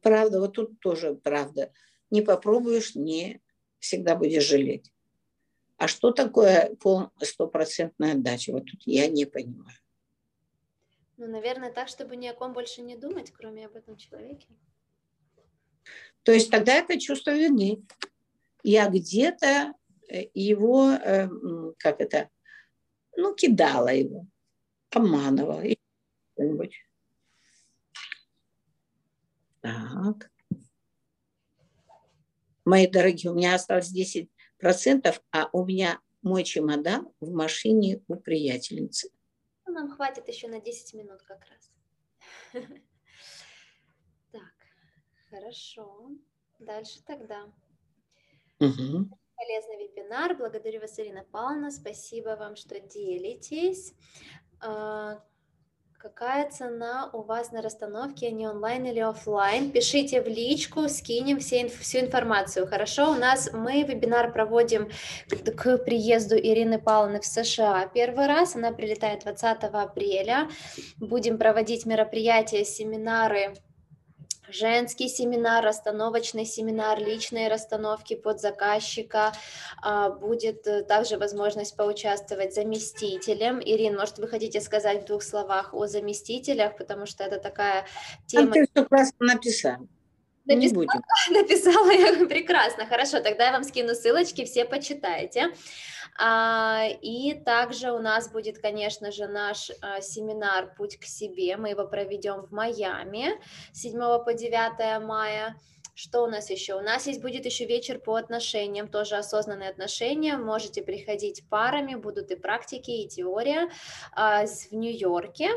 Правда, 0.00 0.40
вот 0.40 0.54
тут 0.54 0.80
тоже 0.80 1.14
правда. 1.14 1.70
Не 2.08 2.22
попробуешь, 2.22 2.94
не 2.94 3.42
всегда 3.78 4.16
будешь 4.16 4.44
жалеть. 4.44 4.90
А 5.76 5.86
что 5.86 6.12
такое 6.12 6.74
стопроцентная 7.20 8.12
отдача? 8.12 8.52
Вот 8.52 8.64
тут 8.64 8.80
я 8.86 9.06
не 9.06 9.26
понимаю. 9.26 9.76
Ну, 11.18 11.26
наверное, 11.26 11.72
так, 11.72 11.88
чтобы 11.88 12.14
ни 12.14 12.28
о 12.28 12.34
ком 12.34 12.52
больше 12.52 12.80
не 12.80 12.96
думать, 12.96 13.32
кроме 13.32 13.66
об 13.66 13.74
этом 13.74 13.96
человеке. 13.96 14.46
То 16.22 16.30
есть 16.30 16.48
тогда 16.48 16.74
это 16.74 16.98
чувство 17.00 17.32
вины. 17.32 17.82
Я 18.62 18.88
где-то 18.88 19.74
э, 20.08 20.26
его, 20.32 20.92
э, 20.92 21.28
как 21.78 22.00
это, 22.00 22.30
ну, 23.16 23.34
кидала 23.34 23.88
его, 23.88 24.26
обманывала. 24.90 25.64
Так. 29.60 30.30
Мои 32.64 32.86
дорогие, 32.86 33.32
у 33.32 33.34
меня 33.34 33.56
осталось 33.56 33.92
10%, 33.92 34.28
а 35.32 35.48
у 35.52 35.64
меня 35.64 36.00
мой 36.22 36.44
чемодан 36.44 37.08
в 37.18 37.32
машине 37.32 38.02
у 38.06 38.14
приятельницы. 38.14 39.10
Нам 39.78 39.92
хватит 39.92 40.26
еще 40.26 40.48
на 40.48 40.60
10 40.60 40.94
минут 40.94 41.22
как 41.22 41.40
раз. 41.46 41.70
Так, 44.32 44.52
хорошо. 45.30 46.10
Дальше 46.58 47.00
тогда. 47.06 47.44
Угу. 48.58 49.08
Полезный 49.36 49.78
вебинар. 49.78 50.36
Благодарю 50.36 50.80
вас, 50.80 50.98
Ирина 50.98 51.24
Павловна. 51.30 51.70
Спасибо 51.70 52.30
вам, 52.30 52.56
что 52.56 52.80
делитесь. 52.80 53.94
А, 55.98 56.08
Какая 56.08 56.50
цена 56.50 57.10
у 57.12 57.22
вас 57.22 57.52
на 57.52 57.62
расстановке, 57.62 58.28
они 58.28 58.46
онлайн 58.46 58.86
или 58.86 59.00
офлайн? 59.00 59.70
Пишите 59.70 60.20
в 60.22 60.26
личку, 60.28 60.88
скинем 60.88 61.38
все, 61.38 61.68
всю 61.68 61.98
информацию. 61.98 62.66
Хорошо, 62.66 63.10
у 63.10 63.14
нас 63.14 63.50
мы 63.52 63.82
вебинар 63.82 64.32
проводим 64.32 64.90
к, 65.28 65.50
к 65.52 65.78
приезду 65.78 66.36
Ирины 66.36 66.78
Павловны 66.78 67.20
в 67.20 67.24
США 67.24 67.90
первый 67.92 68.26
раз. 68.26 68.56
Она 68.56 68.72
прилетает 68.72 69.22
20 69.22 69.64
апреля. 69.64 70.48
Будем 70.98 71.38
проводить 71.38 71.86
мероприятия, 71.86 72.64
семинары 72.64 73.54
женский 74.50 75.08
семинар, 75.08 75.64
расстановочный 75.64 76.44
семинар, 76.44 76.98
личные 76.98 77.48
расстановки 77.48 78.14
под 78.14 78.40
заказчика. 78.40 79.32
А, 79.82 80.10
будет 80.10 80.66
э, 80.66 80.82
также 80.82 81.18
возможность 81.18 81.76
поучаствовать 81.76 82.54
заместителем. 82.54 83.60
Ирин, 83.60 83.96
может, 83.96 84.18
вы 84.18 84.28
хотите 84.28 84.60
сказать 84.60 85.02
в 85.02 85.06
двух 85.06 85.22
словах 85.22 85.74
о 85.74 85.86
заместителях, 85.86 86.76
потому 86.76 87.06
что 87.06 87.24
это 87.24 87.38
такая 87.38 87.86
тема... 88.26 88.44
Там 88.44 88.52
ты 88.52 88.66
все 88.72 88.84
классно 88.84 89.26
написал. 89.26 89.88
Написала, 90.54 90.80
не 90.80 90.86
будем. 90.86 91.04
Написала 91.30 91.90
я 91.90 92.26
прекрасно. 92.28 92.86
Хорошо, 92.86 93.20
тогда 93.20 93.46
я 93.46 93.52
вам 93.52 93.64
скину 93.64 93.94
ссылочки, 93.94 94.44
все 94.44 94.64
почитайте. 94.64 95.52
А, 96.20 96.84
и 97.00 97.34
также 97.34 97.92
у 97.92 97.98
нас 98.00 98.30
будет, 98.30 98.58
конечно 98.58 99.12
же, 99.12 99.28
наш 99.28 99.70
а, 99.80 100.00
семинар 100.00 100.74
«Путь 100.76 100.98
к 100.98 101.04
себе». 101.04 101.56
Мы 101.56 101.70
его 101.70 101.86
проведем 101.86 102.42
в 102.42 102.50
Майами 102.50 103.40
с 103.72 103.82
7 103.82 104.24
по 104.24 104.34
9 104.34 105.02
мая. 105.02 105.56
Что 105.94 106.22
у 106.22 106.26
нас 106.28 106.48
еще? 106.50 106.74
У 106.74 106.80
нас 106.80 107.08
есть 107.08 107.20
будет 107.20 107.44
еще 107.44 107.64
вечер 107.66 107.98
по 107.98 108.14
отношениям, 108.14 108.86
тоже 108.88 109.16
осознанные 109.16 109.70
отношения. 109.70 110.36
Можете 110.36 110.80
приходить 110.82 111.42
парами, 111.48 111.96
будут 111.96 112.30
и 112.30 112.36
практики, 112.36 112.90
и 112.90 113.08
теория 113.08 113.68
а, 114.12 114.46
в 114.46 114.72
Нью-Йорке. 114.72 115.50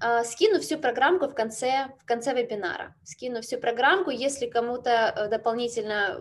А, 0.00 0.24
скину 0.24 0.60
всю 0.60 0.78
программку 0.78 1.26
в 1.26 1.34
конце, 1.34 1.88
в 2.00 2.04
конце 2.04 2.34
вебинара. 2.34 2.94
Скину 3.04 3.40
всю 3.40 3.58
программку. 3.58 4.10
Если 4.10 4.46
кому-то 4.46 4.90
э, 4.90 5.28
дополнительно 5.28 6.18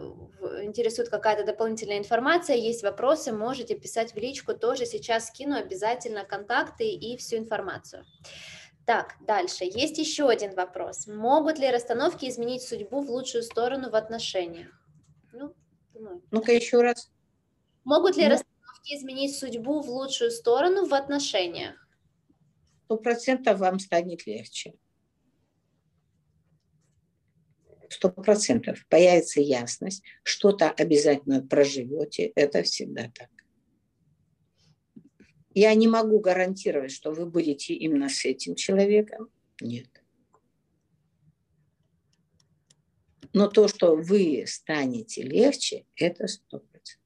интересует 0.64 1.10
какая-то 1.10 1.44
дополнительная 1.44 1.98
информация, 1.98 2.56
есть 2.56 2.84
вопросы, 2.84 3.32
можете 3.32 3.76
писать 3.76 4.14
в 4.14 4.18
личку. 4.18 4.54
Тоже 4.54 4.86
сейчас 4.86 5.28
скину 5.28 5.56
обязательно 5.56 6.24
контакты 6.26 6.90
и 6.90 7.18
всю 7.18 7.38
информацию. 7.38 8.06
Так, 8.86 9.16
дальше. 9.20 9.66
Есть 9.66 9.98
еще 9.98 10.30
один 10.30 10.56
вопрос. 10.56 11.08
Могут 11.08 11.60
ли 11.60 11.70
расстановки 11.70 12.30
изменить 12.30 12.64
судьбу 12.64 13.02
в 13.02 13.10
лучшую 13.10 13.44
сторону 13.44 13.90
в 13.90 13.96
отношениях? 13.96 14.70
Ну, 15.34 15.54
Ну-ка 16.32 16.54
еще 16.54 16.82
раз. 16.82 17.12
Могут 17.84 18.16
ли 18.16 18.24
ну... 18.24 18.32
расстановки 18.32 18.96
изменить 18.96 19.38
судьбу 19.38 19.82
в 19.82 19.90
лучшую 19.90 20.32
сторону 20.32 20.86
в 20.86 20.94
отношениях? 20.94 21.87
Сто 22.88 22.96
процентов 22.96 23.60
вам 23.60 23.80
станет 23.80 24.26
легче. 24.26 24.74
Сто 27.90 28.10
процентов 28.10 28.86
появится 28.88 29.42
ясность, 29.42 30.04
что-то 30.24 30.72
обязательно 30.72 31.46
проживете, 31.46 32.32
это 32.36 32.64
всегда 32.64 33.12
так. 33.14 33.30
Я 35.54 35.74
не 35.74 35.90
могу 35.90 36.22
гарантировать, 36.22 36.92
что 36.92 37.12
вы 37.12 37.26
будете 37.26 37.74
именно 37.74 38.08
с 38.08 38.24
этим 38.24 38.56
человеком. 38.56 39.30
Нет. 39.60 39.90
Но 43.34 43.50
то, 43.50 43.68
что 43.68 43.98
вы 43.98 44.46
станете 44.48 45.24
легче, 45.24 45.86
это 45.96 46.28
сто 46.28 46.60
процентов. 46.60 47.04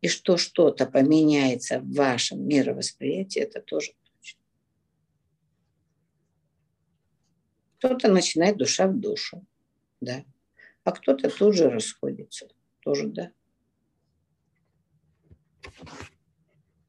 И 0.00 0.08
что 0.08 0.36
что-то 0.36 0.86
поменяется 0.86 1.78
в 1.78 1.92
вашем 1.92 2.46
мировосприятии, 2.46 3.40
это 3.40 3.60
тоже 3.60 3.92
Кто-то 7.78 8.10
начинает 8.10 8.56
душа 8.56 8.86
в 8.86 8.98
душу, 8.98 9.44
да. 10.00 10.24
А 10.84 10.92
кто-то 10.92 11.30
тут 11.30 11.54
же 11.54 11.68
расходится, 11.68 12.48
тоже, 12.80 13.08
да. 13.08 13.32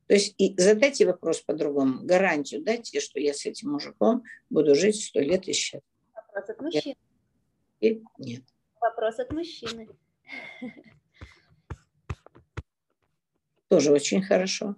То 0.08 0.14
есть 0.14 0.36
и 0.38 0.56
задайте 0.58 1.06
вопрос 1.06 1.42
по-другому. 1.42 2.06
Гарантию 2.06 2.64
дайте, 2.64 3.02
что 3.02 3.20
я 3.20 3.34
с 3.34 3.46
этим 3.46 3.72
мужиком 3.72 4.24
буду 4.50 4.74
жить 4.76 5.04
сто 5.04 5.20
лет 5.20 5.48
и. 5.48 5.82
Вопрос 6.14 6.50
от 6.50 6.62
мужчины. 6.62 6.96
И 7.82 8.04
нет. 8.18 8.44
Вопрос 8.80 9.20
от 9.20 9.32
мужчины. 9.32 9.90
Тоже 13.68 13.92
очень 13.92 14.24
хорошо. 14.24 14.76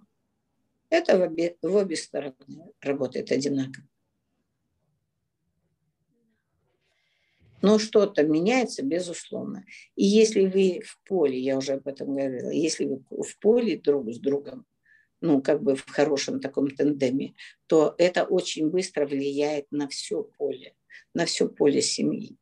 Это 0.88 1.16
в 1.16 1.22
обе, 1.22 1.56
в 1.62 1.74
обе 1.76 1.96
стороны 1.96 2.34
работает 2.80 3.30
одинаково. 3.30 3.86
Но 7.62 7.78
что-то 7.78 8.22
меняется, 8.22 8.82
безусловно. 8.82 9.64
И 9.94 10.04
если 10.04 10.46
вы 10.46 10.80
в 10.84 10.98
поле, 11.06 11.38
я 11.38 11.58
уже 11.58 11.74
об 11.74 11.86
этом 11.86 12.14
говорила, 12.14 12.50
если 12.50 12.86
вы 12.86 13.02
в 13.10 13.38
поле 13.38 13.78
друг 13.78 14.12
с 14.12 14.18
другом, 14.18 14.66
ну, 15.20 15.42
как 15.42 15.62
бы 15.62 15.76
в 15.76 15.88
хорошем 15.88 16.40
таком 16.40 16.70
тандеме, 16.70 17.34
то 17.66 17.94
это 17.98 18.24
очень 18.24 18.70
быстро 18.70 19.06
влияет 19.06 19.66
на 19.70 19.88
все 19.88 20.22
поле, 20.22 20.74
на 21.14 21.26
все 21.26 21.48
поле 21.48 21.82
семьи. 21.82 22.36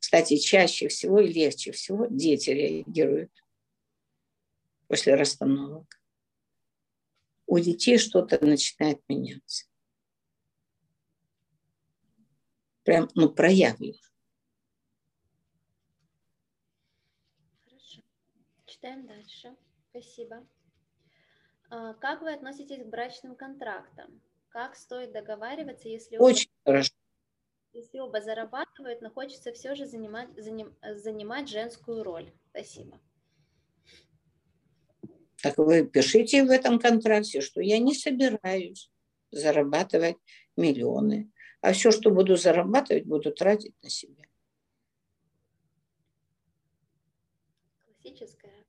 Кстати, 0.00 0.36
чаще 0.36 0.88
всего 0.88 1.20
и 1.20 1.32
легче 1.32 1.70
всего 1.72 2.06
дети 2.10 2.50
реагируют 2.50 3.30
после 4.88 5.14
расстановок. 5.14 6.00
У 7.46 7.58
детей 7.58 7.98
что-то 7.98 8.44
начинает 8.44 9.00
меняться. 9.08 9.66
Прям, 12.84 13.08
ну, 13.14 13.28
проявлено. 13.30 13.94
Хорошо. 17.64 18.02
Читаем 18.66 19.06
дальше. 19.06 19.56
Спасибо. 19.90 20.46
А 21.70 21.94
как 21.94 22.22
вы 22.22 22.32
относитесь 22.32 22.82
к 22.82 22.86
брачным 22.86 23.34
контрактам? 23.34 24.20
Как 24.48 24.76
стоит 24.76 25.12
договариваться, 25.12 25.88
если 25.88 26.18
Очень 26.18 26.50
оба, 26.64 26.72
хорошо. 26.72 26.92
если 27.72 27.98
оба 27.98 28.20
зарабатывают, 28.20 29.00
но 29.00 29.10
хочется 29.10 29.52
все 29.52 29.74
же 29.74 29.86
занимать, 29.86 30.28
заним, 30.36 30.76
занимать 30.82 31.48
женскую 31.48 32.02
роль? 32.02 32.30
Спасибо. 32.50 33.00
Так 35.42 35.56
вы 35.56 35.86
пишите 35.86 36.44
в 36.44 36.50
этом 36.50 36.78
контракте, 36.78 37.40
что 37.40 37.60
я 37.60 37.78
не 37.78 37.94
собираюсь 37.94 38.90
зарабатывать 39.30 40.18
миллионы, 40.56 41.31
а 41.62 41.72
все, 41.72 41.92
что 41.92 42.10
буду 42.10 42.36
зарабатывать, 42.36 43.06
буду 43.06 43.32
тратить 43.32 43.74
на 43.82 43.88
себя. 43.88 44.26
Классическая 47.84 48.66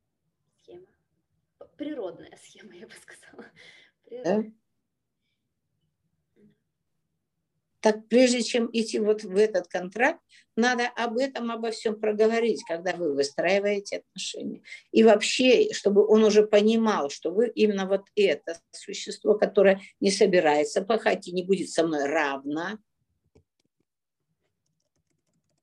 схема. 0.61 0.87
Природная 1.75 2.37
схема, 2.37 2.73
я 2.75 2.85
бы 2.85 2.93
сказала. 2.93 3.51
Да? 4.23 4.43
Так 7.79 8.07
прежде 8.07 8.43
чем 8.43 8.69
идти 8.71 8.99
вот 8.99 9.23
в 9.23 9.35
этот 9.35 9.67
контракт, 9.67 10.21
надо 10.55 10.87
об 10.87 11.17
этом, 11.17 11.51
обо 11.51 11.71
всем 11.71 11.99
проговорить, 11.99 12.63
когда 12.67 12.93
вы 12.93 13.13
выстраиваете 13.13 13.97
отношения. 13.97 14.61
И 14.91 15.03
вообще, 15.03 15.73
чтобы 15.73 16.05
он 16.05 16.23
уже 16.23 16.45
понимал, 16.45 17.09
что 17.09 17.31
вы 17.31 17.49
именно 17.49 17.87
вот 17.87 18.03
это 18.15 18.59
существо, 18.71 19.35
которое 19.35 19.81
не 19.99 20.11
собирается 20.11 20.81
пахать 20.81 21.27
и 21.27 21.31
не 21.31 21.43
будет 21.43 21.69
со 21.69 21.85
мной 21.85 22.05
равно. 22.05 22.77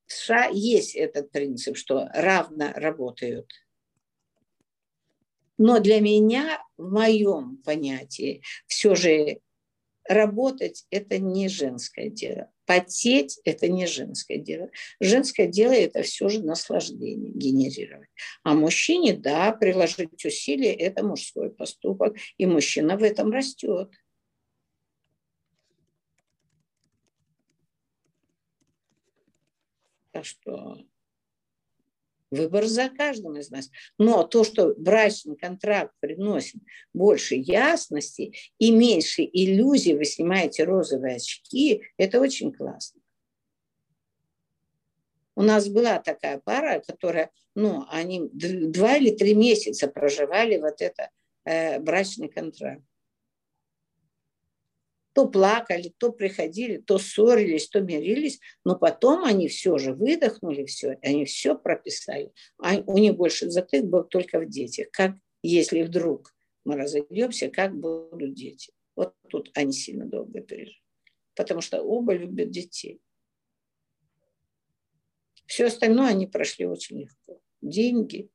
В 0.06 0.12
США 0.12 0.46
есть 0.46 0.96
этот 0.96 1.30
принцип, 1.30 1.76
что 1.76 2.08
равно 2.12 2.72
работают. 2.74 3.48
Но 5.56 5.78
для 5.78 6.00
меня, 6.00 6.64
в 6.76 6.90
моем 6.90 7.58
понятии, 7.58 8.42
все 8.66 8.94
же 8.94 9.40
работать– 10.08 10.86
это 10.90 11.18
не 11.18 11.48
женское 11.48 12.08
дело. 12.08 12.50
Потеть– 12.70 13.40
это 13.44 13.66
не 13.66 13.84
женское 13.84 14.38
дело. 14.38 14.70
Женское 15.00 15.48
дело– 15.48 15.72
это 15.74 16.02
все 16.02 16.28
же 16.28 16.40
наслаждение 16.40 17.32
генерировать. 17.32 18.08
А 18.44 18.54
мужчине, 18.54 19.12
да, 19.12 19.50
приложить 19.50 20.24
усилия– 20.24 20.72
это 20.76 21.04
мужской 21.04 21.50
поступок, 21.50 22.16
и 22.38 22.46
мужчина 22.46 22.96
в 22.96 23.02
этом 23.02 23.32
растет. 23.32 23.90
Так 30.12 30.24
что 30.24 30.78
Выбор 32.30 32.66
за 32.66 32.88
каждым 32.88 33.36
из 33.36 33.50
нас. 33.50 33.70
Но 33.98 34.22
то, 34.22 34.44
что 34.44 34.74
брачный 34.76 35.36
контракт 35.36 35.92
приносит 36.00 36.60
больше 36.94 37.34
ясности 37.34 38.32
и 38.58 38.70
меньше 38.70 39.22
иллюзий, 39.22 39.94
вы 39.94 40.04
снимаете 40.04 40.64
розовые 40.64 41.16
очки, 41.16 41.82
это 41.96 42.20
очень 42.20 42.52
классно. 42.52 43.00
У 45.34 45.42
нас 45.42 45.68
была 45.68 45.98
такая 45.98 46.38
пара, 46.38 46.82
которая, 46.86 47.30
ну, 47.54 47.84
они 47.88 48.28
два 48.32 48.96
или 48.96 49.10
три 49.10 49.34
месяца 49.34 49.88
проживали 49.88 50.58
вот 50.58 50.80
это 50.82 51.10
э, 51.44 51.80
брачный 51.80 52.28
контракт 52.28 52.82
то 55.12 55.28
плакали, 55.28 55.92
то 55.98 56.12
приходили, 56.12 56.78
то 56.78 56.98
ссорились, 56.98 57.68
то 57.68 57.80
мирились, 57.80 58.40
но 58.64 58.76
потом 58.76 59.24
они 59.24 59.48
все 59.48 59.76
же 59.78 59.92
выдохнули 59.92 60.64
все, 60.64 60.98
они 61.02 61.24
все 61.24 61.56
прописали. 61.56 62.32
А 62.58 62.76
у 62.86 62.98
них 62.98 63.16
больше 63.16 63.50
затык 63.50 63.84
был 63.84 64.04
только 64.04 64.38
в 64.38 64.48
детях. 64.48 64.88
Как 64.92 65.16
если 65.42 65.82
вдруг 65.82 66.34
мы 66.64 66.76
разойдемся, 66.76 67.48
как 67.48 67.74
будут 67.76 68.34
дети? 68.34 68.72
Вот 68.94 69.14
тут 69.28 69.50
они 69.54 69.72
сильно 69.72 70.06
долго 70.06 70.40
пережили. 70.40 70.80
Потому 71.34 71.60
что 71.60 71.82
оба 71.82 72.14
любят 72.14 72.50
детей. 72.50 73.00
Все 75.46 75.66
остальное 75.66 76.10
они 76.10 76.26
прошли 76.26 76.66
очень 76.66 77.00
легко. 77.00 77.40
Деньги, 77.60 78.30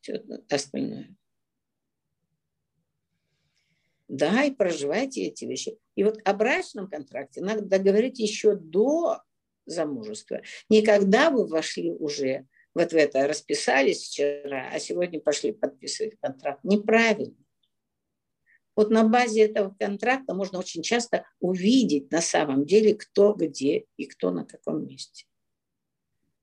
все 0.00 0.22
остальное. 0.48 1.16
Да, 4.08 4.44
и 4.44 4.52
проживайте 4.52 5.24
эти 5.24 5.44
вещи. 5.44 5.78
И 5.96 6.04
вот 6.04 6.18
о 6.24 6.32
брачном 6.32 6.88
контракте 6.88 7.40
надо 7.40 7.62
договорить 7.62 8.18
еще 8.18 8.54
до 8.54 9.20
замужества. 9.64 10.42
Никогда 10.68 11.30
вы 11.30 11.46
вошли 11.46 11.90
уже 11.90 12.46
вот 12.74 12.92
в 12.92 12.96
это, 12.96 13.26
расписались 13.26 14.04
вчера, 14.04 14.68
а 14.72 14.78
сегодня 14.78 15.20
пошли 15.20 15.52
подписывать 15.52 16.18
контракт. 16.20 16.62
Неправильно. 16.62 17.36
Вот 18.76 18.90
на 18.90 19.08
базе 19.08 19.46
этого 19.46 19.74
контракта 19.78 20.34
можно 20.34 20.58
очень 20.58 20.82
часто 20.82 21.26
увидеть 21.40 22.12
на 22.12 22.20
самом 22.20 22.66
деле, 22.66 22.94
кто 22.94 23.32
где 23.32 23.86
и 23.96 24.04
кто 24.04 24.30
на 24.30 24.44
каком 24.44 24.86
месте. 24.86 25.24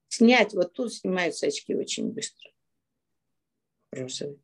Снять, 0.08 0.54
вот 0.54 0.74
тут 0.74 0.94
снимаются 0.94 1.48
очки 1.48 1.76
очень 1.76 2.12
быстро. 2.12 2.52
Розовые. 3.92 4.43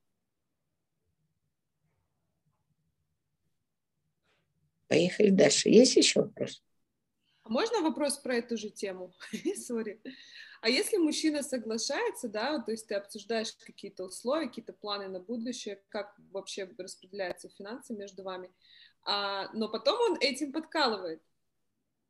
Поехали 4.89 5.29
дальше. 5.29 5.69
Есть 5.69 5.95
еще 5.95 6.21
вопрос? 6.21 6.63
А 7.43 7.49
можно 7.49 7.81
вопрос 7.81 8.17
про 8.17 8.35
эту 8.35 8.57
же 8.57 8.69
тему? 8.69 9.13
Сори. 9.55 10.01
А 10.61 10.67
если 10.67 10.97
мужчина 10.97 11.43
соглашается, 11.43 12.27
да, 12.27 12.59
то 12.59 12.71
есть 12.71 12.87
ты 12.87 12.95
обсуждаешь 12.95 13.53
какие-то 13.65 14.03
условия, 14.03 14.47
какие-то 14.47 14.73
планы 14.73 15.07
на 15.07 15.19
будущее, 15.19 15.81
как 15.89 16.13
вообще 16.31 16.67
распределяются 16.77 17.49
финансы 17.49 17.93
между 17.93 18.23
вами, 18.23 18.51
а, 19.05 19.49
но 19.53 19.69
потом 19.69 19.97
он 20.01 20.17
этим 20.19 20.51
подкалывает. 20.51 21.21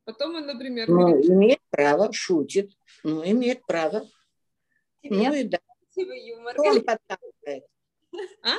Потом 0.04 0.34
он, 0.34 0.46
например... 0.46 0.88
Ну, 0.88 0.98
говорит, 0.98 1.30
имеет 1.30 1.60
право, 1.68 2.12
шутит, 2.12 2.72
ну, 3.04 3.22
имеет 3.24 3.64
право. 3.66 4.08
Ну 5.02 5.34
и 5.34 5.44
да. 5.44 5.58
Юмор. 5.94 6.58
Он 6.58 6.82
подкалывает. 6.82 7.64
А? 8.42 8.56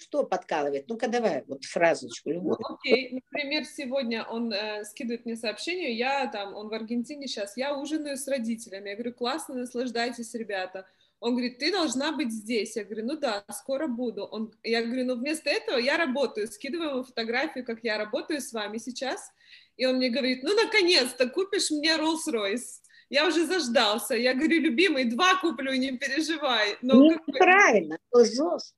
Что 0.00 0.24
подкалывает? 0.24 0.88
Ну-ка 0.88 1.08
давай, 1.08 1.44
вот 1.46 1.64
фразочку 1.64 2.30
любую. 2.30 2.56
Ну, 2.58 2.74
окей, 2.74 3.12
например, 3.12 3.64
сегодня 3.64 4.24
он 4.24 4.52
э, 4.52 4.84
скидывает 4.84 5.24
мне 5.24 5.36
сообщение, 5.36 5.96
я 5.96 6.26
там, 6.28 6.54
он 6.54 6.68
в 6.68 6.74
Аргентине 6.74 7.26
сейчас, 7.26 7.56
я 7.56 7.76
ужинаю 7.76 8.16
с 8.16 8.28
родителями, 8.28 8.90
я 8.90 8.94
говорю, 8.96 9.14
классно, 9.14 9.54
наслаждайтесь, 9.54 10.34
ребята. 10.34 10.86
Он 11.20 11.32
говорит, 11.32 11.58
ты 11.58 11.72
должна 11.72 12.12
быть 12.12 12.30
здесь. 12.30 12.76
Я 12.76 12.84
говорю, 12.84 13.06
ну 13.06 13.16
да, 13.16 13.44
скоро 13.50 13.86
буду. 13.86 14.24
Он, 14.24 14.52
я 14.62 14.82
говорю, 14.82 15.06
ну 15.06 15.14
вместо 15.14 15.48
этого 15.48 15.78
я 15.78 15.96
работаю. 15.96 16.46
Скидываю 16.48 16.90
ему 16.90 17.02
фотографию, 17.02 17.64
как 17.64 17.78
я 17.82 17.96
работаю 17.96 18.42
с 18.42 18.52
вами 18.52 18.76
сейчас. 18.76 19.32
И 19.78 19.86
он 19.86 19.96
мне 19.96 20.10
говорит, 20.10 20.42
ну 20.42 20.54
наконец-то 20.54 21.26
купишь 21.30 21.70
мне 21.70 21.96
Rolls-Royce. 21.96 22.82
Я 23.08 23.26
уже 23.26 23.46
заждался. 23.46 24.14
Я 24.14 24.34
говорю, 24.34 24.60
любимый, 24.60 25.04
два 25.04 25.40
куплю, 25.40 25.72
не 25.72 25.96
переживай. 25.96 26.76
Но 26.82 26.94
ну, 26.94 27.10
как 27.10 27.38
правильно, 27.38 27.98
лжешь. 28.12 28.74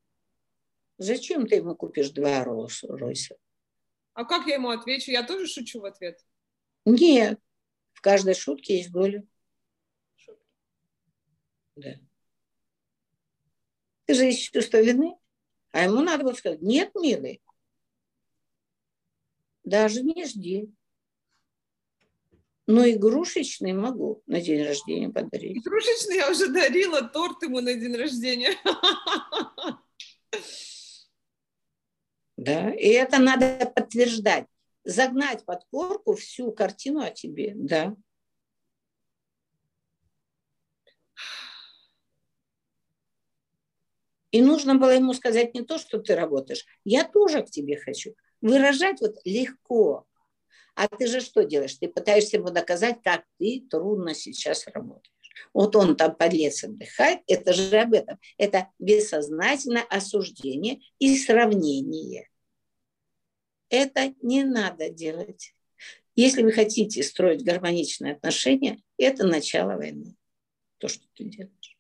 Зачем 0.98 1.47
ты 1.47 1.56
ему 1.56 1.74
купишь 1.74 2.10
два 2.10 2.44
Ройса? 2.44 3.36
А 4.14 4.24
как 4.24 4.47
я 4.47 4.55
ему 4.55 4.70
отвечу? 4.70 5.10
Я 5.10 5.23
тоже 5.23 5.47
шучу 5.47 5.81
в 5.81 5.85
ответ? 5.85 6.24
Нет. 6.85 7.39
В 7.93 8.01
каждой 8.01 8.35
шутке 8.35 8.78
есть 8.78 8.90
доля. 8.90 9.23
Шутки. 10.16 10.47
Да. 11.77 11.94
Ты 14.06 14.14
же 14.14 14.24
есть 14.24 14.52
чувство 14.52 14.81
вины. 14.81 15.16
А 15.73 15.82
ему 15.82 16.01
надо 16.01 16.24
было 16.24 16.32
сказать, 16.32 16.62
нет, 16.62 16.94
милый, 16.94 17.43
даже 19.62 20.02
не 20.02 20.24
жди. 20.24 20.73
Но 22.66 22.89
игрушечный 22.89 23.74
могу 23.74 24.23
на 24.27 24.40
день 24.40 24.64
рождения 24.64 25.10
подарить. 25.10 25.59
Игрушечный 25.59 26.16
я 26.16 26.31
уже 26.31 26.48
дарила 26.48 27.02
торт 27.02 27.43
ему 27.43 27.60
на 27.60 27.74
день 27.74 27.94
рождения. 27.94 28.55
Да? 32.37 32.71
И 32.71 32.89
это 32.89 33.19
надо 33.19 33.73
подтверждать. 33.75 34.47
Загнать 34.85 35.45
под 35.45 35.65
корку 35.65 36.15
всю 36.15 36.53
картину 36.53 37.01
о 37.01 37.11
тебе. 37.11 37.53
Да. 37.57 37.97
И 44.31 44.43
нужно 44.43 44.75
было 44.75 44.91
ему 44.91 45.15
сказать 45.15 45.55
не 45.55 45.63
то, 45.63 45.79
что 45.79 45.99
ты 45.99 46.15
работаешь. 46.15 46.67
Я 46.85 47.05
тоже 47.05 47.43
к 47.43 47.51
тебе 47.51 47.79
хочу. 47.79 48.15
Выражать 48.41 49.01
вот 49.01 49.17
легко. 49.25 50.07
А 50.75 50.89
ты 50.89 51.07
же 51.07 51.21
что 51.21 51.45
делаешь? 51.45 51.77
Ты 51.77 51.89
пытаешься 51.89 52.37
ему 52.37 52.51
доказать, 52.51 53.03
как 53.03 53.25
ты 53.39 53.67
трудно 53.71 54.15
сейчас 54.15 54.67
работаешь. 54.67 55.15
Вот 55.53 55.77
он 55.77 55.97
там 55.97 56.15
подлец 56.15 56.65
отдыхает, 56.65 57.21
это 57.27 57.53
же 57.53 57.77
об 57.79 57.93
этом. 57.93 58.19
Это 58.39 58.71
бессознательное 58.79 59.83
осуждение 59.83 60.81
и 60.99 61.17
сравнение. 61.17 62.29
Это 63.69 64.15
не 64.23 64.45
надо 64.45 64.89
делать. 64.91 65.55
Если 66.15 66.43
вы 66.43 66.53
хотите 66.53 67.03
строить 67.03 67.45
гармоничные 67.45 68.15
отношения, 68.15 68.83
это 68.97 69.27
начало 69.27 69.77
войны. 69.77 70.17
То, 70.79 70.89
что 70.89 71.05
ты 71.15 71.25
делаешь. 71.25 71.77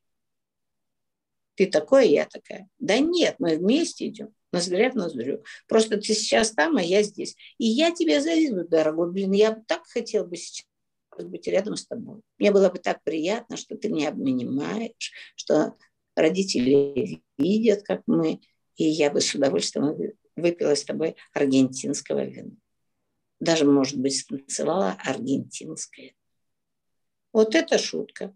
Ты 1.54 1.66
такой, 1.66 2.10
я 2.10 2.26
такая. 2.26 2.68
Да 2.78 2.98
нет, 2.98 3.36
мы 3.38 3.56
вместе 3.56 4.08
идем. 4.08 4.34
Ноздря 4.52 4.90
в 4.90 4.94
ноздрю. 4.94 5.42
Просто 5.66 5.96
ты 5.96 6.14
сейчас 6.14 6.52
там, 6.52 6.76
а 6.76 6.82
я 6.82 7.02
здесь. 7.02 7.34
И 7.58 7.66
я 7.66 7.90
тебе 7.90 8.20
завидую, 8.20 8.68
дорогой. 8.68 9.10
Блин, 9.10 9.32
я 9.32 9.52
так 9.66 9.86
хотела 9.86 10.24
бы 10.24 10.36
сейчас 10.36 10.66
быть 11.24 11.46
рядом 11.46 11.76
с 11.76 11.86
тобой. 11.86 12.20
Мне 12.38 12.52
было 12.52 12.68
бы 12.68 12.78
так 12.78 13.02
приятно, 13.02 13.56
что 13.56 13.76
ты 13.76 13.88
меня 13.88 14.10
обнимаешь, 14.10 15.12
что 15.36 15.76
родители 16.14 17.22
видят, 17.38 17.82
как 17.82 18.02
мы, 18.06 18.40
и 18.76 18.84
я 18.84 19.10
бы 19.10 19.20
с 19.20 19.34
удовольствием 19.34 20.14
выпила 20.36 20.74
с 20.74 20.84
тобой 20.84 21.16
аргентинского 21.32 22.24
вина. 22.24 22.56
Даже, 23.40 23.64
может 23.64 23.98
быть, 23.98 24.18
станцевала 24.18 24.96
аргентинское. 25.04 26.14
Вот 27.32 27.54
это 27.54 27.78
шутка, 27.78 28.34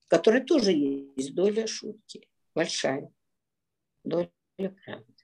в 0.00 0.08
которой 0.08 0.42
тоже 0.42 0.72
есть 0.72 1.34
доля 1.34 1.66
шутки, 1.66 2.28
большая 2.54 3.12
доля 4.04 4.30
правды. 4.84 5.14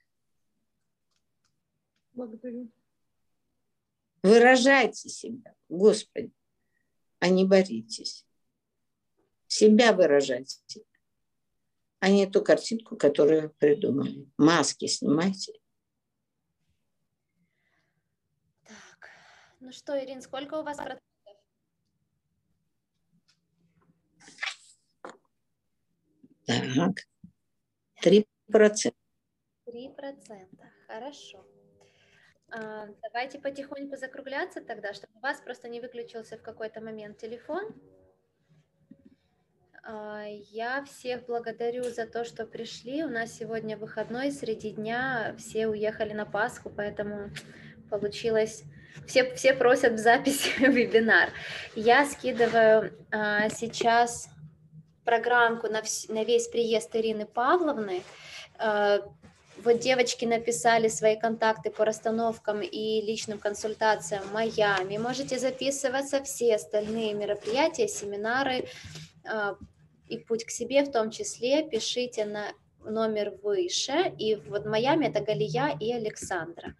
Благодарю. 2.13 2.69
Выражайте 4.23 5.09
себя, 5.09 5.55
Господи, 5.67 6.31
а 7.19 7.29
не 7.29 7.45
боритесь. 7.45 8.25
Себя 9.47 9.93
выражайте, 9.93 10.61
а 11.99 12.09
не 12.09 12.25
ту 12.27 12.43
картинку, 12.43 12.95
которую 12.95 13.49
придумали. 13.55 14.29
Маски 14.37 14.85
снимайте. 14.87 15.53
Так, 18.63 19.09
ну 19.59 19.71
что, 19.71 20.01
Ирин, 20.01 20.21
сколько 20.21 20.55
у 20.59 20.63
вас 20.63 20.77
процентов? 20.77 21.03
Так, 26.45 26.95
три 28.01 28.27
процента. 28.47 28.97
Три 29.65 29.89
процента, 29.89 30.71
хорошо. 30.87 31.45
А, 32.51 32.87
давайте 33.01 33.39
потихоньку 33.39 33.95
закругляться 33.95 34.61
тогда, 34.61 34.93
чтобы 34.93 35.13
у 35.15 35.19
вас 35.19 35.39
просто 35.39 35.69
не 35.69 35.79
выключился 35.79 36.37
в 36.37 36.41
какой-то 36.41 36.81
момент 36.81 37.17
телефон. 37.17 37.73
А, 39.83 40.25
я 40.27 40.83
всех 40.83 41.25
благодарю 41.25 41.83
за 41.83 42.05
то, 42.05 42.25
что 42.25 42.45
пришли. 42.45 43.05
У 43.05 43.09
нас 43.09 43.31
сегодня 43.31 43.77
выходной, 43.77 44.31
среди 44.31 44.71
дня 44.71 45.33
все 45.37 45.67
уехали 45.67 46.13
на 46.13 46.25
Пасху, 46.25 46.69
поэтому 46.69 47.29
получилось... 47.89 48.63
Все, 49.07 49.33
все 49.35 49.53
просят 49.53 49.93
в 49.93 49.97
запись 49.97 50.51
вебинар. 50.59 51.29
Я 51.75 52.05
скидываю 52.05 52.93
а, 53.09 53.47
сейчас 53.47 54.29
программку 55.05 55.67
на, 55.67 55.79
вс- 55.79 56.11
на 56.11 56.25
весь 56.25 56.49
приезд 56.49 56.93
Ирины 56.95 57.25
Павловны. 57.25 58.03
Вот 59.57 59.79
девочки 59.79 60.25
написали 60.25 60.87
свои 60.87 61.19
контакты 61.19 61.69
по 61.69 61.85
расстановкам 61.85 62.61
и 62.61 63.01
личным 63.01 63.37
консультациям 63.37 64.23
в 64.23 64.33
Майами. 64.33 64.97
Можете 64.97 65.37
записываться 65.37 66.23
все 66.23 66.55
остальные 66.55 67.13
мероприятия, 67.13 67.87
семинары 67.87 68.65
а, 69.23 69.55
и 70.07 70.17
путь 70.17 70.45
к 70.45 70.49
себе 70.49 70.83
в 70.83 70.91
том 70.91 71.11
числе. 71.11 71.67
Пишите 71.69 72.25
на 72.25 72.53
номер 72.83 73.35
выше. 73.43 74.13
И 74.17 74.35
вот 74.35 74.65
в 74.65 74.69
Майами 74.69 75.07
это 75.07 75.21
Галия 75.21 75.77
и 75.79 75.93
Александра. 75.93 76.75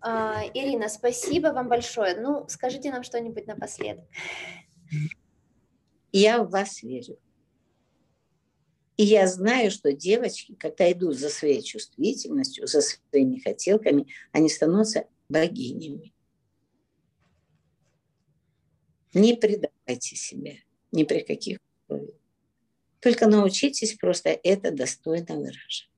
А, 0.00 0.42
Ирина, 0.54 0.88
спасибо 0.88 1.48
вам 1.48 1.68
большое. 1.68 2.14
Ну, 2.16 2.46
скажите 2.48 2.90
нам 2.90 3.02
что-нибудь 3.02 3.46
напоследок. 3.46 4.04
Я 6.12 6.42
в 6.42 6.50
вас 6.50 6.82
верю. 6.82 7.18
И 8.96 9.04
я 9.04 9.26
знаю, 9.26 9.70
что 9.70 9.92
девочки, 9.92 10.54
когда 10.54 10.90
идут 10.92 11.16
за 11.16 11.30
своей 11.30 11.62
чувствительностью, 11.62 12.66
за 12.66 12.82
своими 12.82 13.38
хотелками, 13.38 14.06
они 14.32 14.48
становятся 14.48 15.06
богинями. 15.28 16.12
Не 19.14 19.34
предавайте 19.34 20.16
себя 20.16 20.56
ни 20.90 21.04
при 21.04 21.20
каких 21.20 21.58
условиях. 21.84 22.16
Только 23.00 23.26
научитесь 23.26 23.94
просто 23.94 24.30
это 24.30 24.70
достойно 24.70 25.36
выражать. 25.36 25.90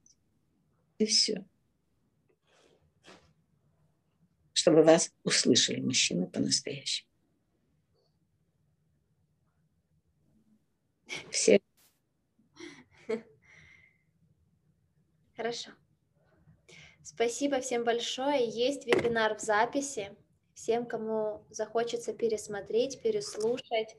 И 0.98 1.06
все. 1.06 1.44
Чтобы 4.52 4.82
вас 4.84 5.12
услышали 5.24 5.80
мужчины 5.80 6.26
по-настоящему. 6.26 7.08
Все 11.30 11.60
Хорошо. 15.36 15.70
Спасибо 17.02 17.60
всем 17.60 17.84
большое. 17.84 18.48
Есть 18.48 18.86
вебинар 18.86 19.36
в 19.36 19.40
записи. 19.40 20.16
Всем, 20.54 20.86
кому 20.86 21.44
захочется 21.50 22.12
пересмотреть, 22.12 23.02
переслушать, 23.02 23.96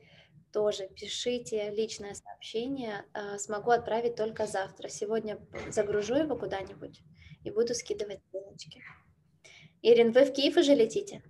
тоже 0.52 0.88
пишите 0.88 1.70
личное 1.70 2.14
сообщение. 2.14 3.04
А, 3.12 3.38
Смогу 3.38 3.70
отправить 3.70 4.16
только 4.16 4.46
завтра. 4.46 4.88
Сегодня 4.88 5.38
загружу 5.68 6.14
его 6.14 6.36
куда-нибудь 6.36 7.02
и 7.44 7.50
буду 7.50 7.74
скидывать 7.74 8.20
ссылочки. 8.30 8.82
Ирин, 9.82 10.12
вы 10.12 10.24
в 10.24 10.32
Киев 10.32 10.56
уже 10.56 10.74
летите? 10.74 11.22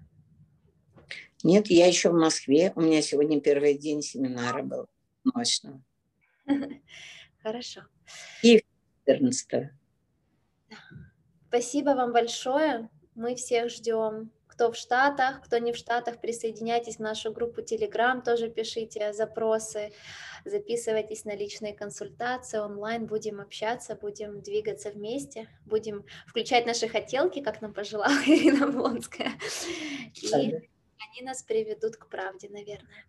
Нет, 1.42 1.66
я 1.66 1.86
еще 1.86 2.10
в 2.10 2.14
Москве. 2.14 2.72
У 2.76 2.80
меня 2.80 3.02
сегодня 3.02 3.40
первый 3.40 3.76
день 3.76 4.00
семинара 4.00 4.62
был 4.62 4.86
ночного. 5.24 5.82
Хорошо. 7.42 7.82
И 8.42 8.64
14 9.06 9.75
Спасибо 11.48 11.90
вам 11.90 12.12
большое. 12.12 12.88
Мы 13.14 13.34
всех 13.34 13.70
ждем. 13.70 14.30
Кто 14.46 14.72
в 14.72 14.76
Штатах, 14.76 15.42
кто 15.44 15.58
не 15.58 15.72
в 15.72 15.76
Штатах, 15.76 16.18
присоединяйтесь 16.20 16.96
в 16.96 17.00
нашу 17.00 17.30
группу 17.30 17.60
Telegram, 17.60 18.22
тоже 18.22 18.48
пишите 18.48 19.12
запросы, 19.12 19.92
записывайтесь 20.46 21.26
на 21.26 21.36
личные 21.36 21.74
консультации 21.74 22.58
онлайн, 22.58 23.04
будем 23.04 23.40
общаться, 23.40 23.94
будем 23.96 24.40
двигаться 24.40 24.90
вместе, 24.90 25.48
будем 25.66 26.06
включать 26.26 26.64
наши 26.64 26.88
хотелки, 26.88 27.42
как 27.42 27.60
нам 27.60 27.74
пожелала 27.74 28.16
Ирина 28.26 28.66
Блонская. 28.68 29.32
И 30.14 30.32
они 30.32 31.22
нас 31.22 31.42
приведут 31.42 31.96
к 31.96 32.08
правде, 32.08 32.48
наверное. 32.48 33.04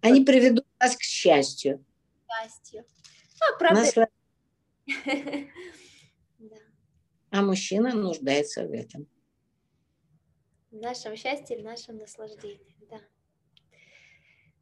Они 0.00 0.24
приведут 0.24 0.66
нас 0.80 0.96
к 0.96 1.02
счастью. 1.02 1.84
Счастью. 2.42 2.84
А, 3.40 3.58
правда... 3.58 3.82
Насла- 3.82 4.06
Да. 5.06 5.12
А 7.32 7.40
мужчина 7.40 7.94
нуждается 7.94 8.66
в 8.66 8.72
этом. 8.72 9.06
В 10.70 10.76
нашем 10.76 11.16
счастье, 11.16 11.56
в 11.58 11.62
нашем 11.62 11.96
наслаждении, 11.96 12.76
да. 12.90 13.00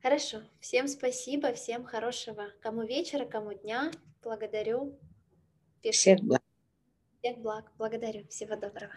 Хорошо. 0.00 0.42
Всем 0.60 0.86
спасибо, 0.86 1.52
всем 1.52 1.84
хорошего 1.84 2.46
кому 2.60 2.84
вечера, 2.84 3.24
кому 3.24 3.54
дня. 3.54 3.90
Благодарю. 4.22 4.96
Пишите. 5.82 6.14
Всех 6.14 6.20
благ. 6.20 6.42
Всех 7.18 7.38
благ. 7.38 7.72
Благодарю. 7.76 8.28
Всего 8.28 8.54
доброго. 8.54 8.94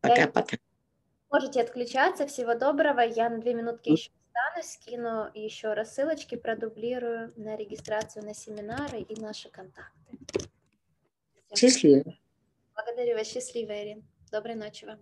Пока-пока. 0.00 0.58
Можете 1.28 1.60
отключаться. 1.60 2.28
Всего 2.28 2.54
доброго. 2.54 3.00
Я 3.00 3.28
на 3.30 3.38
две 3.38 3.54
минутки 3.54 3.90
еще 3.90 4.10
останусь, 4.32 4.72
скину 4.72 5.30
еще 5.34 5.74
рассылочки, 5.74 6.36
продублирую 6.36 7.32
на 7.36 7.56
регистрацию 7.56 8.24
на 8.24 8.34
семинары 8.34 9.00
и 9.00 9.20
наши 9.20 9.48
контакты. 9.50 10.18
Всем 11.52 11.70
Счастливо. 11.70 12.18
Благодарю 12.74 13.16
вас. 13.16 13.26
Счастливо, 13.28 13.72
Ирин. 13.72 14.04
Доброй 14.30 14.54
ночи 14.54 14.84
вам. 14.84 14.98